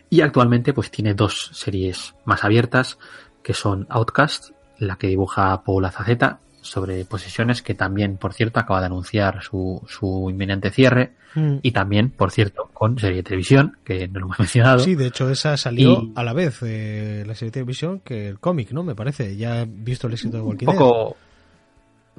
Y 0.08 0.20
actualmente 0.20 0.72
pues 0.72 0.90
tiene 0.90 1.14
dos 1.14 1.50
series 1.52 2.14
más 2.24 2.44
abiertas, 2.44 2.98
que 3.42 3.54
son 3.54 3.86
Outcast, 3.90 4.50
la 4.78 4.96
que 4.96 5.08
dibuja 5.08 5.62
Paul 5.64 5.84
Azaceta, 5.84 6.40
sobre 6.68 7.04
posesiones, 7.04 7.62
que 7.62 7.74
también, 7.74 8.16
por 8.16 8.34
cierto, 8.34 8.60
acaba 8.60 8.80
de 8.80 8.86
anunciar 8.86 9.42
su, 9.42 9.82
su 9.88 10.28
inminente 10.30 10.70
cierre. 10.70 11.12
Mm. 11.34 11.56
Y 11.62 11.72
también, 11.72 12.10
por 12.10 12.30
cierto, 12.30 12.70
con 12.72 12.98
serie 12.98 13.18
de 13.18 13.22
televisión, 13.22 13.76
que 13.84 14.08
no 14.08 14.20
lo 14.20 14.26
hemos 14.26 14.38
mencionado. 14.38 14.78
Sí, 14.78 14.94
de 14.94 15.06
hecho 15.08 15.30
esa 15.30 15.56
salió 15.56 16.02
Y- 16.02 16.12
a 16.16 16.22
la 16.24 16.32
vez 16.32 16.60
eh, 16.62 17.24
la 17.26 17.34
serie 17.34 17.50
de 17.50 17.54
televisión 17.54 18.00
que 18.00 18.28
el 18.28 18.38
cómic, 18.38 18.70
¿no? 18.72 18.82
Me 18.82 18.94
parece. 18.94 19.36
Ya 19.36 19.62
he 19.62 19.66
visto 19.66 20.06
el 20.06 20.14
éxito 20.14 20.38
de 20.38 20.42
Walking 20.42 20.66
Dead. 20.66 20.74
poco, 20.76 21.16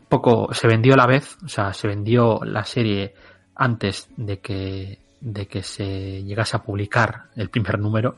poco 0.09 0.53
se 0.53 0.67
vendió 0.67 0.93
a 0.93 0.97
la 0.97 1.07
vez, 1.07 1.37
o 1.43 1.47
sea, 1.47 1.73
se 1.73 1.87
vendió 1.87 2.39
la 2.43 2.63
serie 2.63 3.13
antes 3.55 4.07
de 4.17 4.39
que 4.39 4.99
de 5.19 5.47
que 5.47 5.63
se 5.63 6.23
llegase 6.23 6.55
a 6.55 6.61
publicar 6.61 7.23
el 7.35 7.49
primer 7.49 7.79
número, 7.79 8.17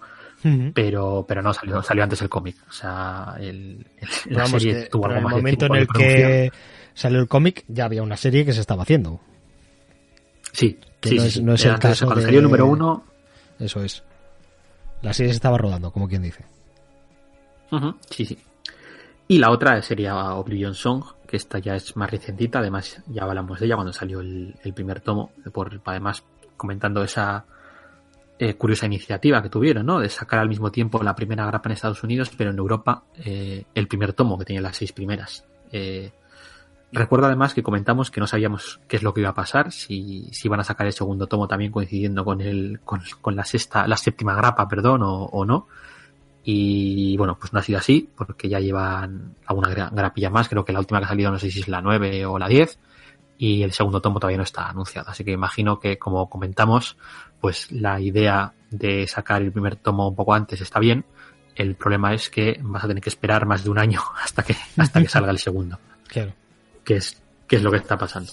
Pero 0.74 1.26
pero 1.28 1.42
no 1.42 1.54
salió 1.54 1.82
salió 1.84 2.04
antes 2.04 2.22
el 2.22 2.30
cómic, 2.30 2.56
o 2.70 2.72
sea, 2.72 3.36
el, 3.40 3.86
el- 4.28 4.36
la 4.36 4.46
serie 4.46 4.74
que- 4.84 4.90
tuvo 4.90 5.06
algo 5.08 5.18
en 5.18 5.24
más 5.24 5.32
el 5.34 5.36
de 5.38 5.42
momento 5.42 5.66
en 5.66 5.76
el 5.76 5.88
que 5.88 6.52
salió 6.94 7.20
el 7.20 7.28
cómic 7.28 7.66
ya 7.68 7.86
había 7.86 8.04
una 8.04 8.16
serie 8.18 8.46
que 8.46 8.54
se 8.54 8.62
estaba 8.62 8.84
haciendo. 8.84 9.20
sí, 10.54 10.80
que 11.02 11.10
sí, 11.10 11.16
no 11.18 11.24
es- 11.24 11.34
sí. 11.34 11.44
no 11.44 11.54
es 11.54 11.62
Era 11.62 11.70
el 11.72 11.76
antes, 11.76 11.90
caso 11.92 12.06
cuando 12.06 12.20
de- 12.22 12.26
salió 12.28 12.40
el 12.40 12.44
número 12.44 12.66
uno, 12.68 13.04
Eso 13.60 13.84
es. 13.84 14.04
La 15.02 15.12
serie 15.14 15.32
se 15.32 15.36
estaba 15.38 15.58
rodando, 15.58 15.92
como 15.92 16.08
quien 16.08 16.22
dice. 16.22 16.46
Sí, 18.10 18.26
sí. 18.26 18.38
Y 19.28 19.38
la 19.38 19.52
otra 19.52 19.82
sería 19.82 20.34
Oblivion 20.36 20.74
Song, 20.74 21.04
que 21.28 21.38
esta 21.38 21.60
ya 21.60 21.76
es 21.76 21.96
más 21.96 22.10
recientita, 22.10 22.60
además 22.60 23.02
ya 23.08 23.24
hablamos 23.24 23.60
de 23.60 23.66
ella 23.68 23.76
cuando 23.76 23.94
salió 23.94 24.22
el, 24.22 24.56
el 24.64 24.74
primer 24.74 25.02
tomo, 25.02 25.32
por 25.54 25.80
además 25.86 26.24
comentando 26.58 27.04
esa 27.04 27.46
eh, 28.40 28.54
curiosa 28.56 28.86
iniciativa 28.86 29.42
que 29.44 29.50
tuvieron, 29.50 29.86
¿no? 29.86 30.00
De 30.00 30.10
sacar 30.10 30.40
al 30.40 30.48
mismo 30.50 30.72
tiempo 30.72 31.04
la 31.04 31.14
primera 31.16 31.46
grapa 31.46 31.70
en 31.70 31.74
Estados 31.74 32.02
Unidos, 32.04 32.32
pero 32.38 32.50
en 32.52 32.58
Europa 32.58 33.04
eh, 33.24 33.66
el 33.76 33.88
primer 33.88 34.14
tomo, 34.14 34.38
que 34.40 34.46
tenía 34.46 34.62
las 34.62 34.78
seis 34.78 34.92
primeras. 34.94 35.46
Eh, 35.72 36.12
recuerdo 36.92 37.28
además 37.28 37.54
que 37.54 37.62
comentamos 37.62 38.10
que 38.10 38.20
no 38.20 38.26
sabíamos 38.28 38.80
qué 38.88 38.96
es 38.96 39.04
lo 39.04 39.14
que 39.14 39.22
iba 39.22 39.30
a 39.30 39.34
pasar, 39.36 39.72
si, 39.72 40.30
si 40.32 40.48
iban 40.48 40.60
a 40.60 40.64
sacar 40.64 40.88
el 40.88 40.94
segundo 40.94 41.28
tomo 41.28 41.48
también 41.48 41.72
coincidiendo 41.72 42.26
con 42.26 42.42
el, 42.42 42.80
con, 42.84 43.02
con 43.22 43.36
la 43.36 43.44
sexta, 43.44 43.86
la 43.88 43.98
séptima 43.98 44.34
grapa, 44.36 44.68
perdón, 44.68 45.04
o, 45.04 45.26
o 45.26 45.46
no. 45.46 45.68
Y 46.44 47.16
bueno, 47.18 47.38
pues 47.38 47.54
no 47.54 47.60
ha 47.60 47.64
sido 47.64 47.78
así, 47.80 48.10
porque 48.16 48.50
ya 48.50 48.60
llevan 48.60 49.36
alguna 49.46 49.70
gra- 49.70 49.92
grapilla 49.94 50.30
más. 50.30 50.48
Creo 50.50 50.66
que 50.66 50.74
la 50.74 50.80
última 50.80 51.00
que 51.00 51.06
ha 51.06 51.10
salido, 51.10 51.32
no 51.32 51.38
sé 51.38 51.52
si 51.52 51.60
es 51.60 51.68
la 51.68 51.82
9 51.82 52.26
o 52.26 52.40
la 52.40 52.48
10. 52.48 52.80
Y 53.38 53.62
el 53.64 53.72
segundo 53.72 54.02
tomo 54.02 54.20
todavía 54.20 54.38
no 54.38 54.44
está 54.44 54.68
anunciado. 54.70 55.10
Así 55.12 55.24
que 55.24 55.32
imagino 55.32 55.80
que, 55.80 56.00
como 56.00 56.30
comentamos, 56.30 56.98
pues 57.40 57.72
la 57.72 58.00
idea 58.00 58.54
de 58.70 59.08
sacar 59.08 59.42
el 59.42 59.52
primer 59.52 59.76
tomo 59.76 60.08
un 60.08 60.16
poco 60.16 60.34
antes 60.34 60.62
está 60.62 60.80
bien. 60.80 61.06
El 61.56 61.76
problema 61.76 62.14
es 62.14 62.30
que 62.30 62.60
vas 62.62 62.84
a 62.84 62.88
tener 62.88 63.04
que 63.04 63.10
esperar 63.10 63.46
más 63.46 63.64
de 63.64 63.70
un 63.70 63.80
año 63.80 64.02
hasta 64.24 64.44
que, 64.44 64.56
hasta 64.78 65.02
que 65.02 65.08
salga 65.08 65.32
el 65.32 65.40
segundo 65.40 65.80
Claro. 66.08 66.34
que 66.84 66.96
es, 66.98 67.22
que 67.48 67.58
es 67.58 67.64
lo 67.64 67.72
que 67.72 67.78
está 67.78 67.98
pasando. 67.98 68.32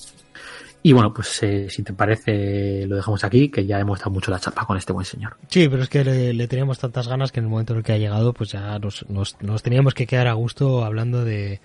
Y 0.83 0.93
bueno, 0.93 1.13
pues 1.13 1.43
eh, 1.43 1.69
si 1.69 1.83
te 1.83 1.93
parece, 1.93 2.87
lo 2.87 2.95
dejamos 2.95 3.25
aquí, 3.25 3.49
que 3.49 3.67
ya 3.67 3.81
hemos 3.81 3.99
dado 3.99 4.13
mucho 4.13 4.31
la 4.31 4.39
chapa 4.39 4.65
con 4.65 4.77
este 4.77 4.93
buen 4.93 5.05
señor. 5.05 5.37
Sí, 5.49 5.69
pero 5.69 5.83
es 5.83 5.89
que 5.89 6.05
le, 6.05 6.33
le 6.33 6.47
teníamos 6.47 6.79
tantas 6.79 7.09
ganas 7.09 7.33
que 7.33 7.41
en 7.41 7.47
el 7.47 7.51
momento 7.51 7.73
en 7.73 7.79
el 7.79 7.85
que 7.85 7.93
ha 7.93 7.99
llegado, 7.99 8.33
pues 8.33 8.53
ya 8.53 8.79
nos, 8.79 9.05
nos, 9.11 9.37
nos 9.43 9.63
teníamos 9.65 9.95
que 9.95 10.07
quedar 10.07 10.29
a 10.29 10.35
gusto 10.35 10.85
hablando 10.85 11.25
de, 11.25 11.61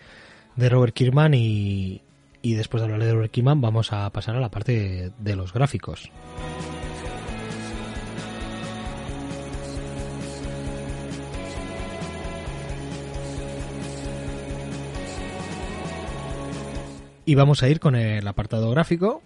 de 0.56 0.70
Robert 0.70 0.96
Kirkman 0.96 1.36
y, 1.36 2.02
y 2.42 2.56
después 2.56 2.82
de 2.82 2.86
hablar 2.86 3.06
de 3.08 3.14
Robert 3.14 3.32
Kirkman 3.32 3.62
vamos 3.62 3.94
a 3.94 4.10
pasar 4.10 4.36
a 4.36 4.40
la 4.40 4.50
parte 4.50 4.72
de, 4.72 5.12
de 5.20 5.36
los 5.36 5.54
gráficos. 5.54 6.10
Y 17.32 17.36
vamos 17.36 17.64
a 17.64 17.70
ir 17.70 17.80
con 17.80 17.96
el 17.96 18.28
apartado 18.28 18.70
gráfico. 18.72 19.22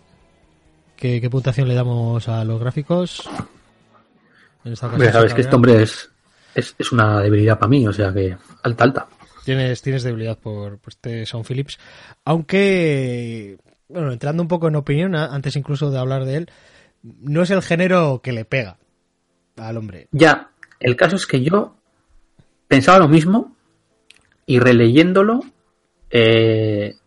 ¿Qué, 0.95 1.19
qué 1.19 1.27
puntuación 1.27 1.67
le 1.67 1.73
damos 1.73 2.29
a 2.29 2.45
los 2.45 2.59
gráficos? 2.59 3.27
En 4.63 4.73
esta 4.73 4.85
ocasión 4.85 5.07
Hombre, 5.07 5.11
sabes 5.11 5.33
que 5.33 5.41
este 5.41 5.55
hombre 5.55 5.81
es, 5.81 6.11
es, 6.53 6.75
es 6.77 6.91
una 6.91 7.21
debilidad 7.21 7.57
para 7.57 7.67
mí, 7.67 7.87
o 7.87 7.91
sea 7.91 8.13
que 8.13 8.37
alta, 8.61 8.83
alta. 8.83 9.07
Tienes, 9.43 9.81
tienes 9.81 10.03
debilidad 10.03 10.37
por, 10.37 10.77
por 10.77 10.93
este 10.93 11.25
Sean 11.25 11.43
Phillips. 11.43 11.79
Aunque, 12.25 13.57
bueno, 13.89 14.11
entrando 14.11 14.43
un 14.43 14.49
poco 14.49 14.67
en 14.67 14.75
opinión, 14.75 15.15
antes 15.15 15.55
incluso 15.55 15.89
de 15.89 15.97
hablar 15.97 16.25
de 16.25 16.35
él, 16.35 16.51
no 17.01 17.41
es 17.41 17.49
el 17.49 17.63
género 17.63 18.21
que 18.23 18.33
le 18.33 18.45
pega 18.45 18.77
al 19.57 19.77
hombre. 19.77 20.09
Ya, 20.11 20.51
el 20.79 20.95
caso 20.95 21.15
es 21.15 21.25
que 21.25 21.41
yo 21.41 21.75
pensaba 22.67 22.99
lo 22.99 23.07
mismo, 23.07 23.55
y 24.45 24.59
releyéndolo 24.59 25.39
eh, 26.11 26.97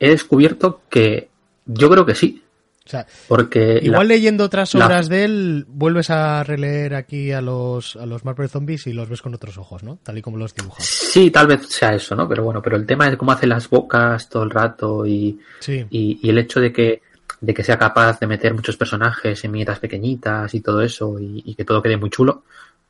he 0.00 0.08
descubierto 0.10 0.82
que 0.90 1.28
yo 1.66 1.88
creo 1.90 2.04
que 2.04 2.14
sí. 2.16 2.42
O 2.86 2.88
sea, 2.90 3.06
Porque 3.28 3.78
igual 3.82 4.08
la- 4.08 4.14
leyendo 4.14 4.42
otras 4.44 4.74
la- 4.74 4.86
obras 4.86 5.08
de 5.08 5.24
él, 5.24 5.64
vuelves 5.68 6.10
a 6.10 6.42
releer 6.42 6.94
aquí 6.96 7.30
a 7.30 7.40
los, 7.40 7.94
a 7.94 8.04
los 8.06 8.24
Marvel 8.24 8.48
Zombies 8.48 8.88
y 8.88 8.92
los 8.92 9.08
ves 9.08 9.22
con 9.22 9.32
otros 9.32 9.58
ojos, 9.58 9.84
¿no? 9.84 9.98
Tal 10.02 10.18
y 10.18 10.22
como 10.22 10.38
los 10.38 10.52
dibujas. 10.54 10.84
Sí, 10.84 11.30
tal 11.30 11.46
vez 11.46 11.68
sea 11.68 11.94
eso, 11.94 12.16
¿no? 12.16 12.28
Pero 12.28 12.42
bueno, 12.42 12.60
pero 12.60 12.74
el 12.76 12.86
tema 12.86 13.06
es 13.08 13.16
cómo 13.16 13.30
hace 13.30 13.46
las 13.46 13.70
bocas 13.70 14.28
todo 14.28 14.42
el 14.42 14.50
rato 14.50 15.06
y, 15.06 15.38
Sí. 15.60 15.86
y, 15.90 16.18
y 16.20 16.30
el 16.30 16.38
hecho 16.38 16.58
de 16.58 16.72
que, 16.72 17.02
de 17.40 17.54
que 17.54 17.62
sea 17.62 17.78
capaz 17.78 18.18
de 18.18 18.26
meter 18.26 18.54
muchos 18.54 18.76
personajes 18.76 19.44
en 19.44 19.52
viñetas 19.52 19.78
pequeñitas 19.78 20.52
y 20.54 20.60
todo 20.60 20.82
eso 20.82 21.20
y, 21.20 21.42
y 21.46 21.54
que 21.54 21.64
todo 21.64 21.80
quede 21.82 21.96
muy 21.96 22.10
chulo. 22.10 22.42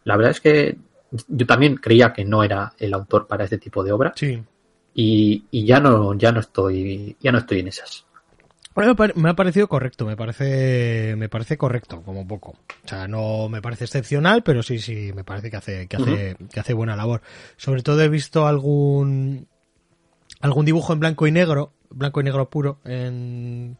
La 0.04 0.16
verdad 0.16 0.30
es 0.30 0.40
que 0.40 0.78
yo 1.28 1.44
también 1.46 1.76
creía 1.76 2.12
que 2.14 2.24
no 2.24 2.42
era 2.42 2.72
el 2.78 2.94
autor 2.94 3.26
para 3.26 3.44
este 3.44 3.58
tipo 3.58 3.84
de 3.84 3.92
obra 3.92 4.12
Sí. 4.16 4.40
Y, 4.94 5.44
y 5.50 5.64
ya 5.64 5.80
no, 5.80 6.14
ya 6.14 6.32
no 6.32 6.40
estoy, 6.40 7.16
ya 7.20 7.32
no 7.32 7.38
estoy 7.38 7.60
en 7.60 7.68
esas. 7.68 8.04
Me 9.16 9.28
ha 9.28 9.34
parecido 9.34 9.68
correcto, 9.68 10.06
me 10.06 10.16
parece, 10.16 11.14
me 11.18 11.28
parece 11.28 11.58
correcto, 11.58 12.02
como 12.02 12.26
poco. 12.26 12.52
O 12.84 12.88
sea, 12.88 13.08
no 13.08 13.48
me 13.48 13.60
parece 13.60 13.84
excepcional, 13.84 14.42
pero 14.42 14.62
sí, 14.62 14.78
sí, 14.78 15.12
me 15.14 15.24
parece 15.24 15.50
que 15.50 15.56
hace, 15.56 15.86
que 15.86 15.96
hace, 15.96 16.36
que 16.52 16.60
hace 16.60 16.72
buena 16.72 16.96
labor. 16.96 17.20
Sobre 17.56 17.82
todo 17.82 18.00
he 18.00 18.08
visto 18.08 18.46
algún, 18.46 19.48
algún 20.40 20.64
dibujo 20.64 20.92
en 20.92 21.00
blanco 21.00 21.26
y 21.26 21.32
negro, 21.32 21.72
blanco 21.90 22.20
y 22.20 22.24
negro 22.24 22.48
puro, 22.48 22.78
en, 22.84 23.76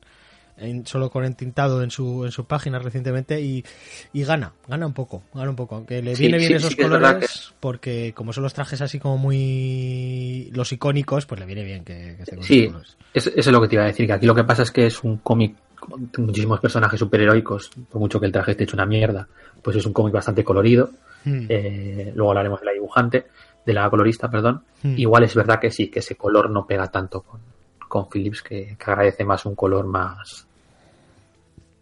en- 0.60 0.86
solo 0.86 1.10
con 1.10 1.24
entintado 1.24 1.82
en 1.82 1.90
su, 1.90 2.24
en 2.24 2.32
su 2.32 2.44
página 2.44 2.78
recientemente 2.78 3.40
y, 3.40 3.64
y 4.12 4.22
gana, 4.24 4.52
gana 4.68 4.86
un 4.86 4.92
poco, 4.92 5.22
gana 5.34 5.50
un 5.50 5.56
poco. 5.56 5.76
Aunque 5.76 6.02
le 6.02 6.14
Sí, 6.16 6.22
viene 6.22 6.38
bien 6.38 6.48
sí, 6.50 6.54
esos 6.56 6.68
sí 6.72 6.76
es 6.78 6.84
colores, 6.86 7.52
porque 7.60 8.12
como 8.14 8.32
son 8.32 8.42
los 8.44 8.54
trajes 8.54 8.80
así 8.80 8.98
como 8.98 9.18
muy, 9.18 10.50
los 10.54 10.72
icónicos, 10.72 11.26
pues 11.26 11.40
le 11.40 11.46
viene 11.46 11.64
bien 11.64 11.84
que, 11.84 12.16
que 12.16 12.22
esos 12.22 12.44
Sí, 12.46 12.70
es- 13.14 13.26
eso 13.26 13.32
es 13.36 13.46
lo 13.48 13.60
que 13.60 13.68
te 13.68 13.74
iba 13.76 13.84
a 13.84 13.88
decir, 13.88 14.06
que 14.06 14.12
aquí 14.12 14.26
lo 14.26 14.34
que 14.34 14.44
pasa 14.44 14.62
es 14.62 14.70
que 14.70 14.86
es 14.86 15.02
un 15.02 15.18
cómic 15.18 15.56
con 15.78 16.08
muchísimos 16.18 16.60
personajes 16.60 16.98
superheroicos, 17.00 17.70
por 17.90 18.00
mucho 18.00 18.20
que 18.20 18.26
el 18.26 18.32
traje 18.32 18.50
esté 18.50 18.64
hecho 18.64 18.76
una 18.76 18.84
mierda, 18.86 19.26
pues 19.62 19.76
es 19.76 19.86
un 19.86 19.92
cómic 19.94 20.12
bastante 20.12 20.44
colorido. 20.44 20.90
Hmm. 21.24 21.46
Eh, 21.48 22.12
luego 22.14 22.30
hablaremos 22.30 22.60
de 22.60 22.66
la 22.66 22.72
dibujante, 22.72 23.26
de 23.64 23.72
la 23.72 23.88
colorista, 23.88 24.30
perdón. 24.30 24.62
Hmm. 24.82 24.94
Igual 24.98 25.24
es 25.24 25.34
verdad 25.34 25.58
que 25.58 25.70
sí, 25.70 25.88
que 25.88 26.00
ese 26.00 26.16
color 26.16 26.50
no 26.50 26.66
pega 26.66 26.86
tanto 26.88 27.22
con, 27.22 27.40
con 27.88 28.08
Philips, 28.10 28.42
que, 28.42 28.76
que 28.78 28.90
agradece 28.90 29.24
más 29.24 29.46
un 29.46 29.54
color 29.54 29.86
más 29.86 30.46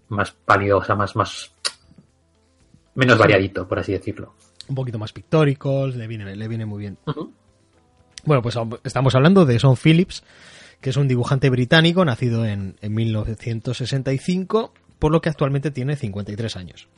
más 0.08 0.32
pálido, 0.32 0.78
o 0.78 0.84
sea, 0.84 0.94
más, 0.94 1.14
más 1.16 1.52
menos 2.94 3.18
variadito, 3.18 3.66
por 3.68 3.78
así 3.78 3.92
decirlo. 3.92 4.34
un 4.68 4.74
poquito 4.74 4.98
más 4.98 5.12
pictóricos, 5.12 5.96
le 5.96 6.06
viene, 6.06 6.34
le 6.34 6.48
viene 6.48 6.66
muy 6.66 6.80
bien. 6.80 6.98
Bueno, 8.24 8.42
pues 8.42 8.56
estamos 8.84 9.14
hablando 9.14 9.46
de 9.46 9.58
Son 9.58 9.76
Phillips, 9.76 10.22
que 10.80 10.90
es 10.90 10.96
un 10.96 11.08
dibujante 11.08 11.50
británico 11.50 12.04
nacido 12.04 12.44
en, 12.44 12.76
en 12.80 12.94
1965, 12.94 14.72
por 14.98 15.12
lo 15.12 15.20
que 15.20 15.28
actualmente 15.28 15.70
tiene 15.70 15.96
53 15.96 16.56
años. 16.56 16.88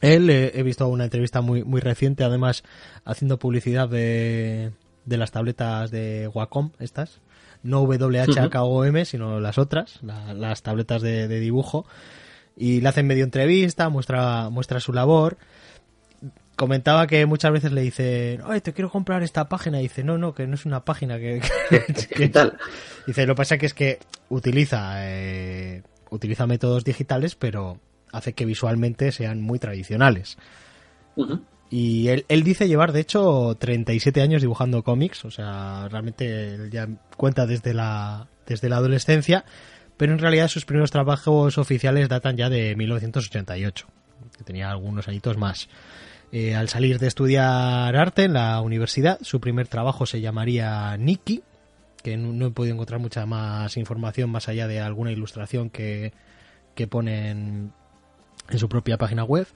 Él, 0.00 0.30
eh, 0.30 0.52
he 0.54 0.62
visto 0.62 0.86
una 0.88 1.04
entrevista 1.04 1.40
muy, 1.40 1.64
muy 1.64 1.80
reciente, 1.80 2.24
además, 2.24 2.62
haciendo 3.04 3.38
publicidad 3.38 3.88
de, 3.88 4.72
de 5.04 5.16
las 5.16 5.32
tabletas 5.32 5.90
de 5.90 6.28
Wacom, 6.28 6.70
estas. 6.78 7.20
No 7.62 7.82
WHKOM, 7.82 9.04
sino 9.04 9.40
las 9.40 9.58
otras, 9.58 9.98
la- 10.02 10.32
las 10.34 10.62
tabletas 10.62 11.02
de, 11.02 11.28
de 11.28 11.40
dibujo. 11.40 11.86
Y 12.56 12.80
le 12.80 12.88
hacen 12.88 13.06
medio 13.06 13.24
entrevista, 13.24 13.88
muestra, 13.88 14.48
muestra 14.50 14.80
su 14.80 14.92
labor 14.92 15.36
comentaba 16.56 17.06
que 17.06 17.24
muchas 17.24 17.52
veces 17.52 17.70
le 17.70 17.82
dice, 17.82 18.40
ay, 18.44 18.60
te 18.60 18.72
quiero 18.72 18.90
comprar 18.90 19.22
esta 19.22 19.48
página. 19.48 19.78
Y 19.78 19.82
dice, 19.84 20.02
no, 20.02 20.18
no, 20.18 20.34
que 20.34 20.48
no 20.48 20.54
es 20.56 20.66
una 20.66 20.84
página 20.84 21.16
que... 21.18 21.40
que- 21.70 21.84
que- 21.92 21.92
Digital. 22.16 22.58
Dice, 23.06 23.26
lo 23.26 23.34
que 23.34 23.36
pasa 23.36 23.58
que 23.58 23.66
es 23.66 23.74
que 23.74 24.00
utiliza, 24.28 24.94
eh, 25.08 25.84
utiliza 26.10 26.48
métodos 26.48 26.82
digitales, 26.82 27.36
pero 27.36 27.78
hace 28.12 28.32
que 28.32 28.44
visualmente 28.44 29.12
sean 29.12 29.40
muy 29.40 29.60
tradicionales. 29.60 30.36
Y 31.70 32.08
él, 32.08 32.24
él 32.28 32.44
dice 32.44 32.66
llevar, 32.66 32.92
de 32.92 33.00
hecho, 33.00 33.56
37 33.58 34.22
años 34.22 34.40
dibujando 34.40 34.82
cómics, 34.82 35.24
o 35.24 35.30
sea, 35.30 35.86
realmente 35.88 36.54
él 36.54 36.70
ya 36.70 36.88
cuenta 37.16 37.46
desde 37.46 37.74
la, 37.74 38.28
desde 38.46 38.68
la 38.68 38.76
adolescencia, 38.76 39.44
pero 39.98 40.12
en 40.12 40.18
realidad 40.18 40.48
sus 40.48 40.64
primeros 40.64 40.90
trabajos 40.90 41.58
oficiales 41.58 42.08
datan 42.08 42.36
ya 42.36 42.48
de 42.48 42.74
1988, 42.74 43.86
que 44.36 44.44
tenía 44.44 44.70
algunos 44.70 45.08
añitos 45.08 45.36
más. 45.36 45.68
Eh, 46.30 46.54
al 46.54 46.68
salir 46.68 46.98
de 46.98 47.06
estudiar 47.06 47.94
arte 47.96 48.24
en 48.24 48.34
la 48.34 48.60
universidad, 48.60 49.18
su 49.22 49.40
primer 49.40 49.68
trabajo 49.68 50.06
se 50.06 50.20
llamaría 50.20 50.96
Nikki, 50.96 51.42
que 52.02 52.16
no, 52.16 52.32
no 52.32 52.46
he 52.46 52.50
podido 52.50 52.74
encontrar 52.74 53.00
mucha 53.00 53.26
más 53.26 53.76
información 53.76 54.30
más 54.30 54.48
allá 54.48 54.68
de 54.68 54.80
alguna 54.80 55.10
ilustración 55.10 55.68
que, 55.68 56.12
que 56.74 56.86
ponen 56.86 57.72
en 58.48 58.58
su 58.58 58.68
propia 58.68 58.98
página 58.98 59.24
web. 59.24 59.46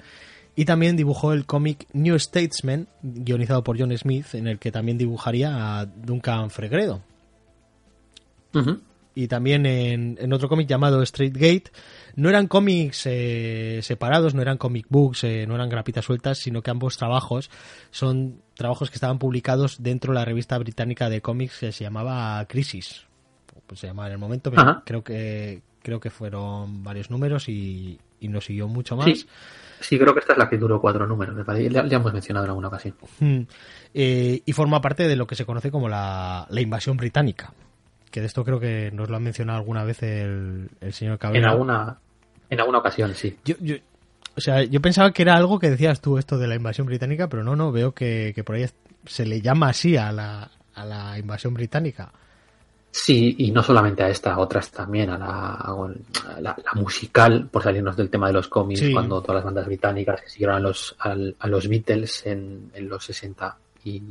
Y 0.55 0.65
también 0.67 0.97
dibujó 0.97 1.33
el 1.33 1.47
cómic 1.47 1.87
New 1.93 2.19
Statesman, 2.19 2.87
guionizado 3.03 3.65
por 3.65 3.79
John 3.79 3.97
Smith, 3.97 4.35
en 4.35 4.47
el 4.47 4.59
que 4.59 4.71
también 4.71 4.99
dibujaría 4.99 5.81
a 5.81 5.87
Duncan 5.87 6.51
Fregredo. 6.51 7.03
Y 9.15 9.29
también 9.29 9.65
en, 9.65 10.19
en 10.21 10.33
otro 10.33 10.49
cómic 10.49 10.69
llamado 10.69 11.03
Straight 11.03 11.35
Gate, 11.35 11.71
no 12.17 12.29
eran 12.29 12.49
cómics 12.49 13.03
eh, 13.07 13.81
separados, 13.83 14.35
no 14.35 14.43
eran 14.43 14.59
comic 14.59 14.87
books, 14.89 15.25
eh, 15.25 15.47
no 15.47 15.55
eran 15.55 15.69
grapitas 15.69 16.05
sueltas, 16.05 16.39
sino 16.39 16.63
que 16.63 16.71
ambos 16.71 16.97
trabajos 16.97 17.51
son 17.91 18.43
trabajos 18.55 18.91
que 18.91 18.97
estaban 18.97 19.19
publicados 19.19 19.83
dentro 19.83 20.13
de 20.13 20.19
la 20.19 20.25
revista 20.25 20.59
británica 20.59 21.09
de 21.09 21.23
cómics 21.23 21.59
que 21.61 21.73
se 21.73 21.85
llamaba 21.85 22.45
Crisis. 22.47 23.07
Pues 23.67 23.81
se 23.81 23.87
llamaba 23.87 24.09
en 24.09 24.13
el 24.15 24.19
momento, 24.19 24.51
pero 24.51 24.83
creo 24.85 25.03
que 25.03 25.63
creo 25.83 26.01
que 26.01 26.11
fueron 26.11 26.83
varios 26.83 27.11
números 27.11 27.49
y, 27.49 27.99
y 28.23 28.29
no 28.29 28.41
siguió 28.41 28.69
mucho 28.69 28.97
más. 28.97 29.07
Sí. 29.07 29.27
Sí, 29.81 29.99
creo 29.99 30.15
que 30.15 30.21
esta 30.21 30.33
es 30.35 30.39
la 30.39 30.49
que 30.49 30.57
duró 30.59 30.81
cuatro 30.81 31.07
números, 31.09 31.35
me 31.35 31.45
parece. 31.45 31.69
Ya, 31.69 31.85
ya 31.85 31.97
hemos 31.97 32.13
mencionado 32.13 32.45
en 32.47 32.51
alguna 32.51 32.69
ocasión. 32.69 32.95
Mm. 33.19 33.41
Eh, 33.95 34.41
y 34.47 34.53
forma 34.53 34.81
parte 34.81 35.09
de 35.09 35.17
lo 35.17 35.27
que 35.27 35.35
se 35.35 35.45
conoce 35.45 35.73
como 35.73 35.89
la, 35.89 36.47
la 36.51 36.61
invasión 36.61 36.97
británica. 36.97 37.53
Que 38.11 38.21
de 38.21 38.27
esto 38.27 38.45
creo 38.45 38.61
que 38.61 38.91
nos 38.93 39.11
lo 39.11 39.17
ha 39.17 39.21
mencionado 39.21 39.59
alguna 39.59 39.83
vez 39.83 40.03
el, 40.05 40.69
el 40.81 40.93
señor 40.93 41.15
En 41.15 41.19
Cabrera. 41.19 41.51
alguna, 41.51 41.99
en 42.49 42.61
alguna 42.61 42.79
ocasión, 42.79 43.13
sí. 43.15 43.37
Yo, 43.45 43.57
yo- 43.59 43.77
o 44.37 44.41
sea, 44.41 44.63
yo 44.63 44.81
pensaba 44.81 45.11
que 45.13 45.23
era 45.23 45.35
algo 45.35 45.59
que 45.59 45.69
decías 45.69 46.01
tú 46.01 46.17
esto 46.17 46.39
de 46.39 46.47
la 46.47 46.55
invasión 46.55 46.87
británica, 46.87 47.29
pero 47.29 47.43
no, 47.43 47.55
no, 47.57 47.71
veo 47.73 47.93
que, 47.93 48.33
que 48.35 48.45
por 48.45 48.55
ahí 48.57 48.65
se 49.05 49.27
le 49.27 49.41
llama 49.43 49.69
así 49.71 49.97
a 49.97 50.11
la, 50.13 50.49
a 50.75 50.85
la 50.87 51.19
invasión 51.19 51.53
británica. 51.55 52.13
Sí, 52.95 53.35
y 53.39 53.51
no 53.53 53.63
solamente 53.63 54.03
a 54.03 54.11
esta, 54.11 54.35
a 54.35 54.39
otras 54.39 54.71
también, 54.71 55.09
a 55.09 55.17
la, 55.17 55.53
a 55.55 56.41
la, 56.41 56.55
la 56.63 56.81
musical, 56.81 57.49
por 57.51 57.63
salirnos 57.63 57.97
del 57.97 58.11
tema 58.11 58.27
de 58.27 58.35
los 58.35 58.49
cómics, 58.49 58.81
Sí. 58.81 58.93
cuando 58.93 59.21
todas 59.23 59.37
las 59.37 59.45
bandas 59.47 59.65
británicas 59.67 60.21
que 60.21 60.29
siguieron 60.29 60.57
a 60.57 60.61
los, 60.61 60.95
al- 60.99 61.35
a, 61.39 61.49
los 61.49 61.69
Beatles 61.69 62.27
en, 62.27 62.71
en 62.75 62.89
los 62.91 63.03
60 63.07 63.57
y, 63.85 64.03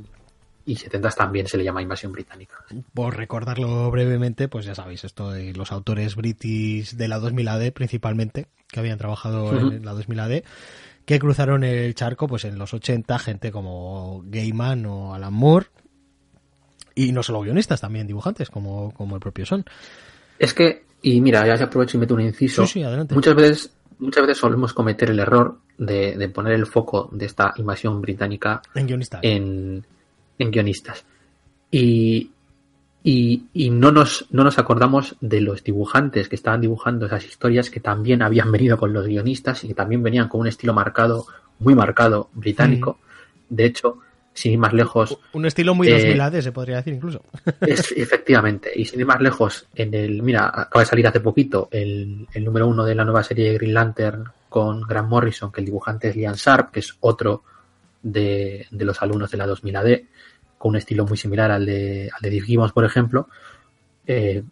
y 0.66 0.76
70 0.76 1.10
también 1.12 1.46
se 1.48 1.58
le 1.58 1.64
llama 1.64 1.84
invasión 1.84 2.12
británica. 2.12 2.56
Por 2.96 3.16
recordarlo 3.18 3.92
brevemente, 3.92 4.48
pues 4.48 4.66
ya 4.66 4.74
sabéis, 4.74 5.04
esto 5.04 5.30
de 5.30 5.54
los 5.54 5.72
autores 5.72 6.16
british 6.16 6.94
de 6.96 7.08
la 7.08 7.20
2000 7.20 7.48
AD 7.50 7.72
principalmente, 7.74 8.48
que 8.68 8.80
habían 8.80 8.98
trabajado 8.98 9.52
en 9.60 9.86
la 9.86 9.94
2000 9.94 10.20
AD, 10.22 10.44
que 11.06 11.20
cruzaron 11.20 11.64
el 11.64 11.94
charco 11.94 12.28
pues 12.28 12.46
en 12.46 12.58
los 12.58 12.74
80, 12.74 13.20
gente 13.20 13.52
como 13.52 14.24
Gaiman 14.26 14.86
o 14.86 15.14
Alan 15.14 15.34
Moore, 15.34 15.68
y 16.96 17.12
no 17.12 17.24
solo 17.24 17.42
guionistas, 17.42 17.82
también 17.82 18.08
dibujantes, 18.08 18.50
como, 18.50 18.94
como 18.94 19.16
el 19.16 19.22
propio 19.22 19.46
Son. 19.46 19.64
Es 20.38 20.54
que, 20.54 20.84
y 21.02 21.22
mira, 21.22 21.46
ya 21.46 21.58
se 21.58 21.64
aprovecho 21.64 21.98
y 21.98 22.00
meto 22.00 22.14
un 22.14 22.22
inciso. 22.22 22.66
Sí, 22.66 22.74
sí, 22.74 22.84
adelante. 22.84 23.16
Muchas 23.16 23.36
veces, 23.36 23.74
muchas 24.00 24.24
veces 24.24 24.38
solemos 24.38 24.74
cometer 24.74 25.10
el 25.10 25.20
error 25.20 25.60
de, 25.78 26.16
de 26.18 26.30
poner 26.30 26.54
el 26.54 26.66
foco 26.66 27.10
de 27.12 27.26
esta 27.26 27.54
invasión 27.58 28.02
británica 28.02 28.62
En 28.76 28.88
guionistas. 28.88 29.20
en, 29.24 29.86
en 30.38 30.52
guionistas. 30.52 31.06
Y, 31.70 32.32
y, 33.04 33.44
y 33.54 33.70
no, 33.70 33.92
nos, 33.92 34.28
no 34.32 34.44
nos 34.44 34.60
acordamos 34.60 35.16
de 35.22 35.42
los 35.42 35.64
dibujantes 35.64 36.28
que 36.30 36.36
estaban 36.36 36.62
dibujando 36.62 37.06
esas 37.06 37.26
historias 37.26 37.70
que 37.70 37.80
también 37.80 38.22
habían 38.22 38.52
venido 38.52 38.78
con 38.78 38.94
los 38.94 39.08
guionistas 39.08 39.64
y 39.64 39.70
que 39.70 39.74
también 39.74 40.04
venían 40.04 40.28
con 40.28 40.42
un 40.42 40.48
estilo 40.48 40.74
marcado, 40.74 41.26
muy 41.60 41.76
marcado, 41.76 42.30
británico. 42.34 43.00
De 43.50 43.66
hecho, 43.66 43.98
sin 44.34 44.54
ir 44.54 44.58
más 44.60 44.74
lejos, 44.74 45.18
Un 45.34 45.46
estilo 45.46 45.76
muy 45.76 45.88
Eh, 45.90 45.92
2000 45.94 46.22
AD, 46.22 46.42
se 46.42 46.52
podría 46.52 46.78
decir 46.78 46.94
incluso. 46.94 47.22
es, 47.62 47.92
efectivamente, 47.96 48.72
y 48.74 48.86
sin 48.86 49.00
ir 49.02 49.06
más 49.06 49.20
lejos, 49.22 49.68
en 49.76 49.94
el, 49.94 50.24
mira, 50.24 50.48
acaba 50.48 50.82
de 50.82 50.86
salir 50.86 51.06
hace 51.08 51.20
poquito 51.20 51.68
el, 51.72 52.28
el 52.34 52.46
número 52.46 52.68
uno 52.68 52.86
de 52.86 52.96
la 52.96 53.04
nueva 53.04 53.24
serie 53.24 53.50
de 53.52 53.58
Green 53.58 53.74
Lantern 53.74 54.24
con 54.50 54.82
Grant 54.82 55.10
Morrison, 55.10 55.52
que 55.52 55.62
el 55.62 55.66
dibujante 55.66 56.10
es 56.10 56.16
Liam 56.16 56.36
Sharp, 56.36 56.72
que 56.72 56.80
es 56.82 56.96
otro 57.02 57.44
de, 58.04 58.68
de 58.72 58.86
los 58.86 59.02
alumnos 59.02 59.30
de 59.32 59.38
la 59.38 59.46
2000 59.48 59.76
AD, 59.76 60.00
con 60.58 60.70
un 60.72 60.76
estilo 60.78 61.06
muy 61.06 61.18
similar 61.18 61.52
al 61.52 61.66
de, 61.66 62.10
al 62.14 62.22
de 62.22 62.30
Dave 62.30 62.42
Gibbons, 62.42 62.72
por 62.72 62.86
ejemplo. 62.86 63.28
Eh, 64.08 64.44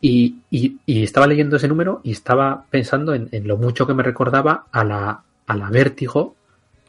y, 0.00 0.36
y- 0.50 0.76
y 0.84 1.02
estaba 1.02 1.26
leyendo 1.26 1.56
ese 1.56 1.68
número 1.68 2.00
y 2.04 2.12
estaba 2.12 2.64
pensando 2.70 3.14
en, 3.14 3.28
en 3.32 3.48
lo 3.48 3.56
mucho 3.56 3.86
que 3.86 3.94
me 3.94 4.02
recordaba 4.02 4.66
a 4.70 4.84
la, 4.84 5.22
a 5.46 5.56
la 5.56 5.70
vértigo 5.70 6.36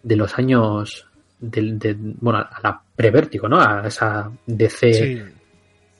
de 0.03 0.15
los 0.17 0.37
años, 0.37 1.07
de, 1.51 1.95
bueno, 1.97 2.39
a 2.39 2.59
la 2.63 2.81
prevértigo, 2.95 3.47
¿no? 3.47 3.59
A 3.59 3.87
esa 3.87 4.31
DC 4.45 4.93
Sí, 4.93 5.21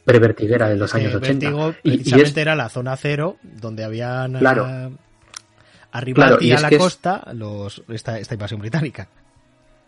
prevertiguera 0.03 0.69
de 0.69 0.75
los 0.77 0.93
años 0.95 1.13
80. 1.15 1.45
Vértigo 1.49 1.75
Y- 1.83 1.89
y 1.89 1.97
precisamente 1.97 2.29
es- 2.29 2.37
era 2.37 2.55
la 2.55 2.69
zona 2.69 2.95
cero, 2.95 3.37
donde 3.43 3.83
habían 3.83 4.33
Claro. 4.39 4.65
ah, 4.67 4.89
Claro, 6.13 6.37
y 6.41 6.51
a 6.51 6.59
la 6.59 6.67
es- 6.67 6.77
costa 6.77 7.25
los, 7.33 7.81
esta, 7.87 8.19
esta 8.19 8.33
invasión 8.33 8.59
británica. 8.59 9.07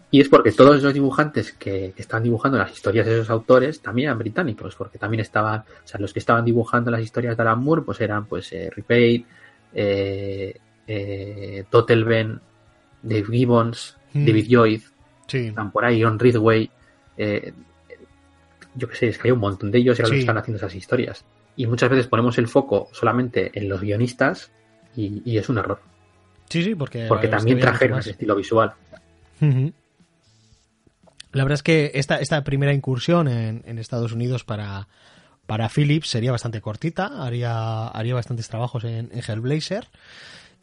Y 0.09 0.21
es 0.21 0.29
porque 0.29 0.53
todos 0.53 0.77
esos 0.77 0.93
dibujantes 0.93 1.51
que, 1.51 1.91
que 1.93 2.01
estaban 2.01 2.23
dibujando 2.23 2.57
las 2.57 2.71
historias 2.71 3.05
de 3.05 3.15
esos 3.15 3.29
autores 3.29 3.81
también 3.81 4.07
eran 4.07 4.17
británicos, 4.17 4.73
porque 4.75 4.97
también 4.97 5.19
estaban, 5.19 5.59
o 5.59 5.87
sea, 5.87 5.99
los 5.99 6.13
que 6.13 6.19
estaban 6.19 6.45
dibujando 6.45 6.89
las 6.91 7.01
historias 7.01 7.35
de 7.35 7.43
Alan 7.43 7.59
Moore, 7.59 7.81
pues 7.81 7.99
eran 7.99 8.25
pues 8.25 8.53
eh, 8.53 8.69
Pate, 8.73 9.25
eh, 9.73 10.57
eh, 10.87 11.65
Totelben, 11.69 12.39
Dave 13.03 13.25
Gibbons, 13.29 13.97
Mm. 14.13 14.25
David 14.25 14.45
Lloyd, 14.47 14.81
Sí, 15.27 15.47
están 15.47 15.71
por 15.71 15.85
ahí, 15.85 16.01
John 16.01 16.17
Ridway, 16.19 16.69
eh, 17.17 17.53
yo 18.75 18.87
qué 18.89 18.95
sé, 18.95 19.07
es 19.09 19.17
que 19.17 19.27
hay 19.27 19.31
un 19.31 19.39
montón 19.39 19.71
de 19.71 19.79
ellos 19.79 19.99
y 19.99 20.01
ahora 20.03 20.13
Sí. 20.15 20.19
están 20.21 20.37
haciendo 20.37 20.57
esas 20.57 20.75
historias. 20.75 21.25
Y 21.55 21.65
muchas 21.67 21.89
veces 21.89 22.07
ponemos 22.07 22.37
el 22.37 22.47
foco 22.47 22.89
solamente 22.93 23.51
en 23.57 23.67
los 23.67 23.81
guionistas 23.81 24.51
y, 24.95 25.21
y 25.25 25.37
es 25.37 25.49
un 25.49 25.57
error, 25.57 25.81
sí, 26.49 26.63
sí, 26.63 26.75
porque, 26.75 27.05
porque 27.07 27.27
también 27.27 27.59
trajeron 27.59 27.99
ese 27.99 28.11
estilo 28.11 28.35
visual. 28.35 28.73
La 31.31 31.43
verdad 31.43 31.55
es 31.55 31.63
que 31.63 31.91
esta, 31.93 32.17
esta 32.19 32.43
primera 32.43 32.73
incursión 32.73 33.27
en, 33.27 33.61
en 33.65 33.77
Estados 33.79 34.11
Unidos 34.11 34.43
para, 34.43 34.87
para 35.45 35.69
Philips 35.69 36.09
sería 36.09 36.31
bastante 36.31 36.61
cortita, 36.61 37.23
haría, 37.23 37.87
haría 37.87 38.15
bastantes 38.15 38.47
trabajos 38.47 38.83
en, 38.85 39.09
en 39.11 39.21
Hellblazer 39.27 39.87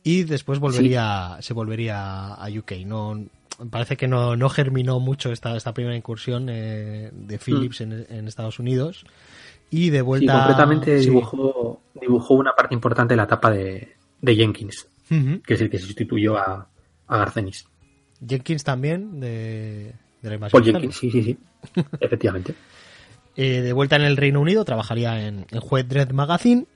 y 0.03 0.25
después 0.25 0.59
volvería, 0.59 1.37
se 1.41 1.55
volvería 1.55 2.35
a 2.35 2.49
UK. 2.49 2.73
No, 2.87 3.25
parece 3.70 3.96
que 3.96 4.09
no, 4.09 4.36
no 4.36 4.48
germinó 4.48 5.00
mucho 5.00 5.30
esta, 5.32 5.57
esta 5.57 5.72
primera 5.74 5.96
incursión 5.96 6.48
eh, 6.50 7.11
de 7.12 7.38
Philips 7.38 7.80
en, 7.80 8.07
en 8.09 8.28
Estados 8.28 8.59
Unidos 8.59 9.05
y 9.70 9.90
de 9.90 9.98
Sí, 9.98 10.02
vuelta... 10.02 10.38
concretamente 10.40 10.98
sí. 11.00 11.07
dibujó, 11.11 11.80
dibujó 12.00 12.34
una 12.34 12.52
parte 12.55 12.74
importante 12.74 13.12
de 13.14 13.16
la 13.16 13.24
etapa 13.24 13.50
de, 13.50 13.94
de 14.20 14.36
Jenkins, 14.36 14.88
que 15.09 15.55
es 15.55 15.61
el 15.61 15.70
que 15.70 15.78
sustituyó 15.78 16.36
a, 16.36 16.68
a 17.07 17.16
Garcenis. 17.18 17.66
Jenkins 18.26 18.64
también, 18.64 19.20
de, 19.20 19.94
de 20.22 20.30
la 20.38 20.48
Paul. 20.48 20.64
Jenkins, 20.64 20.96
sí, 20.96 21.11
sí, 21.11 21.22
sí, 21.22 21.38
efectivamente. 22.00 22.55
Eh, 23.36 23.62
de 23.62 23.72
vuelta 23.72 23.96
en 23.96 24.02
el 24.02 24.16
Reino 24.16 24.40
Unido, 24.40 24.64
trabajaría 24.64 25.26
en, 25.26 25.46
en 25.50 25.61
Juez 25.61 25.88
Dredd 25.88 26.12
Magazine 26.12 26.66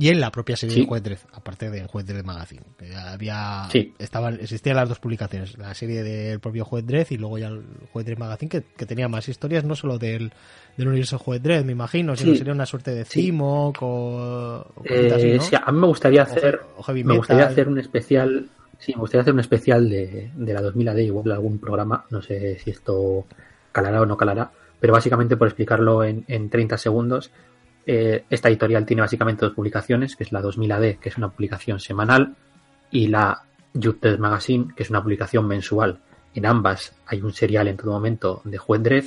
y 0.00 0.10
en 0.10 0.20
la 0.20 0.30
propia 0.30 0.56
serie 0.56 0.74
Sí. 0.76 0.80
de 0.82 0.86
Juez 0.86 1.02
Dredd, 1.02 1.18
aparte 1.32 1.70
de 1.70 1.84
Juez 1.86 2.06
Dredd 2.06 2.24
Magazine. 2.24 2.62
Que 2.78 2.94
había, 2.94 3.64
Sí. 3.72 3.92
estaban, 3.98 4.34
existían 4.40 4.76
las 4.76 4.88
dos 4.88 5.00
publicaciones, 5.00 5.58
la 5.58 5.74
serie 5.74 6.02
del 6.04 6.38
propio 6.38 6.64
Juez 6.64 6.86
Dredd 6.86 7.06
y 7.10 7.16
luego 7.16 7.36
ya 7.38 7.48
el 7.48 7.64
Juez 7.92 8.06
Dredd 8.06 8.18
Magazine, 8.18 8.48
que, 8.48 8.62
que 8.76 8.86
tenía 8.86 9.08
más 9.08 9.28
historias, 9.28 9.64
no 9.64 9.74
solo 9.74 9.98
del, 9.98 10.32
del 10.76 10.86
universo 10.88 11.18
Juez 11.18 11.42
Dredd, 11.42 11.64
me 11.64 11.72
imagino, 11.72 12.14
sino 12.14 12.32
Sí. 12.32 12.38
sería 12.38 12.52
una 12.52 12.66
suerte 12.66 12.92
de. 12.94 13.04
Cimo, 13.04 13.72
o, 13.80 14.64
Eh, 14.84 15.38
sí, 15.40 15.56
a 15.60 15.72
mí 15.72 15.78
me 15.80 15.86
gustaría 15.88 16.22
hacer, 16.22 16.60
o 16.76 16.92
me 16.92 17.16
gustaría 17.16 17.46
hacer 17.46 17.66
un 17.68 17.78
especial, 17.78 18.48
sí, 18.78 18.92
me 18.94 19.00
gustaría 19.00 19.22
hacer 19.22 19.34
un 19.34 19.40
especial 19.40 19.88
de, 19.90 20.30
de 20.34 20.52
la 20.54 20.60
2000 20.62 20.88
AD, 20.90 20.98
igual 20.98 21.32
algún 21.32 21.58
programa, 21.58 22.04
no 22.10 22.22
sé 22.22 22.58
si 22.60 22.70
esto 22.70 23.26
calará 23.72 24.00
o 24.02 24.06
no 24.06 24.16
calará, 24.16 24.52
pero 24.78 24.92
básicamente 24.92 25.36
por 25.36 25.48
explicarlo 25.48 26.04
en, 26.04 26.24
en 26.28 26.50
30 26.50 26.78
segundos, 26.78 27.32
eh, 27.90 28.26
esta 28.28 28.50
editorial 28.50 28.84
tiene 28.84 29.00
básicamente 29.00 29.46
dos 29.46 29.54
publicaciones, 29.54 30.14
que 30.14 30.22
es 30.22 30.30
la 30.30 30.42
2000 30.42 30.72
AD, 30.72 30.96
que 30.96 31.08
es 31.08 31.16
una 31.16 31.30
publicación 31.30 31.80
semanal, 31.80 32.36
y 32.90 33.06
la 33.06 33.44
Youth 33.72 34.04
Magazine, 34.18 34.74
que 34.76 34.82
es 34.82 34.90
una 34.90 35.02
publicación 35.02 35.48
mensual. 35.48 36.00
En 36.34 36.44
ambas 36.44 36.94
hay 37.06 37.22
un 37.22 37.32
serial 37.32 37.66
en 37.66 37.78
todo 37.78 37.92
momento 37.92 38.42
de 38.44 38.58
Juez 38.58 38.82
Dredd. 38.82 39.04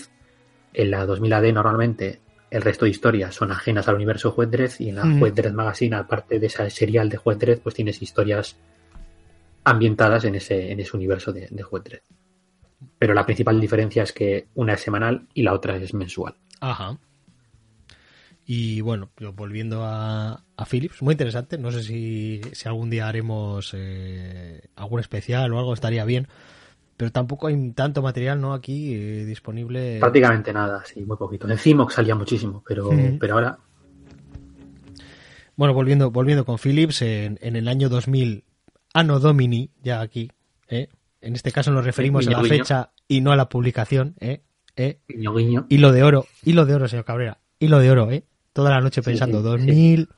En 0.73 0.89
la 0.89 1.05
2000 1.05 1.31
AD 1.31 1.53
normalmente 1.53 2.21
el 2.49 2.63
resto 2.63 2.85
de 2.85 2.91
historias 2.91 3.35
son 3.35 3.51
ajenas 3.51 3.87
al 3.87 3.95
universo 3.95 4.31
Juez 4.31 4.49
Dredd 4.49 4.71
y 4.79 4.89
en 4.89 4.95
la 4.95 5.05
Mm. 5.05 5.19
Juez 5.19 5.53
Magazine, 5.53 5.95
aparte 5.95 6.39
de 6.39 6.47
esa 6.47 6.67
serial 6.71 7.07
de 7.07 7.17
Juez 7.17 7.37
Dredd, 7.37 7.59
pues 7.59 7.75
tienes 7.75 8.01
historias 8.01 8.57
ambientadas 9.63 10.25
en 10.25 10.33
ese, 10.33 10.71
en 10.71 10.79
ese 10.79 10.97
universo 10.97 11.31
de, 11.31 11.47
de 11.51 11.61
Juez. 11.61 11.83
Pero 12.97 13.13
la 13.13 13.27
principal 13.27 13.61
diferencia 13.61 14.01
es 14.01 14.11
que 14.11 14.47
una 14.55 14.73
es 14.73 14.81
semanal 14.81 15.27
y 15.35 15.43
la 15.43 15.53
otra 15.53 15.75
es 15.75 15.93
mensual. 15.93 16.33
Ajá. 16.61 16.97
Y 18.53 18.81
bueno, 18.81 19.11
volviendo 19.33 19.85
a, 19.85 20.43
a 20.57 20.65
Philips, 20.65 21.01
muy 21.01 21.13
interesante. 21.13 21.57
No 21.57 21.71
sé 21.71 21.83
si, 21.83 22.41
si 22.51 22.67
algún 22.67 22.89
día 22.89 23.07
haremos 23.07 23.73
eh, 23.73 24.67
algún 24.75 24.99
especial 24.99 25.53
o 25.53 25.57
algo, 25.59 25.73
estaría 25.73 26.03
bien. 26.03 26.27
Pero 26.97 27.13
tampoco 27.13 27.47
hay 27.47 27.71
tanto 27.71 28.01
material 28.01 28.41
¿no? 28.41 28.53
aquí 28.53 28.93
eh, 28.93 29.23
disponible. 29.23 29.99
Prácticamente 30.01 30.51
nada, 30.51 30.83
sí, 30.83 30.99
muy 31.05 31.15
poquito. 31.15 31.49
En 31.49 31.57
Cimox 31.57 31.93
salía 31.93 32.13
muchísimo, 32.13 32.61
pero, 32.67 32.89
pero 33.21 33.35
ahora 33.35 33.57
Bueno, 35.55 35.73
volviendo, 35.73 36.11
volviendo 36.11 36.43
con 36.43 36.57
Philips, 36.57 37.03
en, 37.03 37.39
en 37.41 37.55
el 37.55 37.69
año 37.69 37.87
2000, 37.87 38.43
Anno 38.93 39.19
Domini, 39.21 39.71
ya 39.81 40.01
aquí, 40.01 40.29
¿eh? 40.67 40.89
en 41.21 41.35
este 41.35 41.53
caso 41.53 41.71
nos 41.71 41.85
referimos 41.85 42.25
Guiño, 42.25 42.37
a 42.37 42.41
la 42.41 42.49
guiño. 42.49 42.63
fecha 42.65 42.91
y 43.07 43.21
no 43.21 43.31
a 43.31 43.37
la 43.37 43.47
publicación, 43.47 44.15
¿eh? 44.19 44.41
¿eh? 44.75 44.99
guiño 45.07 45.33
guiño. 45.33 45.65
Hilo 45.69 45.93
de 45.93 46.03
oro, 46.03 46.25
hilo 46.43 46.65
de 46.65 46.75
oro, 46.75 46.89
señor 46.89 47.05
Cabrera, 47.05 47.39
hilo 47.57 47.79
de 47.79 47.89
oro, 47.91 48.11
¿eh? 48.11 48.25
Toda 48.53 48.69
la 48.71 48.81
noche 48.81 49.01
Sí, 49.01 49.05
pensando, 49.05 49.37
sí, 49.39 49.43
2000, 49.45 50.09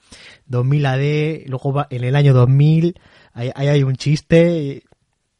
2000 0.48 0.86
AD, 0.86 1.44
luego 1.48 1.72
va 1.74 1.88
en 1.90 2.04
el 2.04 2.16
año 2.16 2.34
2000, 2.34 3.00
ahí, 3.34 3.52
ahí 3.56 3.68
hay 3.68 3.84
un 3.84 3.96
chiste. 3.96 4.58
y- 4.64 4.84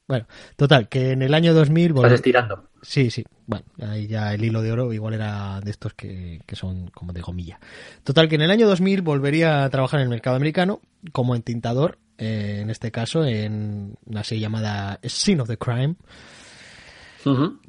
Bueno, 0.08 0.28
total, 0.58 0.90
que 0.90 1.12
en 1.12 1.22
el 1.24 1.34
año 1.34 1.54
2000... 1.54 1.88
Estás 1.92 2.04
volve- 2.04 2.14
estirando. 2.16 2.70
Sí, 2.84 3.10
sí. 3.10 3.24
Bueno, 3.48 3.66
ahí 3.82 4.08
ya 4.08 4.34
el 4.34 4.44
hilo 4.44 4.62
de 4.62 4.72
oro 4.72 4.92
igual 4.94 5.14
era 5.16 5.60
de 5.62 5.72
estos 5.72 5.94
que, 5.94 6.42
que 6.46 6.56
son 6.56 6.90
como 6.92 7.14
de 7.14 7.22
gomilla. 7.22 7.60
Total, 8.04 8.28
que 8.30 8.36
en 8.36 8.42
el 8.42 8.52
año 8.52 8.68
2000 8.68 9.02
volvería 9.02 9.64
a 9.64 9.70
trabajar 9.70 10.00
en 10.02 10.04
el 10.04 10.10
mercado 10.10 10.36
americano 10.36 10.82
como 11.14 11.36
entintador, 11.36 11.98
eh, 12.18 12.60
en 12.62 12.70
este 12.70 12.92
caso 12.92 13.24
en 13.26 13.96
una 14.06 14.24
serie 14.24 14.42
llamada 14.42 15.00
Scene 15.04 15.42
of 15.42 15.48
the 15.48 15.58
Crime, 15.58 15.96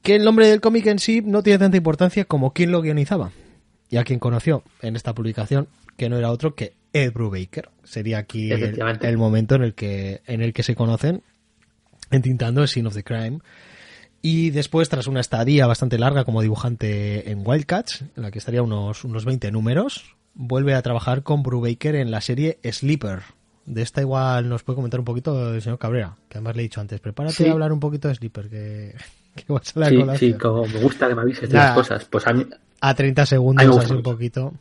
que 0.02 0.16
el 0.16 0.24
nombre 0.24 0.48
del 0.48 0.60
cómic 0.60 0.86
en 0.86 0.98
sí 0.98 1.22
no 1.24 1.42
tiene 1.42 1.60
tanta 1.60 1.76
importancia 1.76 2.24
como 2.24 2.52
quien 2.52 2.72
lo 2.72 2.82
guionizaba 2.82 3.30
y 3.94 3.96
a 3.96 4.04
quien 4.04 4.18
conoció 4.18 4.64
en 4.82 4.96
esta 4.96 5.14
publicación, 5.14 5.68
que 5.96 6.08
no 6.08 6.16
era 6.18 6.30
otro 6.32 6.54
que 6.56 6.72
Ed 6.92 7.12
Brubaker. 7.12 7.68
Sería 7.84 8.18
aquí 8.18 8.50
el, 8.50 8.76
el 9.00 9.16
momento 9.18 9.54
en 9.54 9.62
el 9.62 9.74
que 9.74 10.20
en 10.26 10.42
el 10.42 10.52
que 10.52 10.62
se 10.64 10.74
conocen 10.74 11.22
entintando 12.10 12.66
Scene 12.66 12.88
of 12.88 12.94
the 12.94 13.04
Crime. 13.04 13.38
Y 14.20 14.50
después, 14.50 14.88
tras 14.88 15.06
una 15.06 15.20
estadía 15.20 15.66
bastante 15.66 15.98
larga 15.98 16.24
como 16.24 16.40
dibujante 16.42 17.30
en 17.30 17.42
Wildcats, 17.46 18.02
en 18.16 18.22
la 18.22 18.30
que 18.30 18.38
estaría 18.38 18.62
unos, 18.62 19.04
unos 19.04 19.24
20 19.26 19.50
números, 19.52 20.16
vuelve 20.34 20.74
a 20.74 20.82
trabajar 20.82 21.22
con 21.22 21.42
Brubaker 21.42 21.94
en 21.96 22.10
la 22.10 22.20
serie 22.20 22.58
Sleeper. 22.64 23.20
De 23.66 23.82
esta 23.82 24.00
igual 24.00 24.48
nos 24.48 24.62
puede 24.62 24.76
comentar 24.76 24.98
un 25.00 25.04
poquito 25.06 25.54
el 25.54 25.62
señor 25.62 25.78
Cabrera, 25.78 26.16
que 26.28 26.38
además 26.38 26.56
le 26.56 26.62
he 26.62 26.64
dicho 26.64 26.80
antes, 26.80 27.00
prepárate 27.00 27.34
Sí. 27.36 27.46
a 27.46 27.52
hablar 27.52 27.72
un 27.72 27.80
poquito 27.80 28.08
de 28.08 28.14
Sleeper, 28.14 28.48
que, 28.48 28.94
que 29.36 29.52
va 29.52 29.58
a 29.60 29.64
salir 29.64 29.84
a 29.86 29.90
Sí, 29.90 29.96
colación. 30.00 30.32
sí, 30.32 30.38
como 30.38 30.66
me 30.66 30.80
gusta 30.80 31.06
que 31.08 31.14
me 31.14 31.20
avises 31.22 31.48
de 31.50 31.56
las 31.56 31.72
cosas. 31.72 32.04
Pues 32.06 32.26
a 32.26 32.32
mí, 32.32 32.46
A 32.80 32.94
30 32.94 33.22
A 33.22 33.24
mí 33.24 33.26
me 33.26 33.26
segundos, 33.26 33.84
así 33.84 33.92
un 33.94 34.02
poquito. 34.02 34.52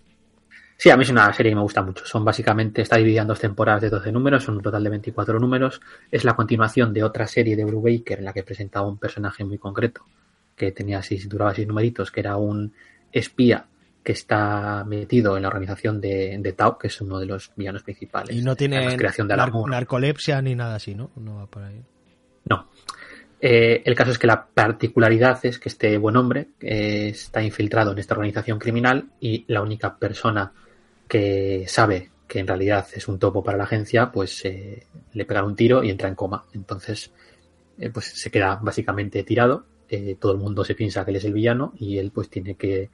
Sí, 0.78 0.90
a 0.90 0.98
mí 0.98 1.04
es 1.04 1.10
una 1.10 1.32
serie 1.34 1.52
que 1.52 1.56
me 1.56 1.62
gusta 1.62 1.82
mucho. 1.82 2.06
Son 2.06 2.26
básicamente, 2.26 2.82
está 2.82 2.98
dividida 2.98 3.22
en 3.22 3.28
dos 3.28 3.40
temporadas 3.40 3.82
de 3.84 3.90
12 3.90 4.12
números, 4.12 4.44
son 4.44 4.56
un 4.58 4.62
total 4.64 4.84
de 4.84 4.90
24 4.90 5.40
números. 5.40 5.80
Es 6.12 6.24
la 6.26 6.36
continuación 6.36 6.94
de 6.94 7.04
otra 7.04 7.28
serie 7.28 7.56
de 7.56 7.64
Brubaker 7.64 8.20
en 8.20 8.26
la 8.26 8.34
que 8.34 8.44
presentaba 8.44 8.88
un 8.88 8.98
personaje 8.98 9.44
muy 9.44 9.58
concreto, 9.58 10.02
que 10.56 10.72
tenía 10.72 11.02
seis, 11.02 11.30
duraba 11.30 11.54
seis 11.54 11.68
numeritos, 11.68 12.12
que 12.12 12.20
era 12.22 12.36
un 12.38 12.74
espía 13.12 13.66
que 14.04 14.12
está 14.12 14.84
metido 14.86 15.38
en 15.38 15.44
la 15.44 15.48
organización 15.48 16.02
de, 16.02 16.38
de 16.40 16.52
Tau, 16.54 16.78
que 16.78 16.88
es 16.88 17.00
uno 17.00 17.20
de 17.20 17.28
los 17.28 17.52
villanos 17.56 17.84
principales. 17.84 18.36
Y 18.36 18.42
no 18.42 18.56
tiene 18.56 18.98
creación 18.98 19.28
de 19.30 19.36
nar- 19.38 19.70
narcolepsia 19.70 20.42
ni 20.42 20.56
nada 20.56 20.76
así, 20.76 20.94
¿no? 20.96 21.12
No 21.16 21.36
va 21.38 21.46
por 21.48 21.64
ahí. 21.64 21.82
No. 22.50 22.68
Eh, 23.46 23.82
el 23.84 23.94
caso 23.94 24.12
es 24.12 24.18
que 24.18 24.26
la 24.26 24.46
particularidad 24.46 25.38
es 25.46 25.60
que 25.60 25.68
este 25.68 25.98
buen 25.98 26.16
hombre 26.16 26.52
eh, 26.62 27.10
está 27.10 27.44
infiltrado 27.44 27.92
en 27.92 27.98
esta 27.98 28.14
organización 28.14 28.58
criminal 28.58 29.10
y 29.20 29.44
la 29.50 29.62
única 29.62 29.98
persona 29.98 30.54
que 31.10 31.66
sabe 31.68 32.10
que 32.26 32.40
en 32.40 32.48
realidad 32.48 32.88
es 32.94 33.10
un 33.10 33.20
topo 33.20 33.44
para 33.44 33.58
la 33.58 33.66
agencia, 33.66 34.14
pues 34.14 34.46
eh, 34.46 34.88
le 35.12 35.26
pegan 35.26 35.44
un 35.44 35.58
tiro 35.58 35.84
y 35.84 35.90
entra 35.90 36.08
en 36.08 36.16
coma. 36.16 36.46
Entonces, 36.54 37.12
eh, 37.78 37.90
pues 37.90 38.06
se 38.06 38.32
queda 38.32 38.60
básicamente 38.62 39.24
tirado. 39.24 39.66
Eh, 39.90 40.16
todo 40.18 40.32
el 40.32 40.38
mundo 40.38 40.64
se 40.64 40.74
piensa 40.74 41.04
que 41.04 41.12
él 41.12 41.18
es 41.18 41.26
el 41.26 41.34
villano 41.34 41.74
y 41.78 41.98
él 41.98 42.12
pues 42.12 42.30
tiene 42.30 42.56
que 42.56 42.90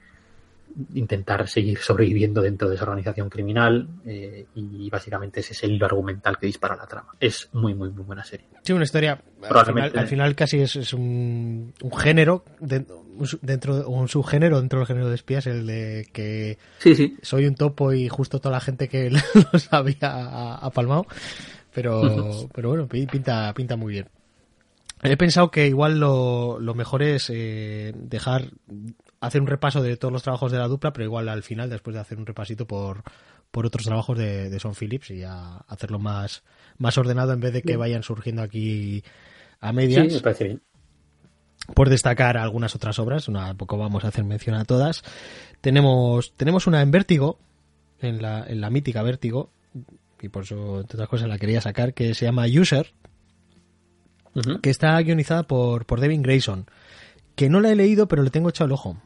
intentar 0.94 1.46
seguir 1.48 1.78
sobreviviendo 1.78 2.40
dentro 2.42 2.68
de 2.68 2.74
esa 2.76 2.84
organización 2.84 3.28
criminal 3.28 3.88
eh, 4.06 4.46
y 4.54 4.88
básicamente 4.90 5.40
ese 5.40 5.52
es 5.52 5.64
el 5.64 5.72
hilo 5.72 5.86
argumental 5.86 6.38
que 6.38 6.46
dispara 6.46 6.76
la 6.76 6.86
trama. 6.86 7.14
Es 7.20 7.48
muy, 7.52 7.74
muy, 7.74 7.90
muy 7.90 8.04
buena 8.04 8.24
serie. 8.24 8.46
Sí, 8.62 8.72
una 8.72 8.84
historia. 8.84 9.12
Al 9.12 9.18
final, 9.20 9.48
Probablemente. 9.48 9.98
al 9.98 10.06
final 10.06 10.34
casi 10.34 10.60
es, 10.60 10.76
es 10.76 10.92
un, 10.94 11.72
un 11.82 11.92
género, 11.98 12.44
de- 12.60 12.86
un 13.16 13.26
dentro, 13.42 13.88
un 13.88 14.08
subgénero 14.08 14.60
dentro 14.60 14.78
del 14.80 14.86
género 14.86 15.08
de 15.08 15.14
espías, 15.14 15.46
el 15.46 15.66
de 15.66 16.08
que 16.12 16.58
Sí, 16.78 16.94
sí. 16.94 17.16
soy 17.22 17.46
un 17.46 17.54
topo 17.54 17.92
y 17.92 18.08
justo 18.08 18.38
toda 18.38 18.52
la 18.56 18.60
gente 18.60 18.88
que 18.88 19.10
lo 19.52 19.58
sabía 19.58 19.96
ha, 20.02 20.54
ha 20.56 20.70
palmado. 20.70 21.06
Pero, 21.74 22.48
pero 22.54 22.68
bueno, 22.70 22.86
pi- 22.88 23.06
pinta, 23.06 23.52
pinta 23.54 23.76
muy 23.76 23.92
bien. 23.94 24.08
He 25.02 25.16
pensado 25.16 25.50
que 25.50 25.66
igual 25.66 25.98
lo, 25.98 26.58
lo 26.60 26.74
mejor 26.74 27.02
es 27.02 27.30
eh, 27.32 27.92
dejar 27.96 28.50
hacer 29.20 29.40
un 29.40 29.46
repaso 29.46 29.82
de 29.82 29.96
todos 29.96 30.12
los 30.12 30.22
trabajos 30.22 30.50
de 30.50 30.58
la 30.58 30.68
dupla, 30.68 30.92
pero 30.92 31.04
igual 31.04 31.28
al 31.28 31.42
final, 31.42 31.70
después 31.70 31.94
de 31.94 32.00
hacer 32.00 32.18
un 32.18 32.26
repasito 32.26 32.66
por, 32.66 33.02
por 33.50 33.66
otros 33.66 33.84
trabajos 33.84 34.18
de, 34.18 34.48
de 34.50 34.60
Son 34.60 34.74
Phillips 34.74 35.10
y 35.10 35.18
ya 35.18 35.58
hacerlo 35.68 35.98
más, 35.98 36.42
más 36.78 36.96
ordenado 36.98 37.32
en 37.32 37.40
vez 37.40 37.52
de 37.52 37.62
que 37.62 37.76
vayan 37.76 38.02
surgiendo 38.02 38.42
aquí 38.42 39.04
a 39.60 39.72
medias. 39.72 40.06
Sí, 40.08 40.14
me 40.14 40.20
parece 40.20 40.44
bien. 40.44 40.62
Por 41.74 41.90
destacar 41.90 42.36
algunas 42.36 42.74
otras 42.74 42.98
obras, 42.98 43.28
una 43.28 43.46
tampoco 43.46 43.76
vamos 43.76 44.04
a 44.04 44.08
hacer 44.08 44.24
mención 44.24 44.56
a 44.56 44.64
todas. 44.64 45.02
Tenemos, 45.60 46.34
tenemos 46.34 46.66
una 46.66 46.80
en 46.80 46.90
Vértigo, 46.90 47.38
en 48.00 48.22
la, 48.22 48.44
en 48.48 48.60
la 48.60 48.70
mítica 48.70 49.02
Vértigo, 49.02 49.52
y 50.20 50.28
por 50.28 50.44
eso, 50.44 50.80
entre 50.80 50.96
otras 50.96 51.08
cosas, 51.08 51.28
la 51.28 51.38
quería 51.38 51.60
sacar, 51.60 51.94
que 51.94 52.14
se 52.14 52.24
llama 52.24 52.46
User, 52.46 52.92
que 54.62 54.70
está 54.70 54.98
guionizada 55.00 55.42
por, 55.42 55.86
por 55.86 56.00
Devin 56.00 56.22
Grayson, 56.22 56.66
que 57.36 57.48
no 57.48 57.60
la 57.60 57.70
he 57.70 57.76
leído, 57.76 58.08
pero 58.08 58.22
le 58.22 58.30
tengo 58.30 58.48
echado 58.48 58.66
el 58.66 58.72
ojo. 58.72 58.96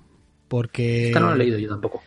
Porque 0.49 1.09
Esta 1.09 1.21
no 1.21 1.29
la 1.29 1.35
he 1.35 1.39
leído 1.39 1.59
yo 1.59 1.69
tampoco. 1.71 2.03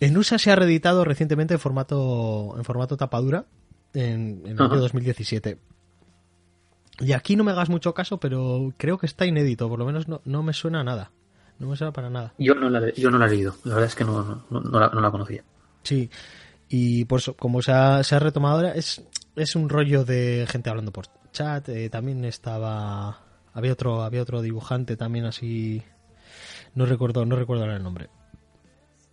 en 0.00 0.16
USA 0.16 0.38
se 0.38 0.50
ha 0.50 0.56
reeditado 0.56 1.04
recientemente 1.04 1.54
en 1.54 1.60
formato, 1.60 2.54
en 2.56 2.64
formato 2.64 2.96
tapadura 2.96 3.44
en, 3.94 4.42
en 4.44 4.52
el 4.52 4.62
año 4.62 4.76
2017. 4.78 5.58
Y 7.00 7.12
aquí 7.12 7.36
no 7.36 7.44
me 7.44 7.52
hagas 7.52 7.68
mucho 7.68 7.92
caso, 7.92 8.18
pero 8.18 8.72
creo 8.78 8.96
que 8.98 9.06
está 9.06 9.26
inédito, 9.26 9.68
por 9.68 9.78
lo 9.78 9.84
menos 9.84 10.08
no, 10.08 10.22
no 10.24 10.42
me 10.42 10.52
suena 10.52 10.80
a 10.80 10.84
nada. 10.84 11.10
No 11.58 11.68
me 11.68 11.76
suena 11.76 11.92
para 11.92 12.10
nada. 12.10 12.34
Yo 12.38 12.54
no 12.54 12.68
la, 12.70 12.92
yo 12.94 13.10
no 13.10 13.18
la 13.18 13.26
he 13.26 13.30
leído. 13.30 13.54
La 13.64 13.74
verdad 13.74 13.88
es 13.88 13.94
que 13.94 14.04
no, 14.04 14.22
no, 14.22 14.44
no, 14.50 14.60
no 14.60 14.78
la, 14.80 14.88
no 14.88 15.00
la 15.00 15.10
conocía. 15.10 15.42
Sí, 15.82 16.10
y 16.68 17.04
por 17.06 17.20
eso, 17.20 17.34
como 17.34 17.62
se 17.62 17.72
ha, 17.72 18.02
se 18.04 18.14
ha 18.14 18.18
retomado 18.18 18.56
ahora, 18.56 18.72
es, 18.72 19.02
es 19.36 19.56
un 19.56 19.68
rollo 19.68 20.04
de 20.04 20.46
gente 20.50 20.68
hablando 20.70 20.92
por 20.92 21.06
chat. 21.32 21.68
eh, 21.70 21.88
también 21.90 22.24
estaba. 22.24 23.20
Había 23.54 23.72
otro, 23.72 24.02
había 24.02 24.20
otro 24.22 24.42
dibujante 24.42 24.96
también 24.96 25.24
así. 25.24 25.82
No 26.76 26.86
recuerdo, 26.86 27.24
no 27.26 27.34
recuerdo 27.34 27.64
ahora 27.64 27.76
el 27.76 27.82
nombre. 27.82 28.08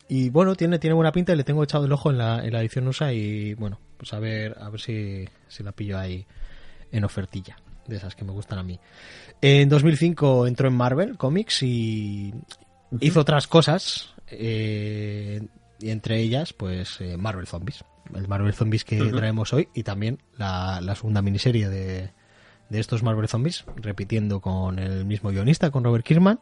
Y 0.07 0.29
bueno, 0.29 0.55
tiene, 0.55 0.77
tiene 0.77 0.93
buena 0.93 1.11
pinta 1.11 1.33
y 1.33 1.37
le 1.37 1.43
tengo 1.43 1.63
echado 1.63 1.85
el 1.85 1.91
ojo 1.91 2.11
en 2.11 2.19
la, 2.19 2.45
en 2.45 2.53
la 2.53 2.59
edición 2.61 2.87
USA 2.87 3.11
y 3.11 3.55
bueno, 3.55 3.79
pues 3.97 4.13
a 4.13 4.19
ver, 4.19 4.55
a 4.61 4.69
ver 4.69 4.79
si, 4.79 5.25
si 5.47 5.63
la 5.63 5.71
pillo 5.71 5.97
ahí 5.97 6.25
en 6.91 7.03
ofertilla. 7.03 7.57
De 7.87 7.97
esas 7.97 8.15
que 8.15 8.23
me 8.23 8.31
gustan 8.31 8.59
a 8.59 8.63
mí. 8.63 8.79
En 9.41 9.67
2005 9.67 10.47
entró 10.47 10.67
en 10.69 10.73
Marvel 10.75 11.17
Comics 11.17 11.63
y 11.63 12.33
hizo 13.01 13.19
otras 13.21 13.47
cosas. 13.47 14.13
eh, 14.27 15.41
y 15.79 15.89
entre 15.89 16.19
ellas, 16.21 16.53
pues 16.53 17.01
eh, 17.01 17.17
Marvel 17.17 17.45
Zombies. 17.47 17.83
El 18.15 18.27
Marvel 18.29 18.53
Zombies 18.53 18.85
que 18.85 18.97
traemos 19.11 19.51
hoy 19.51 19.67
y 19.73 19.83
también 19.83 20.19
la, 20.37 20.79
la 20.81 20.95
segunda 20.95 21.21
miniserie 21.21 21.67
de, 21.67 22.11
de 22.69 22.79
estos 22.79 23.03
Marvel 23.03 23.27
Zombies, 23.27 23.65
repitiendo 23.75 24.39
con 24.39 24.79
el 24.79 25.03
mismo 25.05 25.31
guionista, 25.31 25.71
con 25.71 25.83
Robert 25.83 26.05
Kirkman. 26.05 26.39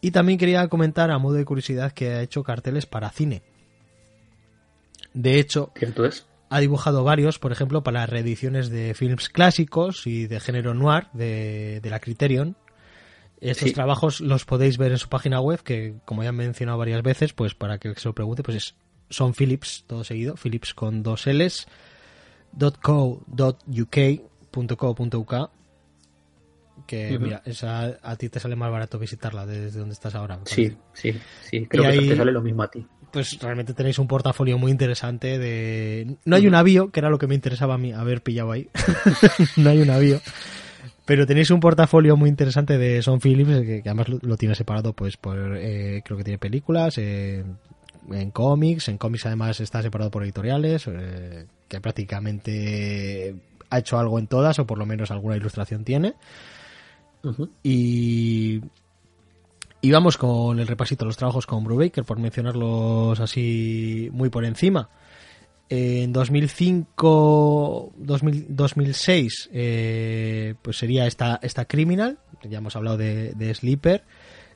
Y 0.00 0.10
también 0.12 0.38
quería 0.38 0.66
comentar, 0.68 1.10
a 1.10 1.18
modo 1.18 1.34
de 1.34 1.44
curiosidad, 1.44 1.92
que 1.92 2.10
ha 2.10 2.22
hecho 2.22 2.42
carteles 2.42 2.86
para 2.86 3.10
cine. 3.10 3.42
De 5.14 5.38
hecho, 5.38 5.72
¿Cierto 5.76 6.04
es? 6.04 6.26
ha 6.50 6.60
dibujado 6.60 7.02
varios, 7.04 7.38
por 7.38 7.52
ejemplo, 7.52 7.82
para 7.82 8.06
reediciones 8.06 8.70
de 8.70 8.94
films 8.94 9.28
clásicos 9.28 10.06
y 10.06 10.26
de 10.26 10.40
género 10.40 10.74
noir 10.74 11.08
de, 11.12 11.80
de 11.82 11.90
la 11.90 11.98
Criterion. 12.00 12.56
Estos 13.40 13.68
Sí. 13.68 13.74
trabajos 13.74 14.20
los 14.20 14.44
podéis 14.44 14.78
ver 14.78 14.92
en 14.92 14.98
su 14.98 15.08
página 15.08 15.40
web, 15.40 15.62
que 15.62 15.94
como 16.04 16.22
ya 16.22 16.28
he 16.30 16.32
mencionado 16.32 16.78
varias 16.78 17.02
veces, 17.02 17.32
pues 17.32 17.54
para 17.54 17.78
que 17.78 17.94
se 17.94 18.08
lo 18.08 18.14
pregunte, 18.14 18.42
pues 18.42 18.56
es 18.56 18.74
son 19.10 19.32
Philips, 19.32 19.84
todo 19.86 20.04
seguido, 20.04 20.34
Philips 20.36 20.74
con 20.74 21.02
dos 21.02 21.26
L's, 21.26 21.66
que 26.88 27.18
mira, 27.20 27.42
esa, 27.44 27.98
a 28.02 28.16
ti 28.16 28.28
te 28.28 28.40
sale 28.40 28.56
más 28.56 28.70
barato 28.72 28.98
visitarla 28.98 29.46
desde 29.46 29.78
donde 29.78 29.92
estás 29.92 30.14
ahora. 30.16 30.40
Sí, 30.46 30.76
sí, 30.94 31.12
sí. 31.42 31.66
Creo 31.66 31.84
Y 31.84 31.86
que 31.86 31.92
ahí- 31.92 32.08
te 32.08 32.16
sale 32.16 32.32
lo 32.32 32.40
mismo 32.42 32.62
a 32.64 32.70
ti. 32.70 32.84
Pues 33.12 33.38
realmente 33.40 33.72
tenéis 33.74 33.98
un 33.98 34.06
portafolio 34.08 34.58
muy 34.58 34.70
interesante 34.70 35.38
de... 35.38 36.16
No 36.26 36.36
hay 36.36 36.46
un 36.46 36.54
avío, 36.54 36.90
que 36.90 37.00
era 37.00 37.08
lo 37.10 37.18
que 37.18 37.26
me 37.26 37.34
interesaba 37.34 37.74
a 37.74 37.78
mí 37.78 37.92
haber 37.92 38.22
pillado 38.22 38.50
ahí. 38.52 38.68
no 39.56 39.70
hay 39.70 39.80
un 39.80 39.90
avío. 39.90 40.20
Pero 41.06 41.26
tenéis 41.26 41.50
un 41.50 41.60
portafolio 41.60 42.16
muy 42.18 42.28
interesante 42.28 42.76
de 42.76 43.00
Son 43.02 43.18
Phillips, 43.20 43.60
que, 43.62 43.82
que 43.82 43.88
además 43.88 44.08
lo, 44.10 44.18
lo 44.20 44.36
tiene 44.36 44.54
separado, 44.54 44.92
pues 44.92 45.16
por... 45.16 45.56
eh, 45.56 46.02
creo 46.04 46.18
que 46.18 46.24
tiene 46.24 46.38
películas, 46.38 46.98
eh, 46.98 47.44
en 48.10 48.30
cómics, 48.30 48.88
en 48.88 48.98
cómics 48.98 49.24
además 49.24 49.58
está 49.60 49.80
separado 49.80 50.10
por 50.10 50.22
editoriales, 50.22 50.86
eh, 50.86 51.46
que 51.66 51.80
prácticamente 51.80 53.34
ha 53.70 53.78
hecho 53.78 53.98
algo 53.98 54.18
en 54.18 54.26
todas, 54.26 54.58
o 54.58 54.66
por 54.66 54.76
lo 54.78 54.84
menos 54.86 55.10
alguna 55.10 55.36
ilustración 55.36 55.82
tiene. 55.84 56.14
Y, 57.62 58.60
y 59.80 59.90
vamos 59.90 60.16
con 60.16 60.58
el 60.58 60.66
repasito 60.66 61.04
de 61.04 61.08
los 61.08 61.16
trabajos 61.16 61.46
con 61.46 61.64
Brubaker, 61.64 62.04
por 62.04 62.18
mencionarlos 62.18 63.20
así 63.20 64.08
muy 64.12 64.28
por 64.28 64.44
encima. 64.44 64.88
En 65.70 66.12
2005, 66.12 67.92
2000 67.96 68.46
2006, 68.48 69.50
eh, 69.52 70.54
pues 70.62 70.78
sería 70.78 71.06
esta, 71.06 71.38
esta 71.42 71.66
Criminal, 71.66 72.18
ya 72.42 72.58
hemos 72.58 72.74
hablado 72.76 72.96
de, 72.96 73.32
de 73.34 73.54
Sleeper. 73.54 74.04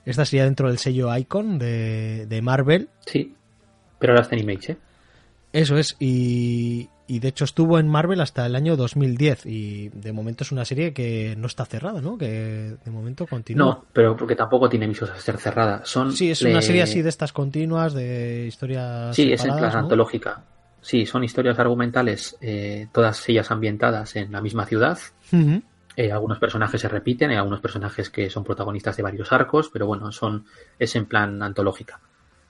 Esta 0.05 0.25
sería 0.25 0.45
dentro 0.45 0.69
del 0.69 0.79
sello 0.79 1.15
Icon 1.17 1.59
de, 1.59 2.27
de 2.27 2.43
Marvel. 2.43 2.89
Sí. 3.07 3.35
Pero 3.99 4.15
ahora 4.15 4.23
está 4.23 4.37
en 4.37 4.43
Image, 4.43 4.73
¿eh? 4.73 4.77
Eso 5.53 5.77
es, 5.77 5.97
y, 6.01 6.89
y 7.13 7.19
de 7.19 7.29
hecho 7.29 7.45
estuvo 7.45 7.79
en 7.79 7.91
Marvel 7.91 8.23
hasta 8.23 8.47
el 8.47 8.57
año 8.57 8.75
2010 8.75 9.45
y 9.45 9.91
de 9.91 10.13
momento 10.15 10.45
es 10.45 10.51
una 10.51 10.65
serie 10.65 10.95
que 10.95 11.35
no 11.37 11.47
está 11.47 11.67
cerrada, 11.67 12.01
¿no? 12.01 12.17
Que 12.17 12.79
de 12.83 12.91
momento 12.91 13.27
continúa. 13.27 13.67
No, 13.67 13.85
pero 13.93 14.17
porque 14.17 14.35
tampoco 14.35 14.67
tiene 14.71 14.87
visos 14.87 15.11
a 15.11 15.17
ser 15.17 15.37
cerrada. 15.37 15.83
Son, 15.85 16.15
Sí, 16.15 16.31
es 16.31 16.41
una 16.41 16.63
serie 16.63 16.81
así 16.81 17.03
de 17.03 17.11
estas 17.11 17.35
continuas, 17.35 17.93
de 17.93 18.47
historias. 18.47 19.15
Sí, 19.15 19.31
es 19.31 19.45
en 19.45 19.55
plan 19.55 19.73
¿no? 19.73 19.79
antológica. 19.81 20.43
Sí, 20.81 21.05
son 21.05 21.23
historias 21.23 21.59
argumentales, 21.59 22.39
eh, 22.41 22.89
todas 22.93 23.29
ellas 23.29 23.51
ambientadas 23.51 24.17
en 24.17 24.33
la 24.33 24.41
misma 24.41 24.65
ciudad. 24.65 24.99
Eh, 25.95 26.11
algunos 26.11 26.39
personajes 26.39 26.81
se 26.81 26.89
repiten, 26.89 27.29
hay 27.29 27.37
algunos 27.37 27.61
personajes 27.61 28.09
que 28.09 28.31
son 28.31 28.43
protagonistas 28.43 28.97
de 28.97 29.03
varios 29.03 29.31
arcos, 29.33 29.69
pero 29.71 29.87
bueno, 29.87 30.11
son 30.13 30.47
es 30.79 30.97
en 30.97 31.05
plan 31.05 31.43
antológica. 31.43 32.01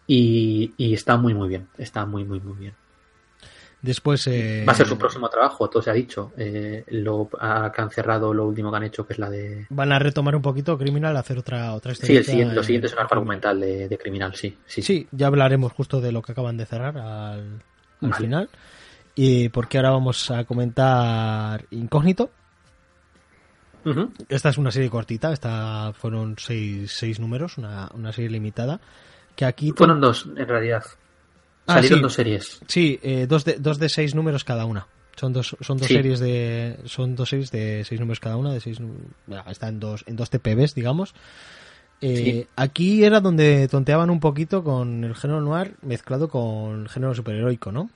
Y, 0.07 0.73
y 0.77 0.95
está 0.95 1.17
muy 1.17 1.35
muy 1.35 1.49
bien, 1.49 1.67
está 1.79 2.07
muy 2.07 2.25
muy 2.25 2.39
muy 2.39 2.57
bien. 2.59 2.75
Después. 3.83 4.25
eh, 4.29 4.65
Va 4.67 4.73
a 4.73 4.77
ser 4.77 4.87
su 4.87 4.97
próximo 4.97 5.29
trabajo, 5.29 5.69
todo 5.69 5.83
se 5.83 5.91
ha 5.91 5.93
dicho. 5.93 6.33
Eh, 6.37 6.85
lo 6.91 7.29
ha 7.41 7.73
que 7.75 7.83
han 7.83 7.91
cerrado 7.91 8.33
lo 8.33 8.47
último 8.47 8.71
que 8.71 8.77
han 8.77 8.85
hecho, 8.85 9.05
que 9.05 9.13
es 9.15 9.19
la 9.19 9.29
de... 9.29 9.67
Van 9.71 9.91
a 9.93 9.99
retomar 9.99 10.37
un 10.37 10.43
poquito 10.43 10.79
Criminal, 10.79 11.17
hacer 11.17 11.37
otra, 11.39 11.75
otra 11.75 11.93
Sí, 11.95 12.17
el 12.17 12.25
siguiente, 12.25 12.55
lo 12.55 12.61
eh, 12.61 12.65
siguiente 12.65 12.87
es 12.87 12.93
un 12.93 13.01
arco 13.01 13.15
argumental 13.15 13.59
de, 13.59 13.89
de 13.89 13.99
criminal, 13.99 14.35
sí. 14.37 14.57
Sí, 14.67 14.83
Sí, 14.83 15.09
ya 15.11 15.27
hablaremos 15.27 15.73
justo 15.73 16.01
de 16.01 16.13
lo 16.13 16.23
que 16.23 16.31
acaban 16.31 16.57
de 16.57 16.65
cerrar 16.67 16.97
al, 16.97 17.41
al 17.41 17.61
Vale. 18.01 18.15
final. 18.17 18.49
Y 19.17 19.49
porque 19.49 19.79
ahora 19.79 19.91
vamos 19.91 20.31
a 20.31 20.45
comentar 20.45 21.65
Incógnito. 21.71 22.31
Esta 24.29 24.51
es 24.51 24.59
una 24.59 24.71
serie 24.71 24.89
cortita, 24.89 25.33
esta 25.33 25.93
fueron 25.93 26.37
seis, 26.39 26.93
seis 26.93 27.19
números, 27.19 27.59
una, 27.59 27.91
una 27.95 28.13
serie 28.13 28.31
limitada. 28.31 28.81
Que 29.35 29.45
aquí 29.45 29.73
Fueron 29.77 30.01
dos, 30.01 30.29
en 30.37 30.47
realidad. 30.47 30.85
Ah, 31.67 31.75
Salieron 31.75 31.99
sí. 31.99 32.03
dos 32.03 32.13
series. 32.15 32.61
Sí, 32.67 32.99
eh, 33.03 33.27
dos, 33.29 33.45
de, 33.45 33.55
dos 33.59 33.79
de 33.79 33.89
seis 33.89 34.15
números 34.15 34.45
cada 34.45 34.65
una. 34.67 34.87
Son 35.17 35.33
dos, 35.33 35.57
son 35.61 35.77
dos 35.79 35.87
Sí. 35.87 35.95
series 35.95 36.21
de. 36.21 36.77
Son 36.87 37.15
dos 37.15 37.29
series 37.29 37.51
de 37.51 37.85
seis 37.85 38.01
números 38.01 38.19
cada 38.21 38.37
una, 38.37 38.53
de 38.53 38.61
seis 38.61 38.79
bueno, 39.27 39.45
está 39.49 39.69
en 39.69 39.79
dos, 39.79 40.05
en 40.07 40.17
dos 40.17 40.31
TPBs, 40.31 40.75
digamos. 40.75 41.15
Eh, 42.01 42.17
Sí. 42.17 42.47
Aquí 42.57 43.05
era 43.05 43.21
donde 43.21 43.69
tonteaban 43.69 44.11
un 44.11 44.19
poquito 44.21 44.65
con 44.65 45.05
el 45.05 45.15
género 45.15 45.41
noir 45.41 45.77
mezclado 45.83 46.29
con 46.29 46.83
el 46.83 46.89
género 46.89 47.15
superheroico, 47.15 47.71
¿no? 47.71 47.91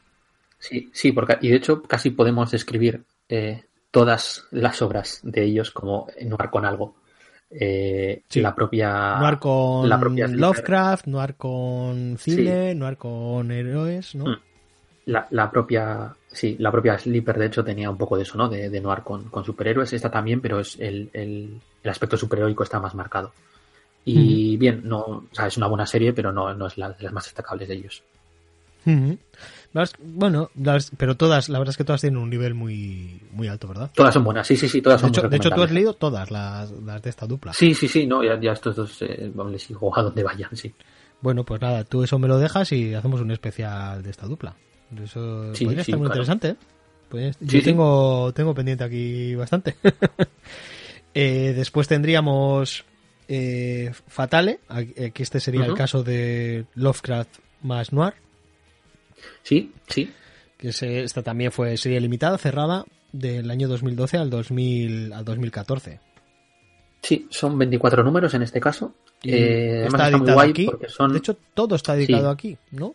Sí, 0.58 0.90
sí, 0.92 1.10
porque 1.12 1.38
y 1.40 1.48
de 1.48 1.56
hecho 1.56 1.82
casi 1.82 2.10
podemos 2.10 2.50
describir 2.52 3.02
eh, 3.28 3.64
todas 3.90 4.44
las 4.52 4.80
obras 4.82 5.20
de 5.24 5.42
ellos 5.44 5.70
como 5.72 6.06
noir 6.22 6.50
con 6.50 6.64
algo. 6.64 6.94
Eh, 7.50 8.22
Sí. 8.28 8.40
La 8.40 8.54
propia 8.54 9.18
noir 9.18 9.38
con 9.38 9.88
la 9.88 9.98
propia 10.00 10.26
Sleeper. 10.26 10.40
Lovecraft, 10.40 11.06
noir 11.06 11.34
con 11.36 12.16
cine, 12.18 12.74
noir 12.74 12.96
con 12.96 13.50
héroes, 13.50 14.14
¿no? 14.16 14.24
Mm. 14.26 14.36
la, 15.06 15.26
la 15.30 15.50
propia 15.50 16.14
sí, 16.26 16.56
la 16.58 16.72
propia 16.72 16.98
Sleeper 16.98 17.38
de 17.38 17.46
hecho 17.46 17.64
tenía 17.64 17.88
un 17.88 17.96
poco 17.96 18.16
de 18.16 18.24
eso, 18.24 18.36
¿no? 18.36 18.48
De, 18.48 18.68
de 18.68 18.80
noir 18.80 19.02
con, 19.02 19.24
con 19.30 19.44
superhéroes, 19.44 19.92
esta 19.92 20.10
también, 20.10 20.40
pero 20.40 20.58
es 20.60 20.76
el, 20.80 21.08
el, 21.12 21.60
el 21.82 21.90
aspecto 21.90 22.16
superheroico 22.16 22.64
está 22.64 22.80
más 22.80 22.94
marcado. 22.94 23.32
Y 24.04 24.56
bien, 24.56 24.82
no, 24.84 24.98
o 25.00 25.24
sea, 25.32 25.46
es 25.48 25.56
una 25.56 25.66
buena 25.66 25.84
serie, 25.86 26.12
pero 26.12 26.30
no, 26.32 26.52
no 26.54 26.66
es 26.68 26.76
la 26.78 26.90
de 26.90 27.02
las 27.02 27.12
más 27.12 27.24
destacables 27.24 27.68
de 27.68 27.74
ellos. 27.74 28.02
Las- 28.84 29.18
Bueno, 30.02 30.50
las- 30.54 30.90
pero 30.96 31.16
todas, 31.16 31.48
la 31.48 31.58
verdad 31.58 31.70
es 31.72 31.76
que 31.76 31.84
todas 31.84 32.00
tienen 32.00 32.18
un 32.18 32.30
nivel 32.30 32.54
muy, 32.54 33.20
muy 33.32 33.48
alto, 33.48 33.68
¿verdad? 33.68 33.90
Todas 33.94 34.14
son 34.14 34.24
buenas, 34.24 34.46
sí, 34.46 34.56
sí, 34.56 34.68
sí, 34.68 34.80
todas 34.82 35.00
De 35.00 35.08
son 35.08 35.10
hecho, 35.10 35.28
de 35.28 35.36
hecho, 35.36 35.50
tú 35.50 35.62
has 35.62 35.70
leído 35.70 35.92
todas 35.94 36.30
las, 36.30 36.70
las 36.70 37.02
de 37.02 37.10
esta 37.10 37.26
dupla. 37.26 37.52
Sí, 37.52 37.74
sí, 37.74 37.88
sí, 37.88 38.06
no, 38.06 38.22
ya, 38.24 38.38
ya 38.40 38.52
estos 38.52 38.76
dos 38.76 39.02
eh, 39.02 39.30
vamos, 39.34 39.52
les 39.52 39.62
sigo 39.62 39.96
a 39.96 40.02
donde 40.02 40.22
vayan, 40.22 40.54
sí. 40.56 40.72
Bueno, 41.20 41.44
pues 41.44 41.60
nada, 41.60 41.84
tú 41.84 42.02
eso 42.04 42.18
me 42.18 42.28
lo 42.28 42.38
dejas 42.38 42.70
y 42.72 42.94
hacemos 42.94 43.20
un 43.20 43.30
especial 43.30 44.02
de 44.02 44.10
esta 44.10 44.26
dupla. 44.26 44.54
Eso 45.02 45.54
Sí, 45.54 45.64
podría 45.64 45.82
sí, 45.84 45.90
estar 45.92 45.98
muy 45.98 46.06
claro. 46.08 46.22
interesante, 46.22 46.48
¿eh? 46.50 46.56
Pues, 47.08 47.36
Sí, 47.38 47.46
yo 47.46 47.62
tengo, 47.62 48.32
tengo 48.34 48.54
pendiente 48.54 48.84
aquí 48.84 49.34
bastante. 49.34 49.76
Eh, 51.18 51.54
después 51.56 51.88
tendríamos 51.88 52.84
eh, 53.26 53.90
Fatale, 54.06 54.60
que 55.14 55.22
este 55.22 55.40
sería 55.40 55.64
el 55.64 55.72
caso 55.74 56.02
de 56.02 56.66
Lovecraft 56.74 57.38
más 57.62 57.90
Noir. 57.92 58.12
Sí, 59.42 59.72
sí. 59.88 60.12
Que 60.56 60.68
esta 60.68 61.22
también 61.22 61.52
fue 61.52 61.76
serie 61.76 62.00
limitada, 62.00 62.38
cerrada, 62.38 62.84
del 63.12 63.50
año 63.50 63.68
2012 63.68 64.16
al, 64.16 64.30
2000, 64.30 65.12
al 65.12 65.24
2014. 65.24 66.00
Sí, 67.02 67.26
son 67.30 67.58
24 67.58 68.02
números 68.02 68.34
en 68.34 68.42
este 68.42 68.60
caso. 68.60 68.94
Eh, 69.22 69.84
está 69.86 70.08
editado 70.08 70.40
aquí. 70.40 70.66
De 71.10 71.18
hecho, 71.18 71.36
todo 71.54 71.76
está 71.76 71.94
dedicado 71.94 72.30
aquí, 72.30 72.56
¿no? 72.72 72.94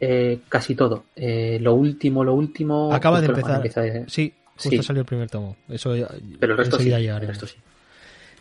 Eh, 0.00 0.40
casi 0.48 0.74
todo. 0.74 1.04
Eh, 1.16 1.58
lo 1.60 1.74
último, 1.74 2.24
lo 2.24 2.34
último. 2.34 2.92
Acaba 2.92 3.20
de 3.20 3.26
empezar. 3.26 3.62
Sí, 4.08 4.32
justo 4.56 4.82
salió 4.82 5.00
el 5.00 5.06
primer 5.06 5.28
tomo. 5.28 5.56
Eso 5.68 5.94
Pero 6.38 6.52
el 6.52 6.58
resto, 6.58 6.78
sí, 6.78 6.92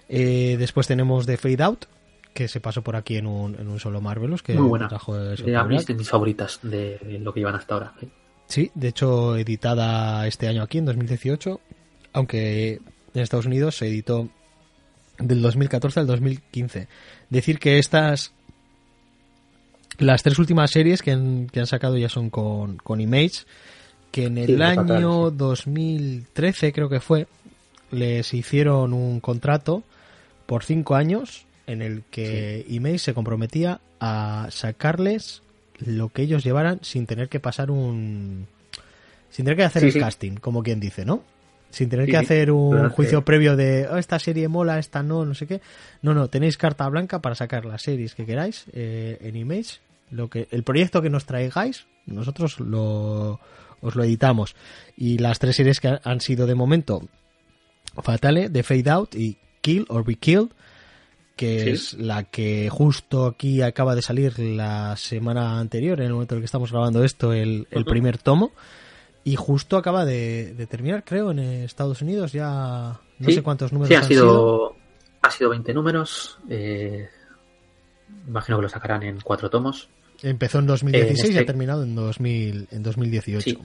eh, 0.09 0.55
después 0.57 0.87
tenemos 0.87 1.25
The 1.25 1.37
Fade 1.37 1.63
Out, 1.63 1.85
que 2.37 2.47
se 2.47 2.61
pasó 2.61 2.83
por 2.83 2.95
aquí 2.95 3.17
en 3.17 3.25
un, 3.25 3.55
en 3.55 3.67
un 3.67 3.79
solo 3.79 3.99
Marvelous. 3.99 4.43
Que 4.43 4.53
Muy 4.53 4.69
buena. 4.69 4.87
Trajo 4.87 5.17
de 5.17 5.95
mis 5.95 6.07
favoritas 6.07 6.59
de 6.61 6.99
lo 7.19 7.33
que 7.33 7.39
llevan 7.39 7.55
hasta 7.55 7.73
ahora. 7.73 7.93
Sí, 8.45 8.69
de 8.75 8.89
hecho, 8.89 9.35
editada 9.37 10.27
este 10.27 10.47
año 10.47 10.61
aquí, 10.61 10.77
en 10.77 10.85
2018. 10.85 11.59
Aunque 12.13 12.79
en 13.15 13.21
Estados 13.21 13.47
Unidos 13.47 13.77
se 13.77 13.87
editó 13.87 14.29
del 15.17 15.41
2014 15.41 16.01
al 16.01 16.05
2015. 16.05 16.87
Decir 17.31 17.57
que 17.57 17.79
estas 17.79 18.33
las 19.97 20.21
tres 20.21 20.37
últimas 20.37 20.69
series 20.69 21.01
que 21.01 21.13
han, 21.13 21.47
que 21.47 21.59
han 21.59 21.65
sacado 21.65 21.97
ya 21.97 22.07
son 22.07 22.29
con, 22.29 22.77
con 22.77 23.01
Image, 23.01 23.45
que 24.11 24.25
en 24.25 24.37
el 24.37 24.61
año 24.61 25.31
2013 25.31 26.71
creo 26.71 26.87
que 26.87 26.99
fue, 26.99 27.25
les 27.89 28.31
hicieron 28.35 28.93
un 28.93 29.21
contrato 29.21 29.81
por 30.45 30.63
cinco 30.63 30.93
años 30.93 31.46
en 31.67 31.81
el 31.81 32.03
que 32.09 32.65
Image 32.67 32.99
se 32.99 33.13
comprometía 33.13 33.81
a 33.99 34.47
sacarles 34.49 35.43
lo 35.79 36.09
que 36.09 36.23
ellos 36.23 36.43
llevaran 36.43 36.79
sin 36.81 37.05
tener 37.05 37.29
que 37.29 37.39
pasar 37.39 37.69
un... 37.69 38.47
sin 39.29 39.45
tener 39.45 39.57
que 39.57 39.63
hacer 39.63 39.83
el 39.83 39.93
casting, 39.99 40.35
como 40.35 40.63
quien 40.63 40.79
dice, 40.79 41.05
¿no? 41.05 41.23
Sin 41.69 41.89
tener 41.89 42.09
que 42.09 42.17
hacer 42.17 42.49
un 42.49 42.89
juicio 42.89 43.23
previo 43.25 43.57
de 43.57 43.87
oh, 43.87 43.97
esta 43.97 44.17
serie 44.19 44.47
mola, 44.47 44.79
esta 44.79 45.03
no, 45.03 45.25
no 45.25 45.35
sé 45.35 45.45
qué. 45.45 45.61
No, 46.01 46.13
no, 46.13 46.29
tenéis 46.29 46.57
carta 46.57 46.87
blanca 46.87 47.21
para 47.21 47.35
sacar 47.35 47.65
las 47.65 47.81
series 47.81 48.15
que 48.15 48.25
queráis 48.25 48.65
eh, 48.71 49.17
en 49.21 49.35
Image 49.35 49.79
lo 50.09 50.29
que 50.29 50.47
el 50.51 50.63
proyecto 50.63 51.01
que 51.01 51.09
nos 51.09 51.25
traigáis, 51.25 51.85
nosotros 52.05 52.59
lo, 52.61 53.39
os 53.81 53.95
lo 53.95 54.03
editamos. 54.03 54.55
Y 54.95 55.17
las 55.17 55.39
tres 55.39 55.57
series 55.57 55.79
que 55.79 55.99
han 56.01 56.21
sido 56.21 56.47
de 56.47 56.55
momento 56.55 57.03
Fatale, 58.01 58.49
The 58.49 58.63
Fade 58.63 58.89
Out 58.89 59.15
y 59.15 59.37
Kill 59.61 59.85
or 59.89 60.03
Be 60.05 60.15
Killed, 60.15 60.49
que 61.37 61.71
es 61.71 61.93
la 61.93 62.23
que 62.23 62.69
justo 62.69 63.27
aquí 63.27 63.61
acaba 63.61 63.95
de 63.95 64.01
salir 64.01 64.37
la 64.39 64.97
semana 64.97 65.59
anterior, 65.59 65.99
en 66.01 66.07
el 66.07 66.13
momento 66.13 66.35
en 66.35 66.39
el 66.39 66.41
que 66.41 66.47
estamos 66.47 66.71
grabando 66.71 67.03
esto, 67.03 67.31
el, 67.31 67.67
primer 67.85 68.17
tomo. 68.17 68.51
Y 69.23 69.35
justo 69.35 69.77
acaba 69.77 70.03
de, 70.03 70.67
terminar, 70.69 71.03
creo, 71.05 71.31
en 71.31 71.39
Estados 71.39 72.01
Unidos. 72.01 72.33
Ya 72.33 72.99
no 73.19 73.29
sé 73.29 73.43
cuántos 73.43 73.71
números 73.71 73.89
sí, 73.89 73.95
ha 73.95 74.03
sido, 74.03 74.75
Ha 75.21 75.31
sido 75.31 75.51
20 75.51 75.73
números. 75.73 76.39
Eh, 76.49 77.07
imagino 78.27 78.57
que 78.57 78.63
lo 78.63 78.69
sacarán 78.69 79.03
en 79.03 79.21
cuatro 79.21 79.49
tomos. 79.49 79.89
Empezó 80.23 80.59
en 80.59 80.67
2016 80.67 81.23
y 81.23 81.37
ha 81.37 81.41
este 81.41 81.45
terminado 81.45 81.83
en, 81.83 81.95
2000, 81.95 82.69
en 82.71 82.83
2018. 82.83 83.59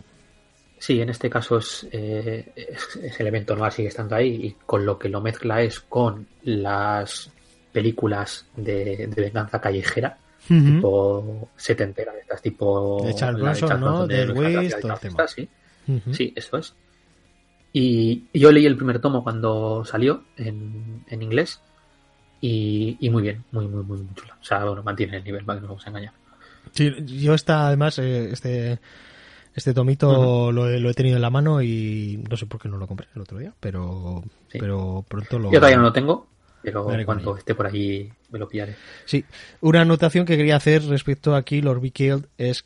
Sí. 0.79 1.01
en 1.01 1.09
este 1.09 1.31
caso 1.31 1.57
es, 1.57 1.89
eh, 1.91 2.53
es, 2.55 3.18
el 3.18 3.27
evento 3.27 3.57
no 3.57 3.70
sigue 3.70 3.89
estando 3.89 4.16
ahí 4.16 4.29
y 4.29 4.57
con 4.66 4.85
lo 4.85 4.99
que 4.99 5.09
lo 5.09 5.20
mezcla 5.23 5.62
es 5.62 5.81
con 5.81 6.27
las 6.43 7.32
películas 7.73 8.47
de, 8.57 9.09
venganza 9.16 9.61
callejera, 9.61 10.18
tipo 10.47 11.49
setentera, 11.57 12.12
de 12.12 12.20
estas 12.20 12.43
tipo... 12.43 13.03
De 13.05 13.14
Charles 13.14 13.41
Bronson, 13.41 13.81
¿no? 13.81 14.07
De 14.07 14.27
Luis, 14.27 14.77
todo 14.81 14.93
el 14.93 14.99
tema. 15.01 15.27
Sí. 15.27 15.49
sí, 16.12 16.33
eso 16.37 16.59
es. 16.59 16.75
Y, 17.73 18.25
yo 18.35 18.53
leí 18.53 18.66
el 18.66 18.77
primer 18.77 19.01
tomo 19.01 19.23
cuando 19.23 19.85
salió 19.85 20.25
en, 20.37 21.05
en 21.09 21.23
inglés 21.23 21.61
y, 22.41 22.97
y, 23.01 23.09
muy 23.09 23.23
bien, 23.23 23.45
muy, 23.53 23.66
muy, 23.68 23.85
muy, 23.85 23.99
muy 23.99 24.14
chulo. 24.14 24.35
O 24.41 24.45
sea, 24.45 24.64
bueno, 24.64 24.83
mantiene 24.83 25.16
el 25.16 25.25
nivel, 25.25 25.45
para 25.45 25.59
que 25.59 25.62
no 25.62 25.68
vamos 25.68 25.87
a 25.87 25.91
engañar. 25.91 26.12
Sí, 26.73 26.93
yo 27.07 27.35
está 27.35 27.66
además 27.66 27.99
eh, 27.99 28.31
este 28.33 28.79
este 29.55 29.75
tomito 29.75 30.51
lo, 30.51 30.68
he 30.68 30.95
tenido 30.95 31.16
en 31.16 31.23
la 31.23 31.31
mano 31.31 31.61
y 31.61 32.23
no 32.29 32.37
sé 32.37 32.47
por 32.47 32.61
qué 32.61 32.68
no 32.68 32.79
lo 32.79 32.87
compré 32.87 33.09
el 33.14 33.20
otro 33.20 33.39
día, 33.39 33.53
pero 33.61 34.23
pero 34.51 35.05
pronto 35.07 35.39
lo 35.39 35.53
Yo 35.53 35.59
todavía 35.59 35.77
no 35.77 35.85
lo 35.85 35.93
tengo, 35.93 36.29
pero 36.63 36.87
cuando 37.05 37.37
esté 37.37 37.55
por 37.55 37.67
allí 37.67 38.11
me 38.31 38.39
lo 38.39 38.49
pillaré. 38.49 38.77
Sí, 39.05 39.25
una 39.61 39.83
anotación 39.83 40.27
que 40.27 40.37
quería 40.37 40.57
hacer 40.57 40.85
respecto 40.85 41.35
a 41.35 41.43
Kill 41.43 41.67
or 41.67 41.81
Be 41.81 41.91
Killed 41.91 42.27
es 42.39 42.65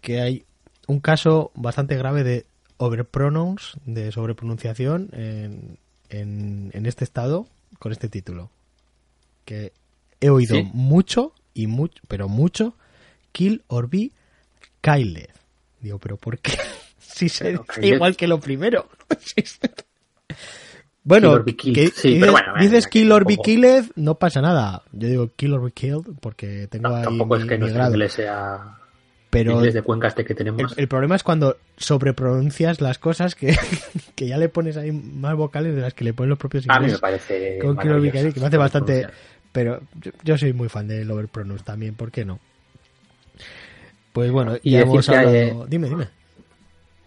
que 0.00 0.20
hay 0.20 0.44
un 0.86 1.00
caso 1.00 1.50
bastante 1.54 1.96
grave 1.96 2.24
de 2.24 2.46
overpronouns, 2.78 3.74
de 3.84 4.12
sobrepronunciación 4.12 5.10
en, 5.12 5.78
en, 6.08 6.86
este 6.86 7.04
estado 7.04 7.46
con 7.78 7.92
este 7.92 8.08
título. 8.08 8.50
Que 9.44 9.72
he 10.20 10.30
oído 10.30 10.62
mucho 10.64 11.32
y 11.54 11.66
mucho, 11.66 12.00
pero 12.08 12.28
mucho 12.28 12.74
Kill 13.32 13.62
or 13.68 13.88
Be 13.88 14.12
Kyle. 14.80 15.28
Digo, 15.80 15.98
pero 15.98 16.16
¿por 16.16 16.38
qué? 16.38 16.52
si 16.98 17.28
se 17.28 17.58
igual 17.82 18.16
que 18.16 18.26
lo 18.26 18.40
primero. 18.40 18.88
bueno, 21.04 21.38
dices, 22.58 22.86
Kill 22.86 23.12
or 23.12 23.24
Be 23.24 23.36
Killed, 23.36 23.92
no 23.96 24.16
pasa 24.16 24.40
nada. 24.42 24.82
Yo 24.92 25.08
digo 25.08 25.30
Kill 25.34 25.54
or 25.54 25.64
Be 25.64 25.72
Killed 25.72 26.04
porque 26.20 26.68
tengo 26.68 26.94
ahí 26.94 27.02
Tampoco 27.02 27.36
es 27.36 27.44
que 27.44 27.58
no 27.58 27.68
sea 28.08 28.78
pero 29.30 29.60
de 29.60 29.82
Cuenca 29.82 30.08
este 30.08 30.24
que 30.24 30.34
tenemos. 30.34 30.76
El, 30.76 30.88
problema 30.88 31.14
es 31.14 31.22
cuando 31.22 31.58
sobrepronuncias 31.76 32.80
las 32.80 32.98
cosas 32.98 33.34
que, 33.34 33.54
que, 34.14 34.26
ya 34.26 34.38
le 34.38 34.48
pones 34.48 34.76
ahí 34.76 34.90
más 34.90 35.36
vocales 35.36 35.74
de 35.74 35.82
las 35.82 35.94
que 35.94 36.04
le 36.04 36.14
ponen 36.14 36.30
los 36.30 36.38
propios 36.38 36.64
ingleses. 36.64 36.84
A 36.84 36.86
mí 36.86 36.92
me 36.92 36.98
parece 36.98 37.58
con 37.60 37.76
Kill 37.76 37.92
or 37.92 38.00
Be 38.00 38.10
Killed, 38.10 38.32
que 38.32 38.40
me 38.40 38.46
hace 38.46 38.56
bastante... 38.56 39.06
Pero 39.52 39.80
yo, 40.22 40.36
soy 40.36 40.52
muy 40.52 40.68
fan 40.68 40.88
del 40.88 41.10
overpronounce 41.10 41.64
también, 41.64 41.94
¿por 41.94 42.10
qué 42.10 42.24
no? 42.24 42.38
Pues 44.12 44.30
bueno, 44.30 44.56
y 44.62 44.76
hemos 44.76 45.08
hablado... 45.08 45.66
Dime, 45.66 45.88
dime. 45.88 46.08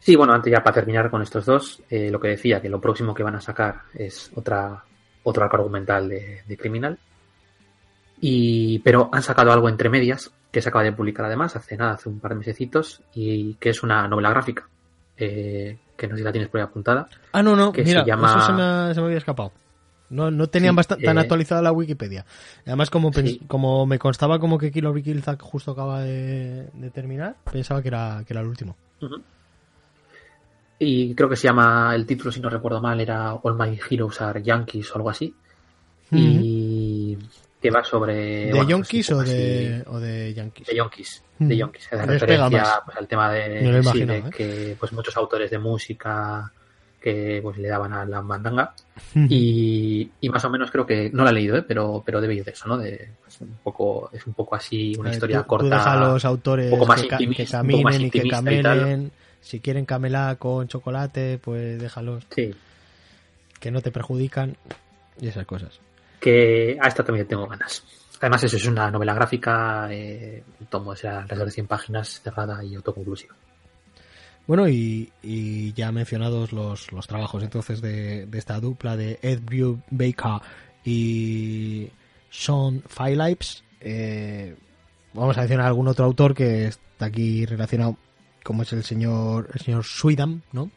Sí, 0.01 0.15
bueno, 0.15 0.33
antes 0.33 0.51
ya 0.51 0.63
para 0.63 0.73
terminar 0.73 1.11
con 1.11 1.21
estos 1.21 1.45
dos, 1.45 1.81
eh, 1.87 2.09
lo 2.09 2.19
que 2.19 2.29
decía, 2.29 2.59
que 2.59 2.69
lo 2.69 2.81
próximo 2.81 3.13
que 3.13 3.21
van 3.21 3.35
a 3.35 3.41
sacar 3.41 3.83
es 3.93 4.31
otra 4.33 4.83
otro 5.23 5.43
arco 5.43 5.57
argumental 5.57 6.09
de, 6.09 6.57
criminal. 6.57 6.97
Y, 8.19 8.79
pero 8.79 9.09
han 9.11 9.21
sacado 9.21 9.51
algo 9.51 9.69
entre 9.69 9.89
medias, 9.89 10.31
que 10.51 10.59
se 10.59 10.69
acaba 10.69 10.83
de 10.83 10.91
publicar 10.91 11.27
además 11.27 11.55
hace 11.55 11.77
nada, 11.77 11.93
hace 11.93 12.09
un 12.09 12.19
par 12.19 12.31
de 12.31 12.39
mesecitos, 12.39 13.03
y 13.13 13.53
que 13.55 13.69
es 13.69 13.83
una 13.83 14.07
novela 14.07 14.31
gráfica, 14.31 14.67
eh, 15.17 15.77
que 15.95 16.07
no 16.07 16.15
sé 16.15 16.19
si 16.19 16.23
la 16.23 16.31
tienes 16.31 16.49
por 16.49 16.59
ahí 16.59 16.65
apuntada. 16.65 17.07
Ah, 17.31 17.43
no, 17.43 17.55
no, 17.55 17.71
mira, 17.71 18.01
eso 18.01 18.45
se 18.45 18.53
me, 18.53 18.93
se 18.95 18.99
me 19.01 19.05
había 19.05 19.17
escapado. 19.17 19.51
No, 20.09 20.31
no 20.31 20.47
tenían 20.47 20.75
bastante, 20.75 21.05
tan 21.05 21.17
eh, 21.17 21.21
actualizada 21.21 21.61
la 21.61 21.71
Wikipedia. 21.71 22.25
Además, 22.65 22.89
como, 22.89 23.11
como 23.47 23.85
me 23.85 23.99
constaba 23.99 24.39
como 24.39 24.57
que 24.57 24.71
Kill 24.71 24.87
or 24.87 25.01
Kill 25.01 25.23
justo 25.39 25.71
acaba 25.71 26.01
de, 26.01 26.69
terminar, 26.91 27.35
pensaba 27.51 27.83
que 27.83 27.89
era, 27.89 28.23
que 28.25 28.33
era 28.33 28.41
el 28.41 28.47
último. 28.47 28.75
Y 30.83 31.13
creo 31.13 31.29
que 31.29 31.35
se 31.35 31.47
llama, 31.47 31.93
el 31.93 32.07
título, 32.07 32.31
si 32.31 32.39
no 32.39 32.49
recuerdo 32.49 32.81
mal, 32.81 32.99
era 32.99 33.35
All 33.35 33.55
My 33.55 33.79
Heroes 33.87 34.19
Are 34.19 34.41
Yankees 34.41 34.89
o 34.91 34.95
algo 34.95 35.11
así. 35.11 35.31
Y 36.11 37.15
que 37.61 37.69
va 37.69 37.83
sobre... 37.83 38.51
¿De 38.51 38.65
Yankees 38.67 39.11
o, 39.11 39.21
de, 39.21 39.83
o 39.85 39.99
de 39.99 40.33
Yankees? 40.33 40.65
De 40.65 40.75
Yankees. 40.75 41.23
De 41.37 41.55
Yankees. 41.55 41.87
referencia 41.91 42.81
pues, 42.83 42.97
al 42.97 43.07
tema 43.07 43.31
de, 43.31 43.79
¿eh? 43.79 44.23
que 44.35 44.75
pues 44.79 44.91
muchos 44.93 45.15
autores 45.17 45.51
de 45.51 45.59
música 45.59 46.51
que 46.99 47.39
pues 47.43 47.59
le 47.59 47.67
daban 47.67 47.93
a 47.93 48.03
la 48.03 48.23
mandanga 48.23 48.73
y, 49.15 50.09
más 50.31 50.43
o 50.45 50.49
menos 50.49 50.71
creo 50.71 50.85
que 50.85 51.11
no 51.11 51.23
la 51.23 51.31
he 51.31 51.33
leído 51.33 51.57
¿eh? 51.57 51.63
pero 51.67 52.03
pero 52.05 52.21
debe 52.21 52.35
ir 52.35 52.43
de 52.43 52.51
eso 52.51 52.67
no 52.67 52.77
de 52.77 53.09
pues, 53.23 53.41
un 53.41 53.57
poco 53.63 54.11
es 54.13 54.27
un 54.27 54.33
poco 54.33 54.55
así 54.55 54.93
una 54.99 55.09
historia 55.09 55.41
corta 55.41 55.93
a 55.93 56.11
los 56.11 56.23
autores 56.25 56.71
que, 57.35 57.45
caminen 57.47 58.01
y 58.01 58.11
que 58.11 58.29
camelen 58.29 59.11
si 59.41 59.59
quieren 59.59 59.85
camelar 59.85 60.37
con 60.37 60.67
chocolate 60.67 61.39
pues 61.39 61.79
déjalos. 61.79 62.25
Sí. 62.33 62.53
que 63.59 63.71
no 63.71 63.81
te 63.81 63.91
perjudican 63.91 64.55
y 65.19 65.27
esas 65.27 65.45
cosas. 65.45 65.79
Que 66.19 66.77
a 66.79 66.87
esta 66.87 67.03
también 67.03 67.27
tengo 67.27 67.47
ganas. 67.47 67.83
Además 68.19 68.43
eso 68.43 68.57
es 68.57 68.65
una 68.67 68.91
novela 68.91 69.15
gráfica 69.15 69.87
eh, 69.91 70.43
tomo 70.69 70.93
es 70.93 71.03
alrededor 71.05 71.47
de 71.47 71.53
100 71.53 71.67
páginas 71.67 72.21
cerrada 72.21 72.63
y 72.63 72.75
autoconclusiva. 72.75 73.35
Bueno, 74.47 74.67
y, 74.67 75.11
ya 75.75 75.91
mencionados 75.91 76.51
los, 76.51 76.91
los 76.91 77.07
trabajos 77.07 77.43
entonces 77.43 77.81
de, 77.81 78.27
esta 78.33 78.59
dupla 78.59 78.97
de 78.97 79.19
Ed 79.21 79.41
Baker 79.89 80.41
y 80.83 81.89
Sean 82.29 82.83
Phillips, 82.83 83.63
eh, 83.79 84.55
vamos 85.13 85.37
a 85.37 85.41
mencionar 85.41 85.67
algún 85.67 85.87
otro 85.87 86.05
autor 86.05 86.33
que 86.33 86.65
está 86.65 87.05
aquí 87.05 87.45
relacionado, 87.45 87.97
como 88.43 88.63
es 88.63 88.73
el 88.73 88.83
señor, 88.83 89.49
el 89.53 89.59
señor 89.61 89.83
Sweden, 89.83 90.43
¿no? 90.51 90.69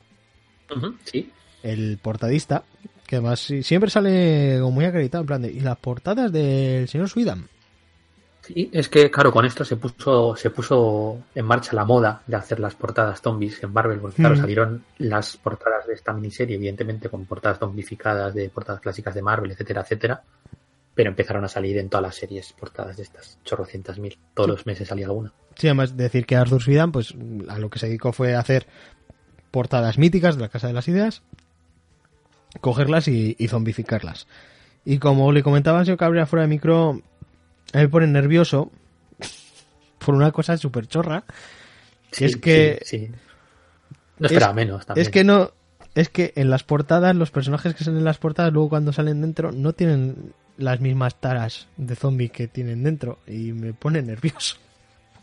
sí. 1.05 1.31
El 1.63 1.99
portadista, 2.03 2.65
Que 3.07 3.17
además 3.17 3.41
siempre 3.63 3.91
sale 3.91 4.61
muy 4.61 4.85
acreditado, 4.85 5.23
en 5.23 5.27
plan 5.27 5.43
de... 5.43 5.51
Y 5.53 5.61
las 5.61 5.79
portadas 5.79 6.31
del 6.33 6.89
señor 6.89 7.09
Sweden. 7.09 7.49
Sí, 8.43 8.69
es 8.73 8.91
que 8.91 9.11
claro, 9.11 9.33
con 9.33 9.47
esto 9.47 9.65
se 9.65 9.77
puso, 9.77 10.37
se 10.37 10.51
puso 10.51 11.23
en 11.35 11.47
marcha 11.47 11.73
la 11.75 11.87
moda 11.87 12.23
de 12.27 12.37
hacer 12.37 12.61
las 12.61 12.75
portadas 12.75 13.23
zombies 13.23 13.63
en 13.63 13.73
Marvel, 13.73 13.99
porque 14.01 14.17
claro, 14.17 14.35
Mm. 14.35 14.39
salieron 14.39 14.85
las 14.99 15.39
portadas 15.39 15.87
de 15.87 15.95
esta 15.95 16.13
miniserie, 16.13 16.57
evidentemente 16.57 17.09
con 17.09 17.25
portadas 17.25 17.59
zombificadas 17.59 18.35
de 18.35 18.51
portadas 18.51 18.83
clásicas 18.83 19.15
de 19.15 19.23
Marvel, 19.23 19.51
etcétera, 19.53 19.81
etcétera. 19.81 20.23
Pero 20.95 21.09
empezaron 21.11 21.45
a 21.45 21.49
salir 21.49 21.79
en 21.79 21.89
todas 21.89 22.03
las 22.03 22.17
series 22.17 22.53
portadas 22.53 22.97
de 22.99 23.05
estas 23.05 23.39
chorrocientas 23.45 23.99
mil. 23.99 24.17
Todos 24.35 24.51
los 24.51 24.67
meses 24.67 24.87
salía 24.89 25.07
alguna. 25.07 25.33
Sí, 25.57 25.67
además 25.69 25.97
decir 25.97 26.27
que 26.27 26.37
Arthur 26.37 26.63
Sweden, 26.63 26.93
pues 26.93 27.15
a 27.49 27.59
lo 27.59 27.71
que 27.71 27.79
se 27.79 27.87
dedicó 27.87 28.13
fue 28.13 28.35
a 28.35 28.41
hacer 28.41 28.67
portadas 29.51 29.99
míticas 29.99 30.35
de 30.37 30.43
la 30.43 30.49
Casa 30.49 30.67
de 30.67 30.73
las 30.73 30.89
Ideas, 30.89 31.23
cogerlas 32.61 33.09
y, 33.09 33.37
y 33.39 33.49
zombificarlas. 33.49 34.27
Y 34.85 34.99
como 34.99 35.33
le 35.33 35.43
comentaba 35.43 35.79
al 35.79 35.85
señor 35.87 35.99
Cabrera 35.99 36.27
fuera 36.27 36.43
de 36.43 36.49
micro, 36.49 36.91
a 37.73 37.79
mí 37.79 37.83
me 37.85 37.89
pone 37.89 38.07
nervioso 38.07 38.71
por 39.99 40.15
una 40.15 40.33
cosa 40.33 40.57
súper 40.57 40.87
chorra. 40.87 41.25
Sí, 42.11 42.27
es 42.27 42.37
que 42.37 42.81
sí, 42.85 42.99
sí. 43.07 43.11
no 44.19 44.27
esperaba 44.27 44.53
es- 44.53 44.57
menos 44.57 44.87
también. 44.87 45.03
Es 45.07 45.11
que 45.11 45.25
no. 45.25 45.53
Es 45.95 46.09
que 46.09 46.33
en 46.37 46.51
las 46.51 46.65
portadas, 46.65 47.15
los 47.15 47.31
personajes 47.31 47.75
que 47.75 47.85
salen 47.85 47.99
en 48.01 48.05
las 48.05 48.19
portadas, 48.19 48.53
luego 48.53 48.69
cuando 48.69 48.93
salen 48.93 49.21
dentro, 49.21 49.53
no 49.53 49.73
tienen 49.75 50.33
las 50.57 50.81
mismas 50.81 51.21
taras 51.21 51.69
de 51.77 51.95
zombie 51.95 52.31
que 52.31 52.49
tienen 52.49 52.83
dentro. 52.83 53.21
Y 53.29 53.53
me 53.53 53.73
pone 53.73 54.03
nervioso. 54.03 54.57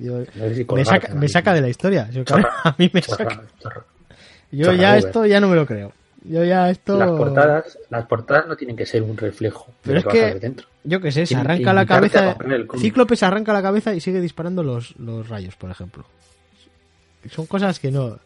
Yo- 0.02 0.20
No 0.36 0.48
sé 0.50 0.56
si 0.56 0.66
me, 0.66 0.86
saca, 0.86 1.14
me 1.14 1.28
saca 1.28 1.54
de 1.54 1.62
la 1.62 1.70
historia. 1.70 2.10
Cabrera. 2.26 2.50
a 2.64 2.76
mí 2.78 2.90
me 2.94 3.02
Chorra, 3.02 3.18
saca. 3.30 3.44
chorra. 3.62 3.86
Yo 4.52 4.66
chorra, 4.66 4.78
ya 4.78 4.98
esto 4.98 5.26
ya 5.26 5.40
no 5.40 5.48
me 5.48 5.56
lo 5.56 5.66
creo. 5.66 5.94
Yo 6.24 6.44
ya 6.44 6.70
esto. 6.70 6.98
Las 7.00 7.10
portadas, 7.12 7.80
las 7.90 8.06
portadas 8.06 8.48
no 8.48 8.56
tienen 8.56 8.76
que 8.76 8.86
ser 8.86 9.02
un 9.02 9.18
reflejo 9.18 9.72
Pero 9.82 9.94
de 9.94 10.00
es 10.00 10.06
que 10.06 10.40
dentro. 10.40 10.68
Yo 10.84 11.00
que 11.02 11.12
sé, 11.12 11.26
se 11.26 11.34
que 11.36 11.42
arranca 11.42 11.74
la 11.74 11.86
cabeza. 11.86 12.38
Cíclope 12.78 13.16
se 13.16 13.26
arranca 13.26 13.54
la 13.54 13.62
cabeza 13.62 13.94
y 13.96 14.00
sigue 14.02 14.22
disparando 14.22 14.62
los, 14.64 14.96
los 15.00 15.28
rayos, 15.30 15.56
por 15.56 15.72
ejemplo. 15.72 16.06
Son 17.30 17.46
cosas 17.46 17.80
que 17.80 17.92
no. 17.92 18.18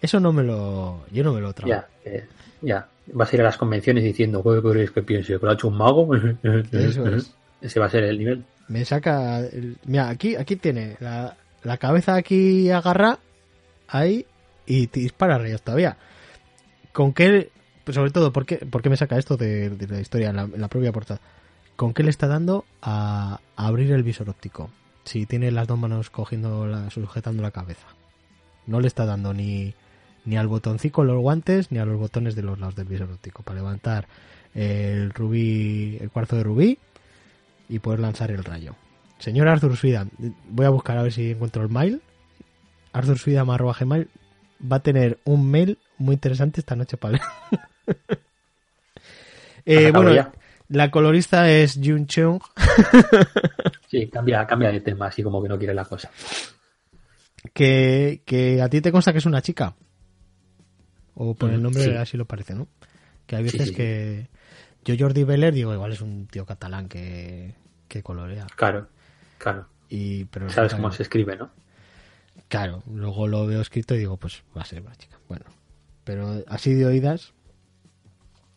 Eso 0.00 0.20
no 0.20 0.32
me 0.32 0.42
lo. 0.42 1.04
Yo 1.12 1.22
no 1.24 1.32
me 1.32 1.40
lo 1.40 1.52
trago. 1.52 1.70
Ya, 1.70 1.86
eh, 2.04 2.26
ya. 2.60 2.86
Vas 3.12 3.32
a 3.32 3.36
ir 3.36 3.42
a 3.42 3.44
las 3.44 3.56
convenciones 3.56 4.02
diciendo, 4.02 4.42
¿qué 4.42 4.60
queréis 4.66 4.90
que 4.90 5.02
piense? 5.02 5.38
¿Que 5.38 5.44
lo 5.44 5.50
ha 5.50 5.54
hecho 5.54 5.68
un 5.68 5.76
mago? 5.76 6.08
Eso 6.72 7.06
es. 7.08 7.34
Ese 7.60 7.80
va 7.80 7.86
a 7.86 7.90
ser 7.90 8.04
el 8.04 8.18
nivel. 8.18 8.44
Me 8.68 8.84
saca. 8.84 9.40
el- 9.40 9.78
Mira, 9.84 10.08
aquí, 10.08 10.36
aquí 10.36 10.56
tiene 10.56 10.96
la, 11.00 11.36
la 11.62 11.76
cabeza 11.78 12.14
aquí 12.14 12.70
agarra. 12.70 13.18
Ahí. 13.88 14.26
Y 14.66 14.86
dispara 14.86 15.38
rayos 15.38 15.62
todavía. 15.62 15.96
¿Con 16.92 17.12
qué. 17.12 17.50
sobre 17.90 18.10
todo, 18.10 18.32
¿por 18.32 18.46
qué, 18.46 18.56
por 18.58 18.82
qué 18.82 18.88
me 18.90 18.96
saca 18.96 19.18
esto 19.18 19.36
de, 19.36 19.76
la 19.88 20.00
historia 20.00 20.30
en 20.30 20.60
la, 20.60 20.68
propia 20.68 20.92
portada? 20.92 21.20
¿Con 21.76 21.92
qué 21.92 22.02
le 22.02 22.10
está 22.10 22.26
dando 22.28 22.64
a, 22.80 23.40
a 23.56 23.66
abrir 23.66 23.92
el 23.92 24.02
visor 24.02 24.30
óptico? 24.30 24.70
Si 25.04 25.26
tiene 25.26 25.50
las 25.50 25.66
dos 25.66 25.78
manos 25.78 26.08
cogiendo 26.08 26.66
la, 26.66 26.88
sujetando 26.90 27.42
la 27.42 27.50
cabeza. 27.50 27.86
No 28.66 28.80
le 28.80 28.86
está 28.86 29.04
dando 29.04 29.34
ni, 29.34 29.74
ni 30.24 30.36
al 30.38 30.46
botoncito 30.48 31.02
en 31.02 31.08
los 31.08 31.20
guantes 31.20 31.70
ni 31.70 31.78
a 31.78 31.84
los 31.84 31.98
botones 31.98 32.34
de 32.34 32.42
los 32.42 32.58
lados 32.58 32.74
del 32.76 32.86
visor 32.86 33.10
óptico 33.10 33.42
para 33.42 33.58
levantar 33.58 34.08
el 34.54 35.10
rubí, 35.10 35.98
el 36.00 36.10
cuarzo 36.10 36.36
de 36.36 36.44
rubí 36.44 36.78
y 37.68 37.78
poder 37.78 38.00
lanzar 38.00 38.30
el 38.30 38.44
rayo. 38.44 38.74
Señor 39.18 39.48
Arthur 39.48 39.76
Swida, 39.76 40.06
voy 40.48 40.66
a 40.66 40.70
buscar 40.70 40.98
a 40.98 41.02
ver 41.02 41.12
si 41.12 41.30
encuentro 41.32 41.62
el 41.62 41.68
mail. 41.70 42.02
Arthur 42.92 43.18
Swida 43.18 43.44
gmail 43.44 44.08
va 44.70 44.76
a 44.76 44.80
tener 44.82 45.18
un 45.24 45.50
mail 45.50 45.78
muy 45.98 46.14
interesante 46.14 46.60
esta 46.60 46.76
noche 46.76 46.96
para. 46.96 47.20
Eh, 49.66 49.90
bueno, 49.92 50.14
ya? 50.14 50.30
la 50.68 50.90
colorista 50.90 51.50
es 51.50 51.78
Jun 51.82 52.06
Chung. 52.06 52.40
Sí, 53.88 54.08
cambia, 54.08 54.44
cambia 54.46 54.72
de 54.72 54.80
tema, 54.80 55.06
así 55.06 55.22
como 55.22 55.40
que 55.40 55.48
no 55.48 55.56
quiere 55.56 55.72
la 55.72 55.84
cosa. 55.84 56.10
que, 57.52 58.22
que 58.26 58.60
a 58.60 58.68
ti 58.68 58.80
te 58.80 58.90
consta 58.90 59.12
que 59.12 59.18
es 59.18 59.26
una 59.26 59.40
chica. 59.40 59.74
O 61.14 61.34
por 61.34 61.50
el 61.50 61.60
Mm, 61.60 61.62
nombre 61.62 61.84
sí. 61.84 61.90
así 61.92 62.16
lo 62.16 62.24
parece, 62.26 62.54
¿no? 62.54 62.66
Que 63.26 63.36
hay 63.36 63.44
veces 63.44 63.62
sí, 63.62 63.68
sí. 63.68 63.74
que 63.74 64.28
yo 64.84 64.94
Jordi 64.98 65.24
Beller 65.24 65.52
digo, 65.54 65.72
igual 65.74 65.92
es 65.92 66.00
un 66.00 66.26
tío 66.26 66.44
catalán 66.46 66.88
que, 66.88 67.54
que 67.88 68.02
colorea. 68.02 68.46
Claro, 68.56 68.88
claro. 69.38 69.66
Y, 69.88 70.24
pero 70.26 70.48
Sabes 70.50 70.74
cómo 70.74 70.90
se 70.92 71.02
escribe, 71.02 71.36
¿no? 71.36 71.50
Claro, 72.48 72.82
luego 72.92 73.26
lo 73.28 73.46
veo 73.46 73.60
escrito 73.60 73.94
y 73.94 73.98
digo, 73.98 74.16
pues 74.16 74.42
va 74.56 74.62
a 74.62 74.66
ser 74.66 74.80
una 74.82 74.94
chica. 74.96 75.18
Bueno, 75.28 75.44
pero 76.04 76.42
así 76.48 76.74
de 76.74 76.86
oídas. 76.86 77.32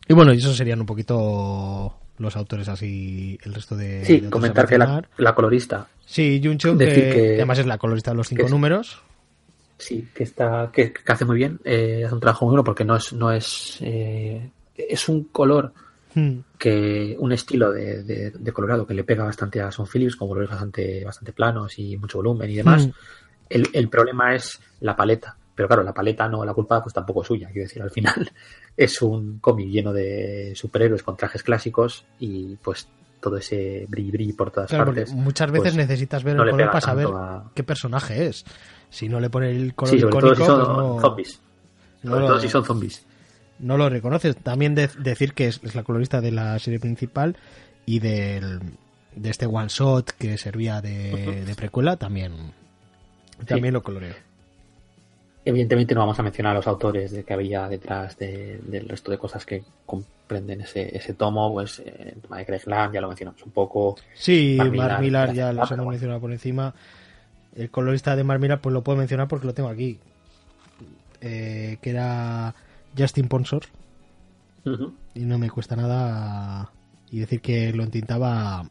Y 0.08 0.14
bueno, 0.14 0.32
y 0.32 0.38
esos 0.38 0.56
serían 0.56 0.80
un 0.80 0.86
poquito 0.86 1.94
los 2.18 2.36
autores 2.36 2.68
así, 2.68 3.38
el 3.44 3.54
resto 3.54 3.76
de... 3.76 4.04
Sí, 4.04 4.20
de 4.20 4.30
comentar 4.30 4.66
que 4.66 4.78
la, 4.78 5.04
la 5.18 5.34
colorista, 5.34 5.88
Sí, 6.04 6.40
Jun 6.42 6.56
Chung, 6.58 6.78
decir 6.78 7.12
que, 7.12 7.34
además 7.34 7.58
es 7.58 7.66
la 7.66 7.76
colorista 7.78 8.10
de 8.12 8.16
los 8.16 8.28
cinco 8.28 8.46
es- 8.46 8.50
números. 8.50 9.00
sí, 9.76 10.08
que 10.14 10.24
está, 10.24 10.70
que, 10.72 10.92
que 10.92 11.12
hace 11.12 11.24
muy 11.26 11.36
bien, 11.36 11.60
eh, 11.64 12.02
hace 12.06 12.14
un 12.14 12.20
trabajo 12.20 12.46
muy 12.46 12.52
bueno 12.52 12.64
porque 12.64 12.84
no 12.84 12.96
es, 12.96 13.12
no 13.12 13.30
es, 13.30 13.76
eh, 13.82 14.50
es 14.74 15.08
un 15.08 15.24
color 15.24 15.72
Hmm. 16.18 16.40
que 16.58 17.16
un 17.18 17.32
estilo 17.32 17.70
de, 17.72 18.02
de- 18.02 18.30
de 18.32 18.52
colorado 18.52 18.86
que 18.86 18.94
le 18.94 19.04
pega 19.04 19.24
bastante 19.24 19.60
a 19.60 19.70
Son 19.70 19.86
Phillips 19.86 20.16
con 20.16 20.28
colores 20.28 20.50
bastante, 20.50 21.04
bastante 21.04 21.32
planos 21.32 21.78
y 21.78 21.96
mucho 21.96 22.18
volumen 22.18 22.50
y 22.50 22.54
demás. 22.56 22.86
Mm. 22.86 22.90
El, 23.50 23.68
el 23.72 23.88
problema 23.88 24.34
es 24.34 24.60
la 24.80 24.96
paleta. 24.96 25.36
Pero 25.54 25.66
claro, 25.68 25.82
la 25.82 25.92
paleta 25.94 26.28
no, 26.28 26.44
la 26.44 26.54
culpa 26.54 26.82
pues 26.82 26.94
tampoco 26.94 27.22
es 27.22 27.28
suya. 27.28 27.48
Quiero 27.52 27.66
decir, 27.68 27.82
al 27.82 27.90
final 27.90 28.30
es 28.76 29.02
un 29.02 29.38
cómic 29.38 29.68
lleno 29.68 29.92
de 29.92 30.52
superhéroes 30.54 31.02
con 31.02 31.16
trajes 31.16 31.42
clásicos 31.42 32.04
y 32.18 32.56
pues 32.56 32.88
todo 33.20 33.36
ese 33.36 33.84
brilli 33.88 34.10
brilli 34.12 34.32
por 34.32 34.50
todas 34.52 34.70
Claro, 34.70 34.86
partes. 34.86 35.12
muchas 35.12 35.50
veces 35.50 35.74
pues, 35.74 35.76
necesitas 35.76 36.22
ver 36.22 36.36
no 36.36 36.44
el 36.44 36.50
color 36.50 36.66
para 36.68 36.80
saber 36.80 37.08
a- 37.12 37.44
qué 37.54 37.64
personaje 37.64 38.26
es. 38.26 38.44
Si 38.90 39.08
no 39.08 39.18
le 39.20 39.28
pone 39.30 39.50
el 39.50 39.74
color 39.74 39.94
Sí, 39.94 40.00
sobre 40.00 40.12
todo 40.18 40.32
icónico, 40.32 40.44
si 40.44 40.46
son 40.46 40.64
pues 40.64 40.68
no, 40.78 41.00
zombies. 41.00 41.40
Sobre 42.04 42.26
todo 42.26 42.40
si 42.40 42.48
son 42.48 42.64
zombies. 42.64 43.06
No 43.58 43.76
lo 43.76 43.88
reconoces. 43.88 44.36
También 44.36 44.74
de- 44.74 44.88
decir 44.98 45.32
que 45.34 45.48
es, 45.48 45.60
es 45.62 45.74
la 45.74 45.82
colorista 45.82 46.20
de 46.20 46.32
la 46.32 46.58
serie 46.58 46.80
principal 46.80 47.36
y 47.86 47.98
del, 48.00 48.60
de 49.16 49.30
este 49.30 49.46
one 49.46 49.68
shot 49.68 50.10
que 50.12 50.36
servía 50.38 50.80
de, 50.80 51.44
de 51.44 51.54
precuela 51.54 51.96
también, 51.96 52.32
también 53.46 53.74
lo 53.74 53.82
coloreo. 53.82 54.14
Evidentemente 55.44 55.94
no 55.94 56.00
vamos 56.00 56.18
a 56.18 56.22
mencionar 56.22 56.52
a 56.52 56.56
los 56.56 56.66
autores 56.66 57.10
de 57.10 57.24
que 57.24 57.32
había 57.32 57.68
detrás 57.68 58.18
de- 58.18 58.60
del 58.66 58.86
resto 58.88 59.10
de 59.10 59.16
cosas 59.18 59.46
que 59.46 59.62
comprenden 59.86 60.60
ese, 60.60 60.94
ese 60.94 61.14
tomo, 61.14 61.50
pues 61.52 61.78
eh, 61.78 62.12
el 62.14 62.20
tema 62.20 62.36
de 62.38 62.44
Greg 62.44 62.66
Land, 62.66 62.94
ya 62.94 63.00
lo 63.00 63.08
mencionamos 63.08 63.42
un 63.44 63.52
poco. 63.52 63.96
Sí, 64.14 64.56
Mark 64.58 64.74
Mark 64.76 65.00
Millar, 65.00 65.32
ya 65.32 65.46
pero 65.48 65.56
hemos 65.58 65.68
bueno. 65.70 65.90
mencionado 65.90 66.20
por 66.20 66.32
encima. 66.32 66.74
El 67.56 67.70
colorista 67.70 68.14
de 68.14 68.24
Mark 68.24 68.40
Millar 68.40 68.60
pues 68.60 68.74
lo 68.74 68.82
puedo 68.84 68.98
mencionar 68.98 69.26
porque 69.26 69.46
lo 69.46 69.54
tengo 69.54 69.70
aquí. 69.70 69.98
Eh, 71.22 71.78
que 71.80 71.90
era 71.90 72.54
Justin 72.98 73.28
Ponsor. 73.28 73.62
Y 75.14 75.20
no 75.20 75.38
me 75.38 75.48
cuesta 75.48 75.76
nada 75.76 76.70
y 77.10 77.20
decir 77.20 77.40
que 77.40 77.72
lo 77.72 77.84
entintaba 77.84 78.68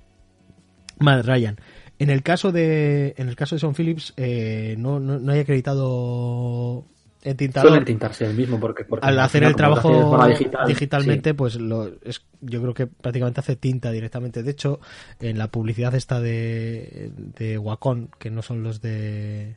Matt 0.99 1.25
Ryan. 1.25 1.57
En 1.99 2.09
el 2.11 2.21
caso 2.21 2.51
de 2.51 3.15
en 3.17 3.29
el 3.29 3.35
caso 3.35 3.55
de 3.55 3.59
Son 3.59 3.73
Phillips 3.73 4.13
eh, 4.17 4.75
no, 4.77 4.99
no, 4.99 5.17
no 5.17 5.31
hay 5.31 5.39
acreditado 5.39 6.85
entintador. 7.23 7.69
Suelen 7.69 7.85
tintarse 7.85 8.25
el 8.25 8.35
mismo 8.35 8.59
porque, 8.59 8.83
porque 8.83 9.05
Al 9.05 9.19
hacer 9.19 9.43
el 9.43 9.55
trabajo 9.55 10.17
digital, 10.27 10.67
digitalmente, 10.67 11.33
pues 11.33 11.55
lo, 11.55 11.87
es, 12.03 12.23
yo 12.41 12.61
creo 12.61 12.73
que 12.73 12.87
prácticamente 12.87 13.39
hace 13.39 13.55
tinta 13.55 13.91
directamente. 13.91 14.43
De 14.43 14.51
hecho, 14.51 14.79
en 15.19 15.37
la 15.37 15.49
publicidad 15.49 15.95
esta 15.95 16.19
de, 16.19 17.11
de 17.37 17.57
Wacom, 17.57 18.07
que 18.19 18.29
no 18.29 18.41
son 18.41 18.63
los 18.63 18.81
de 18.81 19.55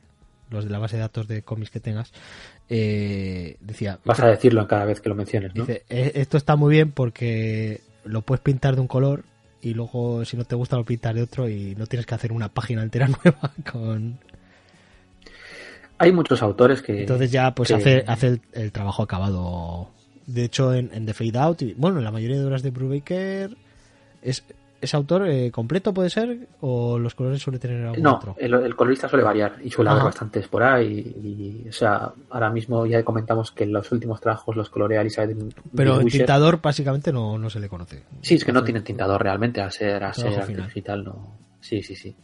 los 0.51 0.65
de 0.65 0.71
la 0.71 0.79
base 0.79 0.97
de 0.97 1.03
datos 1.03 1.27
de 1.29 1.43
cómics 1.43 1.71
que 1.71 1.81
tengas, 1.81 2.13
eh, 2.69 3.57
decía 3.61 3.99
vas 4.05 4.21
a 4.21 4.27
decirlo 4.29 4.67
cada 4.69 4.85
vez 4.85 5.01
que 5.01 5.09
lo 5.09 5.15
menciones, 5.15 5.55
¿no? 5.55 5.65
Dice, 5.65 5.85
"Eh, 5.89 6.13
esto 6.17 6.37
está 6.37 6.57
muy 6.57 6.73
bien 6.75 6.93
porque 6.93 7.81
lo 8.05 8.23
puedes 8.23 8.41
pintar 8.43 8.75
de 8.75 8.81
un 8.81 8.87
color 8.89 9.25
y 9.63 9.75
luego 9.75 10.25
si 10.25 10.37
no 10.37 10.45
te 10.45 10.55
gusta 10.55 10.77
lo 10.77 10.85
pintas 10.85 11.15
de 11.15 11.23
otro 11.23 11.49
y 11.49 11.75
no 11.77 11.87
tienes 11.87 12.07
que 12.07 12.15
hacer 12.15 12.33
una 12.33 12.49
página 12.49 12.83
entera 12.83 13.09
nueva 13.25 13.53
con... 13.71 14.19
Hay 15.99 16.13
muchos 16.13 16.43
autores 16.43 16.81
que... 16.81 17.01
Entonces 17.03 17.31
ya 17.31 17.55
pues 17.55 17.69
que- 17.69 17.75
hace, 17.75 18.05
hace 18.07 18.27
el, 18.29 18.41
el 18.53 18.73
trabajo 18.73 19.03
acabado. 19.03 19.91
De 20.27 20.45
hecho 20.45 20.73
en, 20.75 20.91
en 20.95 21.05
The 21.07 21.13
Fade 21.15 21.39
Out, 21.39 21.63
y, 21.63 21.75
bueno, 21.75 21.99
en 21.99 22.05
la 22.05 22.11
mayoría 22.11 22.39
de 22.39 22.45
obras 22.47 22.63
de 22.63 22.71
Brubaker 22.71 23.57
es, 24.23 24.43
es 24.81 24.95
autor 24.95 25.29
eh, 25.29 25.51
completo 25.51 25.93
puede 25.93 26.09
ser 26.11 26.49
o 26.61 26.99
los 26.99 27.15
colores 27.15 27.43
suele 27.43 27.59
tener 27.59 27.85
algún 27.87 28.03
No, 28.03 28.17
otro. 28.17 28.35
el, 28.39 28.55
el 28.55 28.75
colorista 28.77 29.09
suele 29.09 29.25
variar 29.25 29.57
y 29.63 29.71
suele 29.71 29.91
haber 29.91 30.01
Ajá. 30.01 30.09
bastantes 30.09 30.49
por 30.49 30.63
ahí. 30.63 31.63
Y, 31.65 31.69
o 31.69 31.73
sea, 31.73 32.13
ahora 32.31 32.51
mismo 32.51 32.87
ya 32.87 33.03
comentamos 33.05 33.53
que 33.53 33.65
en 33.65 33.73
los 33.73 33.91
últimos 33.93 34.21
trabajos 34.21 34.57
los 34.57 34.71
colorea 34.71 35.01
Elizabeth 35.03 35.37
Pero 35.75 35.99
Wisher. 35.99 36.21
tintador 36.21 36.61
básicamente 36.63 37.13
no, 37.13 37.37
no 37.39 37.51
se 37.51 37.61
le 37.61 37.69
conoce. 37.69 38.03
Sí, 38.23 38.37
es 38.37 38.45
que 38.45 38.53
no 38.53 38.65
tienen 38.65 38.83
tintador 38.85 39.23
realmente, 39.23 39.61
a 39.61 39.71
ser, 39.71 40.03
a 40.03 40.13
ser 40.15 40.47
digital 40.47 41.05
no. 41.05 41.37
Sí, 41.61 41.83
sí, 41.83 41.95
sí. 41.95 42.17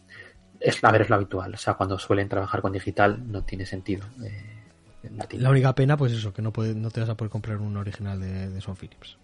Es, 0.59 0.83
a 0.83 0.91
ver, 0.91 1.01
es 1.03 1.09
lo 1.09 1.15
habitual. 1.17 1.53
O 1.53 1.57
sea, 1.57 1.75
cuando 1.75 1.99
suelen 1.99 2.27
trabajar 2.27 2.61
con 2.61 2.71
digital 2.73 3.21
no 3.31 3.43
tiene 3.43 3.65
sentido. 3.65 4.05
eh, 4.25 4.55
la 5.33 5.49
única 5.51 5.73
pena 5.75 5.95
pues 5.95 6.11
eso, 6.11 6.33
que 6.33 6.41
no, 6.41 6.51
puede, 6.51 6.73
no 6.75 6.89
te 6.91 6.99
vas 6.99 7.09
a 7.09 7.15
poder 7.15 7.29
comprar 7.31 7.57
un 7.57 7.77
original 7.77 8.19
de, 8.19 8.49
de 8.49 8.61
Son 8.61 8.75
Phillips. 8.75 9.17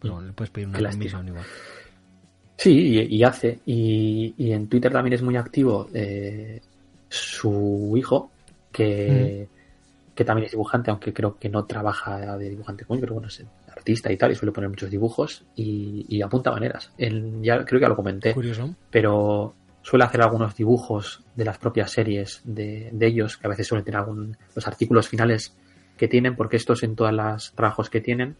pero 0.00 0.20
le 0.22 0.32
puedes 0.32 0.50
pedir 0.50 0.68
una 0.68 0.78
comisión 0.90 1.26
igual. 1.28 1.44
Sí, 2.60 3.06
y, 3.08 3.24
hace. 3.24 3.58
Y, 3.64 4.52
en 4.52 4.68
Twitter 4.68 4.92
también 4.92 5.14
es 5.14 5.22
muy 5.22 5.34
activo 5.34 5.88
eh, 5.94 6.60
su 7.08 7.94
hijo, 7.96 8.30
que, 8.70 9.48
mm. 9.48 10.14
que 10.14 10.24
también 10.26 10.44
es 10.44 10.52
dibujante, 10.52 10.90
aunque 10.90 11.14
creo 11.14 11.38
que 11.38 11.48
no 11.48 11.64
trabaja 11.64 12.36
de 12.36 12.50
dibujante 12.50 12.84
coño, 12.84 13.00
pero 13.00 13.14
bueno, 13.14 13.28
es 13.28 13.42
artista 13.74 14.12
y 14.12 14.18
tal, 14.18 14.32
y 14.32 14.34
suele 14.34 14.52
poner 14.52 14.68
muchos 14.68 14.90
dibujos 14.90 15.42
y, 15.56 16.20
apunta 16.20 16.50
maneras. 16.50 16.92
ya 16.98 17.64
creo 17.64 17.80
que 17.80 17.80
ya 17.80 17.88
lo 17.88 17.96
comenté. 17.96 18.34
Curioso. 18.34 18.74
Pero 18.90 19.54
suele 19.80 20.04
hacer 20.04 20.20
algunos 20.20 20.54
dibujos 20.54 21.24
de 21.34 21.46
las 21.46 21.56
propias 21.56 21.90
series 21.90 22.42
de, 22.44 22.92
ellos, 23.00 23.38
que 23.38 23.46
a 23.46 23.50
veces 23.50 23.68
suelen 23.68 23.86
tener 23.86 24.00
algún, 24.00 24.36
los 24.54 24.68
artículos 24.68 25.08
finales 25.08 25.56
que 25.96 26.08
tienen, 26.08 26.36
porque 26.36 26.58
estos 26.58 26.82
en 26.82 26.94
todos 26.94 27.14
los 27.14 27.52
trabajos 27.52 27.88
que 27.88 28.02
tienen, 28.02 28.36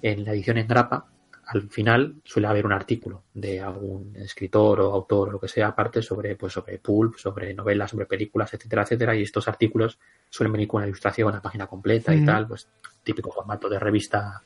en 0.00 0.24
la 0.24 0.32
edición 0.32 0.56
en 0.56 0.68
grapa, 0.68 1.04
al 1.48 1.70
final 1.70 2.16
suele 2.24 2.46
haber 2.46 2.66
un 2.66 2.72
artículo 2.72 3.22
de 3.32 3.60
algún 3.60 4.14
escritor 4.16 4.80
o 4.82 4.92
autor 4.92 5.28
o 5.28 5.32
lo 5.32 5.40
que 5.40 5.48
sea 5.48 5.68
aparte 5.68 6.02
sobre 6.02 6.36
pues 6.36 6.52
sobre 6.52 6.78
pulp, 6.78 7.16
sobre 7.16 7.54
novelas, 7.54 7.90
sobre 7.90 8.04
películas, 8.04 8.52
etcétera, 8.52 8.82
etcétera, 8.82 9.16
y 9.16 9.22
estos 9.22 9.48
artículos 9.48 9.98
suelen 10.28 10.52
venir 10.52 10.68
con 10.68 10.80
una 10.80 10.88
ilustración, 10.88 11.28
una 11.28 11.40
página 11.40 11.66
completa 11.66 12.14
y 12.14 12.22
tal, 12.22 12.46
pues 12.46 12.68
típico 13.02 13.32
formato 13.32 13.68
de 13.68 13.78
revista 13.78 14.42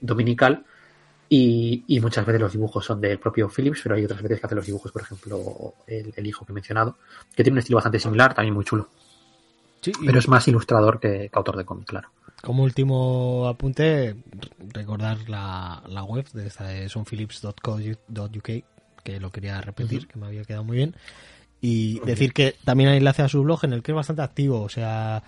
dominical. 0.00 0.64
Y, 1.28 1.84
y, 1.86 2.00
muchas 2.00 2.26
veces 2.26 2.40
los 2.40 2.50
dibujos 2.50 2.84
son 2.84 3.00
del 3.00 3.20
propio 3.20 3.48
Phillips, 3.48 3.82
pero 3.84 3.94
hay 3.94 4.04
otras 4.04 4.20
veces 4.20 4.40
que 4.40 4.46
hace 4.46 4.56
los 4.56 4.66
dibujos, 4.66 4.90
por 4.90 5.02
ejemplo, 5.02 5.74
el, 5.86 6.26
hijo 6.26 6.44
que 6.44 6.50
he 6.50 6.54
mencionado, 6.54 6.96
que 7.36 7.44
tiene 7.44 7.54
un 7.54 7.58
estilo 7.60 7.76
bastante 7.76 8.00
similar, 8.00 8.34
también 8.34 8.52
muy 8.52 8.64
chulo. 8.64 8.88
Pero 10.04 10.18
es 10.18 10.26
más 10.26 10.48
ilustrador 10.48 10.98
que, 10.98 11.30
autor 11.32 11.56
de 11.56 11.64
cómic, 11.64 11.86
claro. 11.86 12.08
Como 12.42 12.62
último 12.62 13.46
apunte, 13.48 14.16
recordar 14.72 15.28
la, 15.28 15.82
la 15.86 16.04
web 16.04 16.26
de 16.32 16.46
esta 16.46 16.68
de 16.68 16.88
sonphillips.co.uk, 16.88 18.50
que 19.04 19.20
lo 19.20 19.30
quería 19.30 19.60
repetir, 19.60 20.06
que 20.06 20.18
me 20.18 20.26
había 20.26 20.44
quedado 20.44 20.64
muy 20.64 20.76
bien. 20.76 20.94
Y 21.62 22.00
decir 22.00 22.32
que 22.32 22.54
también 22.64 22.88
hay 22.88 22.96
enlace 22.96 23.20
a 23.20 23.28
su 23.28 23.42
blog 23.42 23.64
en 23.64 23.74
el 23.74 23.82
que 23.82 23.92
es 23.92 23.96
bastante 23.96 24.22
activo, 24.22 24.62
o 24.62 24.70
sea, 24.70 25.22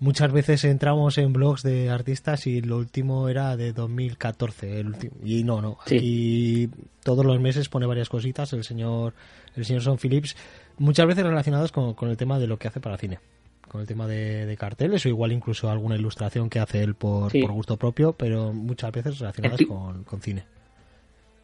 muchas 0.00 0.32
veces 0.32 0.64
entramos 0.64 1.16
en 1.16 1.32
blogs 1.32 1.62
de 1.62 1.90
artistas 1.90 2.48
y 2.48 2.60
lo 2.60 2.78
último 2.78 3.28
era 3.28 3.56
de 3.56 3.72
2014 3.72 4.80
el 4.80 4.88
último, 4.88 5.14
y 5.24 5.44
no 5.44 5.62
no. 5.62 5.78
Aquí 5.80 6.68
todos 7.04 7.24
los 7.24 7.40
meses 7.40 7.68
pone 7.68 7.86
varias 7.86 8.08
cositas 8.08 8.52
el 8.52 8.64
señor 8.64 9.14
el 9.54 9.64
señor 9.64 9.82
Son 9.82 9.96
Phillips 9.96 10.36
muchas 10.76 11.06
veces 11.06 11.24
relacionadas 11.24 11.70
con, 11.70 11.94
el 12.10 12.16
tema 12.16 12.40
de 12.40 12.48
lo 12.48 12.58
que 12.58 12.66
hace 12.66 12.80
para 12.80 12.98
cine 12.98 13.20
con 13.68 13.80
el 13.80 13.86
tema 13.86 14.06
de, 14.06 14.56
carteles 14.58 15.04
o 15.06 15.08
igual 15.08 15.32
incluso 15.32 15.70
alguna 15.70 15.96
ilustración 15.96 16.48
que 16.48 16.58
hace 16.58 16.82
él 16.82 16.94
por, 16.94 17.32
gusto 17.52 17.76
propio 17.76 18.12
pero 18.12 18.52
muchas 18.52 18.92
veces 18.92 19.18
relacionadas 19.18 19.60
con, 20.04 20.20
cine 20.20 20.44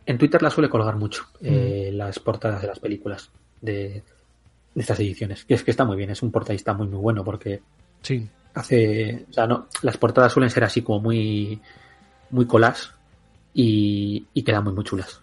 en 0.07 0.19
Twitter 0.19 0.43
la 0.43 0.51
suele 0.51 0.69
colgar 0.69 0.97
mucho 0.97 1.24
eh, 1.40 1.90
mm. 1.93 1.97
las 1.97 2.19
portadas 2.19 2.62
de 2.62 2.69
las 2.69 2.78
películas 2.78 3.31
de, 3.61 4.03
de 4.74 4.81
estas 4.81 4.99
ediciones 5.01 5.44
que 5.44 5.55
es 5.55 5.62
que 5.62 5.70
está 5.70 5.85
muy 5.85 5.97
bien 5.97 6.11
es 6.11 6.23
un 6.23 6.31
portadista 6.31 6.73
muy 6.74 6.89
muy 6.89 6.99
bueno 6.99 7.24
porque 7.24 7.61
Sí 8.03 8.28
hace, 8.55 9.27
o 9.31 9.32
sea, 9.32 9.47
no, 9.47 9.66
las 9.82 9.97
portadas 9.97 10.32
suelen 10.32 10.51
ser 10.51 10.65
así 10.65 10.82
como 10.82 11.01
muy, 11.01 11.61
muy 12.31 12.47
colas 12.47 12.93
y, 13.55 14.27
y 14.35 14.43
quedan 14.43 14.65
muy, 14.65 14.73
muy 14.73 14.85
chulas. 14.85 15.20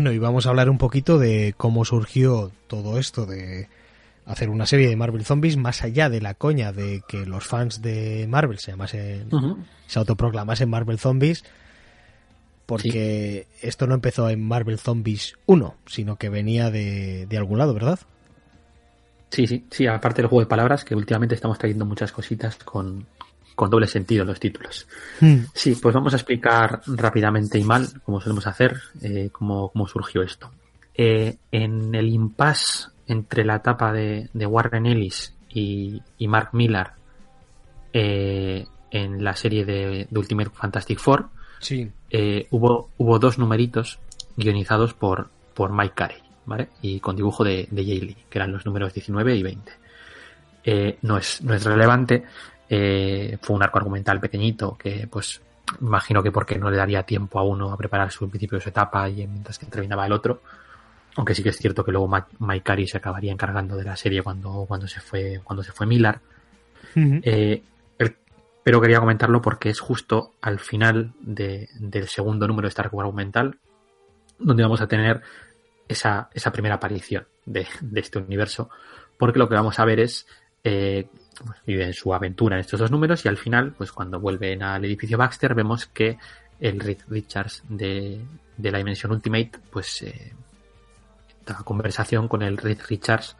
Bueno, 0.00 0.12
y 0.12 0.18
vamos 0.18 0.46
a 0.46 0.48
hablar 0.48 0.70
un 0.70 0.78
poquito 0.78 1.18
de 1.18 1.52
cómo 1.58 1.84
surgió 1.84 2.52
todo 2.68 2.98
esto 2.98 3.26
de 3.26 3.68
hacer 4.24 4.48
una 4.48 4.64
serie 4.64 4.88
de 4.88 4.96
Marvel 4.96 5.26
Zombies 5.26 5.58
más 5.58 5.82
allá 5.82 6.08
de 6.08 6.22
la 6.22 6.32
coña 6.32 6.72
de 6.72 7.02
que 7.06 7.26
los 7.26 7.46
fans 7.46 7.82
de 7.82 8.24
Marvel 8.26 8.58
se 8.58 8.70
llamasen, 8.70 9.28
se 9.86 9.98
autoproclamasen 9.98 10.70
Marvel 10.70 10.98
Zombies, 10.98 11.44
porque 12.64 13.46
esto 13.60 13.86
no 13.86 13.94
empezó 13.94 14.30
en 14.30 14.42
Marvel 14.42 14.78
Zombies 14.78 15.34
1, 15.44 15.74
sino 15.84 16.16
que 16.16 16.30
venía 16.30 16.70
de, 16.70 17.26
de 17.26 17.36
algún 17.36 17.58
lado, 17.58 17.74
¿verdad? 17.74 18.00
Sí, 19.28 19.46
sí, 19.46 19.66
sí, 19.70 19.86
aparte 19.86 20.22
del 20.22 20.30
juego 20.30 20.40
de 20.40 20.48
palabras, 20.48 20.82
que 20.82 20.94
últimamente 20.94 21.34
estamos 21.34 21.58
trayendo 21.58 21.84
muchas 21.84 22.10
cositas 22.10 22.56
con, 22.56 23.04
con 23.54 23.70
doble 23.70 23.86
sentido 23.86 24.24
los 24.24 24.40
títulos. 24.40 24.86
Hmm. 25.20 25.40
Sí, 25.54 25.74
pues 25.74 25.94
vamos 25.94 26.12
a 26.12 26.16
explicar 26.16 26.80
rápidamente 26.86 27.58
y 27.58 27.64
mal, 27.64 27.88
como 28.04 28.20
solemos 28.20 28.46
hacer, 28.46 28.80
eh, 29.02 29.30
cómo, 29.30 29.70
surgió 29.86 30.22
esto. 30.22 30.50
Eh, 30.94 31.36
en 31.52 31.94
el 31.94 32.08
impasse 32.08 32.88
entre 33.06 33.44
la 33.44 33.56
etapa 33.56 33.92
de, 33.92 34.30
Warren 34.34 34.86
Ellis 34.86 35.34
y, 35.48 36.00
Mark 36.20 36.50
Millar 36.52 36.94
eh, 37.92 38.66
en 38.90 39.24
la 39.24 39.34
serie 39.36 39.64
de, 39.64 40.08
Ultimate 40.10 40.50
Fantastic 40.50 40.98
Four, 40.98 41.28
sí. 41.58 41.90
hubo, 42.50 42.90
hubo 42.96 43.18
dos 43.18 43.38
numeritos 43.38 43.98
guionizados 44.36 44.94
por, 44.94 45.28
por 45.54 45.72
Mike 45.72 45.94
Carey, 45.94 46.22
¿vale? 46.46 46.70
Y 46.82 47.00
con 47.00 47.16
dibujo 47.16 47.44
de, 47.44 47.68
de 47.70 47.84
Jay 47.84 48.00
Lee, 48.00 48.16
que 48.28 48.38
eran 48.38 48.52
los 48.52 48.64
números 48.64 48.94
19 48.94 49.36
y 49.36 49.42
20. 49.42 49.72
no, 51.02 51.18
es, 51.18 51.42
no 51.42 51.54
es 51.54 51.64
relevante, 51.64 52.24
eh, 52.70 53.36
fue 53.42 53.56
un 53.56 53.62
arco 53.62 53.78
argumental 53.78 54.20
pequeñito 54.20 54.78
que, 54.78 55.08
pues, 55.10 55.42
imagino 55.80 56.22
que 56.22 56.30
porque 56.30 56.58
no 56.58 56.70
le 56.70 56.76
daría 56.76 57.02
tiempo 57.02 57.38
a 57.38 57.42
uno 57.42 57.72
a 57.72 57.76
preparar 57.76 58.10
su 58.10 58.28
principio 58.30 58.58
de 58.58 58.62
su 58.62 58.68
etapa 58.70 59.08
y 59.08 59.26
mientras 59.26 59.58
que 59.58 59.66
terminaba 59.66 60.06
el 60.06 60.12
otro. 60.12 60.40
Aunque 61.16 61.34
sí 61.34 61.42
que 61.42 61.48
es 61.48 61.58
cierto 61.58 61.84
que 61.84 61.90
luego 61.90 62.08
Carey 62.62 62.86
se 62.86 62.98
acabaría 62.98 63.32
encargando 63.32 63.76
de 63.76 63.84
la 63.84 63.96
serie 63.96 64.22
cuando, 64.22 64.64
cuando 64.66 64.86
se 64.86 65.00
fue, 65.00 65.40
cuando 65.42 65.62
se 65.62 65.72
fue 65.72 65.86
Millar. 65.86 66.20
Eh, 66.94 67.62
pero 68.62 68.80
quería 68.80 69.00
comentarlo 69.00 69.40
porque 69.42 69.70
es 69.70 69.80
justo 69.80 70.34
al 70.40 70.58
final 70.58 71.12
del 71.20 72.08
segundo 72.08 72.46
número 72.46 72.66
de 72.66 72.68
este 72.68 72.82
arco 72.82 73.00
argumental 73.00 73.58
donde 74.38 74.62
vamos 74.62 74.80
a 74.80 74.86
tener 74.86 75.22
esa, 75.88 76.30
esa 76.34 76.52
primera 76.52 76.76
aparición 76.76 77.26
de, 77.46 77.66
este 77.96 78.18
universo. 78.18 78.70
Porque 79.18 79.38
lo 79.38 79.48
que 79.48 79.54
vamos 79.54 79.78
a 79.78 79.84
ver 79.84 80.00
es 80.00 80.26
eh, 80.62 81.06
viven 81.66 81.92
su 81.92 82.12
aventura 82.12 82.56
en 82.56 82.60
estos 82.60 82.80
dos 82.80 82.90
números 82.90 83.24
y 83.24 83.28
al 83.28 83.36
final, 83.36 83.72
pues 83.72 83.92
cuando 83.92 84.20
vuelven 84.20 84.62
al 84.62 84.84
edificio 84.84 85.16
Baxter, 85.16 85.54
vemos 85.54 85.86
que 85.86 86.18
el 86.60 86.80
Reed 86.80 86.98
Richards 87.08 87.62
de, 87.68 88.20
la 88.58 88.78
Dimensión 88.78 89.12
Ultimate, 89.12 89.52
pues 89.70 90.02
eh, 90.02 90.32
conversación 91.64 92.28
con 92.28 92.42
el 92.42 92.56
Reed 92.56 92.78
Richards 92.88 93.36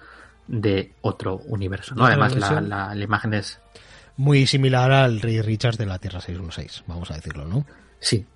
de 0.49 0.93
otro 1.03 1.37
universo. 1.47 1.95
¿no? 1.95 2.07
Además, 2.07 2.35
la, 2.35 2.97
imagen 2.97 3.35
es 3.35 3.61
muy 4.17 4.47
similar 4.47 4.91
al 4.91 5.21
Reed 5.21 5.45
Richards 5.45 5.79
de 5.79 5.87
la 5.87 5.99
Tierra 5.99 6.21
616, 6.21 6.85
vamos 6.87 7.11
a 7.11 7.15
decirlo, 7.15 7.45
¿no? 7.47 7.65
Sí. 7.99 8.27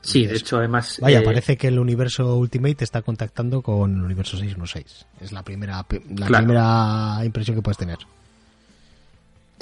Sí, 0.00 0.26
de 0.26 0.34
hecho, 0.34 0.58
además. 0.58 0.98
Vaya, 1.00 1.20
eh, 1.20 1.22
parece 1.22 1.56
que 1.56 1.68
el 1.68 1.78
universo 1.78 2.36
Ultimate 2.36 2.82
está 2.82 3.02
contactando 3.02 3.62
con 3.62 3.94
el 3.94 4.02
universo 4.02 4.36
616. 4.36 5.06
Es 5.20 5.30
la 5.30 5.44
primera, 5.44 5.86
la 6.16 6.26
primera 6.26 7.24
impresión 7.24 7.56
que 7.56 7.62
puedes 7.62 7.78
tener. 7.78 7.98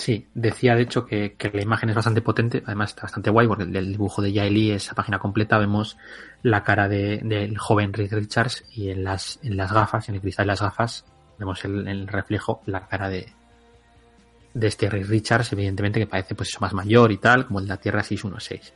Sí, 0.01 0.27
decía 0.33 0.75
de 0.75 0.81
hecho 0.81 1.05
que, 1.05 1.37
la 1.53 1.61
imagen 1.61 1.91
es 1.91 1.95
bastante 1.95 2.23
potente, 2.23 2.63
además 2.65 2.93
está 2.93 3.03
bastante 3.03 3.29
guay 3.29 3.47
porque 3.47 3.65
el, 3.65 3.93
dibujo 3.93 4.23
de 4.23 4.33
Yaeli, 4.33 4.71
esa 4.71 4.95
página 4.95 5.19
completa, 5.19 5.59
vemos 5.59 5.99
la 6.43 6.65
cara 6.65 6.89
del 6.89 7.59
joven 7.59 7.93
Reed 7.93 8.15
Richards 8.15 8.65
y 8.73 8.89
en 8.89 9.05
las, 9.05 9.39
en 9.43 9.59
las 9.59 9.71
gafas, 9.71 10.09
en 10.09 10.15
el 10.15 10.23
cristal 10.23 10.45
de 10.45 10.53
las 10.53 10.63
gafas, 10.63 11.05
vemos 11.39 11.63
el, 11.67 12.09
reflejo, 12.09 12.63
la 12.65 12.89
cara 12.89 13.11
de, 13.11 13.31
de 14.55 14.67
este 14.67 14.89
Reed 14.89 15.07
Richards, 15.07 15.53
evidentemente 15.53 16.01
que 16.01 16.07
parece 16.07 16.35
pues 16.35 16.49
eso 16.49 16.61
más 16.61 16.73
mayor 16.73 17.13
y 17.13 17.19
tal, 17.19 17.47
como 17.47 17.59
el 17.59 17.67
de 17.67 17.69
la 17.69 17.77
Tierra 17.77 18.03
616. 18.03 18.73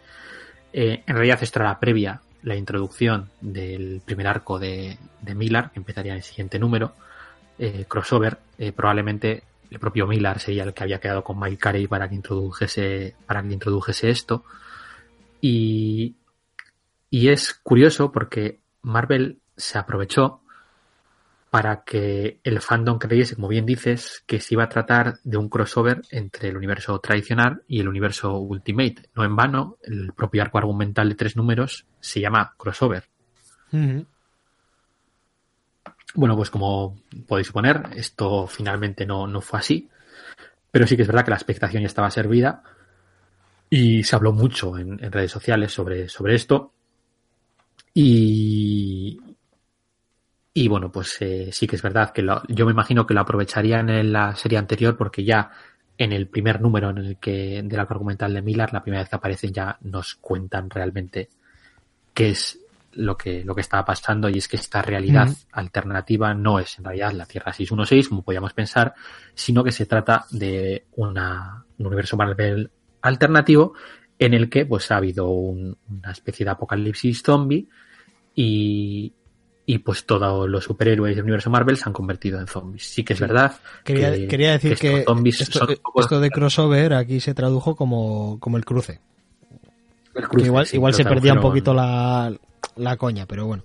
Eh, 0.75 1.05
en 1.07 1.15
realidad 1.15 1.39
esto 1.41 1.59
era 1.59 1.71
la 1.71 1.81
previa, 1.81 2.21
la 2.43 2.55
introducción 2.55 3.31
del 3.41 4.03
primer 4.05 4.27
arco 4.27 4.59
de, 4.59 4.99
de 5.23 5.35
Miller, 5.35 5.71
que 5.71 5.79
empezaría 5.79 6.13
en 6.13 6.19
el 6.19 6.23
siguiente 6.23 6.59
número, 6.59 6.93
eh, 7.59 7.87
crossover, 7.89 8.37
eh, 8.59 8.73
probablemente 8.73 9.43
el 9.75 9.81
propio 9.81 10.07
Millar 10.07 10.39
sería 10.39 10.63
el 10.63 10.73
que 10.73 10.85
había 10.85 11.01
quedado 11.01 11.25
con 11.25 11.39
Mike 11.39 11.59
Carey 11.59 11.87
para 11.89 12.09
que 12.09 12.15
introdujese, 12.15 13.17
para 13.27 13.43
que 13.43 13.53
introdujese 13.53 14.09
esto. 14.09 14.45
Y, 15.41 16.15
y 17.11 17.29
es 17.29 17.55
curioso 17.55 18.13
porque 18.13 18.61
Marvel 18.83 19.41
se 19.57 19.79
aprovechó 19.79 20.41
para 21.51 21.83
que 21.83 22.41
el 22.45 22.61
fandom 22.61 22.99
creyese, 22.99 23.35
como 23.35 23.49
bien 23.49 23.67
dices, 23.67 24.23
que 24.27 24.41
se 24.41 24.55
iba 24.55 24.65
a 24.65 24.69
tratar 24.69 25.19
de 25.25 25.37
un 25.37 25.49
crossover 25.49 26.03
entre 26.11 26.51
el 26.51 26.57
universo 26.57 26.99
tradicional 27.01 27.63
y 27.67 27.81
el 27.81 27.89
universo 27.89 28.39
Ultimate. 28.39 29.09
No 29.15 29.25
en 29.25 29.35
vano, 29.35 29.77
el 29.83 30.13
propio 30.13 30.43
arco 30.43 30.59
argumental 30.59 31.09
de 31.09 31.15
tres 31.17 31.37
números 31.37 31.87
se 32.01 32.21
llama 32.21 32.55
crossover. 32.57 33.09
Bueno, 36.15 36.36
pues 36.36 36.51
como 36.51 36.97
podéis 37.27 37.49
suponer, 37.49 37.82
esto 37.97 38.47
finalmente 38.47 39.05
no, 39.05 39.41
fue 39.41 39.59
así. 39.59 39.89
Pero 40.70 40.86
sí 40.86 40.97
que 40.97 41.03
es 41.03 41.09
verdad 41.09 41.24
que 41.24 41.31
la 41.31 41.36
expectación 41.36 41.82
ya 41.82 41.86
estaba 41.86 42.11
servida 42.11 42.62
y 43.70 44.05
se 44.05 44.16
habló 44.16 44.32
mucho 44.32 44.78
en, 44.78 45.03
en 45.03 45.12
redes 45.12 45.31
sociales 45.31 45.73
sobre, 45.73 46.09
sobre 46.09 46.35
esto. 46.35 46.73
Y, 47.95 49.20
y 50.53 50.69
bueno, 50.69 50.91
pues 50.91 51.16
eh, 51.20 51.51
sí 51.53 51.66
que 51.66 51.77
es 51.77 51.82
verdad 51.82 52.12
que 52.12 52.23
lo, 52.23 52.43
yo 52.49 52.65
me 52.65 52.73
imagino 52.73 53.07
que 53.07 53.15
lo 53.15 53.20
aprovecharían 53.20 53.91
en 53.91 54.12
la 54.12 54.36
serie 54.36 54.59
anterior 54.59 54.97
porque 54.97 55.24
ya 55.24 55.51
en 55.99 56.12
el 56.12 56.28
primer 56.28 56.61
número 56.61 56.91
en 56.91 56.99
el 56.99 57.16
que 57.19 57.61
del 57.65 57.81
arco 57.81 57.95
argumental 57.95 58.32
de 58.32 58.43
Miller, 58.43 58.73
la 58.73 58.82
primera 58.82 59.03
vez 59.03 59.09
que 59.09 59.16
aparecen 59.16 59.53
ya 59.53 59.77
nos 59.82 60.15
cuentan 60.15 60.70
realmente 60.70 61.28
qué 62.12 62.31
es 62.31 62.61
lo 62.97 63.16
que, 63.16 63.45
lo 63.45 63.55
que 63.55 63.61
estaba 63.61 63.85
pasando 63.85 64.29
y 64.29 64.39
es 64.39 64.49
que 64.49 64.57
esta 64.57 64.83
realidad 64.83 65.29
alternativa 65.53 66.35
no 66.35 66.59
es 66.59 66.79
en 66.79 66.85
realidad 66.85 67.12
la 67.12 67.27
Tierra 67.27 67.53
616, 67.53 68.09
como 68.09 68.23
podíamos 68.23 68.53
pensar, 68.53 68.95
sino 69.35 69.62
que 69.65 69.73
se 69.73 69.87
trata 69.87 70.25
de 70.31 70.87
una, 70.97 71.65
un 71.79 71.87
universo 71.87 72.16
Marvel 72.16 72.71
alternativo 73.03 73.75
en 74.19 74.35
el 74.35 74.49
que 74.49 74.65
pues 74.66 74.91
ha 74.91 74.97
habido 74.97 75.29
un- 75.29 75.77
una 75.91 76.12
especie 76.12 76.45
de 76.45 76.51
apocalipsis 76.51 77.23
zombie 77.23 77.69
y, 78.35 79.12
y 79.66 79.79
pues 79.79 80.05
todos 80.07 80.49
los 80.49 80.65
superhéroes 80.65 81.15
del 81.16 81.25
universo 81.25 81.51
Marvel 81.51 81.77
se 81.77 81.85
han 81.87 81.93
convertido 81.93 82.39
en 82.41 82.47
zombies. 82.47 82.85
Sí 82.87 83.05
que 83.05 83.12
es 83.15 83.21
verdad. 83.21 83.55
Quería, 83.85 84.12
que- 84.12 84.27
quería 84.29 84.53
decir 84.53 84.73
estos 84.73 84.91
que, 84.91 85.03
zombies 85.05 85.41
esto, 85.41 85.66
son 85.66 86.21
de 86.21 86.31
crossover 86.31 86.95
aquí 86.95 87.21
se 87.21 87.35
tradujo 87.35 87.75
como, 87.77 88.39
como 88.41 88.57
el 88.57 88.65
cruce. 88.65 89.01
el 90.15 90.23
Que 90.23 90.29
cruce, 90.29 90.47
igual 90.47 90.66
sí, 90.66 90.77
igual 90.77 90.95
se 90.95 91.05
perdía 91.05 91.33
un 91.35 91.41
poquito 91.41 91.75
la, 91.75 92.33
la 92.77 92.97
coña, 92.97 93.27
pero 93.27 93.47
bueno. 93.47 93.63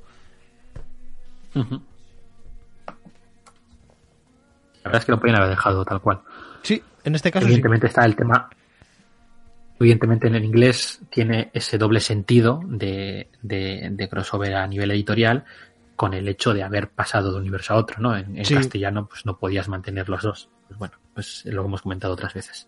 La 1.55 1.63
verdad 4.85 4.99
es 5.01 5.05
que 5.05 5.11
lo 5.11 5.19
podían 5.19 5.37
haber 5.37 5.49
dejado 5.49 5.83
tal 5.85 6.01
cual. 6.01 6.21
Sí, 6.63 6.81
en 7.03 7.15
este 7.15 7.31
caso 7.31 7.45
sí. 7.45 7.51
Evidentemente 7.53 7.87
está 7.87 8.05
el 8.05 8.15
tema. 8.15 8.49
Evidentemente 9.79 10.27
en 10.27 10.35
el 10.35 10.43
inglés 10.45 10.99
tiene 11.09 11.49
ese 11.53 11.77
doble 11.77 11.99
sentido 12.01 12.61
de, 12.65 13.29
de- 13.41 13.89
de 13.91 14.09
crossover 14.09 14.55
a 14.55 14.67
nivel 14.67 14.91
editorial 14.91 15.45
con 15.95 16.13
el 16.13 16.27
hecho 16.27 16.53
de 16.53 16.63
haber 16.63 16.89
pasado 16.89 17.29
de 17.31 17.35
un 17.35 17.41
universo 17.41 17.73
a 17.73 17.77
otro, 17.77 18.01
¿no? 18.01 18.15
En, 18.15 18.37
en 18.37 18.45
Sí. 18.45 18.55
castellano 18.55 19.07
pues 19.07 19.25
no 19.25 19.37
podías 19.37 19.67
mantener 19.67 20.07
los 20.09 20.21
dos. 20.21 20.49
Pues 20.67 20.79
bueno, 20.79 20.95
pues 21.13 21.43
lo 21.45 21.65
hemos 21.65 21.81
comentado 21.81 22.13
otras 22.13 22.33
veces. 22.33 22.67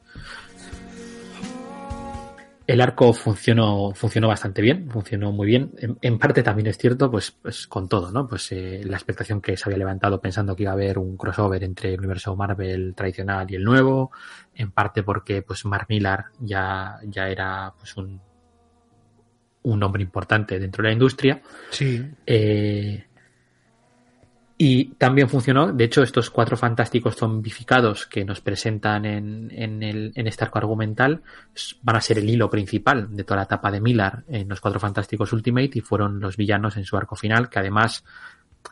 El 2.68 2.80
arco 2.80 3.12
funcionó, 3.12 3.92
funcionó 3.94 4.28
bastante 4.28 4.62
bien, 4.62 4.90
funcionó 4.90 5.32
muy 5.32 5.48
bien. 5.48 5.72
En, 5.80 5.98
en 6.02 6.20
parte 6.20 6.44
también 6.44 6.68
es 6.68 6.78
cierto, 6.78 7.10
pues, 7.10 7.32
pues 7.32 7.68
con 7.68 7.90
todo, 7.90 8.12
¿no? 8.12 8.28
Pues 8.28 8.52
eh, 8.52 8.82
la 8.86 8.98
expectación 8.98 9.42
que 9.42 9.58
se 9.58 9.68
había 9.68 9.80
levantado 9.80 10.22
pensando 10.22 10.56
que 10.56 10.64
iba 10.64 10.72
a 10.72 10.76
haber 10.76 10.98
un 11.00 11.18
crossover 11.18 11.64
entre 11.64 11.94
el 11.94 12.00
universo 12.00 12.36
Marvel 12.36 12.94
tradicional 12.96 13.50
y 13.50 13.56
el 13.56 13.64
nuevo, 13.64 14.12
en 14.56 14.72
parte 14.72 15.04
porque 15.04 15.42
pues 15.42 15.66
Mark 15.66 15.88
Millar 15.90 16.26
ya, 16.40 17.00
ya 17.04 17.28
era 17.30 17.74
pues 17.78 17.98
un, 17.98 18.22
un 19.64 19.84
hombre 19.84 20.04
importante 20.04 20.60
dentro 20.60 20.84
de 20.84 20.90
la 20.90 20.94
industria. 20.94 21.42
Sí, 21.72 22.04
Eh, 22.26 23.06
y 24.64 24.86
también 25.00 25.28
funcionó, 25.28 25.74
de 25.74 25.86
hecho, 25.86 26.04
estos 26.04 26.30
cuatro 26.30 26.56
fantásticos 26.56 27.16
zombificados 27.16 28.06
que 28.06 28.24
nos 28.24 28.42
presentan 28.42 29.06
en, 29.06 29.50
en, 29.50 29.82
el, 29.82 30.12
en 30.14 30.28
este 30.28 30.44
arco 30.44 30.60
argumental 30.60 31.24
van 31.82 31.96
a 31.96 32.02
ser 32.02 32.20
el 32.20 32.30
hilo 32.30 32.48
principal 32.48 33.08
de 33.16 33.24
toda 33.24 33.38
la 33.38 33.44
etapa 33.46 33.72
de 33.72 33.82
Millar 33.82 34.24
en 34.28 34.48
los 34.48 34.62
cuatro 34.62 34.80
fantásticos 34.80 35.34
Ultimate 35.34 35.72
y 35.74 35.82
fueron 35.82 36.20
los 36.20 36.38
villanos 36.38 36.78
en 36.78 36.86
su 36.86 36.96
arco 36.96 37.16
final, 37.16 37.50
que 37.50 37.58
además 37.58 38.04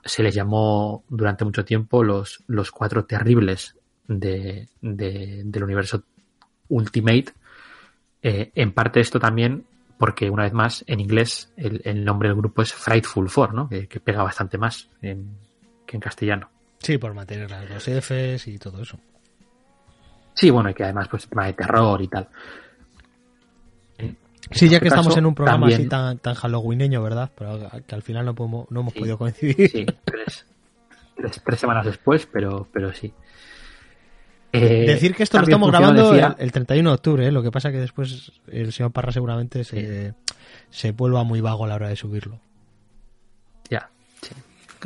se 0.06 0.22
les 0.22 0.36
llamó 0.36 1.04
durante 1.10 1.44
mucho 1.44 1.66
tiempo 1.66 2.04
los, 2.04 2.44
los 2.46 2.70
cuatro 2.70 3.06
terribles 3.06 3.76
de, 4.08 4.70
de- 4.82 5.42
del 5.44 5.64
universo 5.64 6.04
Ultimate. 6.68 7.34
Eh, 8.22 8.52
en 8.54 8.74
parte 8.74 9.00
esto 9.00 9.20
también 9.20 9.66
porque 9.98 10.30
una 10.30 10.44
vez 10.44 10.54
más 10.54 10.84
en 10.86 11.00
inglés 11.00 11.52
el, 11.58 12.06
nombre 12.06 12.30
del 12.30 12.38
grupo 12.38 12.62
es 12.62 12.74
Frightful 12.74 13.28
Four, 13.28 13.56
¿no? 13.56 13.68
que 13.70 14.00
pega 14.00 14.22
bastante 14.22 14.60
más 14.60 14.88
en- 15.02 15.49
que 15.90 15.98
en 15.98 16.02
castellano. 16.02 16.50
sí, 16.80 16.98
por 16.98 17.14
mantener 17.14 17.50
las 17.52 17.68
dos 17.68 17.84
Fs 17.88 18.48
y 18.48 18.58
todo 18.60 18.82
eso. 18.82 18.98
Sí, 20.36 20.50
bueno, 20.52 20.70
y 20.70 20.74
que 20.74 20.84
además 20.84 21.08
pues 21.10 21.28
tema 21.28 21.46
de 21.48 21.54
terror 21.54 22.02
y 22.02 22.08
tal. 22.08 22.28
Sí, 24.52 24.68
ya 24.68 24.78
este 24.78 24.80
que 24.84 24.88
estamos 24.88 25.16
en 25.18 25.26
un 25.26 25.36
programa 25.36 25.68
también- 25.68 25.82
así 25.82 25.90
tan, 25.90 26.18
tan 26.20 26.34
halloweeneño, 26.34 27.04
¿verdad? 27.04 27.30
Pero 27.38 27.60
que 27.86 27.94
al 27.96 28.02
final 28.02 28.26
no, 28.26 28.34
podemos, 28.34 28.72
no 28.72 28.80
hemos 28.80 28.94
Sí. 28.94 29.00
podido 29.00 29.18
coincidir. 29.18 29.70
Sí, 29.70 29.86
tres, 30.06 30.46
tres, 31.16 31.42
tres 31.46 31.60
semanas 31.60 31.86
después, 31.86 32.28
pero, 32.32 32.68
pero 32.72 32.92
sí. 32.94 33.14
Eh, 34.52 34.86
Decir 34.88 35.14
que 35.14 35.22
esto 35.24 35.38
lo 35.38 35.44
estamos 35.44 35.70
grabando 35.70 36.12
decía- 36.14 36.36
el, 36.40 36.46
el 36.46 36.52
31 36.52 36.90
de 36.90 36.96
octubre, 36.96 37.28
¿eh? 37.28 37.32
lo 37.32 37.44
que 37.44 37.52
pasa 37.52 37.72
que 37.72 37.78
después 37.80 38.32
el 38.48 38.72
señor 38.74 38.92
Parra 38.92 39.12
seguramente 39.12 39.64
se, 39.64 40.16
se 40.72 40.92
vuelva 40.94 41.24
muy 41.24 41.42
vago 41.42 41.66
a 41.66 41.68
la 41.68 41.76
hora 41.76 41.90
de 41.90 41.96
subirlo. 41.96 42.40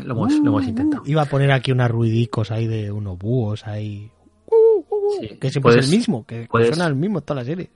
Lo 0.03 0.13
hemos, 0.13 0.33
lo 0.39 0.49
hemos 0.49 0.63
intentado. 0.65 1.03
Iba 1.05 1.21
a 1.23 1.25
poner 1.25 1.51
aquí 1.51 1.71
unos 1.71 1.89
ruidicos 1.91 2.49
ahí 2.51 2.67
de 2.67 2.91
unos 2.91 3.17
búhos 3.17 3.65
ahí. 3.67 4.09
Uh, 4.47 4.83
Sí, 5.19 5.27
Que 5.39 5.49
siempre 5.51 5.61
puedes- 5.73 5.85
es 5.85 5.91
el 5.91 5.97
mismo, 5.97 6.25
que 6.25 6.47
puedes- 6.49 6.69
suena 6.69 6.87
el 6.87 6.95
mismo 6.95 7.19
en 7.19 7.25
toda 7.25 7.41
la 7.41 7.45
serie. 7.45 7.69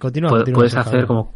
Continúa, 0.00 0.30
Pu- 0.30 0.36
continúa, 0.36 0.58
puedes 0.58 0.74
hacer 0.76 1.06
como 1.06 1.34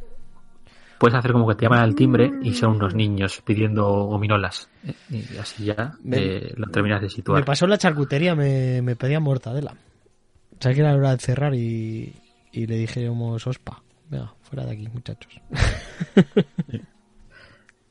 puedes 0.99 1.15
hacer 1.17 1.33
como 1.33 1.49
que 1.49 1.55
te 1.55 1.63
llaman 1.65 1.79
al 1.81 1.95
timbre 1.95 2.31
y 2.43 2.53
son 2.53 2.77
unos 2.77 2.95
niños 2.95 3.41
pidiendo 3.45 3.87
gominolas 4.05 4.69
Eh, 4.87 4.95
y 5.33 5.37
así 5.39 5.65
ya 5.65 5.95
Me- 6.05 6.19
eh, 6.19 6.53
lo 6.57 6.67
terminas 6.69 7.01
de 7.01 7.07
Me 7.07 7.11
situar 7.11 7.45
pasó 7.45 7.65
en 7.65 7.71
la 7.71 7.79
charcutería, 7.79 8.35
me, 8.35 8.83
me 8.83 8.97
pedía 8.97 9.19
mortadela. 9.19 9.73
O 9.73 10.63
sea 10.63 10.75
que 10.75 10.81
era 10.81 10.95
hora 10.95 11.13
de 11.13 11.19
cerrar 11.19 11.55
y, 11.55 12.13
y 12.53 12.67
le 12.67 12.77
dijéramos, 12.77 13.47
ospa, 13.47 13.83
venga, 14.11 14.35
fuera 14.43 14.67
de 14.67 14.73
aquí, 14.73 14.89
muchachos. 14.89 15.33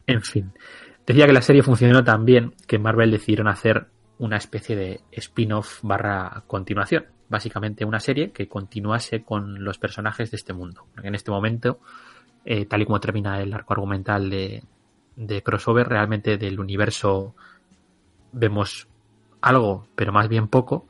en 0.07 0.22
fin 0.22 0.51
decía 1.10 1.26
que 1.26 1.34
la 1.34 1.41
serie 1.41 1.64
funcionó 1.64 2.03
tan 2.03 2.23
bien 2.23 2.53
que 2.68 2.77
Marvel 2.77 3.10
decidieron 3.10 3.48
hacer 3.48 3.88
una 4.19 4.38
especie 4.38 4.76
de 4.76 5.02
spin-off 5.11 5.80
barra 5.81 6.44
continuación. 6.45 7.06
Básicamente 7.30 7.84
una 7.84 7.99
serie 7.99 8.31
que 8.31 8.48
continuase 8.48 9.23
con 9.23 9.64
los 9.64 9.80
personajes 9.80 10.30
de 10.30 10.38
este 10.38 10.53
mundo. 10.53 10.86
En 11.02 11.15
este 11.15 11.31
momento 11.31 11.80
eh, 12.45 12.68
tal 12.68 12.84
y 12.84 12.86
como 12.86 12.99
termina 12.99 13.41
el 13.41 13.52
arco 13.53 13.73
argumental 13.73 14.30
de, 14.30 14.64
de 15.15 15.41
crossover 15.41 15.90
realmente 15.90 16.38
del 16.38 16.60
universo 16.60 17.36
vemos 18.31 18.88
algo 19.41 19.88
pero 19.95 20.14
más 20.14 20.30
bien 20.30 20.48
poco 20.48 20.88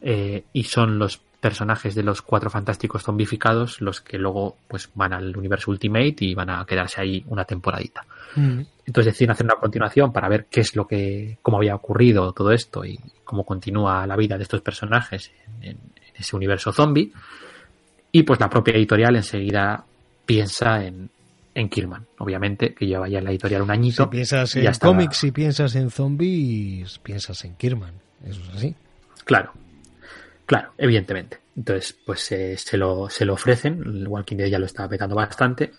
eh, 0.00 0.44
y 0.54 0.64
son 0.64 0.98
los 0.98 1.18
personajes 1.18 1.94
de 1.94 2.02
los 2.02 2.22
cuatro 2.22 2.48
fantásticos 2.48 3.02
zombificados 3.02 3.82
los 3.82 4.00
que 4.00 4.16
luego 4.16 4.56
pues 4.66 4.90
van 4.94 5.12
al 5.12 5.36
universo 5.36 5.70
Ultimate 5.70 6.16
y 6.20 6.34
van 6.34 6.48
a 6.48 6.64
quedarse 6.64 7.02
ahí 7.02 7.24
una 7.28 7.44
temporadita. 7.44 8.06
Entonces 8.86 9.12
deciden 9.14 9.30
hacer 9.30 9.46
una 9.46 9.54
continuación 9.56 10.12
para 10.12 10.28
ver 10.28 10.46
qué 10.46 10.60
es 10.60 10.74
lo 10.74 10.86
que, 10.86 11.38
cómo 11.42 11.56
había 11.58 11.74
ocurrido 11.74 12.32
todo 12.32 12.50
esto 12.52 12.84
y 12.84 12.98
cómo 13.24 13.44
continúa 13.44 14.06
la 14.06 14.16
vida 14.16 14.36
de 14.36 14.42
estos 14.42 14.60
personajes 14.60 15.30
en, 15.60 15.78
ese 16.14 16.36
universo 16.36 16.72
zombie. 16.72 17.12
Y 18.10 18.22
pues 18.24 18.38
la 18.40 18.50
propia 18.50 18.74
editorial 18.74 19.16
enseguida 19.16 19.84
piensa 20.26 20.84
en, 20.84 21.08
en 21.54 21.68
Kirman, 21.68 22.06
obviamente, 22.18 22.74
que 22.74 22.86
lleva 22.86 23.08
ya 23.08 23.18
en 23.18 23.24
la 23.24 23.30
editorial 23.30 23.62
un 23.62 23.68
Si 23.68 23.72
añito. 23.72 24.10
piensas 24.10 24.54
y 24.56 24.60
en 24.60 24.66
estaba- 24.66 24.92
cómics, 24.92 25.16
si 25.16 25.30
piensas 25.32 25.74
en 25.76 25.90
zombies, 25.90 26.98
piensas 26.98 27.44
en 27.44 27.54
Kirman. 27.56 27.94
Eso 28.26 28.40
es 28.50 28.56
así. 28.56 28.74
Claro, 29.24 29.52
claro, 30.44 30.72
evidentemente. 30.76 31.38
Entonces, 31.56 31.96
pues 32.04 32.30
eh, 32.32 32.56
se, 32.58 32.76
lo, 32.76 33.08
se 33.10 33.24
lo 33.24 33.34
ofrecen. 33.34 33.82
El 33.84 34.08
Walking 34.08 34.36
Dead 34.36 34.48
ya 34.48 34.58
lo 34.58 34.66
estaba 34.66 34.88
petando 34.88 35.14
bastante. 35.14 35.70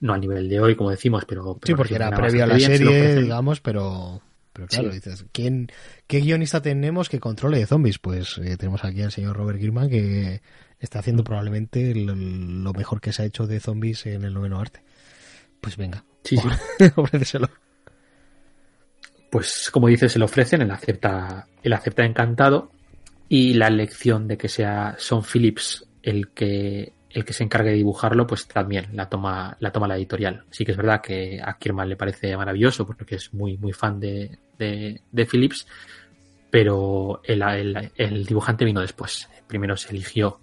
No 0.00 0.12
al 0.12 0.20
nivel 0.20 0.48
de 0.48 0.60
hoy, 0.60 0.76
como 0.76 0.90
decimos, 0.90 1.24
pero. 1.26 1.58
Sí, 1.64 1.74
porque 1.74 1.94
era 1.94 2.10
previo 2.10 2.44
a 2.44 2.46
la 2.46 2.54
bien, 2.56 2.70
se 2.70 2.78
serie, 2.78 2.98
ofrecen. 2.98 3.22
digamos, 3.22 3.60
pero, 3.60 4.20
pero 4.52 4.66
claro, 4.68 4.90
Sí. 4.90 4.96
dices, 4.96 5.24
¿quién, 5.32 5.68
¿qué 6.06 6.20
guionista 6.20 6.60
tenemos 6.60 7.08
que 7.08 7.18
controle 7.20 7.58
de 7.58 7.66
zombies? 7.66 7.98
Pues 7.98 8.38
eh, 8.38 8.56
tenemos 8.56 8.84
aquí 8.84 9.02
al 9.02 9.12
señor 9.12 9.36
Robert 9.36 9.58
Kirkman 9.58 9.88
que 9.88 10.42
está 10.78 10.98
haciendo 10.98 11.24
probablemente 11.24 11.94
lo, 11.94 12.14
lo 12.14 12.72
mejor 12.74 13.00
que 13.00 13.12
se 13.12 13.22
ha 13.22 13.24
hecho 13.24 13.46
de 13.46 13.58
zombies 13.60 14.04
en 14.06 14.24
el 14.24 14.34
noveno 14.34 14.60
arte. 14.60 14.82
Pues 15.62 15.76
venga, 15.78 16.04
Sí, 16.24 16.36
sí. 16.36 16.48
ofréceselo. 16.96 17.48
Pues 19.30 19.70
como 19.72 19.88
dices, 19.88 20.12
se 20.12 20.18
lo 20.18 20.26
ofrecen, 20.26 20.62
él 20.62 20.70
acepta, 20.70 21.46
él 21.62 21.72
acepta 21.72 22.04
encantado. 22.04 22.70
Y 23.28 23.54
la 23.54 23.66
elección 23.68 24.28
de 24.28 24.36
que 24.38 24.48
sea 24.48 24.94
Son 24.98 25.22
Phillips 25.24 25.84
el 26.02 26.28
que, 26.28 26.92
el 27.16 27.24
que 27.24 27.32
se 27.32 27.42
encargue 27.44 27.70
de 27.70 27.76
dibujarlo, 27.76 28.26
pues 28.26 28.46
también 28.46 28.88
la 28.92 29.08
toma, 29.08 29.56
la 29.60 29.72
toma 29.72 29.88
la 29.88 29.96
editorial. 29.96 30.44
Sí 30.50 30.64
que 30.64 30.72
es 30.72 30.76
verdad 30.76 31.00
que 31.00 31.40
a 31.42 31.54
Kierman 31.58 31.88
le 31.88 31.96
parece 31.96 32.36
maravilloso 32.36 32.86
porque 32.86 33.14
es 33.16 33.32
muy, 33.32 33.56
muy 33.56 33.72
fan 33.72 33.98
de, 33.98 34.38
de, 34.58 35.00
de 35.10 35.26
Phillips, 35.26 35.66
pero 36.50 37.20
el, 37.24 37.42
el- 37.42 37.92
el 37.96 38.24
dibujante 38.26 38.64
vino 38.64 38.80
después. 38.80 39.28
Primero 39.46 39.76
se 39.76 39.90
eligió, 39.90 40.40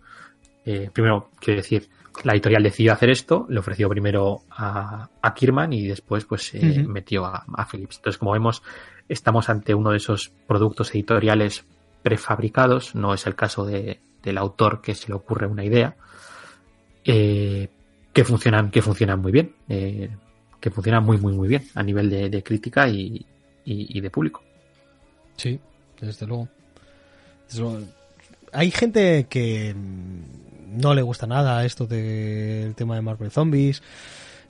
eh, 0.66 0.90
primero, 0.91 1.30
quiero 1.40 1.62
decir, 1.62 1.90
la 2.24 2.34
editorial 2.34 2.64
decidió 2.64 2.94
hacer 2.94 3.10
esto, 3.10 3.45
le 3.50 3.60
ofreció 3.60 3.90
primero 3.90 4.41
a, 4.50 5.10
a 5.22 5.34
Kierman 5.34 5.74
y 5.74 5.88
después 5.88 6.26
pues 6.26 6.54
eh, 6.54 6.84
metió 6.88 7.26
a, 7.26 7.45
a 7.56 7.66
Phillips. 7.66 7.98
Entonces, 7.98 8.18
como 8.18 8.32
vemos, 8.34 8.64
estamos 9.10 9.50
ante 9.50 9.74
uno 9.76 9.91
de 9.91 9.98
esos 9.98 10.30
productos 10.48 10.90
editoriales 10.95 11.66
prefabricados, 12.02 12.95
no 12.95 13.14
es 13.14 13.26
el 13.28 13.36
caso 13.36 13.66
de, 13.66 14.00
del 14.24 14.38
autor 14.38 14.82
que 14.82 14.95
se 14.95 15.08
le 15.10 15.14
ocurre 15.16 15.48
una 15.48 15.64
idea, 15.66 15.95
eh, 17.05 17.67
que 18.13 18.23
funcionan, 18.23 18.71
que 18.71 18.81
funcionan 18.81 19.21
muy 19.21 19.31
bien, 19.31 19.53
eh, 19.69 20.09
que 20.59 20.69
funcionan 20.69 21.03
muy, 21.03 21.17
muy, 21.17 21.34
muy 21.34 21.47
bien 21.47 21.63
a 21.75 21.84
nivel 21.84 22.09
de, 22.09 22.43
crítica 22.43 22.88
y, 22.88 23.25
de 23.65 24.09
público. 24.09 24.43
Sí, 25.35 25.59
desde 25.99 26.27
luego. 26.27 26.47
Hay 28.51 28.71
gente 28.71 29.25
que 29.30 29.75
no 29.75 30.93
le 30.93 31.01
gusta 31.01 31.27
nada 31.27 31.65
esto 31.65 31.85
del 31.85 32.75
tema 32.75 32.95
de 32.95 33.01
Marvel 33.01 33.31
Zombies. 33.31 33.81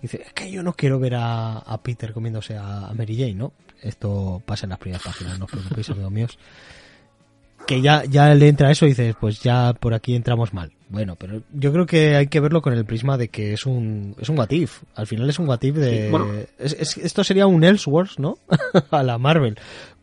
Dice, 0.02 0.22
es 0.26 0.34
que 0.34 0.52
yo 0.52 0.64
no 0.64 0.74
quiero 0.74 1.00
ver 1.00 1.16
a, 1.16 1.80
Peter 1.82 2.12
comiéndose 2.14 2.58
a, 2.58 2.92
Mary 2.94 3.18
Jane, 3.18 3.36
¿no? 3.36 3.54
Esto 3.82 4.42
pasa 4.46 4.66
en 4.66 4.72
las 4.72 4.80
primeras 4.80 5.04
páginas, 5.04 5.40
no 5.40 5.46
os 5.46 5.52
preocupéis, 5.52 5.90
amigos 5.92 6.12
míos. 6.12 6.40
Que 7.66 7.82
ya, 7.82 8.04
ya 8.04 8.34
le 8.36 8.50
entra 8.50 8.72
eso 8.72 8.86
y 8.86 8.90
dices, 8.90 9.16
pues 9.20 9.42
ya 9.42 9.74
por 9.74 9.94
aquí 9.94 10.16
entramos 10.16 10.54
mal. 10.54 10.74
Bueno, 10.94 11.16
pero 11.16 11.42
yo 11.52 11.74
creo 11.74 11.88
que 11.88 12.16
hay 12.16 12.28
que 12.28 12.40
verlo 12.40 12.62
con 12.62 12.74
el 12.74 12.86
prisma 12.86 13.18
de 13.18 13.28
que 13.30 13.54
es 13.54 13.66
un, 13.66 14.16
es 14.20 14.30
un 14.30 14.38
what 14.38 14.50
Al 14.94 15.08
final 15.08 15.28
es 15.28 15.40
un 15.40 15.50
what 15.50 15.60
de... 15.60 16.48
esto 16.60 17.24
sería 17.24 17.48
un 17.48 17.64
Elseworlds, 17.64 18.20
¿no? 18.20 18.38
a 18.92 19.02
la 19.02 19.18
Marvel. 19.18 19.58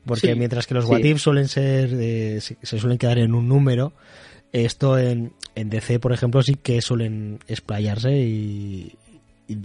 Porque 0.04 0.34
mientras 0.34 0.66
que 0.66 0.74
los 0.74 0.86
what 0.86 1.00
suelen 1.18 1.46
ser, 1.46 1.90
se 2.40 2.78
suelen 2.78 2.98
quedar 2.98 3.18
en 3.18 3.36
un 3.36 3.48
número, 3.48 3.92
esto 4.50 4.98
en, 4.98 5.32
en 5.54 5.70
DC, 5.70 6.00
por 6.00 6.12
ejemplo, 6.12 6.42
sí 6.42 6.56
que 6.56 6.82
suelen 6.82 7.38
explayarse 7.46 8.10
y, 8.10 8.96
y 9.46 9.58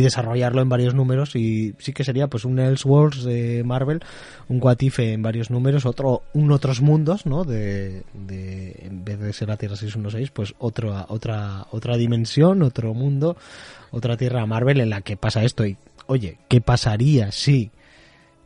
desarrollarlo 0.00 0.62
en 0.62 0.68
varios 0.68 0.94
números 0.94 1.36
y 1.36 1.74
sí 1.78 1.92
que 1.92 2.04
sería 2.04 2.28
pues 2.28 2.44
un 2.44 2.58
Elseworlds 2.58 3.24
de 3.24 3.62
Marvel, 3.64 4.00
un 4.48 4.58
What 4.62 4.78
en 4.98 5.22
varios 5.22 5.50
números, 5.50 5.84
otro 5.84 6.22
un 6.32 6.50
otros 6.50 6.80
mundos, 6.80 7.26
¿no? 7.26 7.44
De, 7.44 8.02
de 8.14 8.86
en 8.86 9.04
vez 9.04 9.20
de 9.20 9.32
ser 9.32 9.48
la 9.48 9.56
Tierra 9.56 9.76
616, 9.76 10.30
pues 10.30 10.54
otra 10.58 11.06
otra 11.08 11.66
otra 11.70 11.96
dimensión, 11.96 12.62
otro 12.62 12.94
mundo, 12.94 13.36
otra 13.90 14.16
Tierra 14.16 14.46
Marvel 14.46 14.80
en 14.80 14.90
la 14.90 15.02
que 15.02 15.16
pasa 15.16 15.44
esto 15.44 15.66
y 15.66 15.76
oye, 16.06 16.38
¿qué 16.48 16.60
pasaría 16.60 17.30
si 17.30 17.70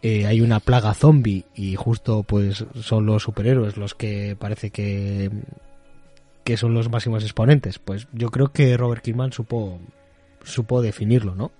eh, 0.03 0.27
hay 0.27 0.41
una 0.41 0.61
plaga 0.61 0.95
zombie 0.95 1.45
y 1.55 1.77
justo 1.77 2.23
pues 2.25 2.65
son 2.83 3.07
los 3.07 3.23
superhéroes 3.23 3.77
los 3.77 3.95
que 3.95 4.37
parece 4.39 4.71
que 4.71 5.31
que 6.45 6.57
son 6.57 6.75
los 6.75 6.91
máximos 6.91 7.23
exponentes? 7.23 7.79
Pues 7.79 8.09
yo 8.13 8.31
creo 8.31 8.53
que 8.53 8.77
Robert 8.77 9.03
Kirkman 9.03 9.33
supo 9.33 9.81
supo 10.47 10.81
definirlo, 10.81 11.35
¿no? 11.35 11.53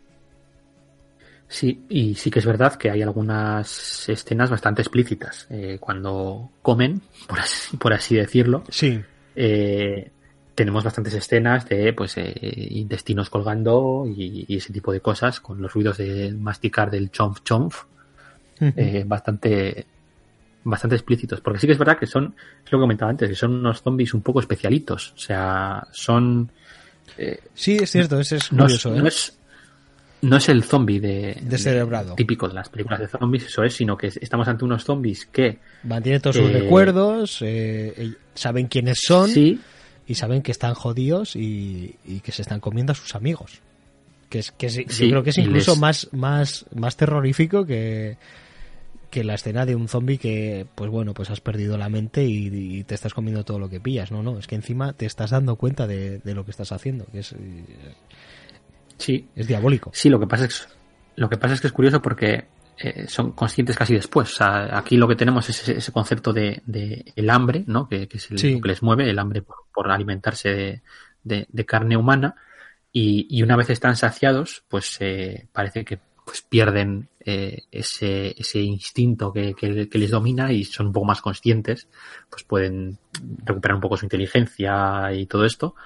Sí, 1.49 1.85
y 1.89 2.15
sí 2.15 2.31
que 2.31 2.41
es 2.41 2.47
verdad 2.47 2.75
que 2.75 2.91
hay 2.91 3.03
algunas 3.03 4.09
escenas 4.09 4.51
bastante 4.51 4.83
explícitas. 4.83 5.47
Eh, 5.51 5.79
cuando 5.81 6.51
comen, 6.63 7.03
por 7.29 7.39
así, 7.39 7.77
por 7.77 7.93
así 7.93 8.17
decirlo, 8.17 8.65
sí. 8.69 9.01
Eh, 9.37 10.11
tenemos 10.55 10.83
bastantes 10.83 11.15
escenas 11.15 11.69
de 11.69 11.93
pues 11.93 12.17
eh, 12.17 12.35
intestinos 12.71 13.29
colgando 13.29 14.07
y, 14.09 14.57
ese 14.57 14.73
tipo 14.73 14.93
de 14.93 15.01
cosas, 15.01 15.41
con 15.41 15.61
los 15.61 15.73
ruidos 15.73 15.99
de 15.99 16.33
masticar 16.33 16.91
del 16.91 17.11
chomf 17.11 17.43
chomf, 17.45 17.85
bastante 19.05 19.87
bastante 20.65 20.97
explícitos. 20.97 21.41
Porque 21.41 21.61
sí 21.61 21.67
que 21.67 21.75
es 21.75 21.79
verdad 21.79 21.99
que 21.99 22.07
son, 22.07 22.35
es 22.65 22.73
lo 22.73 22.79
que 22.79 22.83
comentaba 22.83 23.11
antes, 23.11 23.29
que 23.29 23.37
son 23.37 23.55
unos 23.55 23.83
zombies 23.83 24.15
un 24.15 24.23
poco 24.23 24.41
especialitos. 24.41 25.13
O 25.13 25.19
sea, 25.19 25.87
son 25.93 26.51
eh, 27.19 27.41
sí, 27.55 27.77
es 27.81 27.91
cierto, 27.91 28.21
ese 28.21 28.37
es 28.37 28.49
curioso. 28.49 28.95
¿eh? 28.95 29.03
No, 30.23 30.37
es, 30.39 30.49
el 30.49 30.65
zombie 30.65 30.99
de, 30.99 31.39
de 31.41 32.15
típico 32.17 32.49
de 32.49 32.55
las 32.55 32.69
películas 32.69 33.01
de 33.01 33.07
zombies, 33.07 33.45
eso 33.45 33.63
es, 33.63 33.75
sino 33.75 33.97
que 33.97 34.09
estamos 34.09 34.49
ante 34.49 34.65
unos 34.65 34.85
zombies 34.85 35.27
que 35.27 35.59
mantienen 35.85 36.21
todos 36.21 36.37
sus 36.37 36.51
recuerdos, 36.51 37.39
eh, 37.43 38.15
saben 38.35 38.67
quiénes 38.67 38.99
son 39.07 39.31
y 39.35 40.15
saben 40.15 40.43
que 40.43 40.53
están 40.53 40.75
jodidos 40.75 41.37
y, 41.37 41.97
que 42.25 42.33
se 42.33 42.43
están 42.43 42.61
comiendo 42.61 42.93
a 42.93 42.95
sus 42.95 43.15
amigos. 43.15 43.61
Que 44.29 44.41
es 44.41 44.51
que 44.51 44.69
yo 44.69 45.11
creo 45.11 45.23
que 45.23 45.31
es 45.31 45.39
incluso 45.39 45.77
más 45.77 46.09
más 46.13 46.67
más 46.75 46.97
terrorífico 46.97 47.65
que 47.65 48.17
que 49.11 49.25
la 49.25 49.35
escena 49.35 49.67
de 49.67 49.75
un 49.77 49.89
zombie 49.89 50.19
que, 50.19 50.67
pues 50.75 50.91
bueno, 50.91 51.15
pues 51.15 51.31
has 51.31 51.41
perdido 51.41 51.79
la 51.79 51.89
mente 51.89 52.25
y, 52.25 52.85
te 52.85 52.95
estás 52.95 53.15
comiendo 53.15 53.45
todo 53.45 53.59
lo 53.59 53.69
que 53.69 53.81
pillas. 53.81 54.11
No, 54.11 54.23
no, 54.23 54.39
es 54.39 54.47
que 54.47 54.55
encima 54.55 54.93
te 54.93 55.07
estás 55.07 55.31
dando 55.31 55.57
cuenta 55.57 55.87
de, 55.87 56.21
lo 56.25 56.45
que 56.45 56.51
estás 56.51 56.73
haciendo, 56.73 57.07
que 57.07 57.21
es. 57.21 57.35
Sí. 58.99 59.29
Es 59.35 59.47
diabólico. 59.47 59.91
Sí, 59.93 60.09
lo 60.09 60.19
que 60.19 60.27
pasa 60.27 60.47
es, 60.47 60.69
lo 61.17 61.29
que, 61.29 61.37
pasa 61.37 61.55
es 61.55 61.61
que 61.61 61.67
es 61.67 61.73
curioso 61.73 62.01
porque 62.01 62.47
eh, 62.79 63.07
son 63.09 63.33
conscientes 63.33 63.77
casi 63.77 63.95
después. 63.95 64.33
O 64.33 64.37
sea, 64.37 64.77
aquí 64.77 64.97
lo 64.97 65.09
que 65.09 65.17
tenemos 65.17 65.49
es 65.49 65.69
ese, 65.69 65.93
concepto 65.93 66.33
de, 66.33 66.63
el 67.15 67.31
hambre, 67.31 67.65
¿no? 67.67 67.89
Que, 67.89 68.09
es 68.11 68.31
el, 68.31 68.55
lo 68.55 68.61
que 68.61 68.69
les 68.69 68.83
mueve, 68.83 69.09
el 69.09 69.19
hambre 69.19 69.43
por, 69.43 69.91
alimentarse 69.91 70.83
de, 71.23 71.65
carne 71.67 71.97
humana. 71.97 72.35
Y, 72.93 73.43
una 73.43 73.57
vez 73.57 73.71
están 73.71 73.97
saciados, 73.97 74.65
pues 74.69 74.97
eh, 75.01 75.49
parece 75.53 75.85
que 75.85 75.99
pues 76.27 76.43
pierden 76.43 77.09
eh, 77.21 77.63
ese, 77.71 78.35
ese 78.37 78.61
instinto 78.61 79.33
que, 79.33 79.55
que, 79.55 79.89
les 79.99 80.11
domina 80.11 80.53
y 80.53 80.65
son 80.65 80.89
un 80.89 80.93
poco 80.93 81.07
más 81.07 81.21
conscientes, 81.23 81.89
pues 82.29 82.43
pueden 82.43 82.99
recuperar 83.45 83.77
un 83.77 83.81
poco 83.81 83.97
su 83.97 84.07
inteligencia 84.07 85.13
y 85.15 85.27
todo 85.27 85.45
esto, 85.45 85.77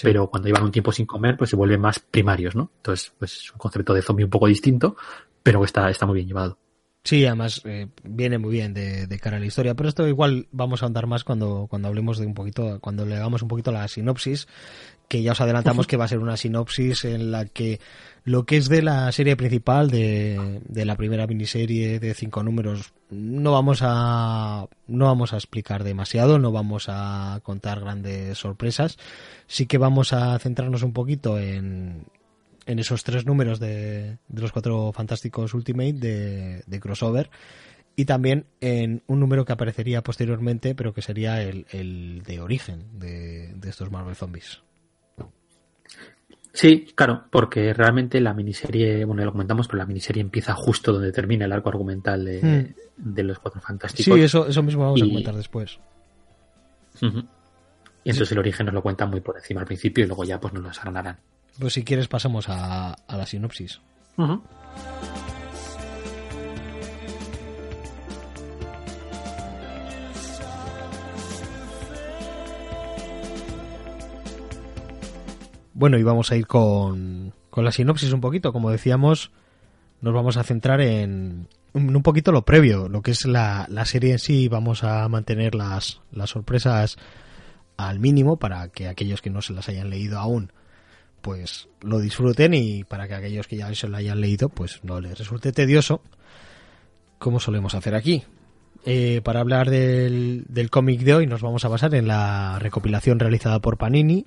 pero 0.00 0.28
cuando 0.30 0.46
llevan 0.46 0.62
un 0.62 0.70
tiempo 0.70 0.92
sin 0.92 1.04
comer, 1.04 1.36
pues 1.36 1.50
se 1.50 1.56
vuelven 1.56 1.80
más 1.80 1.98
primarios, 1.98 2.54
¿no? 2.54 2.70
Entonces, 2.76 3.12
pues 3.18 3.38
es 3.38 3.50
un 3.50 3.58
concepto 3.58 3.92
de 3.92 4.02
zombie 4.02 4.24
un 4.24 4.30
poco 4.30 4.46
distinto, 4.46 4.96
pero 5.42 5.58
que 5.58 5.66
está, 5.66 5.90
está 5.90 6.06
muy 6.06 6.14
bien 6.14 6.28
llevado. 6.28 6.58
Sí, 7.02 7.26
además 7.26 7.62
eh, 7.64 7.88
viene 8.04 8.38
muy 8.38 8.52
bien 8.52 8.72
de, 8.72 9.08
de, 9.08 9.18
cara 9.18 9.38
a 9.38 9.40
la 9.40 9.46
historia, 9.46 9.74
pero 9.74 9.88
esto 9.88 10.06
igual 10.06 10.46
vamos 10.52 10.84
a 10.84 10.86
andar 10.86 11.08
más 11.08 11.24
cuando, 11.24 11.66
cuando 11.68 11.88
hablemos 11.88 12.18
de 12.18 12.26
un 12.26 12.34
poquito, 12.34 12.78
cuando 12.80 13.04
le 13.04 13.16
hagamos 13.16 13.42
un 13.42 13.48
poquito 13.48 13.72
la 13.72 13.88
sinopsis, 13.88 14.46
que 15.08 15.22
ya 15.22 15.32
os 15.32 15.40
adelantamos 15.40 15.86
que 15.86 15.96
va 15.96 16.04
a 16.04 16.08
ser 16.08 16.18
una 16.18 16.36
sinopsis 16.36 17.04
en 17.06 17.30
la 17.30 17.46
que 17.46 17.80
lo 18.24 18.44
que 18.44 18.58
es 18.58 18.68
de 18.68 18.82
la 18.82 19.10
serie 19.10 19.36
principal, 19.36 19.90
de, 19.90 20.60
de, 20.68 20.84
la 20.84 20.96
primera 20.96 21.26
miniserie 21.26 21.98
de 21.98 22.12
cinco 22.12 22.42
números, 22.42 22.92
no 23.10 23.52
vamos 23.52 23.80
a 23.82 24.66
no 24.86 25.06
vamos 25.06 25.32
a 25.32 25.36
explicar 25.36 25.82
demasiado, 25.82 26.38
no 26.38 26.52
vamos 26.52 26.86
a 26.88 27.40
contar 27.42 27.80
grandes 27.80 28.36
sorpresas. 28.36 28.98
Sí 29.46 29.64
que 29.64 29.78
vamos 29.78 30.12
a 30.12 30.38
centrarnos 30.38 30.82
un 30.82 30.92
poquito 30.92 31.38
en, 31.38 32.04
en 32.66 32.78
esos 32.78 33.02
tres 33.02 33.24
números 33.24 33.60
de, 33.60 34.18
de 34.28 34.42
los 34.42 34.52
cuatro 34.52 34.92
fantásticos 34.92 35.54
Ultimate 35.54 35.94
de, 35.94 36.62
de, 36.66 36.80
crossover 36.80 37.30
y 37.96 38.04
también 38.04 38.44
en 38.60 39.02
un 39.06 39.20
número 39.20 39.46
que 39.46 39.54
aparecería 39.54 40.02
posteriormente, 40.02 40.74
pero 40.74 40.92
que 40.92 41.00
sería 41.00 41.42
el, 41.42 41.66
el 41.72 42.22
de 42.26 42.42
origen 42.42 42.98
de, 42.98 43.54
de 43.54 43.70
estos 43.70 43.90
Marvel 43.90 44.16
Zombies. 44.16 44.60
Sí, 46.58 46.88
claro, 46.96 47.22
porque 47.30 47.72
realmente 47.72 48.20
la 48.20 48.34
miniserie, 48.34 49.04
bueno, 49.04 49.22
ya 49.22 49.26
lo 49.26 49.30
comentamos, 49.30 49.68
pero 49.68 49.78
la 49.78 49.86
miniserie 49.86 50.20
empieza 50.20 50.54
justo 50.54 50.92
donde 50.92 51.12
termina 51.12 51.44
el 51.44 51.52
arco 51.52 51.68
argumental 51.68 52.24
de, 52.24 52.74
hmm. 52.96 53.20
los 53.20 53.38
Cuatro 53.38 53.60
Fantásticos. 53.60 54.12
Sí, 54.12 54.24
eso, 54.24 54.44
eso 54.44 54.60
mismo 54.64 54.82
vamos 54.82 55.00
a 55.00 55.04
comentar 55.04 55.36
después. 55.36 55.78
Y 57.00 57.06
entonces 58.10 58.32
el 58.32 58.40
origen 58.40 58.66
nos 58.66 58.74
lo 58.74 58.82
cuentan 58.82 59.08
muy 59.08 59.20
por 59.20 59.36
encima 59.36 59.60
al 59.60 59.68
principio 59.68 60.02
y 60.02 60.08
luego 60.08 60.24
ya 60.24 60.40
pues 60.40 60.52
nos 60.52 60.64
lo 60.64 60.68
desgranarán. 60.70 61.18
Pues 61.60 61.74
si 61.74 61.84
quieres 61.84 62.08
pasamos 62.08 62.46
a, 62.48 62.96
la 63.06 63.24
sinopsis. 63.24 63.80
Bueno, 75.78 75.96
y 75.96 76.02
vamos 76.02 76.32
a 76.32 76.36
ir 76.36 76.48
con, 76.48 77.32
con 77.50 77.64
la 77.64 77.70
sinopsis 77.70 78.12
un 78.12 78.20
poquito. 78.20 78.52
Como 78.52 78.68
decíamos, 78.68 79.30
nos 80.00 80.12
vamos 80.12 80.36
a 80.36 80.42
centrar 80.42 80.80
en 80.80 81.46
un 81.72 82.02
poquito 82.02 82.32
lo 82.32 82.44
previo, 82.44 82.88
lo 82.88 83.00
que 83.00 83.12
es 83.12 83.24
la, 83.26 83.64
la 83.70 83.84
serie 83.84 84.10
en 84.10 84.18
sí. 84.18 84.48
Vamos 84.48 84.82
a 84.82 85.08
mantener 85.08 85.54
las, 85.54 86.00
las 86.10 86.30
sorpresas 86.30 86.96
al 87.76 88.00
mínimo 88.00 88.38
para 88.38 88.70
que 88.70 88.88
aquellos 88.88 89.22
que 89.22 89.30
no 89.30 89.40
se 89.40 89.52
las 89.52 89.68
hayan 89.68 89.88
leído 89.88 90.18
aún 90.18 90.50
pues 91.20 91.68
lo 91.80 92.00
disfruten 92.00 92.54
y 92.54 92.82
para 92.82 93.06
que 93.06 93.14
aquellos 93.14 93.46
que 93.46 93.56
ya 93.56 93.72
se 93.72 93.86
lo 93.86 93.96
hayan 93.96 94.20
leído 94.20 94.48
pues 94.48 94.80
no 94.82 95.00
les 95.00 95.16
resulte 95.16 95.52
tedioso 95.52 96.00
como 97.20 97.38
solemos 97.38 97.76
hacer 97.76 97.94
aquí. 97.94 98.24
Eh, 98.84 99.20
para 99.22 99.38
hablar 99.38 99.70
del, 99.70 100.44
del 100.48 100.70
cómic 100.70 101.02
de 101.02 101.14
hoy 101.14 101.26
nos 101.28 101.42
vamos 101.42 101.64
a 101.64 101.68
basar 101.68 101.94
en 101.94 102.08
la 102.08 102.58
recopilación 102.58 103.20
realizada 103.20 103.60
por 103.60 103.76
Panini 103.76 104.26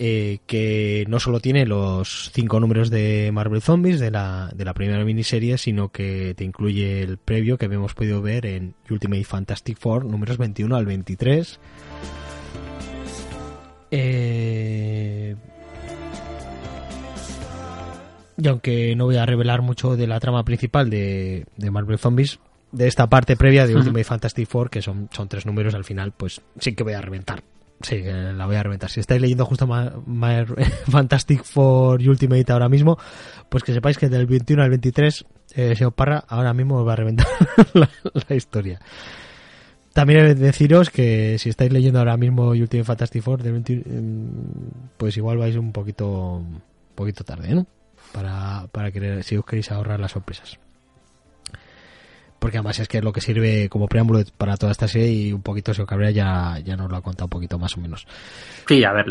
eh, 0.00 0.38
que 0.46 1.04
no 1.08 1.18
solo 1.18 1.40
tiene 1.40 1.66
los 1.66 2.30
cinco 2.32 2.60
números 2.60 2.88
de 2.88 3.30
Marvel 3.32 3.60
Zombies 3.60 3.98
de 3.98 4.12
la, 4.12 4.48
de 4.54 4.64
la 4.64 4.72
primera 4.72 5.04
miniserie, 5.04 5.58
sino 5.58 5.88
que 5.88 6.34
te 6.36 6.44
incluye 6.44 7.02
el 7.02 7.18
previo 7.18 7.58
que 7.58 7.64
habíamos 7.64 7.94
podido 7.94 8.22
ver 8.22 8.46
en 8.46 8.74
Ultimate 8.88 9.24
Fantastic 9.24 9.76
Four, 9.76 10.04
números 10.04 10.38
21 10.38 10.76
al 10.76 10.86
23. 10.86 11.58
Eh... 13.90 15.34
Y 18.40 18.46
aunque 18.46 18.94
no 18.94 19.06
voy 19.06 19.16
a 19.16 19.26
revelar 19.26 19.62
mucho 19.62 19.96
de 19.96 20.06
la 20.06 20.20
trama 20.20 20.44
principal 20.44 20.90
de, 20.90 21.44
de 21.56 21.70
Marvel 21.72 21.98
Zombies, 21.98 22.38
de 22.70 22.86
esta 22.86 23.08
parte 23.08 23.34
previa 23.36 23.66
de 23.66 23.74
Ultimate 23.74 24.04
Fantastic 24.04 24.48
Four, 24.48 24.70
que 24.70 24.80
son, 24.80 25.08
son 25.10 25.28
tres 25.28 25.44
números 25.44 25.74
al 25.74 25.84
final, 25.84 26.12
pues 26.12 26.40
sí 26.60 26.76
que 26.76 26.84
voy 26.84 26.92
a 26.92 27.00
reventar. 27.00 27.42
Sí, 27.80 28.02
la 28.02 28.46
voy 28.46 28.56
a 28.56 28.62
reventar. 28.62 28.90
Si 28.90 29.00
estáis 29.00 29.20
leyendo 29.20 29.44
justo 29.44 29.68
Fantastic 30.88 31.44
Four 31.44 32.02
y 32.02 32.08
Ultimate 32.08 32.52
ahora 32.52 32.68
mismo, 32.68 32.98
pues 33.48 33.62
que 33.62 33.72
sepáis 33.72 33.98
que 33.98 34.08
del 34.08 34.26
21 34.26 34.62
al 34.62 34.70
23, 34.70 35.24
eh, 35.54 35.76
señor 35.76 35.92
Parra, 35.92 36.24
ahora 36.28 36.52
mismo 36.54 36.78
os 36.78 36.86
va 36.86 36.94
a 36.94 36.96
reventar 36.96 37.26
la, 37.74 38.34
historia. 38.34 38.80
También 39.92 40.20
he 40.20 40.22
de 40.22 40.34
deciros 40.34 40.90
que 40.90 41.38
si 41.38 41.48
estáis 41.48 41.72
leyendo 41.72 42.00
ahora 42.00 42.16
mismo 42.16 42.48
Ultimate 42.48 42.84
Fantastic 42.84 43.22
Four, 43.22 43.42
del 43.42 43.52
21, 43.52 43.82
mm, 43.86 44.28
pues 44.96 45.16
igual 45.16 45.38
vais 45.38 45.56
un 45.56 45.72
poquito, 45.72 46.36
un 46.36 46.62
poquito 46.94 47.24
tarde, 47.24 47.54
¿no? 47.54 47.66
Para, 48.12 48.66
para 48.72 48.90
querer, 48.90 49.22
si 49.22 49.36
os 49.36 49.44
queréis 49.44 49.70
ahorrar 49.70 50.00
las 50.00 50.12
sorpresas 50.12 50.58
porque 52.38 52.58
además 52.58 52.78
es 52.78 52.88
que 52.88 52.98
es 52.98 53.04
lo 53.04 53.12
que 53.12 53.20
sirve 53.20 53.68
como 53.68 53.88
preámbulo 53.88 54.22
para 54.36 54.56
toda 54.56 54.72
esta 54.72 54.88
serie 54.88 55.10
y 55.10 55.32
un 55.32 55.42
poquito 55.42 55.74
Seo 55.74 55.86
Cabrera 55.86 56.10
ya, 56.10 56.58
ya 56.64 56.76
nos 56.76 56.90
lo 56.90 56.96
ha 56.96 57.02
contado 57.02 57.26
un 57.26 57.30
poquito 57.30 57.58
más 57.58 57.76
o 57.76 57.80
menos. 57.80 58.06
Sí, 58.66 58.84
a 58.84 58.92
ver, 58.92 59.06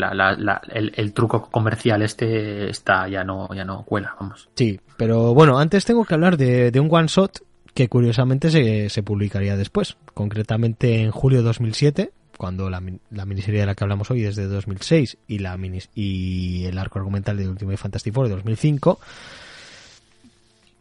el, 0.72 1.12
truco 1.12 1.48
comercial 1.50 2.02
este 2.02 2.70
está 2.70 3.08
ya 3.08 3.24
no, 3.24 3.48
ya 3.54 3.64
no 3.64 3.82
cuela, 3.82 4.14
vamos. 4.18 4.48
Sí, 4.54 4.80
pero 4.96 5.34
bueno, 5.34 5.58
antes 5.58 5.84
tengo 5.84 6.04
que 6.04 6.14
hablar 6.14 6.36
de, 6.36 6.78
un 6.80 6.88
one 6.90 7.08
shot 7.08 7.42
que 7.74 7.88
curiosamente 7.88 8.50
se, 8.50 8.88
se, 8.88 9.02
publicaría 9.02 9.56
después, 9.56 9.96
concretamente 10.14 11.02
en 11.02 11.10
julio 11.10 11.38
de 11.38 11.44
2007, 11.44 12.10
cuando 12.36 12.70
la, 12.70 12.82
la, 13.10 13.26
miniserie 13.26 13.60
de 13.60 13.66
la 13.66 13.74
que 13.74 13.84
hablamos 13.84 14.10
hoy 14.10 14.24
es 14.24 14.36
de 14.36 14.46
2006 14.46 15.18
y, 15.26 15.38
la 15.38 15.58
y 15.94 16.64
el 16.64 16.78
arco 16.78 16.98
argumental 16.98 17.36
de 17.36 17.48
Ultimate 17.48 17.76
Fantasy 17.76 18.10
Four 18.10 18.28
de 18.28 18.34
2005 18.34 18.98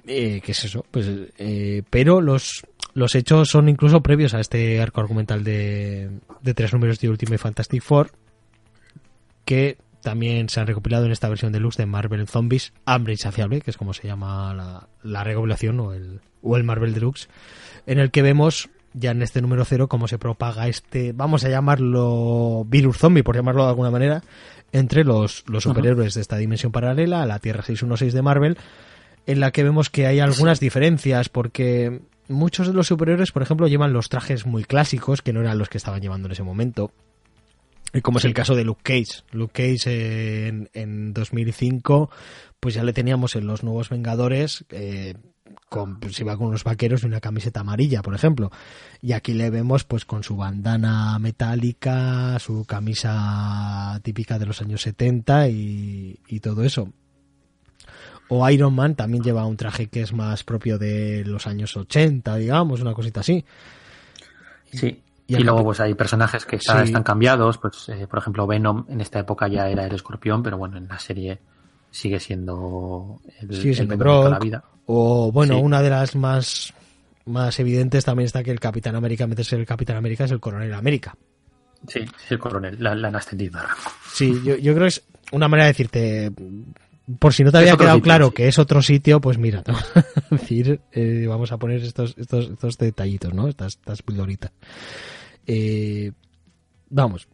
eh, 0.08 0.42
¿Qué 0.44 0.52
es 0.54 0.66
eso? 0.66 0.86
Pues, 0.90 1.08
eh, 1.38 1.84
pero 1.90 2.22
los, 2.22 2.66
los 2.94 3.14
hechos 3.16 3.50
son 3.50 3.70
incluso 3.70 4.02
previos 4.02 4.34
a 4.34 4.40
este 4.40 4.82
arco 4.82 5.02
argumental 5.02 5.44
de, 5.44 6.10
de 6.42 6.54
tres 6.54 6.74
números 6.74 7.00
de 7.00 7.10
Ultimate 7.10 7.38
Fantastic 7.38 7.82
Four, 7.82 8.12
que 9.46 9.78
también 10.02 10.48
se 10.48 10.60
han 10.60 10.68
recopilado 10.68 11.06
en 11.06 11.12
esta 11.12 11.28
versión 11.28 11.52
deluxe 11.52 11.78
de 11.78 11.86
Marvel 11.86 12.28
Zombies, 12.28 12.74
Hambre 12.86 13.14
Insaciable, 13.14 13.62
que 13.62 13.72
es 13.72 13.78
como 13.78 13.94
se 13.94 14.08
llama 14.08 14.54
la, 14.54 14.88
la 15.04 15.24
recopilación 15.24 15.80
o 15.82 15.94
el, 15.94 16.22
o 16.42 16.56
el 16.56 16.64
Marvel 16.64 16.94
Deluxe, 16.94 17.28
en 17.86 18.00
el 18.00 18.12
que 18.12 18.22
vemos 18.22 18.70
ya 18.94 19.12
en 19.12 19.22
este 19.22 19.42
número 19.42 19.66
cero 19.66 19.88
cómo 19.88 20.08
se 20.08 20.18
propaga 20.18 20.68
este, 20.68 21.12
vamos 21.12 21.44
a 21.44 21.50
llamarlo 21.50 22.64
virus 22.66 22.98
zombie, 22.98 23.24
por 23.24 23.36
llamarlo 23.36 23.64
de 23.64 23.70
alguna 23.70 23.92
manera, 23.92 24.24
entre 24.72 25.04
los, 25.04 25.44
los 25.48 25.64
superhéroes 25.64 26.14
de 26.14 26.22
esta 26.22 26.38
dimensión 26.38 26.72
paralela, 26.72 27.26
la 27.26 27.40
Tierra 27.40 27.64
616 27.64 28.14
de 28.14 28.22
Marvel, 28.22 28.58
en 29.28 29.42
la 29.42 29.52
que 29.52 29.64
vemos 29.64 29.90
que 29.90 30.08
hay 30.08 30.20
algunas 30.20 30.60
diferencias, 30.60 31.28
porque 31.30 32.02
muchos 32.30 32.68
de 32.68 32.74
los 32.74 32.88
superiores, 32.88 33.32
por 33.32 33.44
ejemplo, 33.44 33.68
llevan 33.68 33.94
los 33.94 34.10
trajes 34.10 34.46
muy 34.46 34.64
clásicos, 34.64 35.22
que 35.22 35.34
no 35.34 35.42
eran 35.42 35.58
los 35.58 35.70
que 35.70 35.78
estaban 35.78 36.02
llevando 36.02 36.28
en 36.28 36.32
ese 36.32 36.44
momento. 36.44 36.92
Y 37.94 38.02
como 38.02 38.20
es 38.20 38.26
el 38.26 38.34
caso 38.34 38.56
de 38.56 38.64
Luke 38.64 38.82
Cage. 38.84 39.24
Luke 39.32 39.54
Cage 39.54 40.48
en, 40.48 40.70
en 40.74 41.14
2005, 41.14 42.10
pues 42.60 42.76
ya 42.76 42.84
le 42.84 42.94
teníamos 42.94 43.36
en 43.36 43.48
los 43.48 43.64
Nuevos 43.64 43.90
Vengadores, 43.90 44.66
eh, 44.70 45.16
con, 45.68 46.00
pues 46.00 46.18
iba 46.22 46.38
con 46.38 46.48
unos 46.48 46.64
vaqueros 46.64 47.04
y 47.04 47.08
una 47.08 47.20
camiseta 47.20 47.60
amarilla, 47.60 48.02
por 48.02 48.16
ejemplo. 48.16 48.50
Y 49.02 49.12
aquí 49.12 49.34
le 49.34 49.50
vemos 49.50 49.84
pues 49.84 50.06
con 50.06 50.24
su 50.24 50.38
bandana 50.38 51.20
metálica, 51.20 52.40
su 52.40 52.64
camisa 52.66 54.00
típica 54.04 54.40
de 54.40 54.46
los 54.46 54.62
años 54.62 54.82
70 54.84 55.50
y, 55.50 56.20
y 56.28 56.40
todo 56.40 56.64
eso. 56.64 56.94
O 58.30 58.50
Iron 58.50 58.74
Man 58.74 58.96
también 58.96 59.24
lleva 59.24 59.46
un 59.46 59.58
traje 59.58 59.88
que 59.88 60.02
es 60.02 60.14
más 60.14 60.44
propio 60.44 60.78
de 60.78 61.24
los 61.26 61.48
años 61.48 61.76
80, 61.76 62.36
digamos, 62.36 62.82
una 62.82 62.94
cosita 62.94 63.22
así. 63.22 63.44
Sí. 64.72 65.02
Y, 65.28 65.36
luego 65.40 65.64
pues 65.64 65.82
hay 65.82 65.94
personajes 65.94 66.46
que 66.46 66.56
están 66.56 67.04
cambiados, 67.04 67.58
pues 67.58 67.90
eh, 67.90 68.08
por 68.08 68.20
ejemplo 68.20 68.48
Venom 68.48 68.86
en 68.88 69.02
esta 69.02 69.20
época 69.20 69.50
ya 69.50 69.68
era 69.68 69.86
el 69.86 69.94
escorpión, 69.94 70.42
pero 70.42 70.58
bueno, 70.58 70.78
en 70.78 70.88
la 70.88 70.98
serie 71.00 71.40
sigue 71.92 72.18
siendo 72.20 73.20
el, 73.42 73.54
sí, 73.54 73.72
de 73.74 73.98
la 73.98 74.40
vida. 74.40 74.64
O 74.86 75.30
bueno, 75.34 75.60
una 75.60 75.82
de 75.82 75.90
las 75.90 76.16
más 76.16 76.74
más 77.26 77.60
evidentes 77.60 78.06
también 78.06 78.26
está 78.26 78.42
que 78.42 78.52
el 78.52 78.60
Capitán 78.62 78.96
América, 78.96 79.26
en 79.26 79.32
vez 79.32 79.38
de 79.38 79.44
ser 79.44 79.60
el 79.60 79.66
Capitán 79.66 79.98
América, 79.98 80.24
es 80.24 80.32
el 80.32 80.40
Coronel 80.40 80.74
América. 80.74 81.14
Sí, 81.88 82.06
el 82.30 82.40
coronel, 82.40 82.78
la, 82.80 82.96
la 82.96 83.10
han 83.10 83.16
ascendido. 83.16 83.60
Sí, 84.12 84.42
yo, 84.44 84.56
yo 84.56 84.74
creo 84.74 84.86
que 84.86 84.88
es 84.88 85.04
una 85.32 85.48
manera 85.48 85.66
de 85.66 85.74
decirte, 85.74 86.32
por 87.20 87.34
si 87.34 87.44
no 87.44 87.52
te 87.52 87.60
había 87.60 87.78
quedado 87.78 88.02
claro 88.02 88.32
que 88.32 88.48
es 88.48 88.60
otro 88.60 88.82
sitio, 88.82 89.22
pues 89.22 89.38
mira, 89.38 89.64
decir, 90.30 90.82
eh, 90.92 91.26
vamos 91.28 91.52
a 91.52 91.58
poner 91.58 91.82
estos, 91.82 92.16
estos, 92.18 92.50
estos 92.50 92.78
detallitos, 92.78 93.34
¿no? 93.34 93.48
Estas, 93.48 93.76
estas 93.76 94.02
pildoritas. 94.02 94.52
Eh, 95.46 96.12
vamos, 96.90 97.28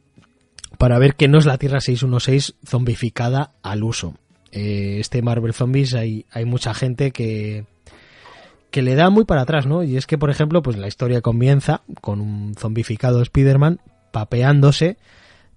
para 0.78 1.00
ver 1.00 1.16
que 1.16 1.28
no 1.28 1.40
es 1.40 1.46
la 1.46 1.58
Tierra 1.58 1.82
616 1.82 2.56
zombificada 2.66 3.54
al 3.64 3.84
uso. 3.84 4.16
Eh, 4.52 4.98
este 5.00 5.24
Marvel 5.24 5.54
Zombies 5.54 5.96
hay, 5.96 6.28
hay 6.32 6.46
mucha 6.46 6.76
gente 6.76 7.12
que, 7.12 7.66
que 8.70 8.84
le 8.84 8.94
da 8.94 9.10
muy 9.10 9.26
para 9.26 9.42
atrás, 9.42 9.66
¿no? 9.66 9.84
Y 9.84 9.98
es 9.98 10.06
que, 10.06 10.20
por 10.20 10.30
ejemplo, 10.30 10.62
pues 10.62 10.78
la 10.78 10.88
historia 10.88 11.22
comienza 11.22 11.82
con 12.02 12.22
un 12.22 12.54
zombificado 12.54 13.24
Spider-Man 13.24 13.82
papeándose 14.12 14.98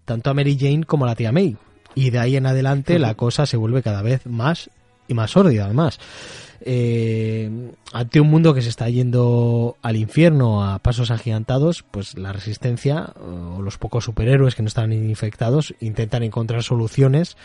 tanto 0.06 0.30
a 0.30 0.34
Mary 0.34 0.56
Jane 0.58 0.84
como 0.84 1.04
a 1.04 1.08
la 1.08 1.16
tía 1.16 1.32
May 1.32 1.58
y 1.96 2.10
de 2.10 2.18
ahí 2.20 2.36
en 2.36 2.46
adelante 2.46 3.00
la 3.00 3.14
cosa 3.14 3.46
se 3.46 3.56
vuelve 3.56 3.82
cada 3.82 4.02
vez 4.02 4.26
más 4.26 4.70
y 5.08 5.14
más 5.14 5.32
sórdida 5.32 5.64
además. 5.64 5.98
Eh, 6.60 7.72
ante 7.92 8.20
un 8.20 8.28
mundo 8.28 8.54
que 8.54 8.60
se 8.60 8.68
está 8.68 8.88
yendo 8.88 9.76
al 9.82 9.96
infierno 9.96 10.64
a 10.64 10.78
pasos 10.78 11.10
agigantados, 11.10 11.84
pues 11.90 12.16
la 12.16 12.32
resistencia 12.32 13.14
o 13.56 13.62
los 13.62 13.78
pocos 13.78 14.04
superhéroes 14.04 14.54
que 14.54 14.62
no 14.62 14.68
están 14.68 14.92
infectados 14.92 15.74
intentan 15.80 16.22
encontrar 16.22 16.62
soluciones. 16.62 17.36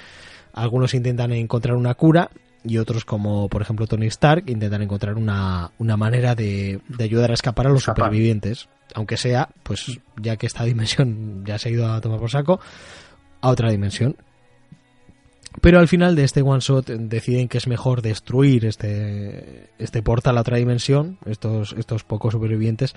Algunos 0.53 0.94
intentan 0.94 1.32
encontrar 1.32 1.78
una 1.78 1.94
cura 1.94 2.30
y 2.64 2.78
otros 2.78 3.06
como 3.06 3.48
por 3.48 3.61
ejemplo 3.61 3.88
Tony 3.88 4.07
Stark 4.07 4.44
intentan 4.48 4.82
encontrar 4.82 5.15
una, 5.15 5.72
una 5.80 5.95
manera 5.95 6.36
de, 6.36 6.82
de, 6.90 7.03
ayudar 7.03 7.32
a 7.32 7.36
escapar 7.36 7.68
a 7.68 7.69
los 7.69 7.84
supervivientes. 7.84 8.68
Aunque 8.95 9.15
sea, 9.15 9.48
pues 9.64 9.99
ya 10.22 10.36
que 10.36 10.45
esta 10.45 10.65
dimensión 10.65 11.45
ya 11.45 11.57
se 11.57 11.69
ha 11.69 11.72
ido 11.72 11.91
a 11.91 12.02
tomar 12.02 12.19
por 12.19 12.30
saco, 12.30 12.60
a 13.40 13.49
otra 13.49 13.72
dimensión 13.72 14.18
pero 15.60 15.80
al 15.80 15.88
final 15.88 16.15
de 16.15 16.23
este 16.23 16.41
one 16.41 16.61
shot 16.61 16.88
deciden 16.88 17.49
que 17.49 17.57
es 17.57 17.68
mejor 17.68 18.02
destruir 18.02 18.65
este, 18.65 19.69
este 19.78 20.02
portal 20.02 20.38
a 20.38 20.41
otra 20.41 20.57
dimensión, 20.57 21.18
estos, 21.26 21.76
estos 21.78 22.03
pocos 22.03 22.32
supervivientes, 22.34 22.95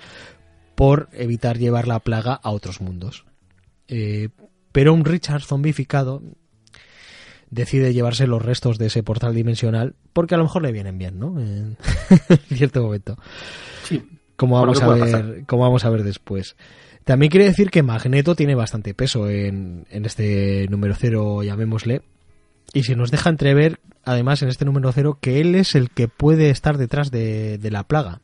por 0.75 1.09
evitar 1.11 1.57
llevar 1.57 1.87
la 1.87 1.99
plaga 1.99 2.33
a 2.33 2.51
otros 2.51 2.79
mundos. 2.79 3.25
Eh, 3.87 4.29
pero 4.71 4.93
un 4.93 5.03
Richard 5.05 5.41
zombificado 5.41 6.21
decide 7.49 7.93
llevarse 7.93 8.27
los 8.27 8.43
restos 8.43 8.77
de 8.77 8.87
ese 8.87 9.03
portal 9.03 9.35
dimensional 9.35 9.95
porque 10.13 10.35
a 10.35 10.37
lo 10.37 10.45
mejor 10.45 10.63
le 10.63 10.71
vienen 10.71 10.97
bien, 10.97 11.19
¿no? 11.19 11.39
En 11.39 11.77
cierto 12.49 12.83
momento. 12.83 13.17
Sí. 13.83 14.03
Como 14.35 14.59
vamos 14.59 14.81
a 14.81 14.87
ver, 14.87 15.45
como 15.45 15.63
vamos 15.63 15.85
a 15.85 15.89
ver 15.89 16.03
después. 16.03 16.55
También 17.05 17.29
quiere 17.29 17.45
decir 17.45 17.69
que 17.69 17.83
Magneto 17.83 18.35
tiene 18.35 18.55
bastante 18.55 18.93
peso 18.93 19.29
en, 19.29 19.85
en 19.91 20.05
este 20.05 20.67
número 20.69 20.95
cero, 20.95 21.43
llamémosle, 21.43 22.01
y 22.73 22.83
se 22.83 22.95
nos 22.95 23.11
deja 23.11 23.29
entrever, 23.29 23.79
además, 24.03 24.41
en 24.41 24.49
este 24.49 24.65
número 24.65 24.91
cero, 24.91 25.17
que 25.19 25.41
él 25.41 25.55
es 25.55 25.75
el 25.75 25.89
que 25.89 26.07
puede 26.07 26.49
estar 26.49 26.77
detrás 26.77 27.11
de, 27.11 27.59
la 27.71 27.83
plaga. 27.83 28.21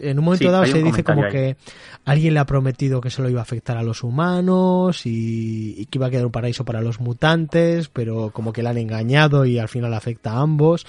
En 0.00 0.20
un 0.20 0.24
momento 0.24 0.52
dado 0.52 0.64
se 0.66 0.80
dice 0.80 1.02
como 1.02 1.22
que 1.28 1.56
alguien 2.04 2.34
le 2.34 2.38
ha 2.38 2.46
prometido 2.46 3.00
que 3.00 3.10
se 3.10 3.22
lo 3.22 3.28
iba 3.28 3.40
a 3.40 3.42
afectar 3.42 3.76
a 3.76 3.82
los 3.82 4.04
humanos 4.04 5.02
y, 5.04 5.84
que 5.86 5.98
iba 5.98 6.06
a 6.06 6.10
quedar 6.10 6.26
un 6.26 6.30
paraíso 6.30 6.64
para 6.64 6.80
los 6.80 7.00
mutantes, 7.00 7.88
pero 7.88 8.30
como 8.30 8.52
que 8.52 8.62
le 8.62 8.68
han 8.68 8.78
engañado 8.78 9.44
y 9.44 9.58
al 9.58 9.68
final 9.68 9.92
afecta 9.94 10.34
a 10.34 10.42
ambos. 10.42 10.86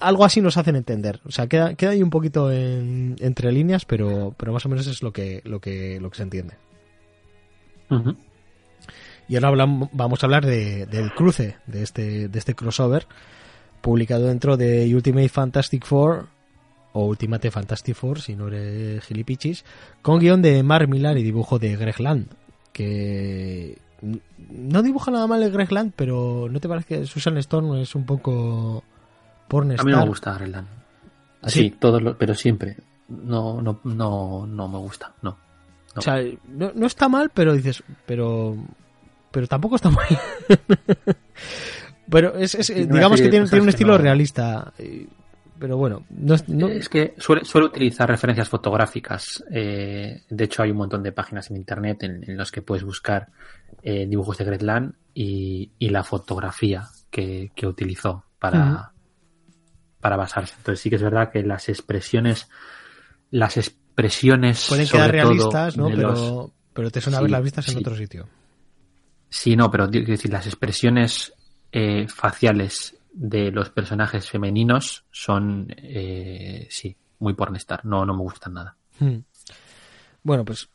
Algo 0.00 0.24
así 0.24 0.40
nos 0.40 0.56
hacen 0.56 0.76
entender. 0.76 1.20
O 1.26 1.30
sea, 1.30 1.46
queda, 1.46 1.74
queda 1.74 1.90
ahí 1.90 2.02
un 2.02 2.08
poquito 2.08 2.50
entre 2.50 3.52
líneas, 3.52 3.84
pero, 3.84 4.34
pero 4.38 4.54
más 4.54 4.64
o 4.64 4.70
menos 4.70 4.86
es 4.86 5.02
lo 5.02 5.12
que, 5.12 5.42
lo 5.44 5.60
que, 5.60 6.00
lo 6.00 6.08
que 6.08 6.16
se 6.16 6.22
entiende. 6.22 6.54
Y 9.28 9.36
ahora 9.36 9.66
vamos 9.92 10.22
a 10.22 10.26
hablar 10.26 10.44
de, 10.44 10.86
del 10.86 11.12
cruce 11.12 11.56
de 11.66 11.82
este, 11.82 12.28
de 12.28 12.38
este 12.38 12.54
crossover 12.54 13.06
publicado 13.80 14.26
dentro 14.26 14.56
de 14.56 14.92
Ultimate 14.94 15.28
Fantastic 15.28 15.84
Four 15.84 16.26
o 16.92 17.06
Ultimate 17.06 17.50
Fantastic 17.50 17.94
Four, 17.94 18.20
si 18.20 18.36
no 18.36 18.48
eres 18.48 19.04
gilipichis, 19.04 19.64
con 20.00 20.20
guion 20.20 20.42
de 20.42 20.62
Mark 20.62 20.88
Millar 20.88 21.18
y 21.18 21.22
dibujo 21.22 21.58
de 21.58 21.76
Greg 21.76 22.00
Land, 22.00 22.28
que 22.72 23.78
no 24.50 24.82
dibuja 24.82 25.10
nada 25.10 25.26
mal 25.26 25.42
el 25.42 25.50
Greg 25.50 25.72
Land, 25.72 25.92
pero 25.96 26.48
¿no 26.50 26.60
te 26.60 26.68
parece 26.68 26.86
que 26.86 27.06
Susan 27.06 27.36
Storm 27.38 27.76
es 27.76 27.94
un 27.94 28.06
poco 28.06 28.84
pornstar? 29.48 29.80
A 29.80 29.84
mí 29.84 29.92
me 29.92 30.06
gusta 30.06 30.34
Greg 30.34 30.50
Land. 30.50 30.68
Así, 31.42 31.72
¿Ah, 31.74 31.78
todos 31.78 32.16
pero 32.18 32.34
siempre. 32.34 32.76
No, 33.08 33.60
no, 33.60 33.80
no, 33.84 34.46
no 34.46 34.68
me 34.68 34.78
gusta, 34.78 35.12
no. 35.22 35.36
O 35.96 36.00
sea, 36.00 36.22
no, 36.48 36.72
no, 36.74 36.86
está 36.86 37.08
mal, 37.08 37.30
pero 37.32 37.52
dices, 37.52 37.82
pero 38.06 38.56
pero 39.34 39.48
tampoco 39.48 39.74
está 39.74 39.90
muy... 39.90 40.04
pero 42.08 42.36
es, 42.36 42.72
digamos 42.72 43.20
que 43.20 43.28
tiene, 43.28 43.60
un 43.60 43.68
estilo 43.68 43.98
realista. 43.98 44.72
pero 45.58 45.76
bueno, 45.76 46.04
no, 46.10 46.68
es 46.68 46.88
que 46.88 47.14
suele, 47.18 47.44
suele, 47.44 47.66
utilizar 47.66 48.08
referencias 48.08 48.48
fotográficas. 48.48 49.42
Eh, 49.50 50.22
de 50.30 50.44
hecho, 50.44 50.62
hay 50.62 50.70
un 50.70 50.76
montón 50.76 51.02
de 51.02 51.10
páginas 51.10 51.50
en 51.50 51.56
internet 51.56 52.04
en, 52.04 52.30
en 52.30 52.36
los 52.36 52.52
que 52.52 52.62
puedes 52.62 52.84
buscar 52.84 53.26
eh, 53.82 54.06
dibujos 54.06 54.38
de 54.38 54.44
Gretland 54.44 54.94
y, 55.14 55.72
y 55.80 55.88
la 55.88 56.04
fotografía 56.04 56.84
que, 57.10 57.50
que 57.56 57.66
utilizó 57.66 58.26
para, 58.38 58.92
para 59.98 60.16
basarse. 60.16 60.54
Entonces 60.58 60.80
sí 60.80 60.90
que 60.90 60.96
es 60.96 61.02
verdad 61.02 61.32
que 61.32 61.42
las 61.42 61.68
expresiones, 61.68 62.48
las 63.32 63.56
expresiones 63.56 64.64
pueden 64.68 64.86
quedar 64.86 65.10
realistas, 65.10 65.76
¿no? 65.76 65.88
Pero, 65.88 66.52
pero 66.72 66.90
te 66.92 67.00
suena 67.00 67.18
sí, 67.18 67.24
ver 67.24 67.30
las 67.32 67.42
vistas 67.42 67.68
en 67.68 67.78
otro 67.78 67.96
sitio. 67.96 68.28
Sí, 69.34 69.56
no, 69.56 69.68
pero 69.68 69.88
decir, 69.88 70.30
las 70.32 70.46
expresiones 70.46 71.34
eh, 71.72 72.06
faciales 72.06 72.96
de 73.12 73.50
los 73.50 73.68
personajes 73.68 74.30
femeninos 74.30 75.06
son, 75.10 75.74
eh, 75.76 76.68
sí, 76.70 76.96
muy 77.18 77.34
pornestar. 77.34 77.84
No, 77.84 78.06
no 78.06 78.14
me 78.14 78.20
gustan 78.20 78.54
nada. 78.54 78.76
Hmm. 79.00 79.16
Bueno, 80.22 80.44
pues 80.44 80.68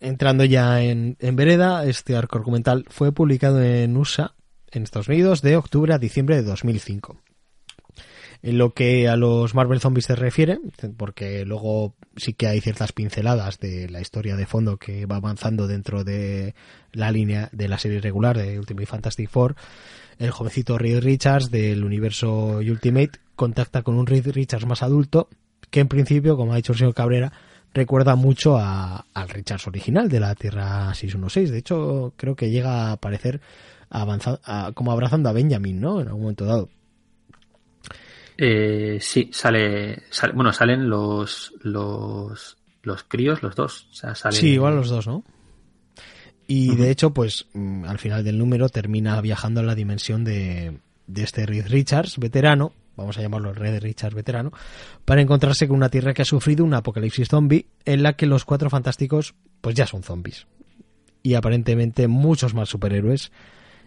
entrando 0.00 0.46
ya 0.46 0.80
en, 0.80 1.18
en, 1.20 1.36
vereda, 1.36 1.84
este 1.84 2.16
arco 2.16 2.38
argumental 2.38 2.86
fue 2.88 3.12
publicado 3.12 3.62
en 3.62 3.94
USA, 3.98 4.34
en 4.70 4.84
Estados 4.84 5.08
Unidos, 5.08 5.42
de 5.42 5.58
octubre 5.58 5.92
a 5.92 5.98
diciembre 5.98 6.36
de 6.36 6.42
2005. 6.44 7.20
En 8.42 8.56
lo 8.56 8.72
que 8.72 9.08
a 9.08 9.16
los 9.16 9.54
Marvel 9.54 9.80
Zombies 9.80 10.06
se 10.06 10.16
refiere, 10.16 10.58
porque 10.96 11.44
luego 11.44 11.94
sí 12.16 12.32
que 12.32 12.46
hay 12.46 12.60
ciertas 12.60 12.92
pinceladas 12.92 13.58
de 13.58 13.88
la 13.90 14.00
historia 14.00 14.34
de 14.36 14.46
fondo 14.46 14.78
que 14.78 15.04
va 15.04 15.16
avanzando 15.16 15.66
dentro 15.66 16.04
de 16.04 16.54
la 16.92 17.10
línea 17.10 17.50
de 17.52 17.68
la 17.68 17.78
serie 17.78 18.00
regular 18.00 18.38
de 18.38 18.58
Ultimate 18.58 18.86
Fantastic 18.86 19.28
Four, 19.28 19.56
el 20.18 20.30
jovencito 20.30 20.78
Reed 20.78 21.00
Richards 21.00 21.50
del 21.50 21.84
universo 21.84 22.58
Ultimate 22.58 23.12
contacta 23.36 23.82
con 23.82 23.96
un 23.96 24.06
Reed 24.06 24.28
Richards 24.32 24.66
más 24.66 24.82
adulto, 24.82 25.28
que 25.70 25.80
en 25.80 25.88
principio, 25.88 26.36
como 26.36 26.52
ha 26.52 26.56
dicho 26.56 26.72
el 26.72 26.78
señor 26.78 26.94
Cabrera, 26.94 27.32
recuerda 27.72 28.16
mucho 28.16 28.56
a, 28.58 29.06
al 29.14 29.28
Richards 29.28 29.66
original 29.66 30.08
de 30.08 30.20
la 30.20 30.34
Tierra 30.34 30.92
616. 30.94 31.50
De 31.50 31.58
hecho, 31.58 32.12
creo 32.16 32.36
que 32.36 32.50
llega 32.50 32.88
a 32.88 32.92
aparecer 32.92 33.40
avanzado, 33.88 34.40
como 34.74 34.92
abrazando 34.92 35.28
a 35.28 35.32
Benjamin, 35.32 35.80
¿no? 35.80 36.00
En 36.00 36.08
algún 36.08 36.22
momento 36.22 36.44
dado. 36.44 36.68
Eh, 38.42 38.96
sí, 39.02 39.28
sale, 39.34 40.04
sale, 40.08 40.32
bueno, 40.32 40.50
salen 40.50 40.88
los, 40.88 41.52
los, 41.60 42.56
los 42.82 43.02
críos, 43.04 43.42
los 43.42 43.54
dos. 43.54 43.86
O 43.90 43.94
sea, 43.94 44.14
salen... 44.14 44.40
Sí, 44.40 44.52
igual 44.52 44.76
los 44.76 44.88
dos, 44.88 45.06
¿no? 45.06 45.24
Y 46.46 46.70
uh 46.70 46.72
-huh. 46.72 46.76
de 46.76 46.90
hecho, 46.90 47.12
pues 47.12 47.48
mm, 47.52 47.84
al 47.84 47.98
final 47.98 48.24
del 48.24 48.38
número 48.38 48.70
termina 48.70 49.20
viajando 49.20 49.60
a 49.60 49.62
la 49.62 49.74
dimensión 49.74 50.24
de, 50.24 50.78
de 51.06 51.22
este 51.22 51.44
Reed 51.44 51.66
Richards, 51.68 52.16
veterano, 52.18 52.72
vamos 52.96 53.18
a 53.18 53.20
llamarlo 53.20 53.52
Red 53.52 53.82
Richards 53.82 54.14
veterano, 54.14 54.52
para 55.04 55.20
encontrarse 55.20 55.68
con 55.68 55.76
una 55.76 55.90
tierra 55.90 56.14
que 56.14 56.22
ha 56.22 56.24
sufrido 56.24 56.64
un 56.64 56.72
apocalipsis 56.72 57.28
zombie 57.28 57.66
en 57.84 58.02
la 58.02 58.14
que 58.14 58.24
los 58.24 58.46
cuatro 58.46 58.70
fantásticos 58.70 59.34
pues 59.60 59.74
ya 59.74 59.86
son 59.86 60.02
zombies. 60.02 60.46
Y 61.22 61.34
aparentemente 61.34 62.08
muchos 62.08 62.54
más 62.54 62.70
superhéroes 62.70 63.32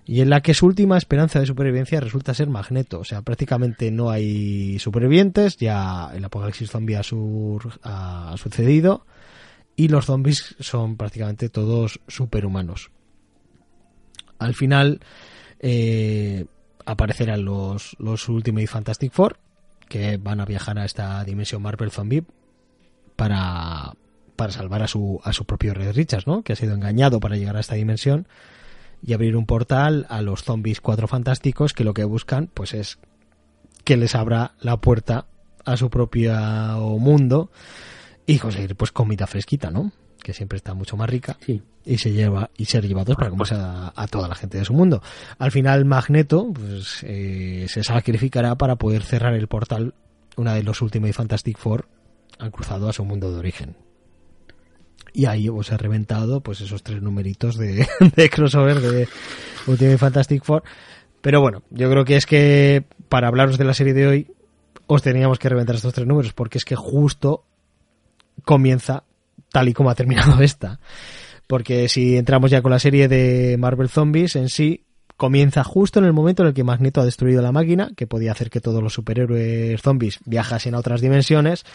y 0.05 0.21
en 0.21 0.29
la 0.29 0.41
que 0.41 0.53
su 0.53 0.65
última 0.65 0.97
esperanza 0.97 1.39
de 1.39 1.45
supervivencia 1.45 1.99
resulta 1.99 2.33
ser 2.33 2.49
Magneto. 2.49 2.99
O 2.99 3.03
sea, 3.05 3.21
prácticamente 3.21 3.89
no 3.91 4.09
hay 4.09 4.77
supervivientes, 4.79 5.57
ya 5.57 6.11
el 6.13 6.25
apocalipsis 6.25 6.69
zombie 6.69 6.97
ha, 6.97 7.03
sucedido 8.37 9.05
y 9.75 9.87
los 9.87 10.05
zombies 10.05 10.55
son 10.59 10.97
prácticamente 10.97 11.49
todos 11.49 12.01
superhumanos. 12.07 12.91
Al 14.39 14.55
final 14.55 14.99
eh, 15.59 16.45
aparecerán 16.85 17.45
los, 17.45 17.95
los 17.97 18.27
Ultimate 18.27 18.67
Fantastic 18.67 19.13
Four 19.13 19.39
que 19.87 20.17
van 20.17 20.41
a 20.41 20.45
viajar 20.45 20.79
a 20.79 20.85
esta 20.85 21.23
dimensión 21.23 21.61
Marvel 21.61 21.91
Zombie 21.91 22.23
para, 23.15 23.93
para 24.35 24.51
salvar 24.51 24.83
a 24.83 24.87
su, 24.87 25.21
a 25.23 25.31
su 25.31 25.45
propio 25.45 25.73
Red 25.73 25.95
Richards, 25.95 26.27
¿no? 26.27 26.41
que 26.41 26.53
ha 26.53 26.55
sido 26.57 26.73
engañado 26.73 27.21
para 27.21 27.37
llegar 27.37 27.55
a 27.55 27.61
esta 27.61 27.75
dimensión 27.75 28.27
y 29.05 29.13
abrir 29.13 29.35
un 29.35 29.45
portal 29.45 30.05
a 30.09 30.21
los 30.21 30.43
zombies 30.43 30.81
cuatro 30.81 31.07
fantásticos 31.07 31.73
que 31.73 31.83
lo 31.83 31.93
que 31.93 32.05
buscan 32.05 32.49
pues 32.53 32.73
es 32.73 32.99
que 33.83 33.97
les 33.97 34.15
abra 34.15 34.53
la 34.61 34.77
puerta 34.77 35.25
a 35.65 35.77
su 35.77 35.89
propio 35.89 36.33
mundo 36.99 37.51
y 38.25 38.39
conseguir 38.39 38.75
pues 38.75 38.91
comida 38.91 39.27
fresquita, 39.27 39.69
¿no? 39.69 39.91
Que 40.21 40.33
siempre 40.33 40.57
está 40.57 40.73
mucho 40.73 40.95
más 40.95 41.09
rica 41.09 41.37
sí. 41.45 41.61
y 41.85 41.97
se 41.97 42.13
lleva 42.13 42.49
y 42.55 42.65
ser 42.65 42.87
llevados 42.87 43.17
para 43.17 43.29
comerse 43.29 43.55
a, 43.55 43.91
a, 43.93 44.07
toda 44.07 44.29
la 44.29 44.35
gente 44.35 44.57
de 44.57 44.65
su 44.65 44.73
mundo. 44.73 45.01
Al 45.37 45.51
final 45.51 45.83
Magneto 45.83 46.53
pues 46.53 47.03
eh, 47.03 47.65
se 47.67 47.83
sacrificará 47.83 48.55
para 48.55 48.77
poder 48.77 49.03
cerrar 49.03 49.33
el 49.33 49.47
portal 49.47 49.93
una 50.37 50.53
de 50.53 50.63
los 50.63 50.81
Ultimate 50.81 51.13
Fantastic 51.13 51.57
Four 51.57 51.87
han 52.39 52.51
cruzado 52.51 52.89
a 52.89 52.93
su 52.93 53.03
mundo 53.03 53.31
de 53.31 53.39
origen 53.39 53.75
y 55.13 55.25
ahí 55.25 55.47
os 55.47 55.71
he 55.71 55.77
reventado 55.77 56.41
pues 56.41 56.61
esos 56.61 56.83
tres 56.83 57.01
numeritos 57.01 57.57
de, 57.57 57.87
de 58.15 58.29
crossover 58.29 58.81
de 58.81 59.07
Ultimate 59.67 59.97
Fantastic 59.97 60.43
Four. 60.43 60.63
Pero 61.21 61.39
bueno, 61.39 61.63
yo 61.69 61.89
creo 61.89 62.03
que 62.03 62.17
es 62.17 62.25
que 62.25 62.83
para 63.07 63.27
hablaros 63.27 63.57
de 63.57 63.63
la 63.63 63.73
serie 63.73 63.93
de 63.93 64.07
hoy 64.07 64.27
os 64.87 65.01
teníamos 65.01 65.39
que 65.39 65.49
reventar 65.49 65.75
estos 65.75 65.93
tres 65.93 66.07
números 66.07 66.33
porque 66.33 66.57
es 66.57 66.65
que 66.65 66.75
justo 66.75 67.45
comienza 68.43 69.03
tal 69.51 69.69
y 69.69 69.73
como 69.73 69.89
ha 69.89 69.95
terminado 69.95 70.41
esta. 70.41 70.79
Porque 71.47 71.87
si 71.87 72.17
entramos 72.17 72.51
ya 72.51 72.61
con 72.61 72.71
la 72.71 72.79
serie 72.79 73.07
de 73.07 73.57
Marvel 73.59 73.89
Zombies 73.89 74.35
en 74.35 74.49
sí, 74.49 74.85
comienza 75.17 75.63
justo 75.63 75.99
en 75.99 76.05
el 76.05 76.13
momento 76.13 76.41
en 76.41 76.49
el 76.49 76.53
que 76.53 76.63
Magneto 76.63 77.01
ha 77.01 77.05
destruido 77.05 77.41
la 77.41 77.51
máquina, 77.51 77.91
que 77.95 78.07
podía 78.07 78.31
hacer 78.31 78.49
que 78.49 78.61
todos 78.61 78.81
los 78.81 78.93
superhéroes 78.93 79.81
zombies 79.81 80.19
viajasen 80.25 80.73
a 80.73 80.79
otras 80.79 81.01
dimensiones 81.01 81.65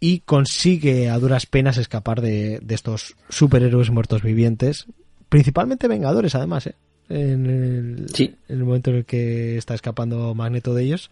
y 0.00 0.20
consigue 0.20 1.08
a 1.08 1.18
duras 1.18 1.46
penas 1.46 1.78
escapar 1.78 2.20
de, 2.20 2.60
de 2.62 2.74
estos 2.74 3.16
superhéroes 3.28 3.90
muertos 3.90 4.22
vivientes, 4.22 4.86
principalmente 5.28 5.88
Vengadores 5.88 6.34
además, 6.34 6.66
¿eh? 6.66 6.74
en, 7.08 7.46
el, 7.46 8.08
sí. 8.12 8.36
en 8.48 8.58
el 8.58 8.64
momento 8.64 8.90
en 8.90 8.96
el 8.96 9.04
que 9.04 9.56
está 9.56 9.74
escapando 9.74 10.34
Magneto 10.34 10.74
de 10.74 10.84
ellos. 10.84 11.10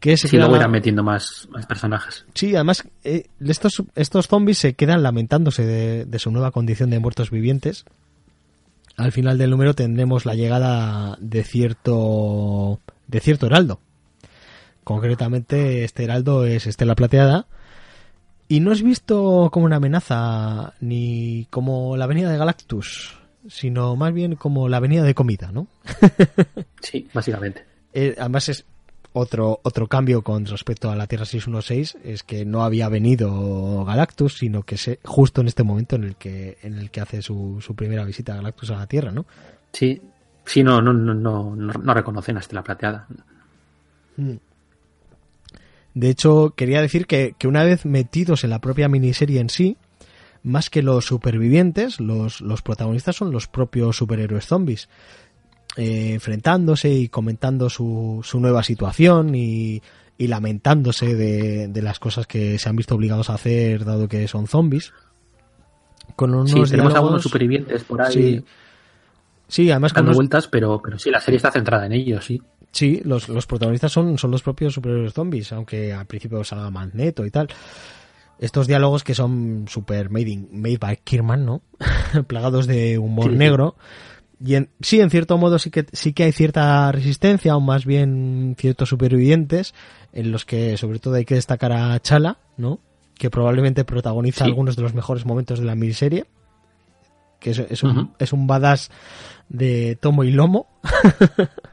Que 0.00 0.16
se 0.16 0.26
sí, 0.26 0.36
luego 0.36 0.56
irán 0.56 0.72
metiendo 0.72 1.04
más, 1.04 1.48
más, 1.52 1.64
personajes. 1.66 2.26
Sí, 2.34 2.56
además 2.56 2.84
eh, 3.04 3.26
estos, 3.40 3.84
estos 3.94 4.26
zombies 4.26 4.58
se 4.58 4.74
quedan 4.74 5.04
lamentándose 5.04 5.64
de, 5.64 6.04
de, 6.06 6.18
su 6.18 6.32
nueva 6.32 6.50
condición 6.50 6.90
de 6.90 6.98
muertos 6.98 7.30
vivientes. 7.30 7.84
Al 8.96 9.12
final 9.12 9.38
del 9.38 9.50
número 9.50 9.74
tendremos 9.74 10.26
la 10.26 10.34
llegada 10.34 11.16
de 11.20 11.44
cierto 11.44 12.80
de 13.06 13.20
cierto 13.20 13.46
heraldo. 13.46 13.80
Concretamente 14.82 15.84
este 15.84 16.02
heraldo 16.02 16.46
es 16.46 16.66
Estela 16.66 16.96
Plateada, 16.96 17.46
y 18.52 18.60
no 18.60 18.70
es 18.70 18.82
visto 18.82 19.48
como 19.50 19.64
una 19.64 19.76
amenaza 19.76 20.74
ni 20.82 21.46
como 21.48 21.96
la 21.96 22.04
avenida 22.04 22.30
de 22.30 22.36
Galactus, 22.36 23.16
sino 23.48 23.96
más 23.96 24.12
bien 24.12 24.36
como 24.36 24.68
la 24.68 24.76
avenida 24.76 25.04
de 25.04 25.14
comida, 25.14 25.50
¿no? 25.50 25.68
sí, 26.82 27.08
básicamente. 27.14 27.64
Eh, 27.94 28.14
además 28.18 28.50
es 28.50 28.66
otro, 29.14 29.60
otro 29.62 29.86
cambio 29.86 30.20
con 30.20 30.44
respecto 30.44 30.90
a 30.90 30.96
la 30.96 31.06
Tierra 31.06 31.24
616, 31.24 31.96
es 32.04 32.22
que 32.24 32.44
no 32.44 32.62
había 32.62 32.90
venido 32.90 33.86
Galactus, 33.86 34.36
sino 34.36 34.64
que 34.64 34.76
se, 34.76 35.00
justo 35.02 35.40
en 35.40 35.48
este 35.48 35.62
momento 35.62 35.96
en 35.96 36.04
el 36.04 36.16
que, 36.16 36.58
en 36.60 36.74
el 36.74 36.90
que 36.90 37.00
hace 37.00 37.22
su, 37.22 37.58
su 37.62 37.74
primera 37.74 38.04
visita 38.04 38.34
a 38.34 38.36
Galactus 38.36 38.70
a 38.72 38.76
la 38.76 38.86
Tierra, 38.86 39.12
¿no? 39.12 39.24
Sí, 39.72 39.98
sí, 40.44 40.62
no, 40.62 40.82
no, 40.82 40.92
no, 40.92 41.14
no, 41.14 41.56
no 41.56 41.94
reconocen 41.94 42.36
hasta 42.36 42.54
la 42.56 42.62
plateada. 42.62 43.06
Mm. 44.18 44.36
De 45.94 46.08
hecho, 46.08 46.54
quería 46.56 46.80
decir 46.80 47.06
que, 47.06 47.34
que, 47.38 47.48
una 47.48 47.64
vez 47.64 47.84
metidos 47.84 48.44
en 48.44 48.50
la 48.50 48.60
propia 48.60 48.88
miniserie 48.88 49.40
en 49.40 49.50
sí, 49.50 49.76
más 50.42 50.70
que 50.70 50.82
los 50.82 51.04
supervivientes, 51.04 52.00
los, 52.00 52.40
los 52.40 52.62
protagonistas 52.62 53.16
son 53.16 53.30
los 53.30 53.46
propios 53.46 53.96
superhéroes 53.96 54.46
zombies. 54.46 54.88
Eh, 55.76 56.12
enfrentándose 56.12 56.90
y 56.90 57.08
comentando 57.08 57.70
su, 57.70 58.20
su 58.22 58.38
nueva 58.40 58.62
situación 58.62 59.34
y, 59.34 59.80
y 60.18 60.26
lamentándose 60.26 61.14
de, 61.14 61.68
de, 61.68 61.82
las 61.82 61.98
cosas 61.98 62.26
que 62.26 62.58
se 62.58 62.68
han 62.68 62.76
visto 62.76 62.94
obligados 62.94 63.30
a 63.30 63.34
hacer 63.34 63.86
dado 63.86 64.06
que 64.06 64.28
son 64.28 64.46
zombies. 64.46 64.92
Con 66.14 66.34
unos 66.34 66.50
sí, 66.50 66.54
tenemos 66.54 66.70
diálogos, 66.70 66.94
algunos 66.94 67.22
supervivientes 67.22 67.84
por 67.84 68.02
ahí. 68.02 68.12
Sí, 68.12 68.44
sí 69.48 69.70
además 69.70 69.94
dando 69.94 70.10
unos... 70.10 70.16
vueltas, 70.16 70.46
pero, 70.46 70.78
pero 70.84 70.98
sí, 70.98 71.10
la 71.10 71.20
serie 71.20 71.36
está 71.36 71.50
centrada 71.50 71.86
en 71.86 71.92
ellos, 71.92 72.22
sí. 72.22 72.42
Sí, 72.72 73.02
los, 73.04 73.28
los 73.28 73.46
protagonistas 73.46 73.92
son, 73.92 74.16
son 74.16 74.30
los 74.30 74.42
propios 74.42 74.72
superhéroes 74.72 75.12
zombies, 75.12 75.52
aunque 75.52 75.92
al 75.92 76.06
principio 76.06 76.42
salga 76.42 76.70
Magneto 76.70 77.26
y 77.26 77.30
tal. 77.30 77.48
Estos 78.38 78.66
diálogos 78.66 79.04
que 79.04 79.14
son 79.14 79.66
super 79.68 80.08
made, 80.08 80.30
in, 80.30 80.48
made 80.50 80.78
by 80.78 80.96
Kirman, 81.04 81.44
¿no? 81.44 81.62
Plagados 82.26 82.66
de 82.66 82.98
humor 82.98 83.30
sí, 83.30 83.36
negro. 83.36 83.76
Y 84.44 84.54
en, 84.54 84.70
sí, 84.80 85.00
en 85.00 85.10
cierto 85.10 85.36
modo 85.36 85.58
sí 85.58 85.70
que, 85.70 85.86
sí 85.92 86.14
que 86.14 86.24
hay 86.24 86.32
cierta 86.32 86.90
resistencia, 86.90 87.54
o 87.54 87.60
más 87.60 87.84
bien 87.84 88.56
ciertos 88.58 88.88
supervivientes, 88.88 89.74
en 90.12 90.32
los 90.32 90.46
que 90.46 90.76
sobre 90.78 90.98
todo 90.98 91.14
hay 91.14 91.26
que 91.26 91.34
destacar 91.34 91.72
a 91.72 92.00
Chala, 92.00 92.38
¿no? 92.56 92.80
Que 93.14 93.28
probablemente 93.30 93.84
protagoniza 93.84 94.44
sí. 94.44 94.50
algunos 94.50 94.76
de 94.76 94.82
los 94.82 94.94
mejores 94.94 95.26
momentos 95.26 95.60
de 95.60 95.66
la 95.66 95.74
miniserie. 95.74 96.24
Que 97.38 97.50
es, 97.50 97.58
es, 97.58 97.82
un, 97.82 97.98
uh 97.98 98.00
-huh. 98.02 98.10
es 98.18 98.32
un 98.32 98.46
badass 98.46 98.90
de 99.48 99.96
tomo 100.00 100.24
y 100.24 100.30
lomo. 100.30 100.68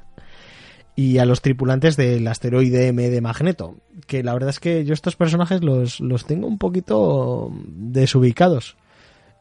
y 0.99 1.17
a 1.17 1.23
los 1.25 1.41
tripulantes 1.41 1.95
del 1.95 2.27
asteroide 2.27 2.87
M 2.87 3.09
de 3.09 3.21
Magneto. 3.21 3.77
Que 4.05 4.21
la 4.21 4.33
verdad 4.33 4.49
es 4.49 4.59
que 4.59 4.83
yo 4.83 4.93
estos 4.93 5.15
personajes 5.15 5.63
los, 5.63 6.01
los 6.01 6.25
tengo 6.25 6.45
un 6.45 6.57
poquito 6.57 7.53
desubicados. 7.65 8.75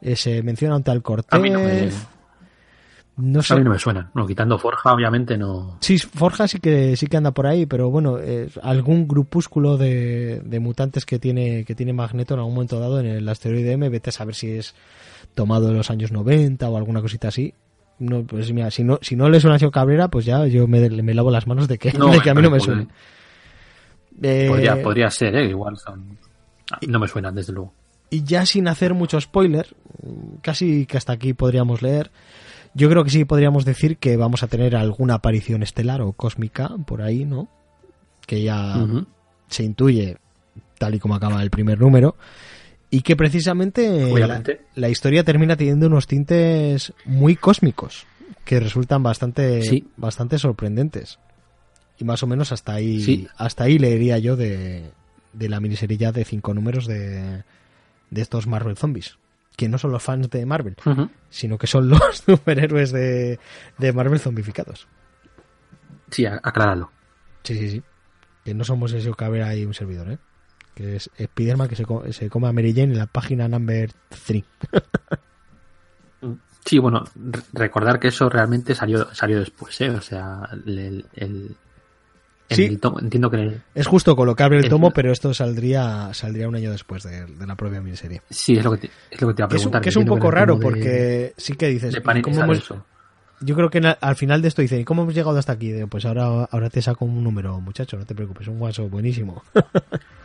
Eh, 0.01 0.14
se 0.14 0.40
menciona 0.44 0.76
un 0.76 0.85
tal 0.85 1.02
Cortés. 1.02 1.32
A 1.32 1.40
mí 1.40 1.51
no 1.51 1.59
me, 1.59 1.90
No 3.16 3.43
sé. 3.43 3.55
a 3.55 3.56
mí 3.56 3.64
no 3.64 3.70
me 3.70 3.78
suena. 3.80 4.09
No, 4.14 4.24
quitando 4.24 4.56
Forja, 4.56 4.93
obviamente 4.93 5.36
no. 5.36 5.78
Sí, 5.80 5.98
Forja 5.98 6.47
sí 6.47 6.60
que 6.60 6.94
sí 6.97 7.09
que 7.09 7.16
anda 7.16 7.32
por 7.32 7.48
ahí, 7.48 7.66
pero 7.66 7.90
bueno, 7.90 8.18
eh, 8.20 8.48
algún 8.62 9.09
grupúsculo 9.09 9.76
de, 9.76 10.40
de 10.44 10.60
mutantes 10.60 11.05
que 11.05 11.18
tiene 11.18 11.64
que 11.64 11.74
tiene 11.74 11.93
Magneto 11.93 12.35
en 12.35 12.39
algún 12.40 12.55
momento 12.55 12.78
dado 12.78 13.01
en 13.01 13.06
el 13.06 13.28
asteroide 13.28 13.72
M, 13.72 13.89
vete 13.89 14.10
a 14.10 14.12
saber 14.12 14.36
si 14.36 14.52
es 14.52 14.76
tomado 15.35 15.66
de 15.66 15.74
los 15.74 15.90
años 15.90 16.12
90 16.12 16.68
o 16.68 16.76
alguna 16.76 17.01
cosita 17.02 17.26
así. 17.26 17.52
No, 17.98 18.22
pues 18.24 18.52
mira, 18.52 18.70
si 18.70 18.84
no 18.84 18.98
si 19.02 19.16
no 19.16 19.28
le 19.28 19.40
suena 19.40 19.56
a 19.56 19.58
Seo 19.58 19.70
Cabrera, 19.70 20.08
pues 20.08 20.24
ya 20.24 20.46
yo 20.46 20.66
me, 20.68 20.88
me 20.88 21.14
lavo 21.14 21.30
las 21.30 21.46
manos 21.46 21.66
de 21.68 21.78
que, 21.78 21.92
No, 21.92 22.08
de 22.12 22.20
que 22.20 22.30
a 22.30 22.34
mí 22.34 22.42
no 22.42 22.50
me 22.50 22.58
podría- 22.58 22.74
suene. 22.74 22.88
Eh, 24.22 24.46
Podría, 24.48 24.82
podría 24.82 25.10
ser, 25.10 25.36
¿eh? 25.36 25.48
Igual 25.48 25.76
son. 25.76 26.18
No 26.88 26.98
me 26.98 27.06
suenan, 27.08 27.34
desde 27.34 27.52
luego. 27.52 27.72
Y 28.10 28.24
ya 28.24 28.44
sin 28.46 28.66
hacer 28.68 28.94
mucho 28.94 29.20
spoiler, 29.20 29.66
casi 30.42 30.86
que 30.86 30.96
hasta 30.96 31.12
aquí 31.12 31.34
podríamos 31.34 31.82
leer, 31.82 32.10
yo 32.74 32.88
creo 32.90 33.04
que 33.04 33.10
sí 33.10 33.24
podríamos 33.24 33.64
decir 33.64 33.96
que 33.98 34.16
vamos 34.16 34.42
a 34.42 34.48
tener 34.48 34.74
alguna 34.76 35.14
aparición 35.14 35.62
estelar 35.62 36.00
o 36.02 36.12
cósmica 36.12 36.70
por 36.86 37.02
ahí, 37.02 37.24
¿no? 37.24 37.48
Que 38.26 38.42
ya 38.42 38.84
se 39.48 39.62
intuye, 39.64 40.16
tal 40.78 40.94
y 40.94 40.98
como 40.98 41.14
acaba 41.14 41.42
el 41.42 41.50
primer 41.50 41.78
número, 41.80 42.16
y 42.90 43.02
que 43.02 43.16
precisamente 43.16 44.12
la, 44.74 44.89
historia 44.89 45.24
termina 45.24 45.56
teniendo 45.56 45.86
unos 45.86 46.06
tintes 46.06 46.93
muy 47.05 47.36
cósmicos, 47.36 48.06
que 48.44 48.60
resultan 48.60 49.02
bastante, 49.02 49.62
Sí. 49.62 49.86
bastante 49.97 50.39
sorprendentes. 50.39 51.19
Y 51.98 52.05
más 52.05 52.23
o 52.23 52.27
menos 52.27 52.52
hasta 52.52 52.73
ahí, 52.74 53.01
Sí. 53.02 53.28
hasta 53.36 53.65
ahí 53.65 53.78
leería 53.78 54.19
yo 54.19 54.36
de, 54.36 54.90
de 55.32 55.48
la 55.48 55.60
miniserie 55.60 55.97
ya 55.98 56.12
de 56.12 56.24
cinco 56.24 56.55
números 56.55 56.86
de, 56.86 57.43
de 58.10 58.20
estos 58.23 58.47
Marvel 58.47 58.77
Zombies. 58.77 59.19
Que 59.56 59.69
no 59.69 59.77
son 59.77 59.90
los 59.90 60.02
fans 60.05 60.31
de 60.31 60.47
Marvel, 60.47 60.77
sino 61.31 61.59
que 61.59 61.66
son 61.66 61.89
los 61.90 62.19
superhéroes 62.24 62.93
de, 62.93 63.39
de 63.77 63.93
Marvel 63.93 64.20
zombificados. 64.20 64.86
Sí, 66.10 66.24
acláralo. 66.27 66.90
Sí, 67.43 67.55
sí, 67.59 67.69
sí. 67.70 67.82
Que 68.44 68.55
no 68.55 68.65
somos 68.65 68.93
ese 68.93 69.12
Cabrera 69.15 69.55
y 69.56 69.65
un 69.65 69.74
servidor, 69.74 70.12
¿eh? 70.12 70.19
Que 70.78 70.94
es 70.96 71.10
Spiderman 71.20 71.66
que 71.66 71.74
se, 71.74 71.84
co- 71.84 72.05
se 72.12 72.30
come 72.30 72.46
a 72.46 72.52
Mary 72.52 72.72
Jane 72.72 72.92
en 72.92 72.98
la 72.98 73.06
página 73.06 73.48
number 73.48 73.90
3. 74.26 74.44
Sí, 76.64 76.78
bueno, 76.78 77.02
re- 77.14 77.40
recordar 77.55 77.98
que 77.98 78.09
eso 78.09 78.28
realmente 78.28 78.74
salió 78.74 79.12
salió 79.14 79.38
después, 79.40 79.80
¿eh? 79.80 79.88
O 79.90 80.02
sea, 80.02 80.48
el, 80.52 80.78
el- 80.78 81.06
el- 81.14 81.56
Sí. 82.50 82.64
el 82.64 82.78
tomo- 82.80 83.00
entiendo 83.00 83.30
que 83.30 83.36
el- 83.38 83.62
Es 83.74 83.86
justo 83.86 84.14
colocar 84.16 84.52
el 84.55 84.68
tomo, 84.68 84.90
pero 84.90 85.10
esto 85.12 85.32
saldría 85.34 86.12
saldría 86.14 86.48
un 86.48 86.56
año 86.56 86.70
después 86.70 87.02
de, 87.05 87.24
de 87.26 87.46
la 87.46 87.56
propia 87.56 87.80
miniserie. 87.80 88.22
sí, 88.30 88.56
es 88.56 88.64
lo 88.64 88.72
que 88.72 88.78
te, 88.78 88.90
es 89.10 89.20
lo 89.20 89.28
que 89.28 89.34
te 89.34 89.40
iba 89.42 89.46
a 89.46 89.48
Que 89.48 89.56
es, 89.56 89.62
preguntar. 89.62 89.80
que 89.82 89.88
es 89.88 89.96
un 89.96 90.05
poco 90.06 90.30
raro 90.30 90.56
de- 90.56 90.62
porque 90.62 91.34
sí 91.38 91.55
que 91.55 91.68
dices, 91.68 91.92
de 91.92 91.98
¿y 91.98 92.02
Panini 92.02 92.22
cómo 92.22 92.42
hemos- 92.44 92.59
eso. 92.59 92.84
yo 93.40 93.55
creo 93.55 93.70
que 93.70 93.78
al 94.00 94.16
final 94.16 94.42
de 94.42 94.48
esto 94.48 94.60
dicen, 94.62 94.80
¿y 94.80 94.84
cómo 94.84 95.02
hemos 95.02 95.14
llegado 95.14 95.38
hasta 95.38 95.52
aquí? 95.52 95.72
Pues 95.90 96.05
ahora, 96.05 96.44
ahora 96.50 96.68
te 96.70 96.82
saco 96.82 97.05
un 97.06 97.22
número, 97.24 97.59
muchacho, 97.60 97.96
no 97.98 98.05
te 98.05 98.14
preocupes, 98.14 98.48
un 98.48 98.59
guaso 98.59 98.88
buenísimo. 98.90 99.42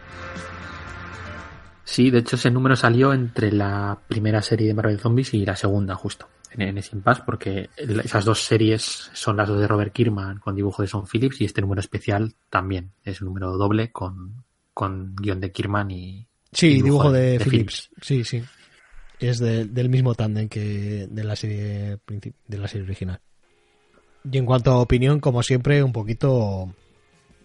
Sí, 1.85 2.10
de 2.10 2.19
hecho 2.19 2.38
ese 2.38 2.49
número 2.49 2.76
salió 2.76 3.14
entre 3.14 3.52
la 3.52 3.99
primera 4.07 4.41
serie 4.41 4.68
de 4.68 4.73
Marvel 4.73 4.99
Zombies 4.99 5.34
y 5.34 5.45
la 5.45 5.56
segunda, 5.56 5.95
justo, 5.95 6.27
en, 6.52 6.61
en 6.61 6.77
ese 6.77 6.95
impasse, 6.95 7.22
porque 7.26 7.69
esas 7.77 8.26
dos 8.26 8.41
series 8.44 9.10
son 9.14 9.38
las 9.38 9.48
dos 9.48 9.60
de 9.60 9.68
Robert 9.68 9.94
Kirkman 9.94 10.40
con 10.40 10.56
dibujo 10.56 10.81
de 10.81 10.88
Son 10.88 11.06
Phillips 11.06 11.41
y 11.41 11.45
este 11.45 11.61
número 11.61 11.81
especial 11.81 12.34
también 12.49 12.91
es 13.03 13.22
un 13.22 13.27
número 13.27 13.52
doble 13.57 13.91
con, 13.91 14.44
con 14.73 15.15
guion 15.15 15.40
de 15.40 15.52
Kirkman 15.52 15.91
y 15.91 16.27
Sí, 16.52 16.68
y 16.68 16.81
dibujo 16.84 17.11
de, 17.11 17.40
Phillips. 17.40 17.90
Sí, 18.02 18.23
sí. 18.23 18.44
Es 19.19 19.40
de- 19.40 19.65
del 19.65 19.90
mismo 19.90 20.14
tándem 20.15 20.48
que 20.49 21.07
de 21.10 21.23
la 21.23 21.35
serie 21.35 21.98
de 22.48 22.57
la 22.57 22.68
serie 22.68 22.85
original. 22.85 23.19
Y 24.31 24.38
en 24.38 24.45
cuanto 24.45 24.72
a 24.72 24.77
opinión, 24.80 25.19
como 25.19 25.44
siempre, 25.44 25.84
un 25.84 25.91
poquito 25.91 26.73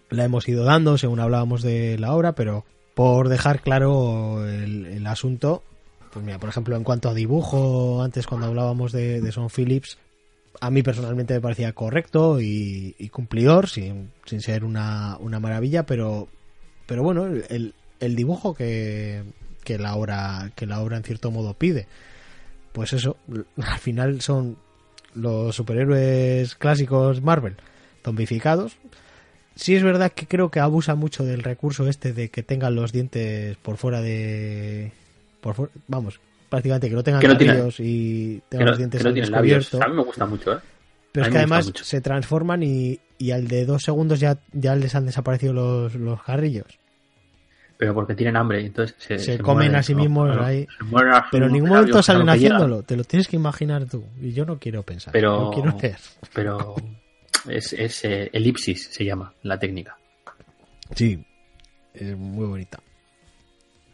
la 0.09 0.25
hemos 0.25 0.47
ido 0.47 0.63
dando 0.63 0.97
según 0.97 1.19
hablábamos 1.19 1.61
de 1.61 1.97
la 1.99 2.13
obra, 2.13 2.33
pero 2.33 2.65
por 2.93 3.29
dejar 3.29 3.61
claro 3.61 4.47
el, 4.47 5.05
asunto, 5.07 5.63
pues 6.11 6.25
mira, 6.25 6.37
por 6.37 6.49
ejemplo, 6.49 6.75
en 6.75 6.83
cuanto 6.83 7.09
a 7.09 7.13
dibujo, 7.13 8.03
antes 8.03 8.27
cuando 8.27 8.47
hablábamos 8.47 8.91
de, 8.91 9.21
de 9.21 9.31
Son 9.31 9.49
Phillips, 9.49 9.97
a 10.59 10.69
mí 10.69 10.83
personalmente 10.83 11.33
me 11.33 11.41
parecía 11.41 11.73
correcto 11.73 12.41
y, 12.41 12.95
y 12.99 13.09
cumplidor, 13.09 13.69
sin, 13.69 14.11
sin 14.25 14.41
ser 14.41 14.65
una, 14.65 15.17
una 15.19 15.39
maravilla, 15.39 15.85
pero, 15.85 16.27
pero 16.85 17.03
bueno, 17.03 17.25
el, 17.27 17.73
el 17.99 18.15
dibujo 18.15 18.53
que, 18.53 19.23
que 19.63 19.77
la 19.77 19.95
obra 19.95 20.51
que 20.55 20.65
la 20.65 20.81
obra 20.81 20.97
en 20.97 21.03
cierto 21.03 21.31
modo 21.31 21.53
pide. 21.53 21.87
Pues 22.73 22.93
eso 22.93 23.17
al 23.61 23.79
final 23.79 24.21
son 24.21 24.57
los 25.13 25.55
superhéroes 25.55 26.55
clásicos 26.55 27.21
Marvel 27.21 27.55
zombificados 28.03 28.77
sí 29.59 29.75
es 29.75 29.83
verdad 29.83 30.11
que 30.11 30.25
creo 30.27 30.49
que 30.49 30.59
abusa 30.59 30.95
mucho 30.95 31.23
del 31.25 31.43
recurso 31.43 31.87
este 31.87 32.13
de 32.13 32.29
que 32.29 32.43
tengan 32.43 32.75
los 32.75 32.91
dientes 32.91 33.57
por 33.57 33.77
fuera 33.77 34.01
de 34.01 34.91
por 35.41 35.69
vamos 35.87 36.19
prácticamente 36.49 36.89
que 36.89 36.95
no 36.95 37.03
tengan 37.03 37.21
Que 37.21 37.27
no 37.27 37.37
tiene- 37.37 37.53
carrillos 37.53 37.79
y 37.79 38.41
tengan 38.49 38.67
los 38.69 38.77
dientes 38.77 39.03
que 39.03 39.09
no 39.09 39.27
labios. 39.29 39.73
A 39.75 39.87
mí 39.87 39.95
me 39.95 40.03
gusta 40.03 40.25
mucho, 40.25 40.53
¿eh? 40.53 40.59
Pero 41.11 41.25
es 41.25 41.31
que 41.31 41.37
además 41.39 41.71
se 41.75 42.01
transforman 42.01 42.61
y, 42.63 42.99
y 43.17 43.31
al 43.31 43.47
de 43.47 43.65
dos 43.65 43.83
segundos 43.83 44.19
ya, 44.19 44.37
ya 44.53 44.75
les 44.75 44.93
han 44.95 45.05
desaparecido 45.07 45.53
los, 45.53 45.95
los 45.95 46.21
carrillos. 46.23 46.65
Pero 47.77 47.93
porque 47.93 48.13
tienen 48.13 48.35
hambre, 48.35 48.65
entonces 48.65 48.95
se, 48.99 49.17
Se 49.19 49.37
comen 49.39 49.67
mueren, 49.69 49.75
a 49.75 49.83
sí 49.83 49.95
mismos 49.95 50.37
ahí. 50.37 50.67
mueren 50.81 51.13
Pero 51.31 51.45
en 51.47 51.53
ningún 51.53 51.69
momento 51.69 52.03
salen 52.03 52.27
haciéndolo. 52.29 52.83
Te 52.83 52.95
lo 52.97 53.03
tienes 53.05 53.27
que 53.27 53.37
imaginar 53.37 53.85
tú. 53.85 54.03
Y 54.21 54.33
yo 54.33 54.45
no 54.45 54.59
quiero 54.59 54.83
pensar. 54.83 55.11
Pero- 55.13 55.43
No 55.45 55.51
quiero 55.51 55.75
leer. 55.81 55.97
Pero 56.33 56.75
es, 57.49 57.73
es 57.73 58.05
eh, 58.05 58.29
elipsis, 58.33 58.89
se 58.91 59.05
llama 59.05 59.33
la 59.43 59.57
técnica. 59.59 59.97
Sí. 60.95 61.23
Es 61.93 62.15
muy 62.17 62.45
bonita. 62.45 62.79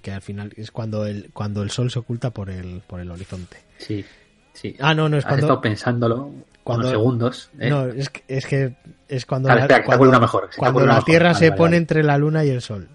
Que 0.01 0.11
al 0.11 0.21
final 0.21 0.51
es 0.55 0.69
cuando 0.71 1.05
el, 1.05 1.31
cuando 1.33 1.63
el 1.63 1.71
sol 1.71 1.89
se 1.89 1.99
oculta 1.99 2.29
por 2.29 2.49
el, 2.49 2.81
por 2.85 2.99
el 2.99 3.09
horizonte. 3.09 3.57
Sí, 3.77 4.05
sí. 4.53 4.75
Ah, 4.79 4.93
no, 4.93 5.09
no, 5.09 5.17
es 5.17 5.25
Has 5.25 5.29
cuando. 5.29 5.45
estado 5.47 5.61
pensándolo 5.61 6.31
cuando- 6.63 6.81
unos 6.87 6.91
segundos. 6.91 7.49
¿eh? 7.59 7.69
No, 7.69 7.85
es 7.87 8.09
que, 8.09 8.23
es 8.27 8.45
que 8.45 8.75
es 9.07 9.25
cuando, 9.25 9.47
Vale, 9.49 9.61
la, 9.61 9.65
espera, 9.65 9.85
cuando, 9.85 10.09
una 10.09 10.19
mejor, 10.19 10.49
cuando 10.55 10.81
la 10.81 10.85
mejor. 10.87 11.03
Tierra 11.05 11.27
Vale, 11.29 11.39
se 11.39 11.49
vale, 11.49 11.57
pone 11.57 11.77
entre 11.77 12.03
la 12.03 12.17
Luna 12.17 12.45
y 12.45 12.49
el 12.49 12.61
Sol. 12.61 12.87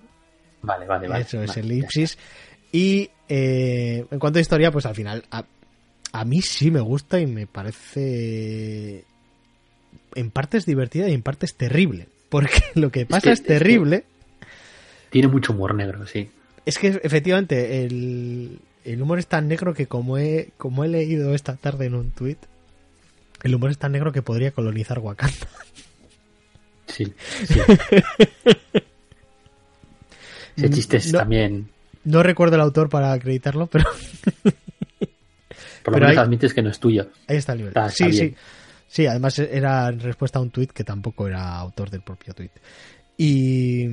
Vale, 0.62 0.86
vale, 0.86 1.08
vale. 1.08 1.22
Eso 1.24 1.42
es 1.42 1.56
elipsis. 1.56 2.16
Y 2.70 3.10
eh, 3.28 4.06
en 4.08 4.18
cuanto 4.20 4.38
a 4.38 4.42
historia, 4.42 4.70
pues 4.70 4.86
al 4.86 4.94
final, 4.94 5.24
a, 5.32 5.44
a 6.12 6.24
mí 6.24 6.42
sí 6.42 6.70
me 6.70 6.80
gusta 6.80 7.18
y 7.18 7.26
me 7.26 7.46
parece. 7.48 9.04
En 10.14 10.30
parte 10.30 10.58
es 10.58 10.66
divertida 10.66 11.08
y 11.08 11.14
en 11.14 11.22
parte 11.22 11.46
es 11.46 11.54
terrible. 11.54 12.08
Porque 12.28 12.62
lo 12.74 12.90
que 12.90 13.06
pasa 13.06 13.22
que- 13.22 13.32
es, 13.32 13.40
es 13.40 13.46
que- 13.46 13.52
terrible. 13.54 14.04
Tiene 15.10 15.28
mucho 15.28 15.52
humor 15.52 15.74
negro, 15.74 16.06
sí. 16.06 16.30
Es 16.66 16.78
que 16.78 17.00
efectivamente 17.02 17.84
el, 17.84 18.58
el 18.84 19.02
humor 19.02 19.18
es 19.18 19.26
tan 19.26 19.48
negro 19.48 19.74
que 19.74 19.86
como 19.86 20.18
he, 20.18 20.50
como 20.56 20.84
he 20.84 20.88
leído 20.88 21.34
esta 21.34 21.56
tarde 21.56 21.86
en 21.86 21.94
un 21.94 22.10
tuit, 22.12 22.38
el 23.42 23.54
humor 23.54 23.70
es 23.70 23.78
tan 23.78 23.92
negro 23.92 24.12
que 24.12 24.22
podría 24.22 24.50
colonizar 24.52 24.98
Wakanda. 24.98 25.34
Sí, 26.86 27.04
sí. 27.46 27.60
Ese 30.56 30.70
chiste 30.70 30.96
es 30.96 31.12
No. 31.12 31.20
también. 31.20 31.68
No 32.04 32.22
recuerdo 32.22 32.56
el 32.56 32.62
autor 32.62 32.88
para 32.88 33.12
acreditarlo, 33.12 33.66
pero 33.68 33.84
Por 33.84 33.94
lo 34.44 34.52
Pero 35.84 36.00
menos 36.00 36.16
admites 36.16 36.52
que 36.54 36.62
no 36.62 36.70
es 36.70 36.80
tuyo. 36.80 37.08
ahí 37.28 37.36
está 37.36 37.52
el 37.52 37.58
nivel. 37.58 37.70
Está- 37.70 37.86
está 37.86 38.06
sí, 38.06 38.12
sí. 38.12 38.20
bien. 38.20 38.34
Sí, 38.34 38.36
además 39.06 39.38
era 39.38 39.88
en 39.88 40.00
respuesta 40.00 40.38
a 40.38 40.42
un 40.42 40.50
tuit 40.50 40.72
que 40.72 40.84
tampoco 40.84 41.28
era 41.28 41.56
autor 41.58 41.90
del 41.90 42.02
propio 42.02 42.34
tuit. 42.34 42.52
Y, 43.16 43.84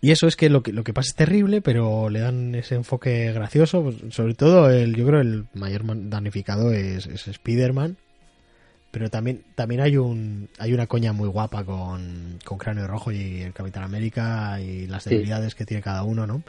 y 0.00 0.10
eso 0.10 0.26
es 0.26 0.36
que 0.36 0.48
lo, 0.50 0.62
que 0.62 0.72
lo 0.72 0.84
que 0.84 0.92
pasa 0.92 1.08
es 1.10 1.14
terrible, 1.14 1.60
pero 1.62 2.10
le 2.10 2.20
dan 2.20 2.54
ese 2.54 2.74
enfoque 2.74 3.32
gracioso. 3.32 3.82
pues, 3.84 4.14
sobre 4.14 4.34
todo, 4.34 4.70
el, 4.70 4.94
yo 4.96 5.06
creo 5.06 5.20
el 5.20 5.46
mayor 5.54 5.82
damnificado 6.08 6.72
es, 6.72 7.06
es 7.06 7.28
Spider-Man. 7.28 7.96
Pero 8.90 9.08
también, 9.08 9.42
también 9.54 9.80
hay 9.80 9.96
un 9.96 10.50
hay 10.58 10.74
una 10.74 10.86
coña 10.86 11.14
muy 11.14 11.26
guapa 11.28 11.64
con, 11.64 12.38
con 12.44 12.58
Cráneo 12.58 12.86
Rojo 12.86 13.10
y 13.10 13.40
el 13.40 13.54
Capitán 13.54 13.84
América 13.84 14.60
y 14.60 14.86
las 14.86 15.04
Sí. 15.04 15.10
debilidades 15.10 15.54
que 15.54 15.64
tiene 15.64 15.82
cada 15.82 16.02
uno, 16.02 16.26
¿no? 16.26 16.42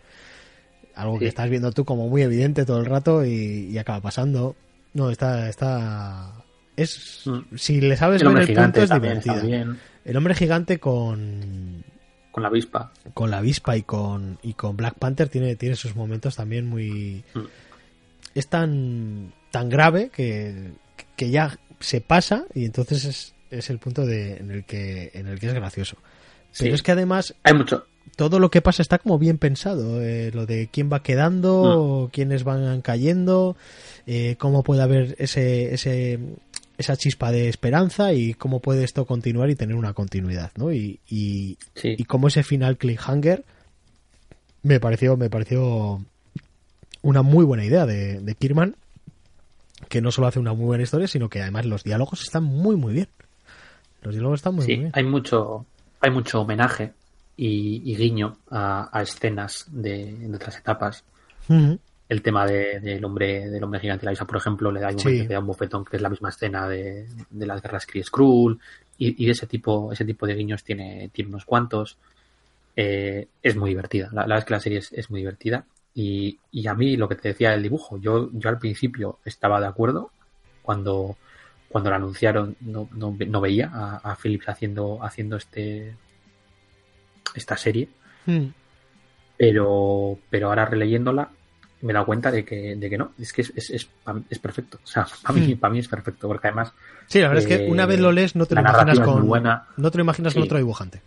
Algo 0.94 1.18
que 1.20 1.26
Sí. 1.26 1.30
estás 1.30 1.50
viendo 1.50 1.72
tú 1.72 1.86
como 1.86 2.10
muy 2.10 2.22
evidente 2.22 2.66
todo 2.66 2.80
el 2.80 2.86
rato 2.86 3.24
y, 3.26 3.70
y 3.72 3.78
acaba 3.78 4.02
pasando. 4.02 4.58
No, 4.94 5.10
está, 5.10 5.48
está, 5.48 6.34
es, 6.76 7.22
Mm. 7.26 7.56
si 7.56 7.82
le 7.82 7.96
sabes 7.98 8.22
El 8.22 8.28
ver 8.28 8.28
hombre 8.28 8.44
el 8.44 8.48
punto 8.48 8.60
gigante 8.60 8.84
es 8.84 8.90
también 8.90 9.20
divertida. 9.20 9.78
El 10.06 10.18
hombre 10.18 10.36
gigante 10.36 10.80
con, 10.80 11.84
Con 12.32 12.44
la 12.44 12.50
avispa. 12.50 12.92
con 13.14 13.32
la 13.32 13.38
avispa 13.38 13.78
y 13.78 13.84
con, 13.84 14.40
y 14.44 14.54
con 14.54 14.76
Black 14.76 14.96
Panther 14.96 15.30
tiene, 15.30 15.56
tiene 15.56 15.76
sus 15.76 15.96
momentos 15.96 16.36
también 16.36 16.68
muy... 16.68 17.24
Mm. 17.34 17.40
Es 18.36 18.48
tan, 18.48 19.32
tan 19.52 19.70
grave 19.70 20.10
que, 20.10 20.72
que 21.16 21.30
ya 21.30 21.58
se 21.80 22.02
pasa 22.02 22.46
y 22.56 22.66
entonces 22.66 23.06
es, 23.06 23.36
es 23.52 23.70
el 23.70 23.78
punto 23.78 24.06
de, 24.06 24.38
en 24.38 24.50
el 24.50 24.64
que 24.66 25.12
en 25.14 25.28
el 25.28 25.40
que 25.40 25.48
es 25.48 25.54
gracioso. 25.54 25.98
Pero 26.58 26.74
es 26.74 26.82
que 26.82 26.92
además 26.92 27.36
hay 27.44 27.54
mucho 27.54 27.86
todo 28.16 28.40
lo 28.40 28.52
que 28.52 28.62
pasa 28.62 28.82
está 28.82 29.00
como 29.00 29.18
bien 29.18 29.38
pensado. 29.38 30.02
Eh, 30.02 30.32
lo 30.34 30.46
de 30.46 30.70
quién 30.72 30.90
va 30.92 31.04
quedando, 31.04 32.08
mm. 32.08 32.12
quiénes 32.12 32.44
van 32.44 32.82
cayendo, 32.82 33.56
eh, 34.06 34.36
cómo 34.38 34.64
puede 34.64 34.82
haber 34.84 35.16
ese, 35.20 35.74
ese, 35.74 36.20
esa 36.78 36.98
chispa 36.98 37.32
de 37.32 37.50
esperanza 37.50 38.14
y 38.14 38.34
cómo 38.34 38.60
puede 38.60 38.84
esto 38.84 39.06
continuar 39.06 39.50
y 39.50 39.56
tener 39.56 39.76
una 39.76 39.94
continuidad, 39.94 40.52
¿no? 40.56 40.72
Y, 40.72 41.00
y, 41.08 41.58
y 41.84 42.04
cómo 42.06 42.28
ese 42.28 42.44
final 42.44 42.78
cliffhanger 42.78 43.44
me 44.64 44.80
pareció, 44.80 45.18
me 45.18 45.30
pareció 45.30 46.04
una 47.02 47.22
muy 47.22 47.46
buena 47.46 47.66
idea 47.66 47.86
de, 47.86 48.20
de 48.22 48.36
Kirman, 48.36 48.76
que 49.90 50.02
no 50.02 50.12
solo 50.12 50.28
hace 50.28 50.40
una 50.40 50.54
muy 50.54 50.66
buena 50.66 50.84
historia, 50.84 51.08
sino 51.08 51.30
que 51.30 51.42
además 51.42 51.66
los 51.66 51.84
diálogos 51.84 52.24
están 52.24 52.44
muy, 52.44 52.76
muy 52.76 52.94
bien. 52.94 53.08
Los 54.02 54.14
diálogos 54.14 54.40
están 54.40 54.56
muy, 54.56 54.66
muy 54.66 54.76
bien. 54.76 54.92
Hay 54.94 55.04
mucho, 55.04 55.66
hay 56.00 56.12
mucho 56.12 56.42
homenaje 56.42 56.94
y, 57.38 57.96
guiño 57.96 58.38
a, 58.50 58.90
escenas 59.02 59.66
de, 59.70 60.30
otras 60.34 60.58
etapas. 60.58 61.04
El 62.10 62.22
tema 62.22 62.46
del 62.46 63.04
hombre 63.06 63.50
del 63.50 63.64
hombre 63.64 63.80
gigante 63.80 64.06
Laisa, 64.06 64.26
por 64.26 64.38
ejemplo, 64.38 64.72
le 64.72 64.82
da 64.82 64.90
un, 64.90 65.36
un 65.36 65.48
bofetón 65.48 65.86
que 65.86 65.96
es 65.96 66.02
la 66.02 66.10
misma 66.10 66.30
escena 66.30 66.68
de, 66.68 67.08
las 67.32 67.62
guerras 67.62 67.86
Kree 67.86 68.04
Skrull 68.04 68.60
y, 68.98 69.26
de 69.26 69.32
ese 69.32 69.48
tipo 69.48 69.92
ese 69.92 70.06
tipo 70.06 70.28
de 70.28 70.36
guiños 70.36 70.64
tiene, 70.64 71.10
tiene 71.14 71.30
unos 71.30 71.46
cuantos. 71.46 71.98
Eh, 72.76 73.28
es 73.42 73.56
muy 73.56 73.70
divertida. 73.70 74.10
La, 74.12 74.24
verdad 74.24 74.40
es 74.40 74.46
que 74.46 74.54
la 74.54 74.60
serie 74.60 74.80
es, 74.80 75.10
muy 75.10 75.22
divertida. 75.22 75.66
Y, 75.96 76.40
a 76.68 76.74
mí 76.74 76.98
lo 76.98 77.08
que 77.08 77.16
te 77.16 77.30
decía 77.30 77.52
del 77.52 77.64
dibujo, 77.64 77.98
yo, 77.98 78.30
yo 78.34 78.50
al 78.50 78.60
principio 78.60 79.20
estaba 79.26 79.60
de 79.60 79.68
acuerdo 79.68 80.12
cuando, 80.62 81.18
cuando 81.70 81.90
lo 81.90 81.96
anunciaron, 81.96 82.56
no, 82.62 82.90
no, 82.92 83.42
veía 83.42 83.70
a, 83.72 83.98
a, 84.12 84.16
Phillips 84.16 84.50
haciendo, 84.50 85.04
haciendo 85.04 85.38
este, 85.38 85.96
esta 87.36 87.58
serie. 87.58 87.90
Hmm. 88.26 88.48
Pero, 89.38 90.18
pero 90.30 90.48
ahora 90.48 90.66
releyéndola 90.66 91.30
me 91.84 91.92
he 91.92 91.94
dado 91.94 92.06
cuenta 92.06 92.32
de 92.32 92.44
que, 92.44 92.76
de 92.76 92.90
que 92.90 92.98
no, 92.98 93.12
es 93.20 93.34
que 93.34 93.42
es, 93.42 93.54
es, 93.56 93.70
es, 94.30 94.40
perfecto. 94.40 94.80
O 94.84 94.88
sea, 94.88 95.06
para 95.22 95.38
mí, 95.38 95.54
hmm. 95.54 95.60
para 95.60 95.74
mí 95.74 95.80
es 95.80 95.88
perfecto, 95.88 96.28
porque 96.28 96.48
además. 96.48 96.74
Sí, 97.08 97.20
la 97.20 97.28
verdad 97.28 97.44
es 97.44 97.48
que 97.48 97.68
una 97.70 97.86
vez 97.86 98.00
lo 98.00 98.12
lees 98.12 98.36
no 98.36 98.46
te 98.46 98.56
lo 98.56 98.62
imaginas 98.62 99.00
con. 99.00 99.28
No 99.78 99.92
te 99.92 99.98
lo 99.98 100.04
imaginas 100.04 100.34
con 100.34 100.44
otro 100.44 100.58
dibujante. 100.58 101.02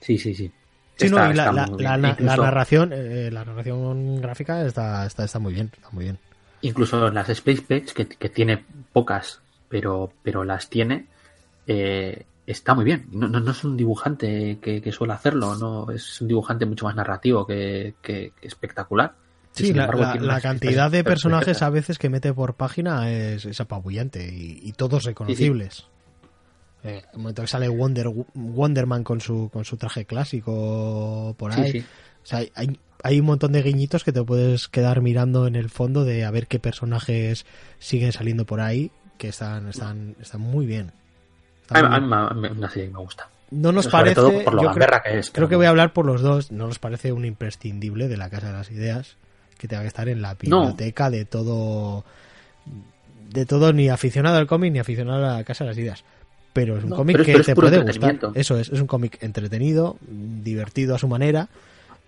Sí, 0.00 0.18
sí, 0.18 0.34
sí. 0.34 0.52
Sí, 0.96 1.10
no, 1.10 1.30
y 1.30 1.34
la, 1.34 1.52
la, 1.52 1.96
narración, 1.98 2.90
eh, 2.94 3.28
la 3.30 3.44
narración 3.44 4.20
gráfica 4.20 4.64
está, 4.64 5.04
está, 5.04 5.24
está 5.24 5.38
muy 5.38 5.52
bien, 5.52 5.70
está 5.74 5.90
muy 5.92 6.04
bien. 6.04 6.18
Incluso 6.62 7.10
las 7.10 7.28
Space 7.28 7.60
Page, 7.60 7.92
que, 7.94 8.06
que 8.06 8.28
tiene 8.30 8.64
pocas, 8.94 9.42
pero, 9.68 10.10
pero 10.22 10.42
las 10.42 10.70
tiene, 10.70 11.06
eh, 11.66 12.24
está 12.46 12.74
muy 12.74 12.84
bien. 12.84 13.06
No, 13.10 13.28
no, 13.28 13.50
es 13.50 13.64
un 13.64 13.76
dibujante 13.76 14.58
que, 14.60 14.92
suele 14.92 15.12
hacerlo, 15.12 15.56
no 15.56 15.90
es 15.90 16.20
un 16.20 16.28
dibujante 16.28 16.64
mucho 16.66 16.86
más 16.86 16.94
narrativo 16.94 17.46
que, 17.46 17.94
espectacular. 18.40 19.14
Sí, 19.56 19.72
la, 19.72 20.40
cantidad 20.42 20.90
de 20.90 21.02
personajes 21.02 21.62
a 21.62 21.70
veces 21.70 21.98
que 21.98 22.10
mete 22.10 22.32
por 22.34 22.54
página 22.54 23.10
es, 23.10 23.58
apabullante 23.58 24.28
y, 24.28 24.72
todos 24.72 25.04
reconocibles. 25.04 25.86
Eh, 26.84 27.02
el 27.12 27.18
momento 27.18 27.42
que 27.42 27.48
sale 27.48 27.68
Wonder, 27.68 28.08
Wonderman 28.34 29.02
con 29.02 29.20
su, 29.20 29.48
con 29.50 29.64
su 29.64 29.78
traje 29.78 30.04
clásico 30.04 31.34
por 31.38 31.52
ahí. 31.52 31.80
O 32.22 32.26
sea, 32.26 32.40
hay, 32.54 32.78
hay 33.02 33.20
un 33.20 33.26
montón 33.26 33.52
de 33.52 33.62
guiñitos 33.62 34.04
que 34.04 34.12
te 34.12 34.22
puedes 34.22 34.68
quedar 34.68 35.00
mirando 35.00 35.46
en 35.46 35.56
el 35.56 35.70
fondo 35.70 36.04
de 36.04 36.24
a 36.24 36.30
ver 36.30 36.48
qué 36.48 36.58
personajes 36.58 37.46
siguen 37.78 38.12
saliendo 38.12 38.44
por 38.44 38.60
ahí 38.60 38.90
que 39.16 39.28
están, 39.28 39.68
están, 39.68 40.16
están 40.20 40.42
muy 40.42 40.66
bien. 40.66 40.92
A 41.70 41.98
mí, 42.34 42.48
una 42.48 42.68
serie 42.68 42.88
que 42.88 42.94
me 42.94 43.00
gusta. 43.00 43.28
No 43.50 43.72
nos 43.72 43.88
parece. 43.88 44.20
por 44.20 44.54
lo 44.54 44.70
creo, 44.72 44.88
que 45.02 45.18
es. 45.18 45.30
Creo 45.30 45.48
que 45.48 45.56
voy 45.56 45.66
a 45.66 45.70
hablar 45.70 45.92
por 45.92 46.04
los 46.04 46.20
dos. 46.20 46.52
No 46.52 46.66
nos 46.66 46.78
parece 46.78 47.12
un 47.12 47.24
imprescindible 47.24 48.08
de 48.08 48.16
la 48.16 48.28
Casa 48.28 48.48
de 48.48 48.52
las 48.52 48.70
Ideas 48.70 49.16
que 49.58 49.68
tenga 49.68 49.82
que 49.82 49.88
estar 49.88 50.08
en 50.08 50.22
la 50.22 50.34
biblioteca 50.34 51.10
de 51.10 51.24
todo. 51.24 52.04
De 53.30 53.44
todo, 53.44 53.72
ni 53.72 53.88
aficionado 53.88 54.36
al 54.36 54.46
cómic 54.46 54.72
ni 54.72 54.78
aficionado 54.78 55.26
a 55.26 55.36
la 55.38 55.44
Casa 55.44 55.64
de 55.64 55.70
las 55.70 55.78
Ideas. 55.78 56.04
Pero 56.52 56.78
es 56.78 56.84
un 56.84 56.90
cómic 56.90 57.22
que 57.22 57.40
te 57.40 57.54
puede 57.54 57.78
gustar. 57.78 58.18
Eso 58.34 58.58
es, 58.58 58.70
es 58.70 58.80
un 58.80 58.86
cómic 58.86 59.22
entretenido, 59.22 59.98
divertido 60.00 60.94
a 60.94 60.98
su 60.98 61.08
manera 61.08 61.48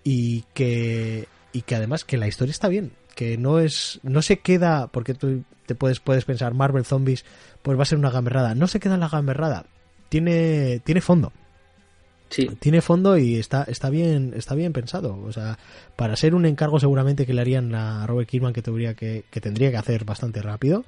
y 0.03 0.43
que 0.53 1.27
y 1.51 1.61
que 1.63 1.75
además 1.75 2.03
que 2.03 2.17
la 2.17 2.27
historia 2.27 2.51
está 2.51 2.67
bien, 2.67 2.91
que 3.15 3.37
no 3.37 3.59
es 3.59 3.99
no 4.03 4.21
se 4.21 4.39
queda 4.39 4.87
porque 4.87 5.13
tú 5.13 5.43
te 5.65 5.75
puedes 5.75 5.99
puedes 5.99 6.25
pensar 6.25 6.53
Marvel 6.53 6.85
Zombies 6.85 7.25
pues 7.61 7.77
va 7.77 7.83
a 7.83 7.85
ser 7.85 7.97
una 7.97 8.09
gamberrada. 8.09 8.55
No 8.55 8.67
se 8.67 8.79
queda 8.79 8.95
en 8.95 9.01
la 9.01 9.09
gamberrada. 9.09 9.65
Tiene, 10.09 10.79
tiene 10.83 11.01
fondo. 11.01 11.31
Sí. 12.29 12.47
Tiene 12.59 12.81
fondo 12.81 13.17
y 13.17 13.35
está, 13.35 13.63
está 13.63 13.89
bien, 13.89 14.33
está 14.35 14.55
bien 14.55 14.71
pensado. 14.73 15.19
O 15.25 15.31
sea, 15.31 15.57
para 15.95 16.15
ser 16.15 16.35
un 16.35 16.45
encargo 16.45 16.79
seguramente 16.79 17.25
que 17.25 17.33
le 17.33 17.41
harían 17.41 17.73
a 17.73 18.05
Robert 18.05 18.29
Kirkman 18.29 18.53
que 18.53 18.61
tendría 18.61 18.93
que, 18.93 19.25
que 19.29 19.41
tendría 19.41 19.71
que 19.71 19.77
hacer 19.77 20.05
bastante 20.05 20.41
rápido. 20.41 20.85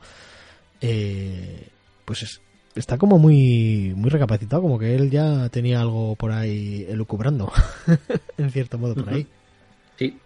Eh, 0.82 1.68
pues 2.06 2.42
está 2.76 2.98
como 2.98 3.18
muy, 3.20 3.94
muy 3.96 4.10
recapacitado, 4.10 4.62
como 4.62 4.80
que 4.80 4.96
él 4.96 5.10
ya 5.10 5.50
tenía 5.50 5.82
algo 5.82 6.16
por 6.16 6.32
ahí 6.32 6.86
elucubrando, 6.90 7.52
en 8.38 8.52
cierto 8.52 8.78
modo 8.78 8.96
por 8.96 9.10
ahí. 9.10 9.28
Sí. 9.98 10.18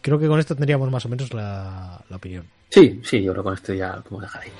Creo 0.00 0.18
que 0.18 0.28
con 0.28 0.38
esto 0.38 0.54
tendríamos 0.54 0.90
más 0.90 1.04
o 1.04 1.08
menos 1.08 1.32
la, 1.34 2.02
la 2.08 2.16
opinión. 2.16 2.44
Sí, 2.70 3.00
sí, 3.02 3.22
yo 3.22 3.32
creo 3.32 3.42
que 3.42 3.48
con 3.48 3.54
esto 3.54 3.74
ya 3.74 4.02
como 4.02 4.20
dejaré. 4.20 4.50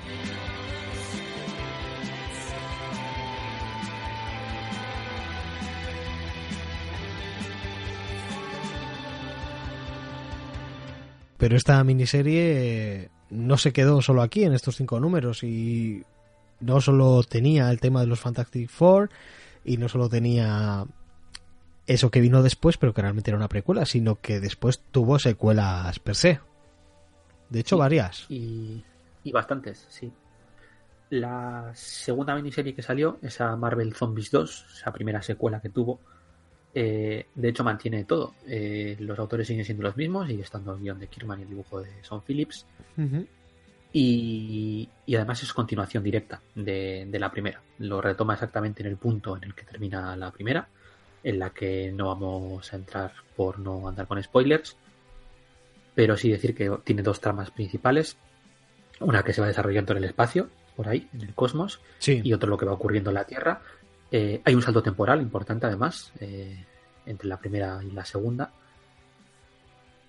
Pero 11.39 11.57
esta 11.57 11.83
miniserie 11.85 13.11
no 13.31 13.57
se 13.57 13.73
quedó 13.73 14.03
solo 14.03 14.23
aquí 14.23 14.45
en 14.45 14.53
estos 14.53 14.77
cinco 14.77 15.01
números 15.01 15.43
y 15.45 16.05
no 16.61 16.81
solo 16.81 17.23
tenía 17.23 17.71
el 17.71 17.81
tema 17.81 18.01
de 18.01 18.07
los 18.07 18.21
Fantastic 18.21 18.69
Four 18.69 19.11
y 19.65 19.77
no 19.77 19.89
solo 19.89 20.09
tenía 20.09 20.85
eso 21.87 22.11
que 22.11 22.21
vino 22.21 22.43
después, 22.43 22.77
pero 22.77 22.93
que 22.93 23.03
realmente 23.03 23.31
era 23.31 23.39
una 23.39 23.49
precuela, 23.49 23.87
sino 23.87 24.21
que 24.21 24.41
después 24.41 24.81
tuvo 24.91 25.19
secuelas 25.19 25.99
per 26.01 26.17
se. 26.17 26.41
De 27.49 27.61
hecho, 27.61 27.79
varias. 27.79 28.27
Y, 28.29 28.85
y, 29.25 29.33
bastantes, 29.33 29.87
sí. 29.89 30.13
La 31.11 31.71
segunda 31.75 32.35
miniserie 32.35 32.75
que 32.75 32.83
salió, 32.83 33.19
esa 33.23 33.57
Marvel 33.57 33.95
Zombies 33.95 34.31
2, 34.31 34.67
esa 34.77 34.93
primera 34.93 35.23
secuela 35.23 35.61
que 35.61 35.71
tuvo, 35.71 36.01
eh, 36.75 37.27
de 37.35 37.49
hecho, 37.49 37.65
mantiene 37.65 38.05
todo. 38.05 38.35
Eh, 38.47 38.97
los 39.01 39.19
autores 39.19 39.47
siguen 39.47 39.65
siendo 39.65 39.83
los 39.83 39.97
mismos, 39.97 40.29
sigue 40.29 40.43
estando 40.43 40.75
el 40.75 40.81
guion 40.81 40.99
de 40.99 41.09
Kirman 41.09 41.41
y 41.41 41.43
el 41.43 41.49
dibujo 41.49 41.81
de 41.81 41.91
Son 42.03 42.23
Phillips. 42.23 42.67
y, 43.93 44.89
además 45.15 45.43
es 45.43 45.53
continuación 45.53 46.05
directa 46.05 46.41
de, 46.55 47.09
la 47.13 47.31
primera. 47.31 47.61
Lo 47.79 48.01
retoma 48.01 48.35
exactamente 48.35 48.83
en 48.83 48.89
el 48.89 48.97
punto 48.97 49.37
en 49.37 49.45
el 49.45 49.55
que 49.55 49.65
termina 49.65 50.15
la 50.17 50.31
primera, 50.31 50.69
en 51.25 51.39
la 51.39 51.51
que 51.51 51.91
no 51.93 52.09
vamos 52.09 52.73
a 52.73 52.77
entrar 52.77 53.13
por 53.35 53.59
no 53.59 53.89
andar 53.89 54.07
con 54.07 54.23
spoilers. 54.23 54.77
Pero 55.95 56.17
sí 56.17 56.31
decir 56.31 56.55
que 56.55 56.71
tiene 56.85 57.03
dos 57.03 57.21
tramas 57.21 57.51
principales. 57.51 58.17
Una 59.01 59.23
que 59.23 59.33
se 59.33 59.41
va 59.41 59.47
desarrollando 59.47 59.93
en 59.93 59.99
el 59.99 60.05
espacio, 60.05 60.49
por 60.77 60.89
ahí, 60.89 61.09
en 61.13 61.23
el 61.23 61.35
cosmos, 61.35 61.81
y 62.07 62.33
otro 62.33 62.49
lo 62.49 62.57
que 62.57 62.67
va 62.67 62.73
ocurriendo 62.73 63.11
en 63.11 63.15
la 63.15 63.25
Tierra. 63.25 63.63
Eh, 64.11 64.41
hay 64.45 64.55
un 64.55 64.63
salto 64.63 64.83
temporal 64.83 65.21
importante 65.21 65.67
además 65.67 66.13
eh, 66.21 66.65
entre 67.07 67.29
la 67.29 67.39
primera 67.39 67.81
y 67.83 67.91
la 67.91 68.05
segunda. 68.05 68.51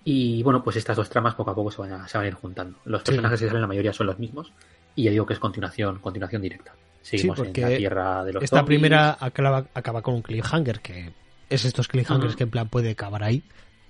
Y 0.04 0.42
bueno, 0.42 0.62
pues 0.62 0.76
estas 0.76 0.96
dos 0.96 1.10
tramas 1.10 1.34
poco 1.34 1.50
a 1.50 1.54
poco 1.54 1.70
se 1.70 1.82
van 1.82 1.92
a, 1.92 2.08
se 2.08 2.16
van 2.16 2.24
a 2.24 2.28
ir 2.28 2.34
juntando. 2.34 2.78
Los 2.86 3.02
personajes 3.02 3.40
que 3.40 3.46
salen 3.46 3.60
la 3.60 3.66
mayoría 3.66 3.92
son 3.92 4.06
los 4.06 4.18
mismos 4.18 4.52
y 4.94 5.04
ya 5.04 5.10
digo 5.10 5.26
que 5.26 5.34
es 5.34 5.38
continuación, 5.38 5.98
continuación 5.98 6.40
directa. 6.40 6.74
Seguimos 7.02 7.38
en 7.40 7.52
la 7.60 7.76
tierra 7.76 8.24
de 8.24 8.32
los 8.32 8.42
Esta 8.42 8.64
primera 8.64 9.16
acaba, 9.20 9.66
acaba, 9.74 10.02
con 10.02 10.14
un 10.14 10.22
cliffhanger 10.22 10.80
que 10.80 11.12
es 11.48 11.64
estos 11.64 11.88
cliffhangers 11.88 12.36
que 12.36 12.44
en 12.44 12.50
plan 12.50 12.68
puede 12.68 12.90
acabar 12.90 13.24
ahí, 13.24 13.42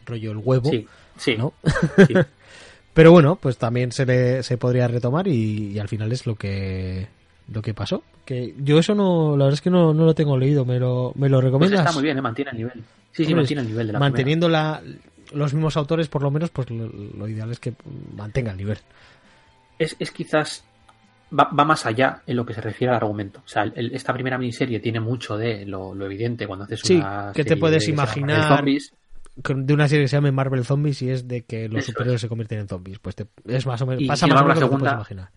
rollo 0.07 0.33
el 0.33 0.39
huevo, 0.39 0.71
sí, 0.71 0.87
sí, 1.17 1.37
¿no? 1.37 1.55
Pero 2.95 3.13
bueno, 3.13 3.37
pues 3.37 3.59
también 3.59 3.93
se, 3.93 4.07
le, 4.07 4.43
se 4.43 4.59
podría 4.59 4.89
retomar 4.89 5.29
y 5.29 5.79
al 5.79 5.89
final 5.89 6.11
es 6.13 6.27
lo 6.27 6.35
que 6.35 7.09
lo 7.53 7.63
que 7.63 7.75
pasó. 7.75 8.03
Que 8.25 8.55
yo 8.59 8.79
eso 8.79 8.95
no, 8.95 9.37
la 9.37 9.45
verdad 9.45 9.55
es 9.55 9.61
que 9.61 9.71
no, 9.71 9.93
no 9.93 10.05
lo 10.05 10.15
tengo 10.15 10.39
leído, 10.39 10.65
me 10.65 10.79
lo, 10.79 11.13
me 11.17 11.29
lo 11.29 11.39
pues 11.39 11.45
recomiendas. 11.45 11.81
está 11.81 11.93
muy 11.93 12.03
bien, 12.03 12.19
¿eh? 12.19 12.23
mantiene 12.23 12.51
el 12.53 12.57
nivel. 12.57 12.85
Sí, 13.13 13.25
sí, 13.25 13.35
mantiene 13.35 13.63
el 13.63 13.69
nivel 13.69 13.87
de 13.89 13.93
la 13.93 13.99
Manteniendo 13.99 14.49
la, 14.49 14.81
los 15.33 15.53
mismos 15.53 15.77
autores, 15.77 16.09
por 16.09 16.23
lo 16.23 16.31
menos, 16.31 16.51
pues 16.51 16.71
lo, 16.71 17.29
ideal 17.29 17.51
es 17.51 17.59
que 17.59 17.75
mantenga 18.15 18.53
el 18.53 18.57
nivel. 18.57 18.79
Es, 19.79 19.97
es 19.99 20.11
quizás 20.11 20.65
Va, 21.33 21.49
va, 21.57 21.65
más 21.65 21.87
allá 21.87 22.23
en 22.27 22.35
lo 22.35 22.45
que 22.45 22.53
se 22.53 22.61
refiere 22.61 22.91
al 22.91 22.97
argumento. 22.97 23.39
O 23.45 23.49
sea, 23.49 23.63
esta 23.77 24.13
primera 24.13 24.37
miniserie 24.37 24.81
tiene 24.81 24.99
mucho 24.99 25.39
de 25.39 25.65
lo, 25.65 25.95
evidente 26.05 26.45
cuando 26.45 26.65
haces 26.65 26.81
sí, 26.83 26.97
una. 26.97 27.31
que 27.33 27.45
te 27.45 27.57
puedes 27.57 27.87
imaginar 27.87 28.65
de 29.37 29.73
una 29.73 29.87
serie 29.87 30.05
que 30.05 30.09
se 30.09 30.17
llama 30.17 30.33
Marvel 30.33 30.65
Zombies 30.65 31.03
y 31.03 31.11
es 31.11 31.29
de 31.29 31.43
que 31.43 31.69
los 31.69 31.85
superhéroes 31.85 32.21
se 32.21 32.29
convierten 32.29 32.59
en 32.59 32.67
zombies. 32.67 32.99
Pues 32.99 33.15
es 33.47 33.65
más 33.65 33.81
o 33.81 33.87
menos. 33.87 34.03
pasa 34.09 34.27
más 34.27 34.41
o 34.41 34.43
menos 34.43 34.59
la 34.59 34.67
segunda, 34.67 34.93
imaginar 34.95 35.31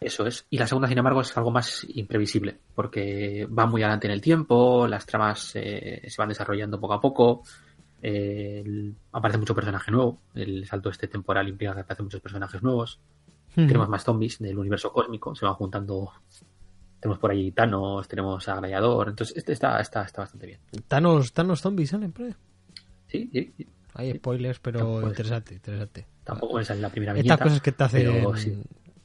Eso 0.00 0.26
es. 0.26 0.46
Y 0.50 0.58
la 0.58 0.66
segunda, 0.66 0.88
sin 0.88 0.98
embargo, 0.98 1.20
es 1.22 1.36
algo 1.36 1.50
más 1.50 1.86
imprevisible, 1.88 2.58
porque 2.74 3.46
va 3.46 3.66
muy 3.66 3.82
adelante 3.82 4.06
en 4.06 4.12
el 4.12 4.20
tiempo, 4.20 4.86
las 4.86 5.06
tramas 5.06 5.52
eh, 5.54 6.02
se 6.06 6.20
van 6.20 6.28
desarrollando 6.28 6.78
poco 6.78 6.94
a 6.94 7.00
poco, 7.00 7.42
eh, 8.02 8.92
aparece 9.12 9.38
mucho 9.38 9.54
personaje 9.54 9.90
nuevo, 9.90 10.20
el 10.34 10.66
salto 10.66 10.90
este 10.90 11.08
temporal 11.08 11.48
implica 11.48 11.74
que 11.74 11.80
aparecen 11.80 12.06
muchos 12.06 12.20
personajes 12.20 12.62
nuevos, 12.62 13.00
tenemos 13.54 13.88
más 13.88 14.04
zombies 14.04 14.38
del 14.38 14.58
universo 14.58 14.92
cósmico, 14.92 15.34
se 15.34 15.46
van 15.46 15.54
juntando 15.54 16.12
tenemos 17.00 17.18
por 17.18 17.30
ahí 17.30 17.52
Thanos, 17.52 18.06
tenemos 18.08 18.46
a 18.48 18.56
Gladiador, 18.56 19.08
entonces 19.08 19.36
este 19.36 19.52
está, 19.52 19.80
está, 19.80 20.02
está 20.02 20.22
bastante 20.22 20.46
bien. 20.46 20.60
Thanos, 20.88 21.32
Thanos 21.32 21.60
zombies 21.60 21.90
salen 21.90 22.12
Sí, 23.06 23.30
sí, 23.32 23.52
sí. 23.56 23.66
Hay 23.94 24.14
spoilers, 24.14 24.58
pero 24.58 25.06
interesante, 25.06 25.54
interesante. 25.54 26.06
Tampoco 26.22 26.60
es 26.60 26.68
la 26.78 26.90
primera 26.90 27.14
viñeta. 27.14 27.34
Estas 27.34 27.46
cosas 27.46 27.62
que 27.62 27.72
te 27.72 27.84
hacen, 27.84 28.24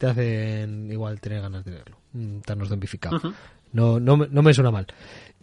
te 0.02 0.08
hacen 0.08 0.92
igual 0.92 1.22
tener 1.22 1.44
ganas 1.44 1.64
de 1.64 1.72
verlo. 1.74 1.96
Thanos 2.44 2.70
zombificado. 2.70 3.22
no, 3.72 4.00
no, 4.00 4.18
no 4.18 4.42
me 4.42 4.52
suena 4.52 4.72
mal. 4.72 4.88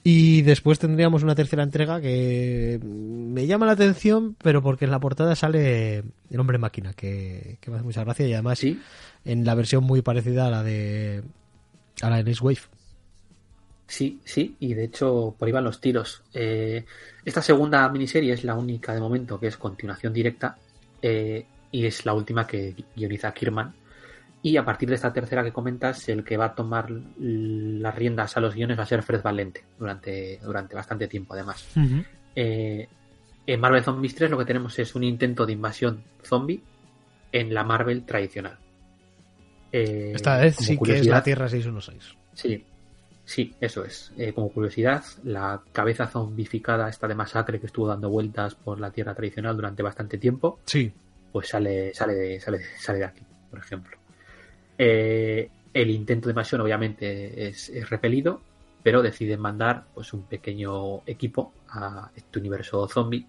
Y 0.03 0.43
después 0.43 0.81
tendríamos 0.81 1.23
una 1.23 1.37
tercera 1.37 1.63
entrega 1.63 2.01
que 2.01 2.81
me 2.83 3.47
llama 3.47 3.67
la 3.67 3.73
atención, 3.73 4.35
pero 4.43 4.61
porque 4.61 4.87
en 4.87 4.91
la 4.91 4.99
portada 4.99 5.37
sale 5.37 5.99
el 5.99 6.41
hombre 6.41 6.59
máquina, 6.59 6.93
que, 6.93 7.59
me 7.69 7.75
hace 7.75 7.85
mucha 7.85 8.03
gracia 8.03 8.27
y 8.27 8.33
además 8.33 8.59
¿Sí? 8.59 8.81
en 9.25 9.45
la 9.45 9.55
versión 9.55 9.85
muy 9.85 10.03
parecida 10.03 10.49
a 10.49 10.51
la 10.51 10.65
de 10.65 11.23
a 12.03 12.11
la 12.11 12.17
de 12.17 12.25
Next 12.25 12.43
Wave. 12.43 12.59
Sí, 13.87 14.19
sí, 14.25 14.57
y 14.59 14.75
de 14.75 14.85
hecho 14.85 15.37
por 15.39 15.47
ahí 15.47 15.53
van 15.53 15.65
los 15.65 15.81
tiros. 15.81 16.25
Eh, 16.35 16.85
esta 17.25 17.43
segunda 17.43 17.89
miniserie 17.91 18.33
es 18.33 18.43
la 18.43 18.57
única 18.57 18.93
de 18.93 19.01
momento 19.01 19.39
que 19.39 19.47
es 19.47 19.57
continuación 19.57 20.13
directa 20.13 20.59
eh, 21.01 21.47
y 21.71 21.87
es 21.87 22.05
la 22.05 22.13
última 22.13 22.45
que 22.45 22.75
guioniza 22.97 23.33
Kirman 23.33 23.73
y 24.49 24.57
a 24.57 24.65
partir 24.65 24.89
de 24.89 24.95
esta 24.95 25.13
tercera 25.13 25.45
que 25.45 25.53
comentas, 25.53 26.09
el 26.09 26.25
que 26.25 26.37
va 26.37 26.47
a 26.47 26.55
tomar 26.55 26.91
las 26.91 27.95
riendas 27.95 28.37
a 28.37 28.41
los 28.41 28.55
guiones 28.55 28.79
va 28.79 28.85
a 28.85 28.87
ser 28.87 29.03
Fred 29.03 29.23
Valente 29.23 29.63
durante, 29.79 30.39
durante 30.43 30.75
bastante 30.75 31.07
tiempo, 31.07 31.35
además. 31.35 31.69
Eh, 32.35 32.89
en 33.47 33.61
Marvel 33.61 33.83
Zombies 33.83 34.15
3 34.15 34.31
lo 34.31 34.39
que 34.39 34.47
tenemos 34.47 34.79
es 34.79 34.95
un 34.95 35.05
intento 35.05 35.45
de 35.45 35.53
invasión 35.53 36.03
zombie 36.23 36.63
en 37.31 37.53
la 37.53 37.63
Marvel 37.63 38.05
tradicional. 38.05 38.59
Eh, 39.71 40.13
Esta 40.15 40.39
vez 40.39 40.57
sí 40.57 40.79
que 40.79 40.97
es 40.97 41.07
la 41.07 41.23
Tierra 41.23 41.47
616. 41.47 42.17
Sí, 42.33 42.65
sí, 43.27 43.55
eso 43.61 43.85
es. 43.85 44.13
Eh, 44.17 44.33
como 44.33 44.51
curiosidad, 44.51 45.05
la 45.25 45.61
cabeza 45.73 46.07
zombificada, 46.07 46.89
esta 46.89 47.07
de 47.07 47.15
masacre 47.15 47.61
que 47.61 47.67
estuvo 47.67 47.87
dando 47.87 48.09
vueltas 48.09 48.55
por 48.55 48.81
la 48.81 48.91
Tierra 48.91 49.15
tradicional 49.15 49.57
durante 49.57 49.83
bastante 49.83 50.17
tiempo, 50.17 50.59
sí. 50.65 50.91
pues 51.33 51.49
sale, 51.49 51.93
sale, 51.93 52.41
sale, 52.41 52.61
sale 52.79 53.01
de 53.01 53.05
aquí, 53.05 53.23
por 53.51 53.59
ejemplo. 53.59 53.98
Eh, 54.79 55.51
el 55.75 55.91
intento 55.91 56.29
de 56.29 56.33
invasión 56.33 56.61
obviamente 56.61 57.49
es, 57.49 57.71
repelido, 57.91 58.41
pero 58.83 59.03
deciden 59.03 59.41
mandar 59.41 59.87
pues 59.93 60.13
un 60.13 60.23
pequeño 60.23 61.03
equipo 61.05 61.53
a 61.71 62.11
este 62.15 62.39
universo 62.39 62.89
zombie 62.89 63.27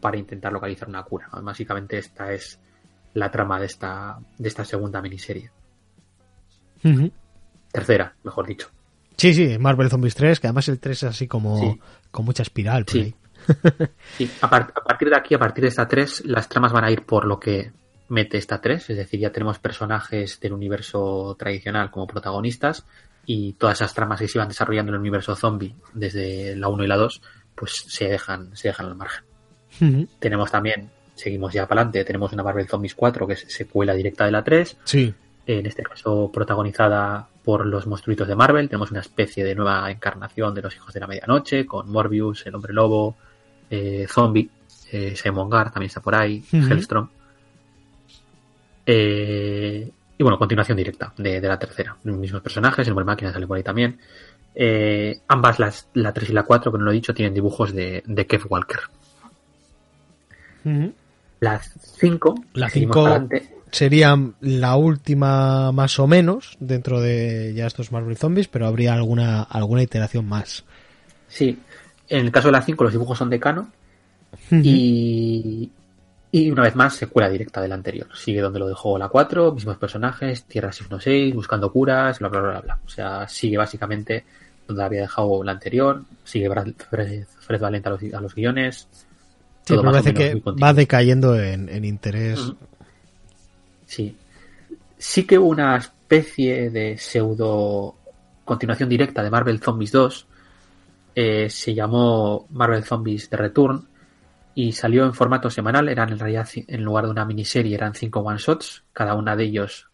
para 0.00 0.16
intentar 0.16 0.52
localizar 0.52 0.88
una 0.88 1.04
cura. 1.04 1.28
Básicamente 1.42 1.98
esta 1.98 2.32
es 2.32 2.60
la 3.14 3.30
trama 3.30 3.58
de 3.58 3.66
esta, 3.66 4.18
de 4.36 4.48
esta 4.48 4.64
segunda 4.64 5.00
miniserie. 5.00 5.50
Tercera, 7.72 8.14
mejor 8.22 8.46
dicho. 8.46 8.68
Sí, 9.16 9.34
sí, 9.34 9.58
Marvel 9.58 9.90
Zombies 9.90 10.14
3, 10.14 10.38
que 10.38 10.46
además 10.46 10.68
el 10.68 10.78
3 10.78 11.02
es 11.02 11.08
así 11.08 11.26
como 11.26 11.78
con 12.10 12.24
mucha 12.24 12.42
espiral. 12.42 12.84
sí. 12.86 13.14
sí. 14.16 14.30
A, 14.40 14.46
a, 14.46 14.48
partir 14.84 15.08
de 15.08 15.16
aquí, 15.16 15.34
a 15.34 15.38
partir 15.38 15.62
de 15.62 15.68
esta 15.68 15.88
3, 15.88 16.26
las 16.26 16.48
tramas 16.48 16.72
van 16.72 16.84
a 16.84 16.90
ir 16.90 17.04
por 17.04 17.24
lo 17.24 17.40
que 17.40 17.72
mete 18.08 18.38
esta 18.38 18.60
3, 18.60 18.90
es 18.90 18.96
decir, 18.96 19.20
ya 19.20 19.32
tenemos 19.32 19.58
personajes 19.58 20.40
del 20.40 20.52
universo 20.52 21.36
tradicional 21.38 21.90
como 21.90 22.06
protagonistas 22.06 22.84
y 23.26 23.52
todas 23.54 23.78
esas 23.78 23.94
tramas 23.94 24.20
que 24.20 24.28
se 24.28 24.38
iban 24.38 24.48
desarrollando 24.48 24.90
en 24.90 24.94
el 24.94 25.00
universo 25.00 25.36
zombie 25.36 25.74
desde 25.92 26.56
la 26.56 26.68
1 26.68 26.84
y 26.84 26.86
la 26.86 26.96
2, 26.96 27.22
pues 27.54 27.84
se 27.86 28.08
dejan, 28.08 28.56
se 28.56 28.68
dejan 28.68 28.86
al 28.86 28.94
margen. 28.94 29.24
Tenemos 30.18 30.50
también, 30.50 30.90
seguimos 31.14 31.52
ya 31.52 31.66
para 31.66 31.82
adelante, 31.82 32.04
tenemos 32.04 32.32
una 32.32 32.42
Marvel 32.42 32.66
Zombies 32.66 32.94
4 32.94 33.26
que 33.26 33.34
es 33.34 33.44
secuela 33.48 33.94
directa 33.94 34.24
de 34.24 34.32
la 34.32 34.42
3. 34.42 34.78
Sí. 34.84 35.14
En 35.46 35.66
este 35.66 35.82
caso 35.82 36.30
protagonizada 36.32 37.28
por 37.48 37.64
los 37.64 37.86
monstruitos 37.86 38.28
de 38.28 38.34
Marvel. 38.34 38.68
Tenemos 38.68 38.90
una 38.90 39.00
especie 39.00 39.42
de 39.42 39.54
nueva 39.54 39.90
encarnación 39.90 40.54
de 40.54 40.60
los 40.60 40.76
hijos 40.76 40.92
de 40.92 41.00
la 41.00 41.06
medianoche 41.06 41.64
con 41.64 41.90
Morbius, 41.90 42.46
el 42.46 42.54
hombre 42.54 42.74
lobo, 42.74 43.16
eh, 43.70 44.06
Zombie, 44.06 44.50
eh, 44.92 45.16
Simon 45.16 45.48
Gar 45.48 45.72
también 45.72 45.88
está 45.88 46.02
por 46.02 46.14
ahí, 46.14 46.44
Hellstrom. 46.52 47.08
Eh, 48.90 49.86
y 50.16 50.22
bueno, 50.22 50.38
continuación 50.38 50.78
directa 50.78 51.12
de, 51.18 51.42
la 51.42 51.58
tercera. 51.58 51.94
Los 52.04 52.16
mismos 52.16 52.40
personajes, 52.40 52.86
el 52.86 52.92
hombre 52.92 53.04
máquina 53.04 53.32
sale 53.32 53.46
por 53.46 53.58
ahí 53.58 53.62
también. 53.62 53.98
Eh, 54.54 55.20
ambas, 55.28 55.58
las, 55.58 55.88
la 55.92 56.14
3 56.14 56.30
y 56.30 56.32
la 56.32 56.44
4, 56.44 56.72
que 56.72 56.78
no 56.78 56.84
lo 56.84 56.90
he 56.90 56.94
dicho, 56.94 57.12
tienen 57.12 57.34
dibujos 57.34 57.74
de, 57.74 58.02
de 58.06 58.26
Kev 58.26 58.46
Walker. 58.48 58.80
Las 61.40 61.70
5, 61.98 62.34
la 62.54 62.70
5 62.70 63.28
sería 63.70 64.18
la 64.40 64.76
última 64.76 65.70
más 65.72 65.98
o 65.98 66.06
menos 66.06 66.56
dentro 66.58 67.00
de 67.00 67.52
ya 67.54 67.66
estos 67.66 67.92
Marvel 67.92 68.16
Zombies, 68.16 68.48
pero 68.48 68.66
habría 68.66 68.94
alguna, 68.94 69.42
alguna 69.42 69.82
iteración 69.82 70.26
más. 70.26 70.64
Sí, 71.28 71.58
en 72.08 72.24
el 72.24 72.32
caso 72.32 72.48
de 72.48 72.52
la 72.52 72.62
5 72.62 72.84
los 72.84 72.92
dibujos 72.92 73.18
son 73.18 73.30
de 73.30 73.38
Cano 73.38 73.70
y, 74.50 75.70
y 76.30 76.50
una 76.50 76.62
vez 76.62 76.76
más, 76.76 76.94
secuela 76.94 77.28
directa 77.28 77.60
de 77.60 77.68
la 77.68 77.74
anterior. 77.74 78.08
Sigue 78.14 78.40
donde 78.40 78.58
lo 78.58 78.68
dejó 78.68 78.98
la 78.98 79.08
4, 79.08 79.52
mismos 79.52 79.78
personajes, 79.78 80.44
Tierra 80.44 80.72
616, 80.72 81.34
buscando 81.34 81.72
curas, 81.72 82.18
bla, 82.18 82.28
bla, 82.28 82.40
bla, 82.40 82.60
bla. 82.60 82.78
O 82.84 82.88
sea, 82.88 83.26
sigue 83.26 83.56
básicamente 83.56 84.24
donde 84.66 84.84
había 84.84 85.00
dejado 85.02 85.42
la 85.42 85.52
anterior, 85.52 86.02
sigue 86.24 86.50
Fred, 86.90 87.24
Fred 87.40 87.60
Valente 87.60 87.88
a 87.88 87.92
los, 87.92 88.02
a 88.12 88.20
los 88.20 88.34
guiones. 88.34 88.86
Sí, 89.64 89.74
pero 89.74 89.82
parece 89.82 90.12
que 90.12 90.34
va 90.62 90.74
decayendo 90.74 91.38
en, 91.38 91.84
interés. 91.84 92.52
Sí. 93.86 94.14
Sí 94.98 95.24
que 95.24 95.38
hubo 95.38 95.48
una 95.48 95.76
especie 95.76 96.70
de 96.70 96.98
pseudo 96.98 97.94
continuación 98.44 98.88
directa 98.88 99.22
de 99.22 99.30
Marvel 99.30 99.60
Zombies 99.60 99.92
2. 99.92 100.26
Eh, 101.14 101.50
se 101.50 101.74
llamó 101.74 102.46
Marvel 102.50 102.84
Zombies 102.84 103.28
The 103.30 103.36
Return 103.36 103.87
y 104.58 104.72
salió 104.72 105.04
en 105.04 105.14
formato 105.14 105.50
semanal. 105.50 105.88
Eran 105.88 106.10
en 106.10 106.18
realidad, 106.18 106.48
en 106.52 106.82
lugar 106.82 107.04
de 107.04 107.12
una 107.12 107.24
miniserie, 107.24 107.76
eran 107.76 107.94
cinco 107.94 108.18
one-shots, 108.18 108.82
cada 108.92 109.14
una 109.14 109.36
de 109.36 109.44
ellos 109.44 109.88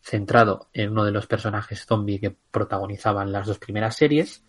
centrado 0.00 0.68
en 0.72 0.92
uno 0.92 1.04
de 1.04 1.10
los 1.10 1.26
personajes 1.26 1.84
zombie 1.84 2.18
que 2.18 2.34
protagonizaban 2.50 3.30
las 3.30 3.46
dos 3.46 3.58
primeras 3.58 3.94
series. 3.94 4.42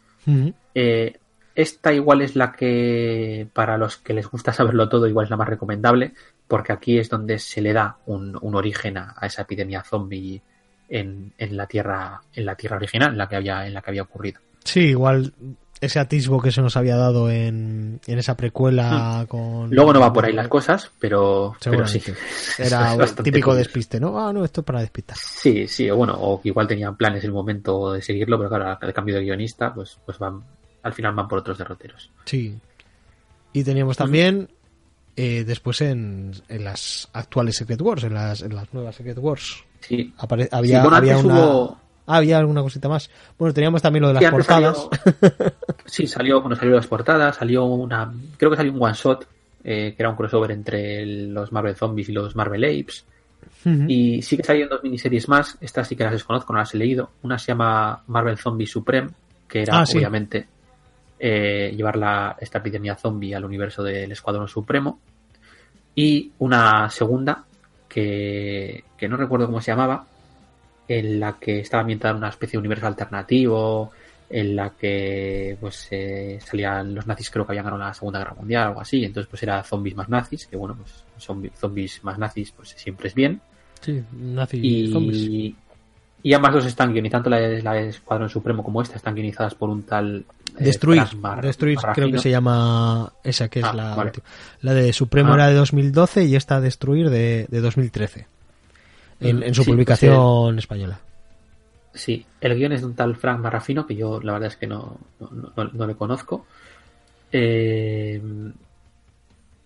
Eh, 0.73 1.19
esta 1.53 1.91
igual 1.91 2.21
es 2.21 2.37
la 2.37 2.53
que, 2.53 3.45
para 3.51 3.77
los 3.77 3.97
que 3.97 4.13
les 4.13 4.29
gusta 4.29 4.53
saberlo 4.53 4.87
todo, 4.87 5.05
igual 5.05 5.25
es 5.25 5.31
la 5.31 5.37
más 5.37 5.49
recomendable, 5.49 6.13
porque 6.47 6.71
aquí 6.71 6.97
es 6.97 7.09
donde 7.09 7.37
se 7.37 7.59
le 7.59 7.73
da 7.73 7.97
un, 8.05 8.39
origen 8.41 8.97
a, 8.97 9.17
esa 9.23 9.41
epidemia 9.41 9.83
zombie 9.83 10.41
en, 10.87 11.33
en, 11.37 11.57
la 11.57 11.67
tierra, 11.67 12.21
en 12.33 12.45
la 12.45 12.55
tierra 12.55 12.77
original, 12.77 13.11
en 13.11 13.17
la 13.17 13.27
que 13.27 13.35
había, 13.35 13.67
en 13.67 13.73
la 13.73 13.81
que 13.81 13.89
había 13.91 14.03
ocurrido. 14.03 14.39
Sí, 14.63 14.91
igual 14.91 15.33
ese 15.79 15.99
atisbo 15.99 16.41
que 16.41 16.51
se 16.51 16.61
nos 16.61 16.75
había 16.75 16.95
dado 16.95 17.29
en, 17.29 17.99
en 18.07 18.19
esa 18.19 18.35
precuela 18.35 19.23
hmm. 19.23 19.27
con... 19.27 19.69
Luego 19.69 19.93
no 19.93 19.99
va 19.99 20.11
por 20.11 20.25
ahí 20.25 20.33
las 20.33 20.47
cosas, 20.47 20.91
pero, 20.99 21.55
pero 21.63 21.87
sí. 21.87 22.01
Era 22.57 22.93
un 22.93 23.23
típico 23.23 23.53
despiste, 23.53 23.99
¿no? 23.99 24.19
Ah, 24.19 24.33
no, 24.33 24.43
esto 24.43 24.61
es 24.61 24.65
para 24.65 24.81
despistar. 24.81 25.17
Sí, 25.17 25.67
sí, 25.67 25.89
o 25.89 25.97
bueno, 25.97 26.15
o 26.19 26.41
igual 26.43 26.67
tenían 26.67 26.95
planes 26.95 27.23
en 27.23 27.29
el 27.29 27.33
momento 27.33 27.93
de 27.93 28.01
seguirlo, 28.01 28.37
pero 28.37 28.49
claro, 28.49 28.77
al 28.79 28.93
cambio 28.93 29.15
de 29.15 29.21
guionista, 29.21 29.73
pues, 29.73 29.99
pues 30.05 30.17
van, 30.17 30.43
al 30.83 30.93
final 30.93 31.13
van 31.13 31.27
por 31.27 31.39
otros 31.39 31.57
derroteros. 31.57 32.09
Sí. 32.25 32.57
Y 33.53 33.63
teníamos 33.63 33.97
también, 33.97 34.49
eh, 35.15 35.43
después 35.45 35.81
en, 35.81 36.33
en, 36.47 36.63
las 36.63 37.09
actuales 37.13 37.55
Secret 37.55 37.81
Wars, 37.81 38.03
en 38.03 38.13
las, 38.13 38.41
en 38.41 38.55
las 38.55 38.73
nuevas 38.73 38.95
Secret 38.95 39.17
Wars, 39.19 39.63
sí. 39.81 40.13
había, 40.17 40.83
había 40.83 41.17
una... 41.17 41.77
Ah, 42.07 42.17
había 42.17 42.37
alguna 42.37 42.61
cosita 42.61 42.87
más. 42.87 43.09
Bueno, 43.37 43.53
teníamos 43.53 43.81
también 43.81 44.03
lo 44.03 44.07
de 44.07 44.13
las 44.15 44.31
portadas. 44.31 44.87
sí, 45.85 46.07
salió, 46.07 46.39
bueno, 46.41 46.55
salió 46.55 46.73
las 46.73 46.87
portadas, 46.87 47.35
salió 47.35 47.65
una, 47.65 48.11
creo 48.37 48.49
que 48.49 48.57
salió 48.57 48.71
un 48.71 48.81
one 48.81 48.93
shot, 48.93 49.27
eh, 49.63 49.93
que 49.93 50.01
era 50.01 50.09
un 50.09 50.15
crossover 50.15 50.51
entre 50.51 51.05
los 51.05 51.51
Marvel 51.51 51.75
Zombies 51.75 52.07
y 52.07 52.13
los 52.13 52.35
Marvel 52.35 52.63
Apes. 52.63 53.05
Y 53.65 54.21
sí 54.21 54.37
que 54.37 54.43
salieron 54.43 54.69
dos 54.69 54.83
miniseries 54.83 55.27
más, 55.27 55.57
estas 55.59 55.89
sí 55.89 55.97
que 55.97 56.03
las 56.03 56.13
desconozco, 56.13 56.53
no 56.53 56.59
las 56.59 56.73
he 56.73 56.77
leído. 56.77 57.11
Una 57.23 57.37
se 57.37 57.47
llama 57.47 58.01
Marvel 58.07 58.37
Zombie 58.37 58.65
Supreme, 58.65 59.09
que 59.45 59.63
era 59.63 59.79
ah, 59.79 59.83
obviamente 59.93 60.47
eh, 61.19 61.73
llevar 61.75 61.97
la, 61.97 62.37
esta 62.39 62.59
epidemia 62.59 62.95
zombie 62.95 63.35
al 63.35 63.43
universo 63.43 63.83
del 63.83 64.09
Escuadrón 64.09 64.47
Supremo. 64.47 64.99
Y 65.95 66.31
una 66.39 66.89
segunda, 66.89 67.43
que, 67.89 68.85
que 68.97 69.09
no 69.09 69.17
recuerdo 69.17 69.47
cómo 69.47 69.59
se 69.59 69.71
llamaba, 69.71 70.05
en 70.87 71.19
la 71.19 71.33
que 71.39 71.59
estaba 71.59 71.81
ambientada 71.81 72.15
una 72.15 72.29
especie 72.29 72.53
de 72.53 72.59
universo 72.59 72.87
alternativo, 72.87 73.91
en 74.29 74.55
la 74.55 74.71
que 74.71 75.57
pues 75.59 75.87
eh, 75.91 76.37
salían 76.45 76.93
los 76.93 77.07
nazis 77.07 77.29
creo 77.29 77.45
que 77.45 77.53
habían 77.53 77.65
ganado 77.65 77.81
la 77.83 77.93
Segunda 77.93 78.19
Guerra 78.19 78.33
Mundial 78.35 78.63
o 78.63 78.67
algo 78.69 78.81
así, 78.81 79.03
entonces 79.05 79.29
pues 79.29 79.41
era 79.43 79.63
zombies 79.63 79.95
más 79.95 80.09
nazis, 80.09 80.47
que 80.47 80.57
bueno, 80.57 80.75
pues 80.75 81.03
zombies, 81.17 81.53
zombies 81.57 82.03
más 82.03 82.17
nazis 82.17 82.51
pues 82.51 82.69
siempre 82.69 83.07
es 83.07 83.15
bien. 83.15 83.39
Sí, 83.81 84.03
nazis 84.11 84.59
y, 84.63 85.55
Y 86.23 86.33
ambas 86.33 86.53
dos 86.55 86.65
están 86.65 86.91
guionizadas, 86.91 87.23
tanto 87.23 87.29
la 87.29 87.37
de, 87.39 87.61
la 87.61 87.73
de 87.73 87.89
Escuadrón 87.89 88.29
Supremo 88.29 88.63
como 88.63 88.81
esta, 88.81 88.97
están 88.97 89.15
guionizadas 89.15 89.55
por 89.55 89.69
un 89.69 89.83
tal. 89.83 90.25
eh, 90.59 90.63
Destruir, 90.63 91.03
Destruir 91.41 91.77
creo 91.93 92.11
que 92.11 92.19
se 92.19 92.29
llama 92.31 93.13
esa 93.23 93.47
que 93.47 93.59
es 93.59 93.65
Ah, 93.65 93.73
la 93.73 93.95
vale. 93.95 94.11
La 94.61 94.73
de 94.73 94.91
Supremo 94.91 95.31
Ah. 95.31 95.35
era 95.35 95.47
de 95.47 95.53
2012 95.53 96.25
y 96.25 96.35
esta 96.35 96.59
Destruir 96.59 97.09
de, 97.09 97.45
de 97.49 97.61
2013. 97.61 98.27
En, 99.19 99.37
Mm, 99.39 99.43
en 99.43 99.53
su 99.55 99.63
sí, 99.63 99.71
publicación 99.71 100.59
española. 100.59 100.99
Sí, 101.93 102.23
el 102.41 102.55
guion 102.55 102.73
es 102.73 102.81
de 102.81 102.87
un 102.87 102.95
tal 102.95 103.15
Frank 103.15 103.39
Marrafino, 103.39 103.87
que 103.87 103.95
yo 103.95 104.19
la 104.21 104.33
verdad 104.33 104.49
es 104.49 104.57
que 104.57 104.67
no, 104.67 104.97
no, 105.19 105.29
no- 105.55 105.69
no 105.73 105.87
le 105.87 105.95
conozco. 105.95 106.45
Eh, 107.31 108.21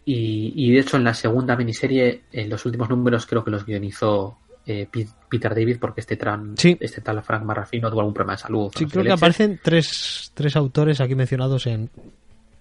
y, 0.05 0.53
y 0.55 0.71
de 0.73 0.79
hecho 0.79 0.97
en 0.97 1.03
la 1.03 1.13
segunda 1.13 1.55
miniserie, 1.55 2.21
en 2.31 2.49
los 2.49 2.65
últimos 2.65 2.89
números 2.89 3.25
creo 3.25 3.43
que 3.43 3.51
los 3.51 3.65
guionizó 3.65 4.37
eh, 4.65 4.87
Peter 5.29 5.53
David, 5.53 5.77
porque 5.79 6.01
este, 6.01 6.15
tran, 6.17 6.55
Sí. 6.57 6.77
este 6.79 7.01
tal 7.01 7.21
Frank 7.23 7.43
Marrafino 7.43 7.89
tuvo 7.89 7.99
algún 8.01 8.13
problema 8.13 8.33
de 8.33 8.39
salud. 8.43 8.71
Sí, 8.75 8.85
creo 8.85 9.03
que 9.03 9.09
leches. 9.09 9.19
aparecen 9.21 9.59
tres, 9.61 10.31
tres 10.33 10.55
autores 10.55 11.01
aquí 11.01 11.15
mencionados 11.15 11.67
en, 11.67 11.89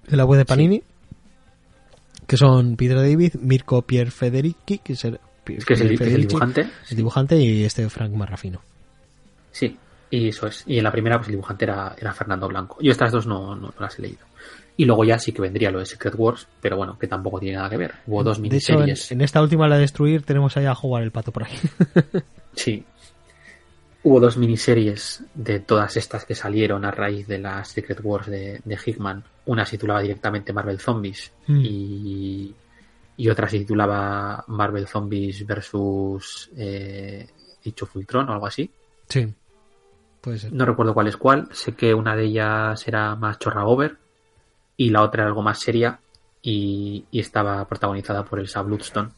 en 0.08 0.16
la 0.16 0.24
web 0.24 0.38
de 0.38 0.44
Panini. 0.46 0.82
Que 2.26 2.36
son 2.36 2.76
Peter 2.76 2.96
David, 2.96 3.34
Mirko 3.40 3.82
Pier 3.82 4.10
Federici, 4.12 4.78
que 4.78 4.92
es 4.92 5.04
el, 5.04 5.18
es 5.56 5.60
el, 5.60 5.66
que 5.66 5.74
es 5.74 5.80
el 5.80 5.98
Federici, 5.98 6.26
dibujante. 6.28 6.66
el 6.90 6.96
dibujante, 6.96 7.36
y 7.36 7.64
este 7.64 7.88
Frank 7.88 8.12
Marrafino. 8.12 8.60
Sí, 9.52 9.76
y 10.10 10.28
eso 10.28 10.46
es. 10.46 10.64
Y 10.66 10.78
en 10.78 10.84
la 10.84 10.92
primera, 10.92 11.16
pues 11.18 11.28
el 11.28 11.32
dibujante 11.34 11.64
era, 11.64 11.94
era 11.98 12.12
Fernando 12.12 12.48
Blanco. 12.48 12.78
Yo 12.80 12.92
estas 12.92 13.12
dos 13.12 13.26
no, 13.26 13.54
no, 13.56 13.68
no 13.68 13.74
las 13.80 13.98
he 13.98 14.02
leído. 14.02 14.26
Y 14.76 14.84
luego 14.86 15.04
ya 15.04 15.18
sí 15.18 15.32
que 15.32 15.42
vendría 15.42 15.70
lo 15.70 15.78
de 15.80 15.86
Secret 15.86 16.14
Wars, 16.16 16.46
pero 16.60 16.76
bueno, 16.76 16.98
que 16.98 17.06
tampoco 17.06 17.38
tiene 17.38 17.56
nada 17.56 17.68
que 17.68 17.76
ver. 17.76 17.94
Hubo 18.06 18.22
dos 18.24 18.40
De 18.40 18.48
hecho, 18.56 18.72
en, 18.72 18.78
miniseries. 18.80 19.12
en 19.12 19.20
esta 19.20 19.42
última, 19.42 19.68
la 19.68 19.74
de 19.74 19.82
Destruir, 19.82 20.22
tenemos 20.22 20.56
ahí 20.56 20.64
a 20.66 20.74
jugar 20.74 21.02
el 21.02 21.10
pato 21.10 21.32
por 21.32 21.44
ahí. 21.44 21.52
Sí. 22.54 22.84
Hubo 24.02 24.18
dos 24.18 24.38
miniseries 24.38 25.22
de 25.34 25.60
todas 25.60 25.96
estas 25.98 26.24
que 26.24 26.34
salieron 26.34 26.84
a 26.86 26.90
raíz 26.90 27.26
de 27.28 27.38
las 27.38 27.68
Secret 27.68 28.00
Wars 28.02 28.26
de, 28.28 28.60
de 28.64 28.78
Hickman. 28.84 29.22
Una 29.44 29.66
se 29.66 29.72
titulaba 29.72 30.00
directamente 30.00 30.52
Marvel 30.54 30.80
Zombies 30.80 31.30
Mm. 31.46 31.60
y, 31.62 32.54
y 33.20 33.28
otra 33.28 33.50
se 33.50 33.58
titulaba 33.58 34.42
Marvel 34.46 34.86
Zombies 34.88 35.46
versus 35.46 36.50
eh, 36.56 37.28
Ultron 37.94 38.30
o 38.30 38.32
algo 38.32 38.46
así. 38.46 38.70
sí, 39.06 39.30
puede 40.22 40.38
ser. 40.38 40.54
No 40.54 40.64
recuerdo 40.64 40.94
cuál 40.94 41.08
es 41.08 41.18
cuál. 41.18 41.46
Sé 41.52 41.74
que 41.74 41.92
una 41.92 42.16
de 42.16 42.24
ellas 42.24 42.88
era 42.88 43.14
más 43.16 43.38
chorra 43.38 43.66
over 43.66 43.98
y 44.74 44.88
la 44.88 45.02
otra 45.02 45.24
era 45.24 45.28
algo 45.28 45.42
más 45.42 45.58
seria 45.58 46.00
y, 46.40 47.04
y 47.10 47.20
estaba 47.20 47.62
protagonizada 47.68 48.24
por 48.24 48.40
Elsa 48.40 48.62
Bloodstone 48.62 49.10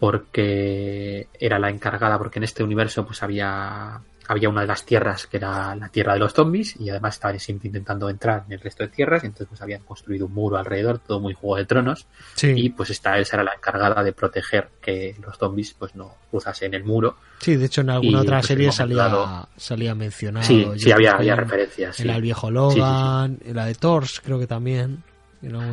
porque 0.00 1.28
era 1.38 1.60
la 1.60 1.70
encargada 1.70 2.18
porque 2.18 2.40
en 2.40 2.44
este 2.44 2.64
universo 2.64 3.06
pues 3.06 3.22
había 3.22 4.00
había 4.28 4.48
una 4.48 4.62
de 4.62 4.66
las 4.66 4.84
tierras 4.84 5.26
que 5.26 5.36
era 5.36 5.74
la 5.76 5.88
tierra 5.88 6.14
de 6.14 6.18
los 6.20 6.32
zombies 6.32 6.74
y 6.80 6.90
además 6.90 7.14
estaban 7.14 7.38
siempre 7.38 7.68
intentando 7.68 8.08
entrar 8.10 8.44
en 8.46 8.52
el 8.54 8.60
resto 8.60 8.82
de 8.82 8.88
tierras 8.88 9.22
y 9.22 9.26
entonces 9.26 9.46
pues 9.48 9.62
habían 9.62 9.82
construido 9.82 10.26
un 10.26 10.32
muro 10.34 10.56
alrededor 10.56 10.98
todo 10.98 11.20
muy 11.20 11.34
juego 11.34 11.56
de 11.56 11.64
tronos 11.66 12.06
Sí, 12.34 12.52
y 12.56 12.70
pues 12.70 12.90
esta 12.90 13.16
Elsa 13.18 13.36
era 13.36 13.44
la 13.44 13.54
encargada 13.54 14.02
de 14.02 14.12
proteger 14.12 14.68
que 14.80 15.16
los 15.22 15.36
zombies 15.38 15.74
pues 15.74 15.94
no 15.94 16.14
cruzasen 16.30 16.74
el 16.74 16.84
muro 16.84 17.16
sí, 17.40 17.56
de 17.56 17.66
hecho 17.66 17.82
en 17.82 17.90
alguna 17.90 18.18
y, 18.18 18.22
otra 18.22 18.38
pues, 18.38 18.46
serie 18.46 18.72
salía, 18.72 18.96
dado- 18.96 19.48
salía 19.56 19.94
mencionado. 19.94 20.46
sí 20.46 20.66
sí 20.76 20.92
había, 20.92 21.12
había 21.12 21.32
en- 21.34 21.38
referencias 21.38 21.98
En 21.98 22.02
sí. 22.02 22.08
la 22.08 22.14
del 22.14 22.22
viejo. 22.22 22.50
Logan, 22.50 23.38
en 23.44 23.56
la 23.56 23.66
de 23.66 23.74
Thors, 23.74 24.20
creo 24.24 24.38
que 24.38 24.46
también. 24.46 25.02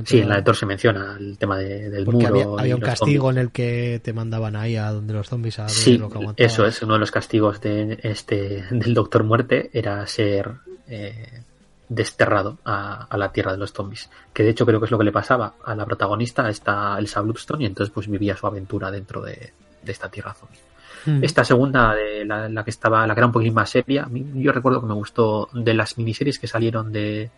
Sí, 0.05 0.19
en 0.19 0.29
la 0.29 0.35
de 0.37 0.41
Thor 0.43 0.55
se 0.55 0.65
menciona 0.65 1.15
el 1.19 1.37
tema 1.37 1.57
de- 1.57 1.89
del 1.89 2.05
Porque 2.05 2.27
muro. 2.29 2.59
había, 2.59 2.75
un 2.75 2.81
castigo 2.81 3.27
zombies. 3.27 3.37
en 3.37 3.41
el 3.47 3.51
que 3.51 4.01
te 4.03 4.13
mandaban 4.13 4.55
ahí 4.55 4.75
a 4.75 4.91
donde 4.91 5.13
los 5.13 5.27
zombies 5.27 5.57
a 5.59 5.69
Sí, 5.69 5.97
lo 5.97 6.09
que 6.09 6.19
eso 6.37 6.65
es. 6.65 6.81
Uno 6.81 6.93
de 6.93 6.99
los 6.99 7.11
castigos 7.11 7.61
de 7.61 7.97
este 8.03 8.65
del 8.71 8.93
Doctor 8.93 9.23
Muerte 9.23 9.69
era 9.73 10.05
ser 10.05 10.51
eh, 10.87 11.41
desterrado 11.89 12.57
a, 12.65 13.05
a 13.09 13.17
la 13.17 13.31
tierra 13.31 13.51
de 13.51 13.57
los 13.57 13.71
zombies. 13.73 14.09
Que 14.33 14.43
de 14.43 14.49
hecho 14.49 14.65
creo 14.65 14.79
que 14.79 14.85
es 14.85 14.91
lo 14.91 14.97
que 14.97 15.03
le 15.05 15.11
pasaba 15.11 15.53
a 15.63 15.75
la 15.75 15.85
protagonista, 15.85 16.45
a 16.45 16.49
esta 16.49 16.97
Elsa 16.99 17.21
Bloodstone, 17.21 17.63
y 17.63 17.67
entonces 17.67 17.93
pues 17.93 18.07
vivía 18.07 18.35
su 18.35 18.47
aventura 18.47 18.91
dentro 18.91 19.21
de, 19.21 19.53
de 19.81 19.91
esta 19.91 20.09
tierra 20.09 20.33
zombie. 20.33 20.59
Mm. 21.05 21.23
Esta 21.23 21.43
segunda, 21.43 21.93
de 21.93 22.25
la, 22.25 22.47
la 22.49 22.63
que 22.63 22.69
estaba, 22.69 23.05
la 23.05 23.13
que 23.13 23.19
era 23.19 23.27
un 23.27 23.33
poquito 23.33 23.53
más 23.53 23.69
seria, 23.69 24.07
yo 24.11 24.51
recuerdo 24.51 24.81
que 24.81 24.87
me 24.87 24.93
gustó 24.93 25.49
de 25.53 25.73
las 25.73 25.97
miniseries 25.97 26.39
que 26.39 26.47
salieron 26.47 26.91
de, 26.93 27.29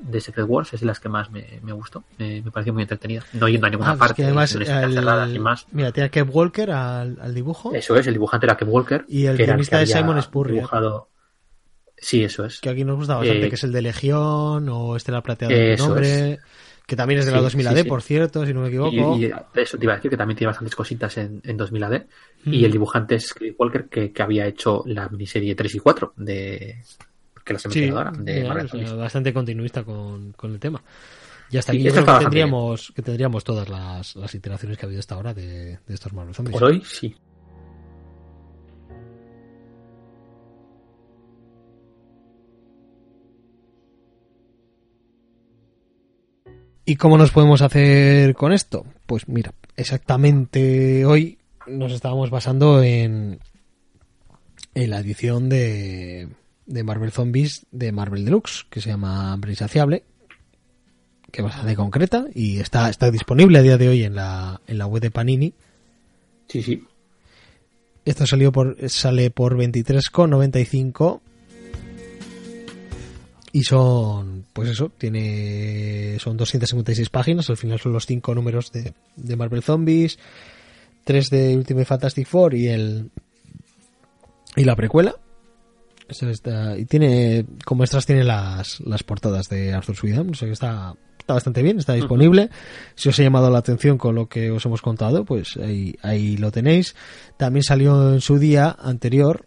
de 0.00 0.20
Secret 0.20 0.46
Wars, 0.48 0.72
es 0.74 0.80
de 0.80 0.86
las 0.86 1.00
que 1.00 1.08
más 1.08 1.30
me, 1.30 1.60
me 1.62 1.72
gustó. 1.72 2.04
Me, 2.18 2.40
me 2.42 2.50
pareció 2.50 2.72
muy 2.72 2.82
entretenida. 2.82 3.24
No 3.32 3.48
yendo 3.48 3.66
a 3.66 3.70
ninguna 3.70 3.90
Ah, 3.90 3.92
pues 3.94 4.08
parte, 4.08 4.22
que 4.22 4.26
además 4.26 4.50
sin 4.50 5.42
más. 5.42 5.66
mira, 5.72 5.92
tiene 5.92 6.06
a 6.06 6.10
Kev 6.10 6.34
Walker 6.34 6.70
al, 6.70 7.18
al 7.20 7.34
dibujo, 7.34 7.74
Eso 7.74 7.96
es, 7.96 8.06
el 8.06 8.14
dibujante 8.14 8.46
era 8.46 8.56
Ken 8.56 8.68
Walker. 8.68 9.04
Y 9.08 9.26
el 9.26 9.36
guionista 9.36 9.82
es 9.82 9.90
había 9.94 10.02
Simon 10.06 10.22
Spurrier. 10.22 10.62
dibujado- 10.62 11.08
Sí, 12.00 12.22
eso 12.22 12.44
es. 12.44 12.60
que 12.60 12.68
aquí 12.70 12.84
nos 12.84 12.96
gusta 12.96 13.16
bastante, 13.16 13.46
Eh, 13.46 13.48
que 13.48 13.56
es 13.56 13.64
el 13.64 13.72
de 13.72 13.82
Legión 13.82 14.68
o 14.68 14.94
este 14.94 15.10
la 15.10 15.20
plateada 15.22 15.52
de 15.52 15.76
nombre, 15.76 16.38
que 16.86 16.94
también 16.94 17.18
es 17.20 17.26
de 17.26 17.32
la 17.32 17.38
Sí, 17.38 17.44
2000 17.44 17.66
sí, 17.66 17.72
AD, 17.72 17.82
sí. 17.82 17.88
por 17.88 18.02
cierto, 18.02 18.46
si 18.46 18.54
no 18.54 18.60
me 18.60 18.68
equivoco. 18.68 19.16
Y, 19.18 19.24
y 19.26 19.32
eso 19.54 19.76
te 19.78 19.84
iba 19.84 19.94
a 19.94 19.96
decir 19.96 20.08
que 20.10 20.16
también 20.16 20.36
tiene 20.38 20.46
bastantes 20.48 20.76
cositas 20.76 21.18
en, 21.18 21.40
en 21.44 21.56
2000 21.56 21.82
AD. 21.82 22.06
Mm. 22.44 22.54
Y 22.54 22.64
el 22.64 22.70
dibujante 22.70 23.16
es 23.16 23.34
Cliff 23.34 23.56
Walker 23.58 23.88
que, 23.88 24.12
que 24.12 24.22
había 24.22 24.46
hecho 24.46 24.84
la 24.86 25.08
miniserie 25.08 25.56
3 25.56 25.74
y 25.74 25.78
4 25.80 26.12
de 26.16 26.76
que 27.54 27.60
Sí, 27.60 27.68
mencionado 27.68 27.98
ahora, 28.08 28.22
de 28.22 28.34
mira, 28.34 28.48
Marvel 28.48 28.66
o 28.66 28.68
sea, 28.68 28.78
Zombies. 28.80 28.96
bastante 28.96 29.32
continuista 29.34 29.84
con, 29.84 30.32
con 30.32 30.52
el 30.52 30.60
tema. 30.60 30.82
Y 31.50 31.56
hasta 31.58 31.72
Sí, 31.72 31.78
aquí 31.78 31.84
yo 31.84 31.88
esto 31.88 32.02
creo 32.02 32.02
está 32.02 32.12
que 32.18 32.24
bastante 32.24 32.34
bien. 32.34 32.46
tendríamos, 32.46 32.92
que 32.94 33.02
tendríamos 33.02 33.44
todas 33.44 33.68
las, 33.68 34.16
las 34.16 34.34
iteraciones 34.34 34.76
que 34.78 34.84
ha 34.84 34.88
habido 34.88 35.00
hasta 35.00 35.14
ahora 35.14 35.34
de, 35.34 35.78
de 35.86 35.94
estos 35.94 36.12
Marvel 36.12 36.34
Zombies. 36.34 36.52
Por 36.58 36.64
hoy, 36.70 36.82
sí. 36.84 37.14
¿Y 46.84 46.96
cómo 46.96 47.18
nos 47.18 47.30
podemos 47.32 47.60
hacer 47.62 48.34
con 48.34 48.52
esto? 48.52 48.86
Pues 49.06 49.28
mira, 49.28 49.52
exactamente 49.76 51.04
hoy 51.04 51.38
nos 51.66 51.92
estábamos 51.92 52.30
basando 52.30 52.82
en, 52.82 53.40
en 54.74 54.90
la 54.90 55.00
edición 55.00 55.48
de, 55.50 56.28
de 56.68 56.84
Marvel 56.84 57.10
Zombies 57.10 57.66
de 57.72 57.90
Marvel 57.90 58.24
Deluxe, 58.24 58.66
que 58.70 58.80
se 58.80 58.90
llama 58.90 59.32
Hambre 59.32 59.52
Insaciable, 59.52 60.04
que 61.32 61.42
bastante 61.42 61.74
concreta 61.74 62.26
y 62.34 62.60
está, 62.60 62.88
está 62.88 63.10
disponible 63.10 63.58
a 63.58 63.62
día 63.62 63.78
de 63.78 63.88
hoy 63.88 64.04
en 64.04 64.14
la, 64.14 64.60
en 64.66 64.78
la 64.78 64.86
web 64.86 65.02
de 65.02 65.10
Panini. 65.10 65.54
Sí, 66.46 66.62
sí. 66.62 66.84
Esto 68.04 68.26
salió 68.26 68.52
por, 68.52 68.76
sale 68.88 69.30
por 69.30 69.56
23,95 69.56 71.20
y 73.52 73.62
son, 73.64 74.44
pues 74.52 74.68
eso, 74.68 74.90
tiene 74.96 76.18
son 76.18 76.36
256 76.36 77.08
páginas, 77.10 77.50
al 77.50 77.56
final 77.56 77.78
son 77.80 77.92
los 77.92 78.06
cinco 78.06 78.34
números 78.34 78.72
de, 78.72 78.92
de 79.16 79.36
Marvel 79.36 79.62
Zombies, 79.62 80.18
tres 81.04 81.30
de 81.30 81.56
Ultimate 81.56 81.86
Fantastic 81.86 82.26
Four 82.26 82.54
y 82.54 82.68
el 82.68 83.10
y 84.56 84.64
la 84.64 84.76
precuela. 84.76 85.14
Está- 86.08 86.76
y 86.78 86.84
tiene, 86.86 87.44
como 87.64 87.84
extras 87.84 88.06
tiene 88.06 88.24
las, 88.24 88.80
las 88.80 89.02
portadas 89.02 89.48
de 89.48 89.74
Arthur 89.74 89.94
Sweden, 89.96 90.30
o 90.30 90.34
sea 90.34 90.46
que 90.46 90.52
está, 90.52 90.94
está 91.18 91.34
bastante 91.34 91.62
bien, 91.62 91.78
está 91.78 91.92
disponible. 91.94 92.48
Si 92.94 93.08
os 93.10 93.18
ha 93.18 93.22
llamado 93.22 93.50
la 93.50 93.58
atención 93.58 93.98
con 93.98 94.14
lo 94.14 94.26
que 94.26 94.50
os 94.50 94.64
hemos 94.64 94.80
contado, 94.80 95.24
pues 95.24 95.56
ahí, 95.58 95.96
ahí 96.02 96.36
lo 96.38 96.50
tenéis. 96.50 96.96
También 97.36 97.62
salió 97.62 98.14
en 98.14 98.20
su 98.22 98.38
día 98.38 98.74
anterior 98.80 99.44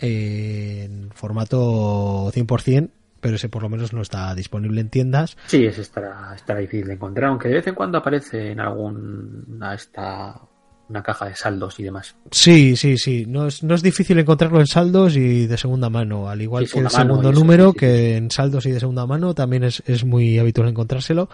eh, 0.00 0.84
en 0.86 1.10
formato 1.10 2.30
100%, 2.32 2.90
pero 3.20 3.36
ese 3.36 3.48
por 3.48 3.62
lo 3.62 3.68
menos 3.68 3.92
no 3.92 4.00
está 4.00 4.34
disponible 4.34 4.80
en 4.80 4.88
tiendas. 4.90 5.36
Sí, 5.46 5.64
ese 5.66 5.82
estará, 5.82 6.32
estará 6.34 6.60
difícil 6.60 6.86
de 6.86 6.94
encontrar, 6.94 7.30
aunque 7.30 7.48
de 7.48 7.54
vez 7.54 7.66
en 7.66 7.74
cuando 7.74 7.98
aparece 7.98 8.52
en 8.52 8.60
alguna 8.60 9.74
esta 9.74 10.40
una 10.88 11.02
caja 11.02 11.26
de 11.26 11.36
saldos 11.36 11.78
y 11.78 11.82
demás. 11.84 12.16
Sí, 12.30 12.76
sí, 12.76 12.96
sí. 12.96 13.26
No 13.26 13.46
es, 13.46 13.62
no 13.62 13.74
es 13.74 13.82
difícil 13.82 14.18
encontrarlo 14.18 14.60
en 14.60 14.66
saldos 14.66 15.16
y 15.16 15.46
de 15.46 15.56
segunda 15.58 15.90
mano. 15.90 16.28
Al 16.28 16.40
igual 16.40 16.66
Sí, 16.66 16.74
que 16.74 16.78
el 16.80 16.90
segundo 16.90 17.30
eso, 17.30 17.38
número, 17.38 17.66
sí, 17.66 17.72
sí, 17.72 17.78
que 17.78 18.16
en 18.16 18.30
saldos 18.30 18.66
y 18.66 18.70
de 18.70 18.80
segunda 18.80 19.06
mano 19.06 19.34
también 19.34 19.64
es, 19.64 19.82
es 19.86 20.04
muy 20.04 20.38
habitual 20.38 20.68
encontrárselo. 20.68 21.28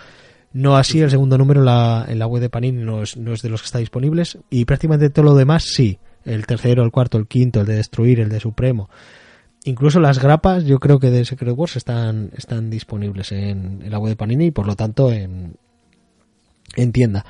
No 0.53 0.77
así 0.77 1.01
el 1.01 1.11
segundo 1.11 1.37
número 1.37 1.61
en 1.61 1.67
la, 1.67 2.05
en 2.09 2.19
la 2.19 2.27
web 2.27 2.41
de 2.41 2.49
Panini 2.51 2.85
no 2.85 3.03
es, 3.03 3.17
no 3.17 3.33
es 3.33 3.43
de 3.43 3.49
los 3.49 3.61
que 3.63 3.67
está 3.67 3.79
disponibles. 3.79 4.39
Y 4.51 4.65
prácticamente 4.65 5.11
todo 5.11 5.25
lo 5.25 5.35
demás 5.35 5.65
sí. 5.65 5.99
El 6.25 6.47
tercero, 6.47 6.83
el 6.85 6.91
cuarto, 6.91 7.19
el 7.19 7.27
quinto, 7.27 7.61
el 7.61 7.67
de 7.67 7.75
Destruir, 7.75 8.21
el 8.21 8.29
de 8.29 8.41
Supremo. 8.41 8.89
Incluso 9.65 9.99
las 9.99 10.19
grapas, 10.19 10.65
yo 10.65 10.79
creo 10.79 10.99
que 10.99 11.11
de 11.11 11.25
Secret 11.25 11.55
Wars 11.57 11.77
están, 11.77 12.31
están 12.37 12.71
disponibles 12.71 13.33
en, 13.33 13.83
en 13.83 13.91
la 13.91 13.99
web 13.99 14.11
de 14.11 14.17
Panini 14.17 14.47
y 14.47 14.51
por 14.51 14.67
lo 14.67 14.77
tanto 14.77 15.11
en, 15.13 15.57
en 16.77 16.93
tienda. 16.93 17.25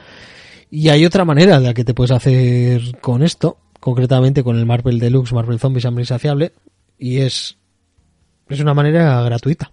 Y 0.77 0.89
hay 0.89 1.07
otra 1.07 1.25
manera 1.25 1.61
de 1.61 1.67
la 1.69 1.73
que 1.75 1.85
te 1.85 1.95
puedes 1.95 2.11
hacer 2.11 2.99
con 3.01 3.23
esto, 3.23 3.59
concretamente 3.79 4.43
con 4.43 4.59
el 4.59 4.67
Marvel 4.67 4.99
Deluxe, 4.99 5.33
Marvel 5.33 5.61
Zombies 5.61 5.85
Hambre 5.85 6.03
Insaciable, 6.03 6.51
y 6.99 7.19
es, 7.19 7.57
es 8.49 8.59
una 8.59 8.75
manera 8.75 9.23
gratuita. 9.23 9.71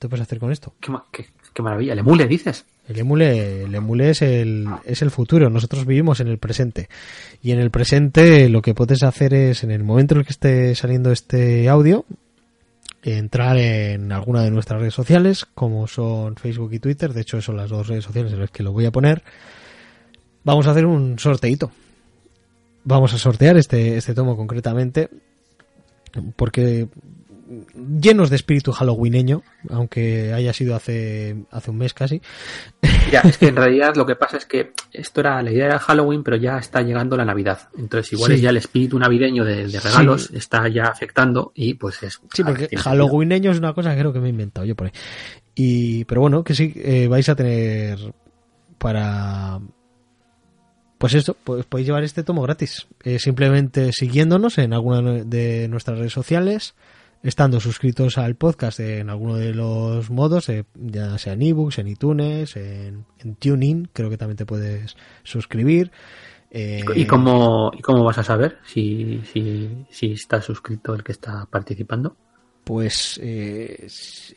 Te 0.00 0.08
puedes 0.08 0.22
hacer 0.22 0.40
con 0.40 0.50
esto. 0.50 0.74
Qué, 0.80 0.90
ma- 0.90 1.04
qué- 1.12 1.26
qué 1.54 1.62
maravilla. 1.62 1.94
¿Le 1.94 2.02
mule, 2.02 2.26
dices? 2.26 2.64
El 2.88 2.98
emule, 2.98 3.62
el 3.62 3.74
emule 3.74 4.10
es 4.10 4.22
el, 4.22 4.66
es 4.84 5.00
el 5.02 5.12
futuro. 5.12 5.48
Nosotros 5.48 5.86
vivimos 5.86 6.18
en 6.18 6.26
el 6.26 6.38
presente. 6.38 6.88
Y 7.40 7.52
en 7.52 7.60
el 7.60 7.70
presente 7.70 8.48
lo 8.48 8.62
que 8.62 8.74
puedes 8.74 9.04
hacer 9.04 9.32
es, 9.32 9.62
en 9.62 9.70
el 9.70 9.84
momento 9.84 10.14
en 10.14 10.20
el 10.20 10.26
que 10.26 10.32
esté 10.32 10.74
saliendo 10.74 11.12
este 11.12 11.68
audio, 11.68 12.04
entrar 13.02 13.56
en 13.58 14.10
alguna 14.10 14.42
de 14.42 14.50
nuestras 14.50 14.80
redes 14.80 14.94
sociales, 14.94 15.46
como 15.54 15.86
son 15.86 16.34
Facebook 16.36 16.72
y 16.72 16.80
Twitter. 16.80 17.12
De 17.12 17.20
hecho, 17.20 17.40
son 17.40 17.56
las 17.56 17.70
dos 17.70 17.86
redes 17.86 18.04
sociales 18.04 18.32
en 18.32 18.40
las 18.40 18.50
que 18.50 18.62
lo 18.64 18.72
voy 18.72 18.86
a 18.86 18.90
poner. 18.90 19.22
Vamos 20.46 20.66
a 20.66 20.70
hacer 20.70 20.86
un 20.86 21.18
sorteito. 21.18 21.72
Vamos 22.84 23.12
a 23.12 23.18
sortear 23.18 23.56
este, 23.56 23.96
este 23.96 24.14
tomo 24.14 24.36
concretamente. 24.36 25.10
Porque 26.36 26.88
llenos 28.00 28.30
de 28.30 28.36
espíritu 28.36 28.70
halloweeneño, 28.72 29.42
aunque 29.70 30.32
haya 30.32 30.52
sido 30.52 30.74
hace, 30.76 31.44
hace 31.50 31.70
un 31.72 31.78
mes 31.78 31.94
casi. 31.94 32.22
Ya, 33.10 33.20
es 33.22 33.38
que 33.38 33.48
en 33.48 33.56
realidad 33.64 33.96
lo 33.96 34.06
que 34.06 34.14
pasa 34.14 34.36
es 34.36 34.46
que 34.46 34.72
esto 34.92 35.20
era, 35.20 35.42
la 35.42 35.50
idea 35.50 35.66
era 35.66 35.78
Halloween, 35.80 36.22
pero 36.22 36.36
ya 36.36 36.58
está 36.58 36.80
llegando 36.80 37.16
la 37.16 37.24
Navidad. 37.24 37.68
Entonces, 37.76 38.12
igual 38.12 38.30
Sí. 38.30 38.36
es 38.36 38.42
ya 38.42 38.50
el 38.50 38.56
espíritu 38.56 38.98
navideño 39.00 39.44
de, 39.44 39.66
de 39.66 39.80
regalos 39.80 40.30
está 40.32 40.68
ya 40.68 40.84
afectando 40.84 41.50
y 41.56 41.74
pues 41.74 42.02
es. 42.04 42.20
Sí, 42.32 42.44
porque 42.44 42.68
halloweeneño 42.76 43.50
es 43.50 43.58
una 43.58 43.74
cosa 43.74 43.92
que 43.94 44.00
creo 44.00 44.12
que 44.12 44.20
me 44.20 44.28
he 44.28 44.30
inventado 44.30 44.64
yo 44.64 44.76
por 44.76 44.86
ahí. 44.86 44.92
Y, 45.56 46.04
pero 46.04 46.20
bueno, 46.20 46.44
que 46.44 46.54
sí, 46.54 46.72
eh, 46.76 47.08
vais 47.08 47.28
a 47.28 47.34
tener 47.34 47.98
para... 48.78 49.60
Pues 50.98 51.14
esto, 51.14 51.36
pues 51.44 51.66
podéis 51.66 51.88
llevar 51.88 52.04
este 52.04 52.22
tomo 52.22 52.42
gratis. 52.42 52.86
Eh, 53.02 53.18
simplemente 53.18 53.92
siguiéndonos 53.92 54.58
en 54.58 54.72
alguna 54.72 55.02
de 55.24 55.68
nuestras 55.68 55.98
redes 55.98 56.12
sociales, 56.12 56.74
estando 57.22 57.60
suscritos 57.60 58.18
al 58.18 58.34
podcast 58.34 58.80
en 58.80 59.10
alguno 59.10 59.36
de 59.36 59.52
los 59.54 60.10
modos, 60.10 60.48
eh, 60.48 60.64
ya 60.74 61.18
sea 61.18 61.34
en 61.34 61.42
ebooks, 61.42 61.78
en 61.78 61.88
iTunes, 61.88 62.56
en, 62.56 63.04
en 63.18 63.34
TuneIn, 63.36 63.90
creo 63.92 64.08
que 64.08 64.16
también 64.16 64.36
te 64.36 64.46
puedes 64.46 64.96
suscribir. 65.22 65.90
Eh, 66.50 66.84
¿Y 66.94 67.04
cómo, 67.04 67.70
¿Y 67.76 67.82
cómo 67.82 68.04
vas 68.04 68.18
a 68.18 68.24
saber 68.24 68.58
si, 68.64 69.20
si, 69.32 69.86
si 69.90 70.12
está 70.12 70.40
suscrito 70.40 70.94
el 70.94 71.02
que 71.02 71.12
está 71.12 71.46
participando? 71.50 72.16
pues 72.66 73.20
eh, 73.22 73.86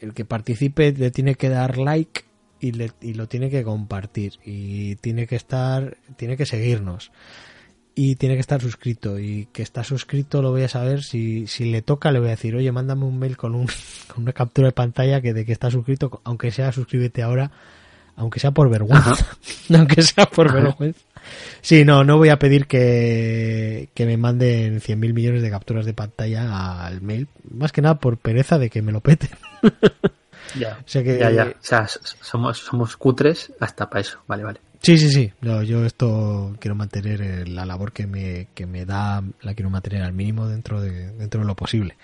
el 0.02 0.14
que 0.14 0.23
participe 0.23 0.91
le 0.91 1.10
tiene 1.10 1.34
que 1.34 1.49
dar 1.49 1.80
like 1.80 2.26
y, 2.60 2.72
le- 2.73 2.91
y 3.02 3.14
lo 3.14 3.27
tiene 3.27 3.49
que 3.49 3.64
compartir 3.64 4.34
y 4.45 4.95
tiene 4.98 5.27
que 5.27 5.36
estar 5.36 5.98
tiene 6.18 6.36
que 6.38 6.45
seguirnos 6.45 7.11
y 7.95 8.15
tiene 8.15 8.36
que 8.36 8.41
estar 8.41 8.61
suscrito 8.61 9.19
y 9.19 9.48
que 9.52 9.61
está 9.61 9.84
suscrito 9.84 10.41
lo 10.41 10.52
voy 10.52 10.64
a 10.64 10.69
saber 10.69 11.03
si, 11.03 11.48
si 11.48 11.65
le 11.72 11.81
toca 11.81 12.11
le 12.11 12.19
voy 12.19 12.27
a 12.30 12.31
decir 12.31 12.56
oye 12.56 12.72
mándame 12.72 13.06
un 13.06 13.18
mail 13.19 13.36
con, 13.38 13.56
un, 13.56 13.68
con 14.14 14.23
una 14.23 14.34
captura 14.34 14.68
de 14.68 14.72
pantalla 14.73 15.22
que 15.22 15.34
de 15.34 15.45
que 15.45 15.52
está 15.52 15.69
suscrito 15.72 16.22
aunque 16.23 16.52
sea 16.52 16.72
suscríbete 16.72 17.22
ahora 17.23 17.52
aunque 18.15 18.40
sea 18.40 18.52
por 18.52 18.69
vergüenza 18.69 19.14
aunque 19.76 20.02
sea 20.02 20.26
por 20.26 20.48
Ajá. 20.48 20.60
vergüenza 20.61 20.99
Sí, 21.61 21.84
no, 21.84 22.06
no 22.06 22.18
voy 22.18 22.30
a 22.30 22.40
pedir 22.40 22.65
que, 22.65 23.90
que 23.94 24.06
me 24.06 24.15
manden 24.18 24.80
100.000 24.80 25.14
millones 25.14 25.41
de 25.41 25.49
capturas 25.52 25.86
de 25.86 25.94
pantalla 25.94 26.86
al 26.86 27.02
mail. 27.02 27.27
Más 27.52 27.72
que 27.73 27.81
nada 27.81 27.99
por 27.99 28.18
pereza 28.18 28.57
de 28.57 28.69
que 28.69 28.81
me 28.81 28.94
lo 28.94 29.02
peten. 29.02 29.30
Ya, 30.57 30.80
O 30.80 30.88
sea 30.88 31.03
que- 31.03 31.19
ya, 31.19 31.30
ya. 31.31 31.43
O 31.45 31.53
sea, 31.61 31.88
somos, 32.21 32.57
somos 32.59 32.95
cutres 32.97 33.51
hasta 33.59 33.89
para 33.89 34.01
eso. 34.01 34.19
Vale, 34.27 34.43
vale. 34.43 34.59
Sí, 34.81 34.97
sí, 34.97 35.09
sí. 35.09 35.31
No, 35.41 35.61
yo 35.61 35.85
esto 35.85 36.55
quiero 36.59 36.73
mantener 36.76 37.21
eh, 37.21 37.45
la 37.45 37.65
labor 37.65 37.91
que 37.91 38.07
me, 38.07 38.47
que 38.55 38.65
me 38.65 38.85
da, 38.85 39.21
la 39.41 39.53
quiero 39.53 39.69
mantener 39.69 40.03
al 40.03 40.13
mínimo 40.13 40.47
dentro 40.47 40.81
de, 40.81 41.11
dentro 41.11 41.41
de 41.41 41.47
lo 41.47 41.55
posible. 41.55 41.97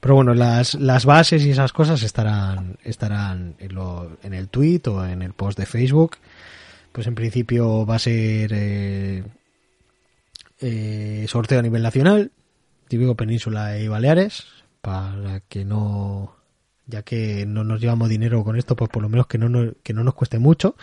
Pero 0.00 0.14
bueno, 0.16 0.34
las, 0.34 0.74
las 0.74 1.04
bases 1.06 1.44
y 1.44 1.50
esas 1.50 1.72
cosas 1.72 2.02
estarán, 2.02 2.76
estarán 2.84 3.54
en, 3.58 3.74
lo, 3.74 4.16
en 4.22 4.34
el 4.34 4.48
tweet 4.48 4.82
o 4.86 5.04
en 5.06 5.22
el 5.22 5.32
post 5.32 5.58
de 5.58 5.66
Facebook. 5.66 6.16
Pues 6.92 7.06
en 7.06 7.14
principio 7.14 7.86
va 7.86 7.96
a 7.96 7.98
ser 7.98 8.50
eh, 8.52 9.24
eh, 10.60 11.24
sorteo 11.28 11.58
a 11.58 11.62
nivel 11.62 11.82
nacional, 11.82 12.30
típico 12.88 13.14
Península 13.14 13.78
y 13.78 13.88
Baleares, 13.88 14.44
para 14.80 15.40
que 15.48 15.64
no, 15.64 16.34
ya 16.90 17.02
que 17.02 17.46
no 17.46 17.64
nos 17.64 17.80
llevamos 17.80 18.08
dinero 18.08 18.42
con 18.44 18.56
esto, 18.56 18.74
pues 18.76 18.90
por 18.90 19.02
lo 19.02 19.08
menos 19.08 19.26
que 19.26 19.38
no 19.38 19.48
nos, 19.48 19.74
que 19.82 19.92
no 19.94 20.04
nos 20.04 20.14
cueste 20.14 20.38
mucho 20.38 20.74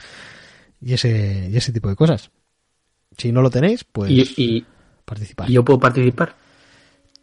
y 0.81 0.93
ese, 0.93 1.49
y 1.51 1.57
ese 1.57 1.71
tipo 1.71 1.89
de 1.89 1.95
cosas. 1.95 2.31
Si 3.17 3.31
no 3.31 3.41
lo 3.41 3.49
tenéis, 3.49 3.83
pues 3.83 4.11
Y, 4.11 4.21
y, 4.37 4.65
participar. 5.05 5.49
y 5.49 5.53
yo 5.53 5.65
puedo 5.65 5.79
participar. 5.79 6.35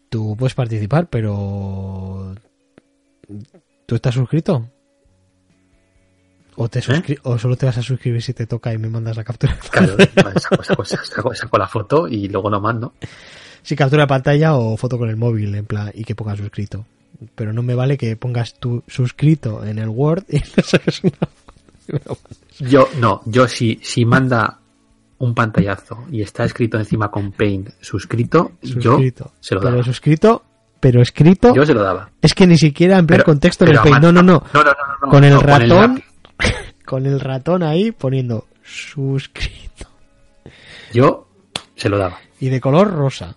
Tú 0.09 0.36
puedes 0.36 0.55
participar, 0.55 1.09
pero 1.09 2.35
¿tú 3.86 3.94
estás 3.94 4.15
suscrito? 4.15 4.70
¿O, 6.56 6.69
te 6.69 6.81
suscri- 6.81 7.19
¿O 7.24 7.36
solo 7.36 7.56
te 7.56 7.66
vas 7.66 7.78
a 7.78 7.82
suscribir 7.82 8.23
si 8.23 8.32
te 8.32 8.47
toca 8.47 8.73
y 8.73 8.78
me 8.78 8.89
mandas 8.89 9.16
la 9.16 9.24
captura? 9.24 9.59
Claro, 9.70 9.97
saco, 10.39 10.62
saco, 10.62 10.85
saco, 10.85 11.35
saco 11.35 11.59
la 11.59 11.66
foto 11.66 12.06
y 12.06 12.28
luego 12.28 12.48
lo 12.48 12.61
mando. 12.61 12.94
Sí, 13.62 13.74
captura 13.74 14.02
de 14.05 14.06
pantalla 14.09 14.55
o 14.55 14.77
foto 14.77 14.98
con 14.98 15.09
el 15.09 15.16
móvil 15.16 15.55
en 15.55 15.66
plan 15.66 15.90
y 15.94 16.05
que 16.05 16.15
pongas 16.15 16.39
suscrito. 16.39 16.86
Pero 17.35 17.53
no 17.53 17.63
me 17.63 17.75
vale 17.75 17.97
que 17.99 18.17
pongas 18.17 18.55
tu 18.55 18.83
suscrito 18.87 19.65
en 19.65 19.79
el 19.79 19.89
Word 19.89 20.25
y 20.29 20.39
no 21.03 21.11
una 21.89 22.19
Yo, 22.71 22.89
no, 22.99 23.23
yo 23.27 23.47
si, 23.49 23.79
si 23.83 24.05
manda 24.05 24.59
un 25.19 25.35
pantallazo 25.35 26.05
y 26.11 26.23
está 26.23 26.45
escrito 26.45 26.79
encima 26.79 27.11
con 27.11 27.33
Paint 27.33 27.71
suscrito, 27.81 28.53
suscrito. 28.63 29.25
yo 29.27 29.33
se 29.41 29.55
lo 29.55 29.61
pero 29.61 29.71
daba. 29.73 29.85
suscrito, 29.85 30.45
pero 30.81 31.01
escrito 31.03 31.55
Yo 31.55 31.65
se 31.65 31.73
lo 31.75 31.83
daba. 31.83 32.11
es 32.21 32.35
que 32.35 32.47
ni 32.47 32.59
siquiera 32.59 32.99
en 32.99 33.07
plan 33.07 33.19
Pero- 33.19 33.25
contexto 33.27 33.65
en 33.65 33.71
pero 33.71 33.83
el 33.85 33.91
Paint. 33.91 34.03
No, 34.05 34.13
no, 34.13 34.23
no. 34.23 34.43
no, 34.53 34.63
no, 34.65 34.65
no, 34.65 34.73
no, 35.03 35.09
Con 35.11 35.25
el 35.25 35.41
ratón, 35.41 35.69
lápiz. 35.95 36.05
con 36.85 37.07
el 37.07 37.21
ratón 37.21 37.63
ahí 37.63 37.93
poniendo 37.93 38.47
suscrito. 38.63 39.89
Yo 40.93 41.29
se 41.77 41.89
lo 41.89 41.99
daba. 41.99 42.19
y 42.41 42.49
de 42.49 42.61
color 42.61 42.93
rosa. 42.93 43.35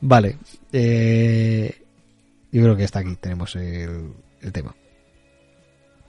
Vale. 0.00 0.36
eh, 0.72 1.82
yo 2.52 2.62
creo 2.62 2.76
que 2.76 2.84
hasta 2.84 3.00
aquí 3.00 3.16
tenemos 3.16 3.56
el, 3.56 4.12
el 4.40 4.52
tema. 4.52 4.76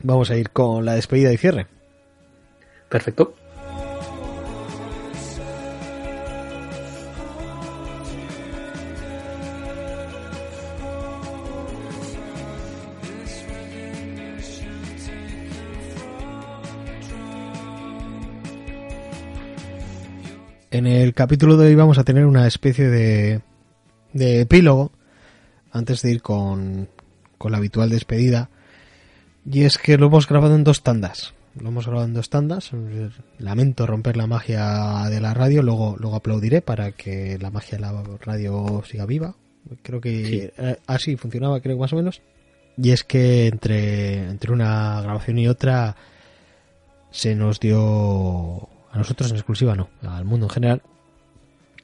Vamos 0.01 0.29
a 0.29 0.35
ir 0.35 0.49
con 0.49 0.83
la 0.83 0.95
despedida 0.95 1.31
y 1.31 1.37
cierre. 1.37 1.67
Perfecto. 2.89 3.35
En 20.69 20.87
el 20.87 21.13
capítulo 21.13 21.55
de 21.55 21.67
hoy 21.67 21.75
vamos 21.75 21.99
a 21.99 22.03
tener 22.03 22.25
una 22.25 22.47
especie 22.47 22.89
de, 22.89 23.41
de 24.11 24.41
epílogo 24.41 24.91
antes 25.73 26.01
de 26.01 26.11
ir 26.11 26.21
con, 26.21 26.87
con 27.37 27.51
la 27.51 27.57
habitual 27.57 27.89
despedida. 27.89 28.49
Y 29.45 29.63
es 29.63 29.77
que 29.77 29.97
lo 29.97 30.05
hemos 30.07 30.27
grabado 30.29 30.55
en 30.55 30.63
dos 30.63 30.83
tandas. 30.83 31.33
Lo 31.59 31.67
hemos 31.67 31.85
grabado 31.85 32.07
en 32.07 32.13
dos 32.13 32.29
tandas. 32.29 32.71
Lamento 33.39 33.85
romper 33.85 34.15
la 34.15 34.25
magia 34.27 35.09
de 35.09 35.19
la 35.19 35.33
radio. 35.33 35.61
Luego, 35.61 35.97
luego 35.99 36.15
aplaudiré 36.15 36.61
para 36.61 36.93
que 36.93 37.37
la 37.39 37.51
magia 37.51 37.77
de 37.77 37.81
la 37.81 38.03
radio 38.21 38.81
siga 38.89 39.05
viva. 39.05 39.35
Creo 39.81 39.99
que 39.99 40.25
Sí. 40.25 40.49
eh, 40.57 40.77
así 40.87 41.17
funcionaba, 41.17 41.59
creo 41.59 41.77
más 41.77 41.91
o 41.93 41.97
menos. 41.97 42.21
Y 42.77 42.91
es 42.91 43.03
que 43.03 43.47
entre, 43.47 44.29
entre 44.29 44.51
una 44.51 45.01
grabación 45.01 45.37
y 45.39 45.47
otra 45.47 45.95
se 47.11 47.35
nos 47.35 47.59
dio 47.59 48.67
a 48.91 48.97
nosotros 48.97 49.29
en 49.29 49.35
exclusiva, 49.37 49.75
no, 49.75 49.89
al 50.01 50.25
mundo 50.25 50.47
en 50.47 50.49
general, 50.49 50.81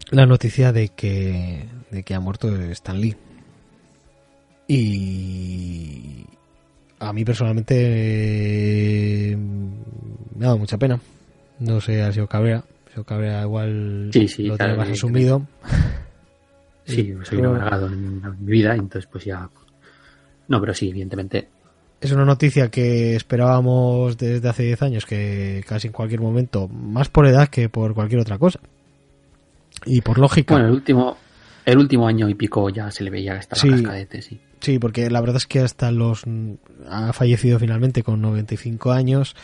la 0.09 0.25
noticia 0.25 0.71
de 0.71 0.89
que, 0.89 1.67
de 1.91 2.03
que 2.03 2.15
ha 2.15 2.19
muerto 2.19 2.53
Stan 2.71 2.99
Lee. 2.99 3.15
Y 4.71 6.25
a 6.99 7.11
mí 7.11 7.25
personalmente 7.25 7.75
eh, 9.31 9.35
me 9.35 10.45
ha 10.45 10.47
dado 10.49 10.59
mucha 10.59 10.77
pena. 10.77 10.99
No 11.59 11.81
sé, 11.81 12.01
ha 12.03 12.11
sido 12.11 12.27
Cabrera. 12.27 12.63
Ha 12.87 12.91
sido 12.91 13.03
Cabrera 13.03 13.41
igual 13.41 14.09
Sí, 14.13 14.27
sí, 14.27 14.43
lo 14.43 14.57
tiene 14.57 14.75
más 14.77 14.89
asumido. 14.89 15.45
Sí, 16.85 17.13
soy 17.23 17.39
Pero- 17.39 17.57
en, 17.87 18.21
en 18.23 18.45
mi 18.45 18.51
vida, 18.51 18.75
entonces 18.75 19.07
pues 19.11 19.25
ya... 19.25 19.49
No, 20.47 20.59
pero 20.61 20.73
sí, 20.73 20.89
evidentemente. 20.89 21.47
Es 22.01 22.11
una 22.11 22.23
noticia 22.25 22.69
que 22.69 23.15
esperábamos 23.15 24.17
desde 24.17 24.47
hace 24.47 24.63
10 24.63 24.81
años, 24.83 25.05
que 25.05 25.63
casi 25.67 25.87
en 25.87 25.93
cualquier 25.93 26.21
momento, 26.21 26.67
más 26.67 27.09
por 27.09 27.25
edad 27.27 27.49
que 27.49 27.69
por 27.69 27.93
cualquier 27.93 28.21
otra 28.21 28.37
cosa. 28.37 28.59
Y 29.85 30.01
por 30.01 30.17
lógica. 30.19 30.53
Bueno, 30.53 30.67
el 30.69 30.73
último, 30.75 31.17
el 31.65 31.77
último 31.77 32.07
año 32.07 32.29
y 32.29 32.35
pico 32.35 32.69
ya 32.69 32.89
se 32.91 33.03
le 33.03 33.09
veía 33.09 33.33
que 33.33 33.39
estaba 33.39 33.61
Sí. 33.61 33.69
cascadete, 33.69 34.21
sí. 34.21 34.39
Sí, 34.59 34.79
porque 34.79 35.09
la 35.09 35.21
verdad 35.21 35.37
es 35.37 35.47
que 35.47 35.59
hasta 35.59 35.91
los... 35.91 36.23
Ha 36.89 37.13
fallecido 37.13 37.59
finalmente 37.59 38.03
con 38.03 38.21
95 38.21 38.91
años. 38.91 39.35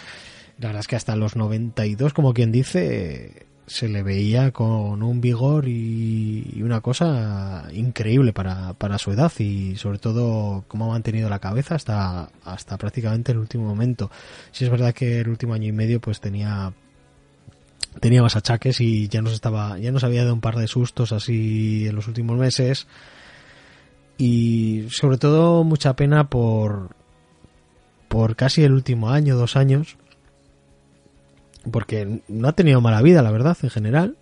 La 0.59 0.67
verdad 0.67 0.81
es 0.81 0.87
que 0.87 0.95
hasta 0.95 1.15
los 1.15 1.35
92, 1.35 2.13
como 2.13 2.33
quien 2.33 2.51
dice, 2.51 3.45
se 3.67 3.87
le 3.89 4.03
veía 4.03 4.51
con 4.51 5.01
un 5.01 5.21
vigor 5.21 5.67
y, 5.67 6.61
una 6.61 6.81
cosa 6.81 7.67
increíble 7.73 8.33
para, 8.33 8.73
para 8.73 8.97
su 8.97 9.11
edad 9.11 9.31
y 9.39 9.75
sobre 9.75 9.99
todo 9.99 10.63
cómo 10.67 10.85
ha 10.85 10.89
mantenido 10.89 11.29
la 11.29 11.39
cabeza 11.39 11.75
hasta, 11.75 12.29
hasta 12.43 12.77
prácticamente 12.77 13.31
el 13.31 13.39
último 13.39 13.65
momento. 13.65 14.11
Si 14.51 14.65
es 14.65 14.71
verdad 14.71 14.93
que 14.93 15.21
el 15.21 15.29
último 15.29 15.53
año 15.53 15.67
y 15.67 15.71
medio 15.71 15.99
pues 15.99 16.19
tenía 16.19 16.73
tenía 17.99 18.21
más 18.21 18.35
achaques 18.35 18.81
y 18.81 19.07
ya 19.07 19.21
nos 19.21 19.33
estaba 19.33 19.79
ya 19.79 19.91
nos 19.91 20.03
había 20.03 20.23
dado 20.23 20.33
un 20.33 20.41
par 20.41 20.57
de 20.57 20.67
sustos 20.67 21.13
así 21.13 21.87
en 21.87 21.95
los 21.95 22.09
últimos 22.09 22.37
meses 22.37 22.87
y 24.17 24.87
sobre 24.89 25.17
todo 25.17 25.63
mucha 25.63 25.95
pena 25.95 26.29
por 26.29 26.95
por 28.07 28.35
casi 28.35 28.63
el 28.63 28.71
último 28.71 29.09
año, 29.09 29.35
dos 29.35 29.57
años, 29.57 29.97
porque 31.69 32.21
no 32.27 32.47
ha 32.47 32.53
tenido 32.53 32.79
mala 32.79 33.01
vida, 33.01 33.21
la 33.21 33.31
verdad, 33.31 33.57
en 33.61 33.69
general, 33.69 34.17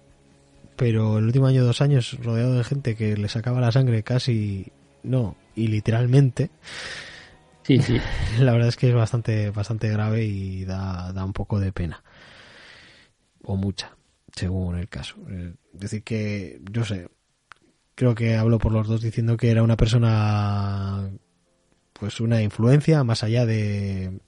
pero 0.76 1.20
el 1.20 1.26
último 1.26 1.46
año, 1.46 1.64
dos 1.64 1.82
años, 1.82 2.18
rodeado 2.24 2.56
de 2.56 2.64
gente 2.64 2.96
que 2.96 3.16
le 3.16 3.30
sacaba 3.30 3.62
la 3.62 3.72
sangre 3.72 4.02
casi, 4.02 4.72
no, 5.04 5.36
y 5.56 5.68
literalmente. 5.68 6.50
Sí, 7.64 7.80
sí. 7.84 8.00
La 8.40 8.54
verdad 8.54 8.70
es 8.70 8.78
que 8.78 8.90
es 8.90 8.96
bastante, 8.96 9.52
bastante 9.52 9.90
grave 9.90 10.26
y 10.26 10.66
da, 10.66 11.14
da 11.14 11.24
un 11.24 11.34
poco 11.34 11.60
de 11.60 11.72
pena. 11.72 12.04
O 13.44 13.58
mucha, 13.58 13.96
según 14.36 14.78
el 14.78 14.90
caso. 14.90 15.18
Es 15.30 15.80
decir, 15.80 16.04
que, 16.04 16.62
yo 16.72 16.84
sé, 16.86 17.10
creo 17.96 18.16
que 18.16 18.36
hablo 18.36 18.60
por 18.60 18.72
los 18.72 18.88
dos 18.88 19.02
diciendo 19.02 19.38
que 19.38 19.52
era 19.52 19.64
una 19.64 19.78
persona, 19.78 21.10
pues 21.94 22.20
una 22.20 22.42
influencia 22.42 23.04
más 23.04 23.24
allá 23.24 23.46
de, 23.46 24.20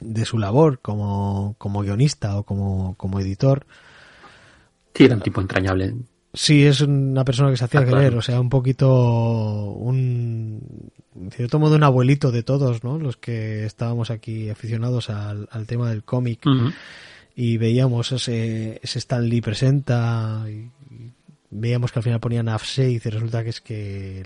de 0.00 0.24
su 0.24 0.38
labor 0.38 0.80
como, 0.80 1.54
como 1.58 1.82
guionista 1.82 2.38
o 2.38 2.44
como, 2.44 2.94
como 2.96 3.20
editor. 3.20 3.66
Sí, 4.94 5.04
era 5.04 5.14
un 5.14 5.22
tipo 5.22 5.40
entrañable. 5.40 5.94
Sí, 6.32 6.64
es 6.64 6.80
una 6.80 7.24
persona 7.24 7.50
que 7.50 7.56
se 7.56 7.64
hacía 7.64 7.84
querer, 7.84 8.14
o 8.14 8.22
sea, 8.22 8.40
un 8.40 8.50
poquito 8.50 9.72
un, 9.72 10.90
en 11.16 11.30
cierto 11.32 11.58
modo, 11.58 11.74
un 11.74 11.82
abuelito 11.82 12.30
de 12.30 12.44
todos, 12.44 12.84
¿no? 12.84 12.98
Los 12.98 13.16
que 13.16 13.64
estábamos 13.64 14.10
aquí 14.10 14.48
aficionados 14.48 15.10
al, 15.10 15.48
tema 15.66 15.90
del 15.90 16.04
cómic 16.04 16.44
y 17.34 17.56
veíamos 17.56 18.12
ese, 18.12 18.78
ese 18.82 18.98
Stan 19.00 19.28
Lee 19.28 19.40
presenta 19.40 20.44
y, 20.48 20.70
veíamos 21.50 21.92
que 21.92 21.98
al 21.98 22.02
final 22.02 22.20
ponían 22.20 22.48
a 22.48 22.58
y 22.76 22.98
resulta 22.98 23.42
que 23.42 23.50
es 23.50 23.60
que 23.60 24.22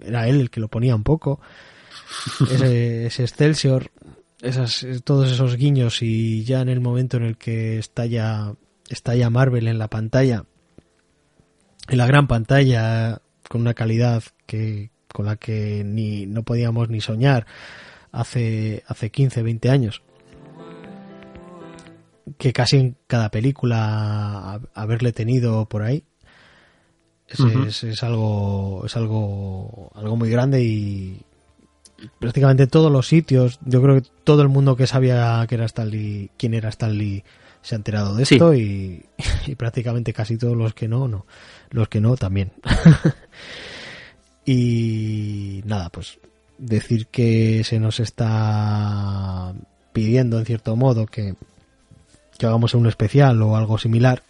era 0.00 0.28
él 0.28 0.40
el 0.40 0.50
que 0.50 0.60
lo 0.60 0.68
ponía 0.68 0.94
un 0.94 1.04
poco. 1.04 1.40
Ese, 2.50 3.06
ese 3.06 3.22
Excelsior 3.24 3.90
esas, 4.42 4.84
todos 5.04 5.30
esos 5.30 5.56
guiños 5.56 6.02
y 6.02 6.44
ya 6.44 6.60
en 6.60 6.68
el 6.68 6.80
momento 6.80 7.16
en 7.16 7.22
el 7.22 7.36
que 7.38 7.78
estalla, 7.78 8.54
estalla 8.88 9.30
Marvel 9.30 9.68
en 9.68 9.78
la 9.78 9.88
pantalla, 9.88 10.44
en 11.88 11.98
la 11.98 12.06
gran 12.06 12.26
pantalla, 12.26 13.22
con 13.48 13.60
una 13.60 13.74
calidad 13.74 14.24
que, 14.46 14.90
con 15.12 15.26
la 15.26 15.36
que 15.36 15.84
ni, 15.84 16.26
no 16.26 16.42
podíamos 16.42 16.90
ni 16.90 17.00
soñar 17.00 17.46
hace, 18.10 18.82
hace 18.86 19.10
15, 19.10 19.42
20 19.42 19.70
años. 19.70 20.02
Que 22.38 22.52
casi 22.52 22.76
en 22.76 22.96
cada 23.06 23.30
película 23.30 24.60
haberle 24.74 25.12
tenido 25.12 25.68
por 25.68 25.82
ahí. 25.82 26.04
Es, 27.66 27.84
es, 27.84 28.02
algo, 28.02 28.82
es 28.86 28.96
algo, 28.96 29.90
algo 29.94 30.16
muy 30.16 30.30
grande 30.30 30.62
y, 30.62 31.20
prácticamente 32.18 32.66
todos 32.66 32.90
los 32.90 33.06
sitios, 33.06 33.58
yo 33.64 33.82
creo 33.82 34.00
que 34.00 34.08
todo 34.24 34.42
el 34.42 34.48
mundo 34.48 34.76
que 34.76 34.86
sabía 34.86 35.44
que 35.48 35.54
era 35.54 35.66
Stanley, 35.66 36.30
quién 36.36 36.54
era 36.54 36.68
Stanley, 36.68 37.24
se 37.62 37.74
ha 37.74 37.76
enterado 37.76 38.16
de 38.16 38.24
esto 38.24 38.54
y, 38.54 39.04
prácticamente 39.56 40.12
casi 40.12 40.36
todos 40.36 40.56
los 40.56 40.74
que 40.74 40.88
no, 40.88 41.08
no, 41.08 41.26
los 41.70 41.88
que 41.88 42.00
no 42.00 42.16
también. 42.16 42.52
y 44.46 45.62
nada, 45.64 45.88
pues 45.90 46.18
decir 46.58 47.06
que 47.06 47.62
se 47.64 47.78
nos 47.78 48.00
está 48.00 49.52
pidiendo 49.92 50.38
en 50.38 50.46
cierto 50.46 50.76
modo 50.76 51.06
que, 51.06 51.34
que 52.38 52.46
hagamos 52.46 52.74
un 52.74 52.86
especial 52.86 53.42
o 53.42 53.56
algo 53.56 53.78
similar 53.78 54.22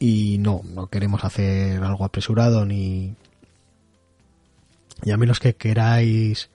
y 0.00 0.38
no, 0.38 0.62
no 0.64 0.88
queremos 0.88 1.22
hacer 1.24 1.84
algo 1.84 2.06
apresurado 2.06 2.64
ni 2.64 3.14
y 5.04 5.10
a 5.10 5.16
menos 5.16 5.38
que 5.38 5.54
queráis 5.54 6.50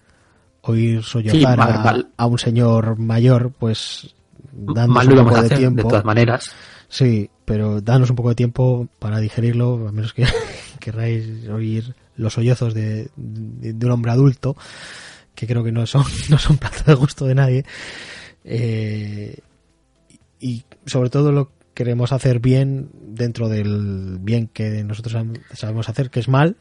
oír 0.62 1.04
sollozar 1.04 2.08
a, 2.18 2.26
un 2.26 2.40
señor 2.40 2.98
mayor, 2.98 3.52
pues 3.58 4.16
danos 4.52 5.06
un 5.06 5.26
poco 5.26 5.42
de 5.42 5.56
tiempo. 5.56 5.84
De 5.84 5.90
todas 5.90 6.06
maneras. 6.06 6.52
Sí, 6.90 7.30
pero 7.46 7.82
danos 7.82 8.10
un 8.10 8.16
poco 8.16 8.30
de 8.30 8.36
tiempo 8.36 8.88
para 9.00 9.20
digerirlo, 9.20 9.88
a 9.88 9.92
menos 9.92 10.14
que 10.14 10.26
queráis 10.80 11.48
oír 11.50 11.96
los 12.18 12.34
sollozos 12.34 12.74
de, 12.74 13.10
un 13.16 13.92
hombre 13.92 14.12
adulto, 14.12 14.56
que 15.36 15.48
creo 15.48 15.64
que 15.64 15.72
no 15.72 15.86
son, 15.86 16.04
no 16.30 16.38
son 16.38 16.58
plato 16.58 16.84
de 16.86 16.94
gusto 16.94 17.26
de 17.26 17.36
nadie. 17.36 17.66
Eh, 18.44 19.38
y 20.40 20.64
sobre 20.86 21.10
todo 21.10 21.32
lo 21.32 21.52
queremos 21.76 22.12
hacer 22.12 22.40
bien 22.40 22.90
dentro 22.94 23.50
del 23.50 24.18
bien 24.20 24.48
que 24.48 24.84
nosotros 24.84 25.16
sabemos 25.54 25.90
hacer, 25.90 26.10
que 26.10 26.22
es 26.22 26.28
mal. 26.28 26.56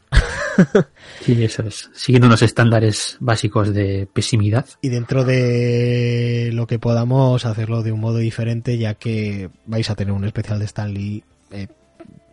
sí, 1.21 1.43
eso 1.43 1.63
es. 1.63 1.89
Siguiendo 1.93 2.27
unos 2.27 2.43
estándares 2.43 3.17
básicos 3.19 3.73
de 3.73 4.07
pesimidad. 4.11 4.67
Y 4.81 4.89
dentro 4.89 5.23
de 5.23 6.51
lo 6.53 6.67
que 6.67 6.77
podamos 6.77 7.45
hacerlo 7.45 7.81
de 7.81 7.91
un 7.91 8.01
modo 8.01 8.17
diferente, 8.17 8.77
ya 8.77 8.93
que 8.93 9.49
vais 9.65 9.89
a 9.89 9.95
tener 9.95 10.13
un 10.13 10.25
especial 10.25 10.59
de 10.59 10.65
Stanley. 10.65 11.23
Eh, 11.51 11.67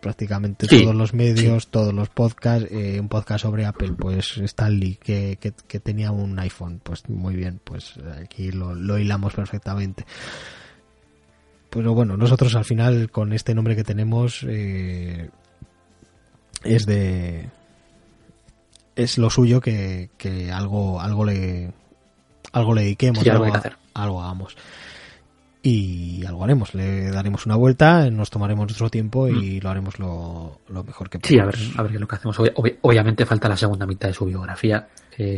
prácticamente 0.00 0.66
todos 0.66 0.96
los 0.96 1.14
medios, 1.14 1.68
todos 1.68 1.94
los 1.94 2.08
podcasts, 2.08 2.68
eh, 2.72 2.98
un 2.98 3.08
podcast 3.08 3.42
sobre 3.42 3.64
Apple, 3.64 3.92
pues 3.96 4.36
Stanley 4.36 4.96
que, 4.96 5.38
que, 5.40 5.78
tenía 5.78 6.10
un 6.10 6.36
iPhone, 6.40 6.80
pues 6.82 7.08
muy 7.08 7.36
bien, 7.36 7.60
pues 7.62 7.94
aquí 8.20 8.50
lo, 8.50 8.74
lo 8.74 8.98
hilamos 8.98 9.32
perfectamente 9.32 10.04
pero 11.72 11.94
bueno, 11.94 12.18
nosotros 12.18 12.54
al 12.54 12.66
final 12.66 13.10
con 13.10 13.32
este 13.32 13.54
nombre 13.54 13.74
que 13.74 13.82
tenemos 13.82 14.44
eh, 14.46 15.30
es 16.64 16.84
de 16.84 17.48
es 18.94 19.16
lo 19.16 19.30
suyo 19.30 19.62
que, 19.62 20.10
que 20.18 20.52
algo 20.52 21.00
algo 21.00 21.24
le 21.24 21.72
algo 22.52 22.74
le 22.74 22.82
dediquemos, 22.82 23.26
algo, 23.26 23.46
algo, 23.94 24.22
hagamos 24.22 24.54
y 25.62 26.26
algo 26.26 26.44
haremos, 26.44 26.74
le 26.74 27.10
daremos 27.10 27.46
una 27.46 27.56
vuelta, 27.56 28.10
nos 28.10 28.28
tomaremos 28.28 28.66
nuestro 28.66 28.90
tiempo 28.90 29.28
y 29.28 29.58
mm. 29.58 29.62
lo 29.62 29.70
haremos 29.70 29.98
lo, 29.98 30.60
mejor 30.68 31.08
que 31.08 31.20
podamos. 31.20 31.28
Sí, 31.28 31.38
a 31.38 31.46
ver, 31.46 31.78
a 31.78 31.82
ver 31.82 31.90
qué 31.92 31.96
es 31.96 32.00
lo 32.02 32.08
que 32.08 32.16
hacemos. 32.16 32.36
obviamente 32.82 33.24
falta 33.24 33.48
la 33.48 33.56
segunda 33.56 33.86
mitad 33.86 34.08
de 34.08 34.14
su 34.14 34.26
biografía. 34.26 34.88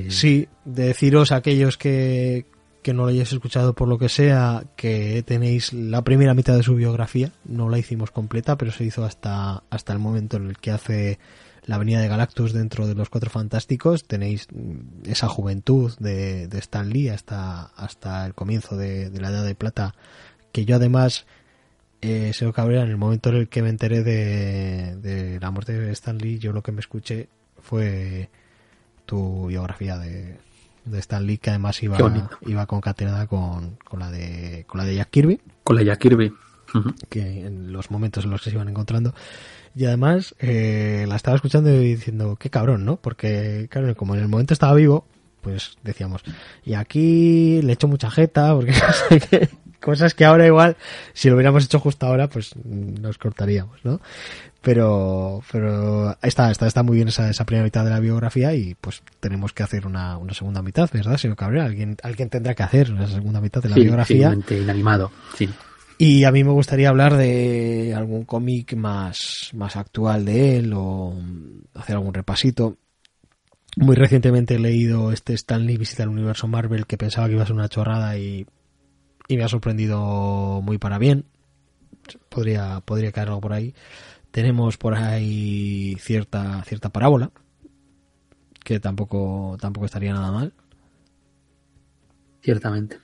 Sí, 0.09 0.49
de 0.65 0.87
deciros 0.87 1.31
a 1.31 1.37
aquellos 1.37 1.77
que, 1.77 2.47
que 2.85 2.93
no 2.93 3.05
lo 3.05 3.09
hayáis 3.09 3.33
escuchado 3.33 3.73
por 3.73 3.89
lo 3.89 3.99
que 3.99 4.11
sea, 4.11 4.63
que 4.77 5.25
tenéis 5.27 5.73
la 5.73 6.05
primera 6.05 6.35
mitad 6.35 6.55
de 6.55 6.63
su 6.63 6.75
biografía, 6.75 7.33
no 7.47 7.71
la 7.71 7.79
hicimos 7.79 8.11
completa, 8.11 8.59
pero 8.59 8.73
se 8.73 8.85
hizo 8.85 9.07
hasta, 9.07 9.65
hasta 9.71 9.95
el 9.95 9.99
momento 9.99 10.37
en 10.37 10.49
el 10.49 10.59
que 10.59 10.71
hace 10.71 11.19
la 11.65 11.77
Avenida 11.77 12.01
de 12.01 12.09
Galactus 12.09 12.53
dentro 12.53 12.87
de 12.87 12.95
los 12.95 13.09
Cuatro 13.09 13.31
Fantásticos, 13.31 14.05
tenéis 14.05 14.49
mm, 14.53 15.09
esa 15.11 15.29
juventud 15.29 15.95
de, 15.99 16.47
de 16.47 16.59
Stan 16.59 16.91
Lee 16.91 17.09
hasta, 17.09 17.63
hasta 17.75 18.27
el 18.27 18.35
comienzo 18.35 18.77
de, 18.77 19.11
la 19.19 19.31
Edad 19.31 19.47
de 19.47 19.55
Plata, 19.55 19.95
que 20.53 20.67
yo 20.67 20.77
además, 20.77 21.25
eh, 22.03 22.33
Seo 22.35 22.53
Cabrera, 22.53 22.83
en 22.83 22.91
el 22.91 22.99
momento 22.99 23.31
en 23.31 23.37
el 23.37 23.49
que 23.49 23.63
me 23.63 23.71
enteré 23.71 24.03
de 24.03 25.39
la 25.41 25.51
muerte 25.51 25.73
de 25.73 25.91
Stan 25.93 26.19
Lee, 26.19 26.39
yo 26.39 26.53
lo 26.53 26.63
que 26.63 26.73
me 26.73 26.81
escuché 26.81 27.31
fue 27.63 28.29
tu 29.07 29.47
biografía 29.47 29.97
de, 29.97 30.37
de 30.85 30.99
Stan 30.99 31.27
Lee 31.27 31.39
que 31.39 31.51
además 31.51 31.83
iba, 31.83 31.99
iba 32.43 32.67
concatenada 32.67 33.27
con, 33.27 33.77
con, 33.85 34.01
la 34.01 34.11
de, 34.11 34.65
con 34.67 34.79
la 34.79 34.85
de 34.85 34.97
Jack 34.97 35.11
Kirby. 35.11 35.41
Con 35.63 35.77
la 35.77 35.83
Jack 35.83 35.99
Kirby. 36.01 36.33
Que 37.09 37.47
en 37.47 37.73
los 37.73 37.91
momentos 37.91 38.25
en 38.25 38.31
los 38.31 38.43
que 38.43 38.51
se 38.51 38.57
iban 38.57 38.69
encontrando. 38.69 39.15
Y 39.77 39.87
además 39.87 40.35
eh, 40.39 41.05
la 41.09 41.17
estaba 41.17 41.37
escuchando 41.37 41.71
y 41.71 41.95
diciendo, 41.95 42.37
qué 42.37 42.51
cabrón, 42.51 42.85
¿no? 42.85 42.97
Porque, 42.97 43.67
claro, 43.71 43.95
como 43.97 44.15
en 44.15 44.23
el 44.23 44.29
momento 44.29 44.55
estaba 44.55 44.75
vivo, 44.75 45.07
pues 45.41 45.77
decíamos, 45.83 46.23
y 46.65 46.75
aquí 46.75 47.61
le 47.63 47.75
echo 47.75 47.87
mucha 47.87 48.11
jeta, 48.11 48.55
porque 48.55 48.73
cosas 49.81 50.15
que 50.15 50.25
ahora 50.25 50.47
igual, 50.47 50.77
si 51.13 51.29
lo 51.29 51.35
hubiéramos 51.35 51.65
hecho 51.65 51.79
justo 51.81 52.07
ahora, 52.07 52.29
pues 52.29 52.55
nos 52.65 53.19
cortaríamos, 53.19 53.85
¿no? 53.85 54.01
Pero 54.65 55.43
pero 55.53 56.17
está, 56.23 56.51
está, 56.51 56.67
está 56.67 56.83
muy 56.83 56.97
bien 56.97 57.09
esa, 57.09 57.29
esa 57.29 57.45
primera 57.45 57.65
mitad 57.65 57.85
de 57.85 57.91
la 57.91 58.01
biografía 58.01 58.55
y 58.55 58.75
pues 58.75 59.03
tenemos 59.21 59.53
que 59.53 59.63
hacer 59.63 59.87
una, 59.87 60.17
una 60.17 60.33
segunda 60.33 60.63
mitad, 60.63 60.89
¿verdad, 60.93 61.19
señor 61.19 61.37
Cabrera? 61.37 61.67
Alguien, 61.67 61.97
alguien 62.03 62.31
tendrá 62.31 62.55
que 62.55 62.63
hacer 62.63 62.91
una 62.91 63.07
segunda 63.07 63.41
mitad 63.41 63.63
de 63.63 63.69
la 63.69 63.77
biografía. 63.77 64.37
inanimado, 64.51 65.13
sí. 65.37 65.49
Y 65.99 66.25
a 66.25 66.33
mí 66.33 66.43
me 66.43 66.51
gustaría 66.51 66.89
hablar 66.89 67.17
de 67.17 67.95
algún 67.95 68.25
cómic 68.25 68.75
más, 68.75 69.51
más 69.53 69.77
actual 69.77 70.25
de 70.25 70.57
él 70.57 70.73
o 70.75 71.15
hacer 71.75 71.97
algún 71.97 72.15
repasito. 72.15 72.77
Muy 73.77 73.95
recientemente 73.95 74.55
he 74.55 74.59
leído 74.59 75.13
este 75.13 75.35
Stanley 75.35 75.77
Visita 75.77 76.03
al 76.03 76.09
Universo 76.09 76.49
Marvel 76.49 76.87
que 76.87 76.97
pensaba 76.97 77.29
que 77.29 77.35
iba 77.35 77.43
a 77.43 77.47
ser 77.47 77.55
una 77.55 77.69
chorrada 77.69 78.17
y, 78.17 78.47
y 79.29 79.37
me 79.37 79.45
ha 79.45 79.49
sorprendido 79.49 80.61
muy 80.63 80.79
para 80.79 80.99
bien 80.99 81.27
podría, 82.29 82.81
podría 82.81 83.13
caer 83.13 83.29
algo 83.29 83.41
por 83.41 83.53
ahí. 83.53 83.75
Tenemos 84.35 84.77
por 84.79 84.97
ahí 84.97 85.95
cierta, 86.01 86.65
cierta 86.65 86.89
parábola, 86.89 87.31
que 88.65 88.81
tampoco, 88.81 89.57
tampoco 89.61 89.87
estaría 89.87 90.13
nada 90.13 90.33
mal. 90.33 90.53
Ciertamente. 92.43 92.99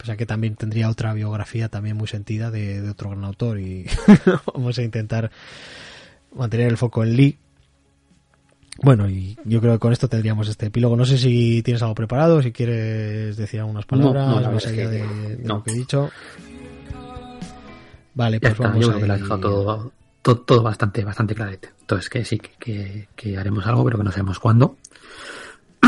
O 0.00 0.04
sea 0.06 0.16
que 0.16 0.26
también 0.26 0.54
tendría 0.54 0.88
otra 0.88 1.12
biografía 1.12 1.68
también 1.68 1.96
muy 1.96 2.06
sentida 2.06 2.52
de, 2.52 2.80
de 2.82 2.90
otro 2.90 3.10
gran 3.10 3.24
autor 3.24 3.58
y 3.58 3.86
vamos 4.54 4.78
a 4.78 4.82
intentar 4.84 5.32
mantener 6.32 6.68
el 6.68 6.76
foco 6.76 7.02
en 7.02 7.16
Lee. 7.16 7.38
Bueno, 8.80 9.08
y 9.10 9.36
yo 9.44 9.60
creo 9.60 9.72
que 9.72 9.78
con 9.80 9.92
esto 9.92 10.06
tendríamos 10.06 10.46
este 10.48 10.66
epílogo. 10.66 10.96
No 10.96 11.04
sé 11.04 11.18
si 11.18 11.62
tienes 11.64 11.82
algo 11.82 11.96
preparado, 11.96 12.42
si 12.42 12.52
quieres 12.52 13.36
decir 13.36 13.58
algunas 13.58 13.86
palabras 13.86 14.28
no, 14.40 14.52
más 14.52 14.66
allá 14.66 14.88
de, 14.88 15.02
de 15.36 15.36
no. 15.42 15.56
lo 15.56 15.62
que 15.64 15.72
he 15.72 15.74
dicho. 15.74 16.10
Vale, 18.14 18.36
Ya 18.36 18.40
pues 18.40 18.52
está, 18.52 18.68
vamos 18.68 18.86
yo 18.86 18.92
a 18.92 19.00
que 19.00 19.06
lo 19.06 19.12
has 19.14 19.18
ir- 19.18 19.22
dejado 19.24 19.40
todo, 19.40 19.92
todo, 20.26 20.40
todo 20.40 20.62
bastante, 20.62 21.04
bastante 21.04 21.36
clarete. 21.36 21.68
Entonces 21.82 22.10
que 22.10 22.24
sí, 22.24 22.38
que, 22.38 23.06
que, 23.14 23.38
haremos 23.38 23.64
algo, 23.64 23.84
pero 23.84 23.98
que 23.98 24.02
no 24.04 24.10
sabemos 24.10 24.40
cuándo. 24.40 24.76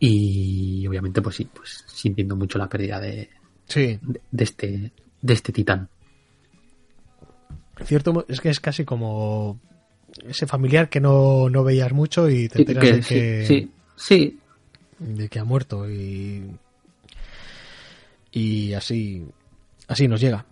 y 0.00 0.84
obviamente, 0.88 1.22
pues 1.22 1.36
sí, 1.36 1.44
pues 1.44 1.84
sintiendo 1.86 2.34
mucho 2.34 2.58
la 2.58 2.68
pérdida 2.68 2.98
de, 2.98 3.30
Sí, 3.68 3.98
de, 4.02 4.20
de 4.30 4.44
este, 4.44 4.92
de 5.22 5.32
este 5.32 5.52
titán. 5.52 5.88
cierto, 7.84 8.24
es 8.28 8.40
que 8.40 8.48
es 8.48 8.58
casi 8.58 8.84
como 8.84 9.60
ese 10.26 10.48
familiar 10.48 10.88
que 10.88 11.00
no, 11.00 11.48
no 11.48 11.62
veías 11.62 11.92
mucho 11.92 12.28
y 12.28 12.48
te 12.48 12.58
enteras 12.62 12.82
que- 12.84 12.92
de 12.92 13.00
que, 13.02 13.46
sí, 13.46 13.70
sí, 13.94 14.40
de 14.98 15.28
que 15.28 15.38
ha 15.38 15.44
muerto 15.44 15.88
y 15.88 16.50
y 18.32 18.72
así 18.74 19.24
así 19.86 20.08
nos 20.08 20.20
llega. 20.20 20.44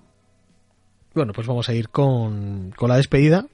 Bueno, 1.14 1.32
pues 1.32 1.46
vamos 1.46 1.68
a 1.68 1.74
ir 1.74 1.88
con, 1.88 2.72
con 2.76 2.88
la 2.88 2.96
despedida 2.96 3.46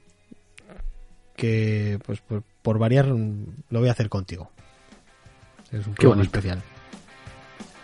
que 1.35 1.99
pues 2.05 2.21
por, 2.21 2.43
por 2.61 2.79
variar 2.79 3.07
lo 3.07 3.79
voy 3.79 3.89
a 3.89 3.91
hacer 3.91 4.09
contigo. 4.09 4.51
Es 5.71 5.87
un 5.87 5.95
programa 5.95 6.23
especial. 6.23 6.61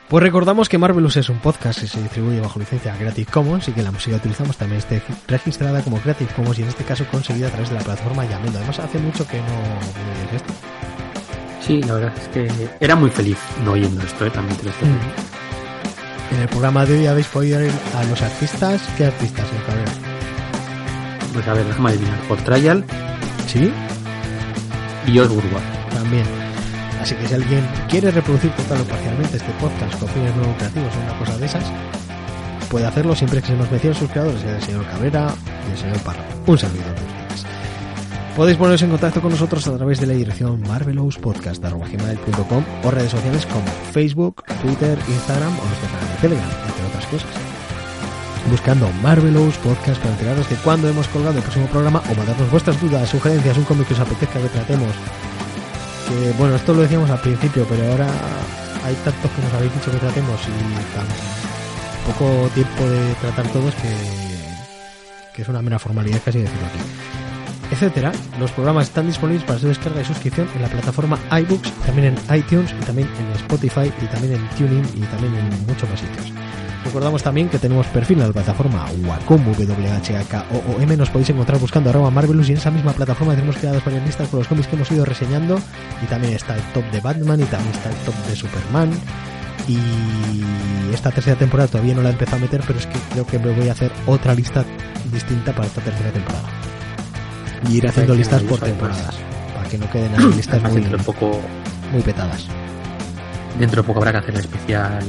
Pues 0.09 0.23
recordamos 0.23 0.69
que 0.69 0.77
Marvelous 0.77 1.17
es 1.17 1.27
un 1.29 1.39
podcast 1.39 1.83
y 1.83 1.87
se 1.87 2.01
distribuye 2.01 2.39
bajo 2.39 2.59
licencia 2.59 2.95
Creative 2.95 3.29
Commons 3.29 3.67
y 3.67 3.73
que 3.73 3.83
la 3.83 3.91
música 3.91 4.11
que 4.15 4.19
utilizamos 4.19 4.55
también 4.55 4.79
esté 4.79 5.01
registrada 5.27 5.81
como 5.81 5.99
Creative 5.99 6.31
Commons 6.33 6.59
y 6.59 6.61
en 6.61 6.69
este 6.69 6.85
caso 6.85 7.05
conseguida 7.11 7.47
a 7.47 7.51
través 7.51 7.69
de 7.69 7.75
la 7.75 7.81
plataforma 7.81 8.25
Yamendo. 8.25 8.57
Además 8.57 8.79
hace 8.79 8.99
mucho 8.99 9.27
que 9.27 9.37
no 9.37 9.45
oyes 9.45 10.33
esto. 10.33 10.53
sí, 11.61 11.81
la 11.81 11.93
verdad 11.95 12.13
es 12.17 12.27
que 12.29 12.69
era 12.79 12.95
muy 12.95 13.09
feliz 13.09 13.37
no 13.65 13.73
oyendo 13.73 14.01
esto, 14.01 14.25
¿eh? 14.25 14.31
también 14.31 14.57
te 14.57 14.63
lo 14.63 14.69
estoy 14.69 14.87
diciendo. 14.87 15.13
En 16.31 16.41
el 16.41 16.47
programa 16.49 16.85
de 16.85 16.99
hoy 16.99 17.07
habéis 17.07 17.27
podido 17.27 17.59
oír 17.59 17.71
a 17.95 18.03
los 18.05 18.21
artistas. 18.21 18.81
¿Qué 18.97 19.05
artistas, 19.05 19.45
el 19.57 19.63
cabrero? 19.65 19.91
Pues 21.33 21.47
a 21.47 21.53
ver, 21.53 21.65
déjame 21.65 21.89
adivinar. 21.89 22.19
Por 22.27 22.37
Trial 22.39 22.83
Sí, 23.47 23.71
y 25.07 25.19
Osburgo. 25.19 25.57
también. 25.93 26.25
Así 27.01 27.15
que 27.15 27.27
si 27.27 27.33
alguien 27.35 27.65
quiere 27.89 28.11
reproducir 28.11 28.51
total 28.51 28.81
o 28.81 28.83
parcialmente 28.85 29.37
este 29.37 29.51
podcast 29.61 29.97
con 29.99 30.09
fines 30.09 30.35
no 30.35 30.43
lucrativos 30.43 30.93
o 30.95 30.99
una 30.99 31.19
cosa 31.19 31.37
de 31.37 31.45
esas, 31.45 31.63
puede 32.69 32.85
hacerlo 32.85 33.15
siempre 33.15 33.39
que 33.41 33.47
se 33.47 33.53
nos 33.53 33.71
mencionen 33.71 33.97
sus 33.97 34.09
creadores, 34.09 34.43
el 34.43 34.61
señor 34.61 34.85
Cabrera 34.87 35.33
y 35.67 35.71
el 35.71 35.77
señor 35.77 35.97
Parra. 35.99 36.23
Un 36.45 36.57
servidor. 36.57 36.93
Podéis 38.38 38.55
poneros 38.55 38.84
en 38.84 38.91
contacto 38.91 39.19
con 39.19 39.31
nosotros 39.31 39.68
a 39.68 39.76
través 39.77 39.99
de 39.99 40.05
la 40.05 40.14
dirección 40.14 40.61
marvelouspodcast.com 40.61 42.64
o 42.84 42.91
redes 42.91 43.09
sociales 43.09 43.47
como 43.47 43.65
Facebook, 43.91 44.43
Twitter, 44.61 44.95
Instagram 45.09 45.57
o 45.57 45.65
nuestro 45.65 45.89
canal 45.89 46.07
de 46.07 46.22
Telegram, 46.22 46.49
entre 46.68 46.85
otras 46.85 47.07
cosas. 47.07 47.31
Buscando 48.51 48.91
Marvelous 49.01 49.57
Podcast 49.57 49.99
para 49.99 50.14
enteraros 50.14 50.47
de 50.51 50.55
cuándo 50.57 50.88
hemos 50.88 51.07
colgado 51.07 51.38
el 51.38 51.41
próximo 51.41 51.65
programa 51.65 52.03
o 52.11 52.14
mandarnos 52.14 52.51
vuestras 52.51 52.80
dudas, 52.80 53.09
sugerencias, 53.09 53.57
un 53.57 53.64
cómic 53.64 53.88
que 53.88 53.95
os 53.95 54.01
apetezca 54.01 54.39
que 54.39 54.49
tratemos. 54.49 54.93
Bueno, 56.38 56.57
esto 56.57 56.76
lo 56.76 56.81
decíamos 56.81 57.09
al 57.09 57.22
principio, 57.22 57.65
pero 57.68 57.89
ahora 57.89 58.07
hay 58.85 58.93
tantos 59.03 59.31
que 59.31 59.41
nos 59.41 59.53
habéis 59.55 59.73
dicho 59.73 59.89
que 59.89 59.97
tratemos 59.97 60.39
y 60.45 60.51
tan 60.93 61.07
poco 62.05 62.47
tiempo 62.53 62.88
de 62.88 63.15
tratar 63.15 63.47
todos 63.47 63.73
que, 63.73 63.89
que 65.34 65.41
es 65.41 65.49
una 65.49 65.64
mera 65.64 65.80
formalidad 65.80 66.22
casi 66.23 66.38
decirlo 66.38 66.68
aquí 66.68 66.77
etcétera. 67.77 68.11
Los 68.39 68.51
programas 68.51 68.87
están 68.87 69.05
disponibles 69.05 69.43
para 69.43 69.59
su 69.59 69.67
descarga 69.67 70.01
y 70.01 70.05
suscripción 70.05 70.47
en 70.55 70.63
la 70.63 70.67
plataforma 70.67 71.19
iBooks, 71.29 71.71
también 71.85 72.15
en 72.15 72.35
iTunes 72.35 72.73
y 72.73 72.85
también 72.85 73.07
en 73.19 73.31
Spotify 73.33 73.91
y 74.01 74.05
también 74.07 74.33
en 74.33 74.49
TuneIn 74.57 74.83
y 74.95 75.01
también 75.01 75.35
en 75.35 75.67
muchos 75.67 75.87
más 75.87 75.99
sitios. 75.99 76.33
Recordamos 76.83 77.21
también 77.21 77.49
que 77.49 77.59
tenemos 77.59 77.85
perfil 77.87 78.19
en 78.19 78.27
la 78.27 78.33
plataforma 78.33 78.85
Wacom, 79.05 79.43
W-H-A-K-O-O-M. 79.53 80.97
Nos 80.97 81.09
podéis 81.09 81.29
encontrar 81.29 81.59
buscando 81.59 81.91
arroba 81.91 82.09
Marvelous 82.09 82.49
y 82.49 82.53
en 82.53 82.57
esa 82.57 82.71
misma 82.71 82.93
plataforma 82.93 83.35
tenemos 83.35 83.57
creadas 83.57 83.85
varias 83.85 84.05
listas 84.05 84.27
con 84.29 84.39
los 84.39 84.47
cómics 84.47 84.67
que 84.67 84.75
hemos 84.75 84.91
ido 84.91 85.05
reseñando 85.05 85.59
y 86.01 86.05
también 86.07 86.33
está 86.33 86.55
el 86.55 86.63
top 86.73 86.85
de 86.91 86.99
Batman 86.99 87.41
y 87.41 87.45
también 87.45 87.75
está 87.75 87.89
el 87.89 87.95
top 87.97 88.15
de 88.27 88.35
Superman 88.35 88.89
y 89.67 90.93
esta 90.93 91.11
tercera 91.11 91.37
temporada 91.37 91.67
todavía 91.67 91.93
no 91.93 92.01
la 92.01 92.09
he 92.09 92.13
empezado 92.13 92.37
a 92.37 92.39
meter 92.39 92.61
pero 92.65 92.79
es 92.79 92.87
que 92.87 92.97
creo 93.11 93.27
que 93.27 93.37
me 93.37 93.53
voy 93.53 93.67
a 93.67 93.73
hacer 93.73 93.91
otra 94.05 94.33
lista 94.33 94.63
distinta 95.11 95.51
para 95.51 95.67
esta 95.67 95.81
tercera 95.81 96.09
temporada 96.11 96.56
y 97.69 97.77
ir 97.77 97.88
haciendo 97.88 98.15
listas 98.15 98.41
por 98.43 98.59
temporadas 98.59 99.15
para 99.55 99.69
que 99.69 99.77
no 99.77 99.89
queden 99.89 100.13
ahí 100.15 100.25
listas 100.35 100.55
Además, 100.55 100.71
muy, 100.71 100.81
dentro 100.81 100.97
de 100.97 101.03
poco, 101.03 101.41
muy 101.91 102.01
petadas 102.01 102.47
dentro 103.59 103.81
de 103.81 103.88
poco 103.88 103.99
habrá 103.99 104.11
que 104.11 104.17
hacer 104.17 104.35
el 104.35 104.41
especial 104.41 105.05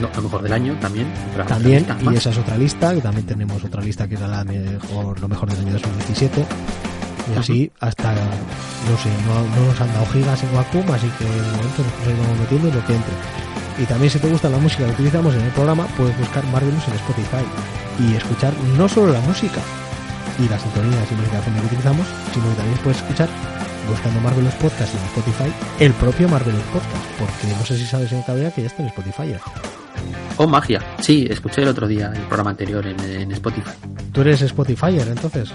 lo, 0.00 0.10
lo 0.14 0.22
mejor 0.22 0.42
del 0.42 0.52
año 0.52 0.74
también. 0.80 1.06
también 1.48 1.78
lista 1.78 1.96
y 2.00 2.04
más. 2.04 2.14
esa 2.16 2.30
es 2.30 2.38
otra 2.38 2.56
lista 2.58 2.94
que 2.94 3.00
también 3.00 3.26
tenemos 3.26 3.64
otra 3.64 3.82
lista 3.82 4.06
que 4.06 4.14
era 4.14 4.28
la 4.28 4.44
mejor 4.44 5.20
lo 5.20 5.28
mejor 5.28 5.50
del 5.50 5.60
año 5.60 5.72
2017 5.72 6.46
y 7.34 7.38
así 7.38 7.72
hasta 7.80 8.12
no 8.12 8.96
sé 8.98 9.10
no, 9.26 9.56
no 9.56 9.66
nos 9.66 9.80
han 9.80 9.92
dado 9.92 10.06
gigas 10.06 10.42
en 10.42 10.54
Wacom 10.54 10.90
así 10.92 11.08
que 11.18 11.24
de 11.24 11.56
momento 11.56 11.82
nos 11.82 12.06
iremos 12.06 12.38
metiendo 12.38 12.68
en 12.68 12.74
lo 12.74 12.86
que 12.86 12.94
entre 12.94 13.14
y 13.78 13.84
también 13.84 14.10
si 14.10 14.18
te 14.18 14.28
gusta 14.28 14.48
la 14.48 14.58
música 14.58 14.84
que 14.84 14.92
utilizamos 14.92 15.34
en 15.34 15.42
el 15.42 15.50
programa 15.50 15.86
puedes 15.96 16.16
buscar 16.18 16.44
Marvelous 16.46 16.88
en 16.88 16.94
Spotify 16.94 17.44
y 17.98 18.14
escuchar 18.14 18.52
no 18.76 18.88
solo 18.88 19.12
la 19.12 19.20
música 19.20 19.60
y 20.38 20.48
las 20.48 20.60
sintonías 20.62 21.04
y 21.10 21.14
fondo 21.14 21.60
que 21.60 21.66
utilizamos 21.66 22.06
sino 22.32 22.48
que 22.50 22.54
también 22.56 22.78
puedes 22.82 22.98
escuchar 22.98 23.28
buscando 23.88 24.20
Marvelous 24.20 24.54
Podcast 24.54 24.94
en 24.94 25.04
Spotify 25.06 25.52
el 25.80 25.92
propio 25.92 26.28
Marvelous 26.28 26.62
Podcast 26.72 27.04
porque 27.18 27.54
no 27.58 27.64
sé 27.64 27.76
si 27.78 27.86
sabes 27.86 28.08
señor 28.10 28.24
Cabrera 28.26 28.50
que 28.50 28.62
ya 28.62 28.66
está 28.68 28.82
en 28.82 28.88
Spotify 28.88 29.28
ya. 29.30 29.40
Oh, 30.38 30.46
magia. 30.46 30.82
Sí, 31.00 31.26
escuché 31.30 31.62
el 31.62 31.68
otro 31.68 31.88
día 31.88 32.12
el 32.14 32.20
programa 32.22 32.50
anterior 32.50 32.86
en, 32.86 33.00
en 33.00 33.32
Spotify. 33.32 33.70
tú 34.12 34.20
eres 34.20 34.42
Spotifyer 34.42 35.08
entonces 35.08 35.50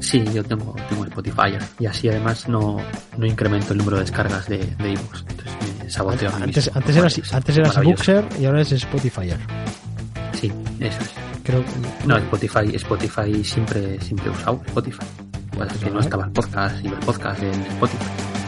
Sí, 0.00 0.24
yo 0.34 0.42
tengo, 0.42 0.74
tengo 0.88 1.04
Spotify 1.04 1.56
y 1.78 1.86
así 1.86 2.08
además 2.08 2.48
no, 2.48 2.78
no 3.16 3.24
incremento 3.26 3.72
el 3.72 3.78
número 3.78 3.98
de 3.98 4.02
descargas 4.02 4.48
de 4.48 4.58
de. 4.58 5.20
Entonces 5.28 5.52
me 5.84 5.90
saboteo 5.90 6.30
a 6.30 6.38
mí 6.38 6.42
Antes, 6.44 6.66
mismo. 6.66 6.72
antes 6.78 6.96
eras, 6.96 7.12
Maravilloso, 7.18 7.36
antes 7.36 7.56
eras 7.56 8.40
y 8.40 8.44
ahora 8.44 8.60
es 8.62 8.72
Spotifyer. 8.72 9.38
Sí, 10.40 10.52
eso 10.80 10.98
es. 11.02 11.31
Creo 11.44 11.64
No, 12.06 12.16
Spotify, 12.18 12.74
Spotify 12.76 13.44
siempre, 13.44 14.00
siempre 14.00 14.26
he 14.26 14.30
usado 14.30 14.62
Spotify. 14.66 15.04
Bueno, 15.56 15.72
que 15.82 15.90
no 15.90 16.00
estaba 16.00 16.24
el 16.24 16.30
podcast 16.32 16.84
y 16.84 16.88
el 16.88 16.94
podcast 16.94 17.42
en 17.42 17.52
Spotify. 17.62 18.04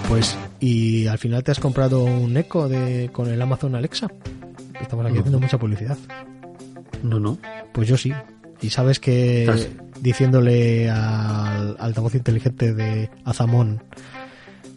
Pues, 0.08 0.36
y 0.60 1.06
al 1.06 1.18
final 1.18 1.42
te 1.42 1.50
has 1.50 1.60
comprado 1.60 2.04
un 2.04 2.36
Echo 2.36 2.68
de, 2.68 3.10
con 3.12 3.28
el 3.28 3.40
Amazon 3.42 3.74
Alexa. 3.74 4.08
Estamos 4.80 5.04
aquí 5.06 5.14
No. 5.14 5.20
haciendo 5.20 5.40
mucha 5.40 5.58
publicidad. 5.58 5.96
No, 7.02 7.18
no. 7.20 7.38
Pues 7.72 7.88
yo 7.88 7.96
sí. 7.96 8.12
Y 8.60 8.70
sabes 8.70 9.00
que 9.00 9.50
diciéndole 10.00 10.90
al 10.90 11.76
altavoz 11.78 12.14
inteligente 12.14 12.72
de 12.74 13.10
Azamón, 13.24 13.82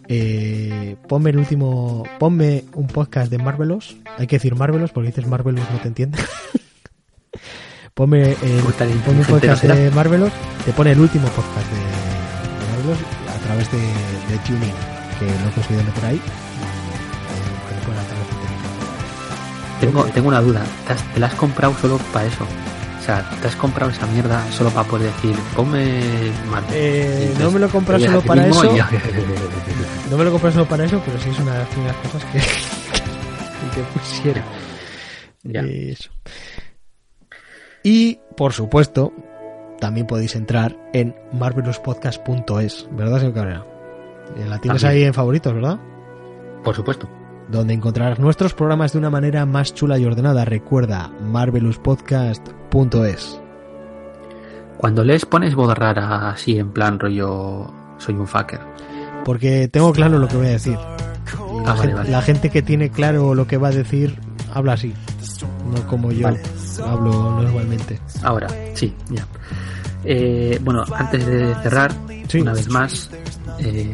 eh, 0.10 0.95
ponme 1.07 1.30
el 1.31 1.38
último, 1.38 2.03
ponme 2.19 2.64
un 2.73 2.88
podcast 2.88 3.30
de 3.31 3.38
Marvelos. 3.38 3.95
Hay 4.18 4.27
que 4.27 4.38
decir 4.38 4.56
Marvelos 4.56 4.91
porque 4.91 5.07
dices 5.07 5.27
Marvelos 5.27 5.65
no 5.72 5.80
te 5.80 5.88
entiende. 5.89 6.18
ponme, 7.98 8.32
el, 8.32 8.61
ponme 9.03 9.19
un 9.19 9.26
podcast 9.26 9.64
de 9.64 9.91
Marvelos. 9.91 10.32
Te 10.65 10.72
pone 10.72 10.91
el 10.94 10.99
último 10.99 11.28
podcast 11.30 11.68
de, 11.72 11.78
de 11.78 12.72
Marvelos 12.72 12.99
a 13.28 13.40
través 13.45 13.72
de, 13.72 13.78
de 13.80 14.38
TuneIn, 14.45 14.74
que 15.19 15.26
lo 15.26 15.49
he 15.49 15.52
conseguido 15.53 15.84
meter 15.84 16.06
ahí. 16.06 16.22
Tengo, 19.80 20.03
tengo 20.06 20.28
una 20.30 20.41
duda. 20.41 20.61
¿Te, 20.88 20.94
has- 20.94 21.14
te 21.14 21.19
la 21.19 21.28
has 21.28 21.36
comprado 21.36 21.76
solo 21.80 21.98
para 22.11 22.26
eso? 22.26 22.44
O 22.99 23.03
sea, 23.06 23.30
¿te 23.41 23.48
has 23.48 23.56
comprado 23.56 23.91
esa 23.91 24.06
mierda 24.07 24.44
solo 24.52 24.69
para 24.72 24.88
poder 24.88 25.11
decir, 25.14 25.36
ponme 25.56 26.32
Marvel? 26.49 26.74
Eh, 26.74 27.30
entonces 27.32 27.40
no 27.44 27.52
me 27.52 27.60
lo 27.60 27.68
oyes 27.95 28.10
solo 28.10 28.22
para 28.22 28.48
eso. 28.48 28.64
No 30.10 30.18
me 30.18 30.24
lo 30.24 30.32
compré 30.32 30.52
solo 30.53 30.65
para 30.65 30.86
eso, 30.86 31.02
pero 31.06 31.19
sí 31.19 31.30
es 31.30 31.40
una 31.40 31.52
de 31.53 31.60
las 31.60 31.68
primeras 31.68 31.95
cosas 31.98 32.24
que, 32.32 32.40
que 33.76 33.82
pusiera. 33.94 34.44
Ya. 35.44 35.61
Eso. 35.61 36.10
Y, 37.84 38.20
por 38.36 38.54
supuesto, 38.54 39.14
también 39.80 40.08
podéis 40.08 40.36
entrar 40.36 40.76
en 40.94 41.16
marvelouspodcast.es, 41.34 42.88
¿verdad, 42.91 43.20
señor 43.20 43.34
Cabrera? 43.34 43.66
Eh, 44.36 44.45
La 44.48 44.60
tienes 44.60 44.82
También. 44.82 45.02
ahí 45.02 45.08
en 45.08 45.14
favoritos, 45.14 45.54
¿verdad? 45.54 45.80
Por 46.64 46.76
supuesto. 46.76 47.08
Donde 47.49 47.74
encontrarás 47.74 48.20
nuestros 48.20 48.54
programas 48.54 48.91
de 48.91 48.99
una 48.99 49.10
manera 49.10 49.45
más 49.45 49.74
chula 49.74 49.98
y 49.98 50.06
ordenada. 50.06 50.44
Recuerda, 50.44 51.10
marvelouspodcast.es. 51.22 53.41
Cuando 54.78 55.04
lees 55.04 55.26
pones 55.26 55.56
voz 55.56 55.76
rara 55.78 56.30
así 56.32 56.60
en 56.60 56.72
plan 56.72 56.99
rollo 56.99 57.72
soy 57.98 58.16
un 58.16 58.28
fucker. 58.28 58.60
Porque 59.26 59.68
tengo 59.70 59.91
claro 59.94 60.20
lo 60.20 60.28
que 60.28 60.38
voy 60.38 60.48
a 60.48 60.52
decir. 60.52 60.78
La, 60.78 60.98
Ah, 61.66 61.74
vale, 61.74 61.80
gente, 61.82 61.95
vale. 61.95 62.10
la 62.12 62.22
gente 62.22 62.49
que 62.49 62.62
tiene 62.62 62.90
claro 62.90 63.34
lo 63.36 63.48
que 63.48 63.58
va 63.58 63.70
a 63.70 63.72
decir 63.72 64.18
habla 64.57 64.73
así. 64.73 64.93
No 65.73 65.88
como 65.88 66.11
yo 66.11 66.23
Vale. 66.23 66.41
hablo 66.85 67.11
normalmente. 67.41 67.99
Ahora, 68.23 68.47
sí, 68.73 68.93
ya. 69.09 69.25
Eh, 70.03 70.59
bueno, 70.63 70.84
antes 70.95 71.25
de 71.25 71.55
cerrar, 71.63 71.91
Sí. 72.27 72.41
una 72.41 72.53
vez 72.53 72.69
más, 72.69 73.09
eh, 73.59 73.91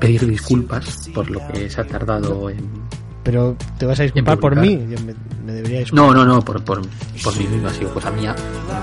pedir 0.00 0.26
disculpas 0.26 1.08
por 1.14 1.30
lo 1.30 1.40
que 1.48 1.68
se 1.70 1.80
ha 1.80 1.84
tardado 1.86 2.48
en... 2.50 2.84
Pero 3.22 3.56
te 3.78 3.86
vas 3.86 3.98
a 4.00 4.02
disculpar 4.02 4.38
por 4.38 4.54
mí. 4.56 4.76
me, 4.76 5.14
me 5.46 5.52
debería 5.52 5.78
disculpar. 5.80 6.08
No, 6.08 6.14
no, 6.14 6.24
no, 6.24 6.42
por, 6.44 6.62
por, 6.64 6.82
por 7.22 7.38
mí 7.38 7.46
mismo 7.46 7.68
ha 7.68 7.72
sido 7.72 7.92
cosa 7.94 8.10
mía, 8.10 8.34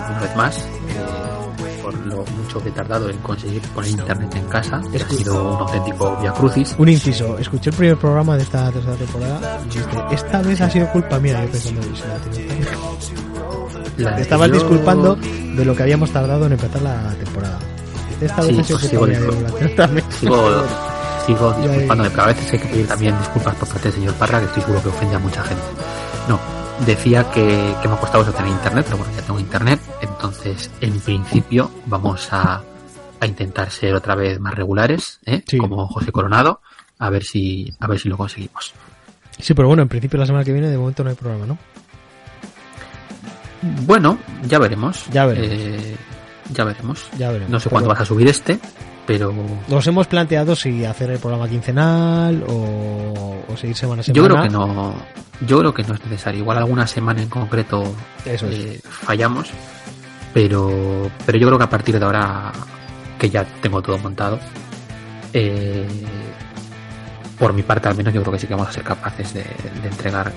una 0.09 0.19
vez 0.19 0.35
más, 0.35 0.57
eh, 0.57 0.69
lo 2.25 2.31
mucho 2.43 2.61
que 2.61 2.69
he 2.69 2.71
tardado 2.71 3.09
en 3.09 3.17
conseguir 3.17 3.61
poner 3.73 3.91
internet 3.91 4.35
en 4.35 4.45
casa, 4.45 4.81
que 4.91 4.97
ha 5.03 5.09
sido 5.09 5.41
un 5.53 5.59
auténtico 5.61 6.17
via 6.21 6.31
crucis. 6.33 6.75
Un 6.77 6.89
inciso. 6.89 7.37
Escuché 7.37 7.69
el 7.69 7.75
primer 7.75 7.97
programa 7.97 8.35
de 8.37 8.43
esta 8.43 8.71
tercera 8.71 8.95
temporada 8.95 9.59
y 9.61 9.69
dijiste, 9.69 9.97
esta 10.11 10.41
vez 10.41 10.61
ha 10.61 10.69
sido 10.69 10.87
culpa 10.91 11.19
mía. 11.19 11.43
Yo 11.45 11.51
pensando, 11.51 11.81
"Sí, 11.81 12.01
la 12.07 12.65
tengo 12.65 12.97
que-". 13.97 14.03
La 14.03 14.15
Te 14.15 14.21
estabas 14.21 14.45
anterior- 14.45 14.69
disculpando 14.69 15.15
de 15.15 15.65
lo 15.65 15.75
que 15.75 15.83
habíamos 15.83 16.11
tardado 16.11 16.45
en 16.45 16.53
empezar 16.53 16.81
la 16.81 17.09
temporada. 17.15 17.59
Esta 18.21 18.41
vez 18.41 18.47
Sí, 18.67 18.73
ha 18.73 18.79
sido 18.79 18.99
culpa 18.99 19.07
sigo 19.07 19.07
mía. 19.07 20.03
Sigo, 20.19 20.63
sigo 21.25 21.53
disculpándome, 21.53 22.09
pero 22.11 22.23
a 22.23 22.27
veces 22.27 22.53
hay 22.53 22.59
que 22.59 22.67
pedir 22.67 22.87
también 22.87 23.17
disculpas 23.19 23.55
por 23.55 23.67
parte 23.67 23.83
del 23.89 23.93
señor 23.93 24.13
Parra, 24.15 24.39
que 24.39 24.45
estoy 24.45 24.61
seguro 24.63 24.81
que 24.83 24.89
ofende 24.89 25.15
a 25.15 25.19
mucha 25.19 25.43
gente. 25.43 25.63
No, 26.27 26.39
decía 26.85 27.29
que, 27.31 27.75
que 27.81 27.87
me 27.87 27.93
ha 27.95 27.97
costado 27.97 28.23
eso 28.23 28.31
tener 28.31 28.51
internet, 28.51 28.85
pero 28.85 28.97
bueno, 28.97 29.13
ya 29.15 29.21
tengo 29.23 29.39
internet, 29.39 29.79
entonces 30.43 30.71
en 30.81 30.99
principio 30.99 31.69
vamos 31.85 32.27
a, 32.31 32.61
a 33.19 33.25
intentar 33.27 33.69
ser 33.71 33.93
otra 33.93 34.15
vez 34.15 34.39
más 34.39 34.55
regulares, 34.55 35.19
¿eh? 35.25 35.43
Sí. 35.47 35.57
como 35.57 35.87
José 35.87 36.11
Coronado, 36.11 36.61
a 36.99 37.09
ver 37.09 37.23
si 37.23 37.71
a 37.79 37.87
ver 37.87 37.99
si 37.99 38.09
lo 38.09 38.17
conseguimos. 38.17 38.73
Sí, 39.39 39.53
pero 39.53 39.67
bueno, 39.67 39.83
en 39.83 39.89
principio 39.89 40.19
la 40.19 40.25
semana 40.25 40.43
que 40.43 40.51
viene 40.53 40.69
de 40.69 40.77
momento 40.77 41.03
no 41.03 41.09
hay 41.09 41.15
programa, 41.15 41.45
¿no? 41.45 41.57
Bueno, 43.85 44.17
ya 44.47 44.59
veremos. 44.59 45.05
Ya 45.11 45.25
veremos. 45.25 45.49
Eh, 45.51 45.95
ya 46.51 46.63
veremos. 46.63 47.05
Ya 47.17 47.29
veremos. 47.29 47.49
No 47.51 47.59
sé 47.59 47.69
cuándo 47.69 47.89
vas 47.89 48.01
a 48.01 48.05
subir 48.05 48.27
este, 48.27 48.59
pero 49.05 49.33
Nos 49.67 49.85
hemos 49.87 50.07
planteado 50.07 50.55
si 50.55 50.83
hacer 50.85 51.11
el 51.11 51.19
programa 51.19 51.47
quincenal 51.47 52.43
o, 52.47 53.43
o 53.47 53.57
seguir 53.57 53.75
semana 53.75 54.01
a 54.01 54.03
semana. 54.03 54.17
yo 54.17 54.27
creo 54.27 54.43
que 54.43 54.49
no. 54.49 54.95
Yo 55.47 55.59
creo 55.59 55.73
que 55.73 55.83
no 55.83 55.93
es 55.95 56.03
necesario. 56.05 56.41
Igual 56.41 56.57
alguna 56.59 56.85
semana 56.85 57.21
en 57.21 57.29
concreto 57.29 57.83
Eso 58.25 58.47
es. 58.47 58.55
eh, 58.59 58.81
fallamos, 58.83 59.49
pero 60.33 61.09
pero 61.25 61.37
yo 61.37 61.47
creo 61.47 61.57
que 61.57 61.63
a 61.65 61.69
partir 61.69 61.97
de 61.99 62.05
ahora 62.05 62.51
que 63.19 63.29
ya 63.29 63.45
tengo 63.61 63.81
todo 63.81 63.97
montado, 63.99 64.39
eh, 65.33 65.85
por 67.37 67.53
mi 67.53 67.63
parte 67.63 67.87
al 67.89 67.95
menos 67.95 68.13
yo 68.13 68.21
creo 68.21 68.33
que 68.33 68.39
sí 68.39 68.47
que 68.47 68.53
vamos 68.53 68.69
a 68.69 68.71
ser 68.73 68.83
capaces 68.83 69.33
de, 69.33 69.43
de 69.81 69.87
entregar, 69.87 70.31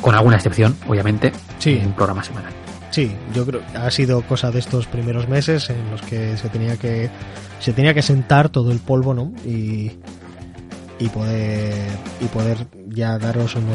con 0.00 0.14
alguna 0.14 0.36
excepción, 0.36 0.76
obviamente, 0.88 1.32
Sí. 1.58 1.80
un 1.84 1.92
programa 1.92 2.22
semanal. 2.24 2.52
Sí, 2.90 3.14
yo 3.34 3.46
creo 3.46 3.60
que 3.70 3.78
ha 3.78 3.90
sido 3.90 4.22
cosa 4.22 4.50
de 4.50 4.58
estos 4.58 4.86
primeros 4.86 5.28
meses 5.28 5.70
en 5.70 5.90
los 5.90 6.02
que 6.02 6.36
se 6.36 6.48
tenía 6.48 6.76
que 6.76 7.08
se 7.60 7.72
tenía 7.72 7.94
que 7.94 8.02
sentar 8.02 8.48
todo 8.48 8.72
el 8.72 8.78
polvo, 8.80 9.14
¿no? 9.14 9.32
Y 9.44 9.92
y 10.98 11.08
poder 11.08 11.88
y 12.20 12.24
poder 12.26 12.66
ya 12.88 13.16
daros 13.18 13.54
uno 13.54 13.72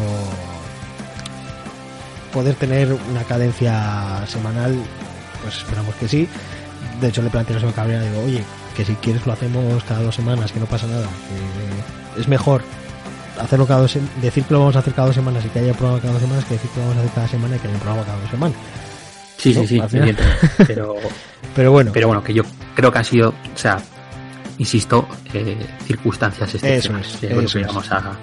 poder 2.36 2.54
tener 2.56 2.92
una 2.92 3.24
cadencia 3.24 4.24
semanal, 4.28 4.76
pues 5.42 5.56
esperamos 5.58 5.96
que 5.96 6.08
sí. 6.08 6.28
De 7.00 7.08
hecho 7.08 7.22
le 7.22 7.30
planteé 7.30 7.56
a 7.56 7.60
señor 7.60 7.74
Cabrera 7.74 8.02
digo, 8.04 8.22
"Oye, 8.26 8.44
que 8.76 8.84
si 8.84 8.94
quieres 8.96 9.26
lo 9.26 9.32
hacemos 9.34 9.82
cada 9.86 10.02
dos 10.02 10.14
semanas, 10.14 10.52
que 10.52 10.60
no 10.60 10.66
pasa 10.66 10.86
nada, 10.86 11.08
que 12.16 12.22
es 12.22 12.28
mejor 12.28 12.62
hacerlo 13.42 13.66
cada 13.66 13.82
dos, 13.82 13.98
decir 14.22 14.44
que 14.44 14.54
lo 14.54 14.60
vamos 14.60 14.76
a 14.76 14.80
hacer 14.80 14.94
cada 14.94 15.08
dos 15.08 15.16
semanas 15.16 15.46
y 15.46 15.50
que 15.50 15.60
haya 15.60 15.74
programa 15.74 16.00
cada 16.02 16.14
dos 16.14 16.22
semanas 16.22 16.44
que 16.46 16.54
decir 16.56 16.70
que 16.72 16.80
lo 16.80 16.88
vamos 16.88 16.98
a 16.98 17.02
hacer 17.02 17.14
cada 17.16 17.28
semana 17.30 17.56
y 17.56 17.60
que 17.60 17.68
haya 17.70 17.78
programa 17.80 18.04
cada 18.06 18.20
dos 18.20 18.30
semanas." 18.30 18.58
Sí, 19.38 19.54
¿no? 19.54 19.66
sí, 19.66 19.82
sí. 19.90 20.16
Pero, 20.68 20.96
Pero 21.56 21.72
bueno, 21.72 21.92
pero 21.94 22.08
bueno, 22.08 22.24
que 22.24 22.34
yo 22.34 22.44
creo 22.76 22.92
que 22.92 22.98
han 22.98 23.06
sido, 23.06 23.30
o 23.30 23.58
sea, 23.58 23.78
insisto, 24.58 25.08
eh, 25.34 25.66
circunstancias 25.86 26.54
excepcionales. 26.56 27.08
es, 27.16 27.22
Yo 27.22 27.28
creo 27.30 27.42
eso 27.42 27.60
que 27.60 27.62
es. 27.62 27.68
vamos 27.68 27.92
a, 27.92 28.14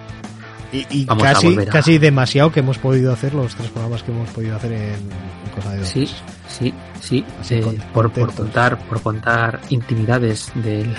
y, 0.72 0.86
y 0.90 1.04
vamos 1.04 1.24
a 1.24 1.32
casi, 1.34 1.46
volver 1.48 1.68
a- 1.68 1.72
casi 1.72 1.98
demasiado 1.98 2.50
que 2.50 2.60
hemos 2.60 2.78
podido 2.78 3.12
hacer 3.12 3.34
los 3.34 3.54
tres 3.54 3.70
programas 3.70 4.02
que 4.02 4.10
hemos 4.10 4.28
podido 4.30 4.56
hacer 4.56 4.72
en, 4.72 4.80
en 4.94 5.50
cosa 5.54 5.70
de 5.72 5.78
dos 5.78 5.88
Sí, 5.88 6.06
sí, 6.48 6.74
sí. 7.00 7.24
Así 7.40 7.54
eh, 7.56 7.78
por, 7.92 8.10
contar, 8.12 8.78
por 8.88 9.02
contar 9.02 9.60
intimidades 9.68 10.50
del, 10.54 10.94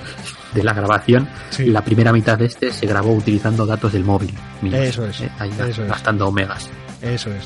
de 0.54 0.62
la 0.62 0.72
grabación, 0.72 1.28
Sí. 1.50 1.66
la 1.66 1.82
primera 1.82 2.12
mitad 2.12 2.38
de 2.38 2.46
este 2.46 2.72
se 2.72 2.86
grabó 2.86 3.12
utilizando 3.12 3.66
datos 3.66 3.92
del 3.92 4.04
móvil. 4.04 4.32
Eso 4.72 5.04
es, 5.06 5.20
eh, 5.22 5.30
ahí 5.38 5.50
eso 5.68 5.82
es. 5.82 5.88
gastando 5.88 6.30
megas. 6.30 6.70
Eso 7.02 7.30
es. 7.32 7.44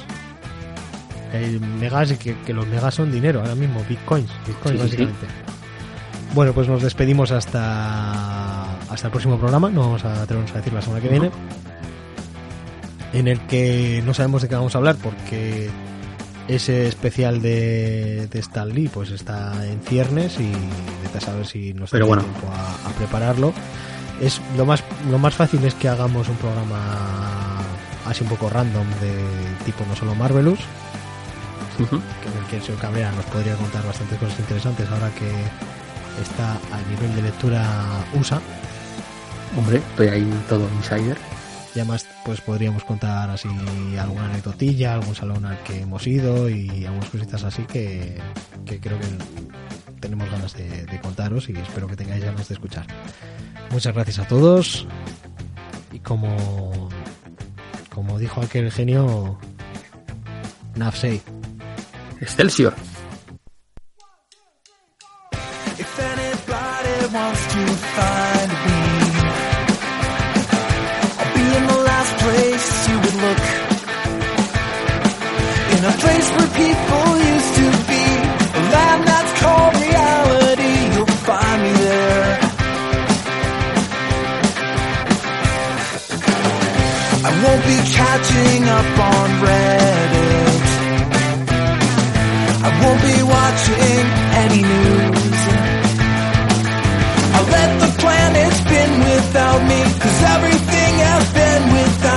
El 1.32 1.61
megas 1.61 2.12
que, 2.15 2.36
que 2.40 2.52
los 2.52 2.66
megas 2.66 2.94
son 2.94 3.11
dinero 3.12 3.40
ahora 3.40 3.55
mismo, 3.55 3.85
bitcoins, 3.89 4.28
bitcoins 4.47 4.82
Sí, 4.90 4.97
sí. 4.97 5.09
Bueno, 6.35 6.52
pues 6.52 6.69
nos 6.69 6.82
despedimos 6.82 7.32
hasta 7.32 8.78
hasta 8.89 9.07
el 9.07 9.11
próximo 9.11 9.39
programa, 9.39 9.70
no 9.70 9.81
vamos 9.82 10.05
a 10.05 10.23
atrevernos 10.23 10.52
a 10.52 10.59
decir 10.59 10.73
la 10.73 10.82
semana 10.82 11.01
que 11.01 11.09
viene, 11.09 11.31
en 13.12 13.28
el 13.28 13.40
que 13.47 14.02
no 14.05 14.15
sabemos 14.15 14.43
de 14.43 14.48
qué 14.48 14.55
vamos 14.57 14.74
a 14.74 14.78
hablar 14.78 14.97
porque 14.97 15.70
ese 16.48 16.89
especial 16.89 17.40
de, 17.43 18.27
de 18.28 18.39
Stan 18.40 18.69
Lee 18.69 18.89
pues 18.93 19.11
está 19.11 19.65
en 19.66 19.81
ciernes 19.82 20.39
y 20.40 20.51
vete 21.02 21.19
a 21.19 21.20
saber 21.20 21.47
si 21.47 21.73
nos 21.74 21.90
da 21.93 22.05
bueno. 22.05 22.23
tiempo 22.23 22.48
a, 22.48 22.89
a 22.89 22.93
prepararlo. 22.94 23.52
Es 24.20 24.40
lo 24.57 24.66
más 24.66 24.82
lo 25.11 25.19
más 25.19 25.35
fácil 25.35 25.65
es 25.65 25.74
que 25.74 25.89
hagamos 25.89 26.28
un 26.28 26.36
programa 26.36 27.59
así 28.07 28.23
un 28.24 28.28
poco 28.31 28.51
random 28.51 28.86
de 29.01 29.15
tipo 29.65 29.85
no 29.89 29.94
solo 29.97 30.15
Marvelous, 30.15 30.61
Ujú. 31.78 31.98
que 32.23 32.28
en 32.28 32.39
el 32.39 32.44
que 32.51 32.57
el 32.57 32.62
señor 32.62 32.81
Cabrera 32.81 33.12
nos 33.12 33.24
podría 33.27 33.55
contar 33.55 33.85
bastantes 33.86 34.19
cosas 34.19 34.39
interesantes 34.40 34.89
ahora 34.90 35.11
que 35.11 35.31
está 36.23 36.53
a 36.53 36.91
nivel 36.91 37.15
de 37.16 37.23
lectura 37.23 37.66
USA 38.19 38.41
Hombre, 39.57 39.78
estoy 39.78 40.09
ahí 40.09 40.45
todo 40.49 40.69
insider. 40.77 41.19
y 41.74 41.81
además 41.81 42.07
pues 42.24 42.41
podríamos 42.41 42.85
contar 42.85 43.31
así 43.31 43.49
alguna 43.99 44.27
anecdotilla, 44.27 44.95
algún 44.95 45.15
salón 45.15 45.45
al 45.45 45.61
que 45.65 45.81
hemos 45.81 46.07
ido 46.07 46.49
y 46.49 46.85
algunas 46.85 47.11
cositas 47.11 47.43
así 47.45 47.62
que, 47.65 48.19
que 48.65 48.78
creo 48.78 48.99
que 48.99 49.07
tenemos 50.01 50.31
ganas 50.31 50.55
de, 50.55 50.87
de 50.87 51.01
contaros 51.01 51.49
y 51.49 51.53
espero 51.53 51.89
que 51.89 51.97
tengáis 51.97 52.24
ganas 52.24 52.49
de 52.49 52.55
escuchar. 52.55 52.87
Muchas 53.70 53.93
gracias 53.95 54.20
a 54.20 54.28
todos 54.28 54.87
y 55.93 55.99
como 55.99 56.89
como 57.93 58.19
dijo 58.19 58.41
aquel 58.41 58.70
genio 58.70 59.39
Nafsei. 60.77 61.20
Excelsior. 62.20 62.74
Wants 67.12 67.43
to 67.55 67.66
find 67.97 68.51
me, 68.66 68.81
I'll 71.19 71.32
be 71.35 71.45
in 71.59 71.65
the 71.66 71.81
last 71.91 72.12
place 72.23 72.89
you 72.89 72.97
would 73.03 73.16
look. 73.24 73.43
In 75.74 75.81
a 75.85 75.95
place 76.03 76.28
where 76.37 76.51
people 76.62 77.07
used 77.35 77.53
to 77.61 77.66
be, 77.91 78.05
a 78.59 78.62
land 78.74 79.03
that's 79.11 79.32
called 79.43 79.74
reality. 79.87 80.74
You'll 80.95 81.16
find 81.27 81.59
me 81.62 81.73
there. 81.73 82.39
I 87.27 87.31
won't 87.43 87.65
be 87.73 87.78
catching 87.99 88.62
up 88.78 88.91
on 89.11 89.28
Reddit. 89.45 90.65
I 92.62 92.70
won't 92.82 93.03
be 93.03 93.19
watching 93.35 93.90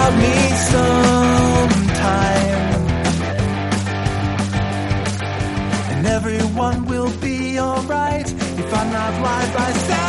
about 0.03 0.19
me 0.19 0.35
sometime. 0.73 1.93
And 5.91 6.07
everyone 6.07 6.85
will 6.85 7.11
be 7.21 7.59
alright 7.59 8.29
if 8.29 8.73
I'm 8.73 8.91
not 8.91 9.13
live 9.21 9.53
by 9.55 9.71
Saturday. 9.71 10.02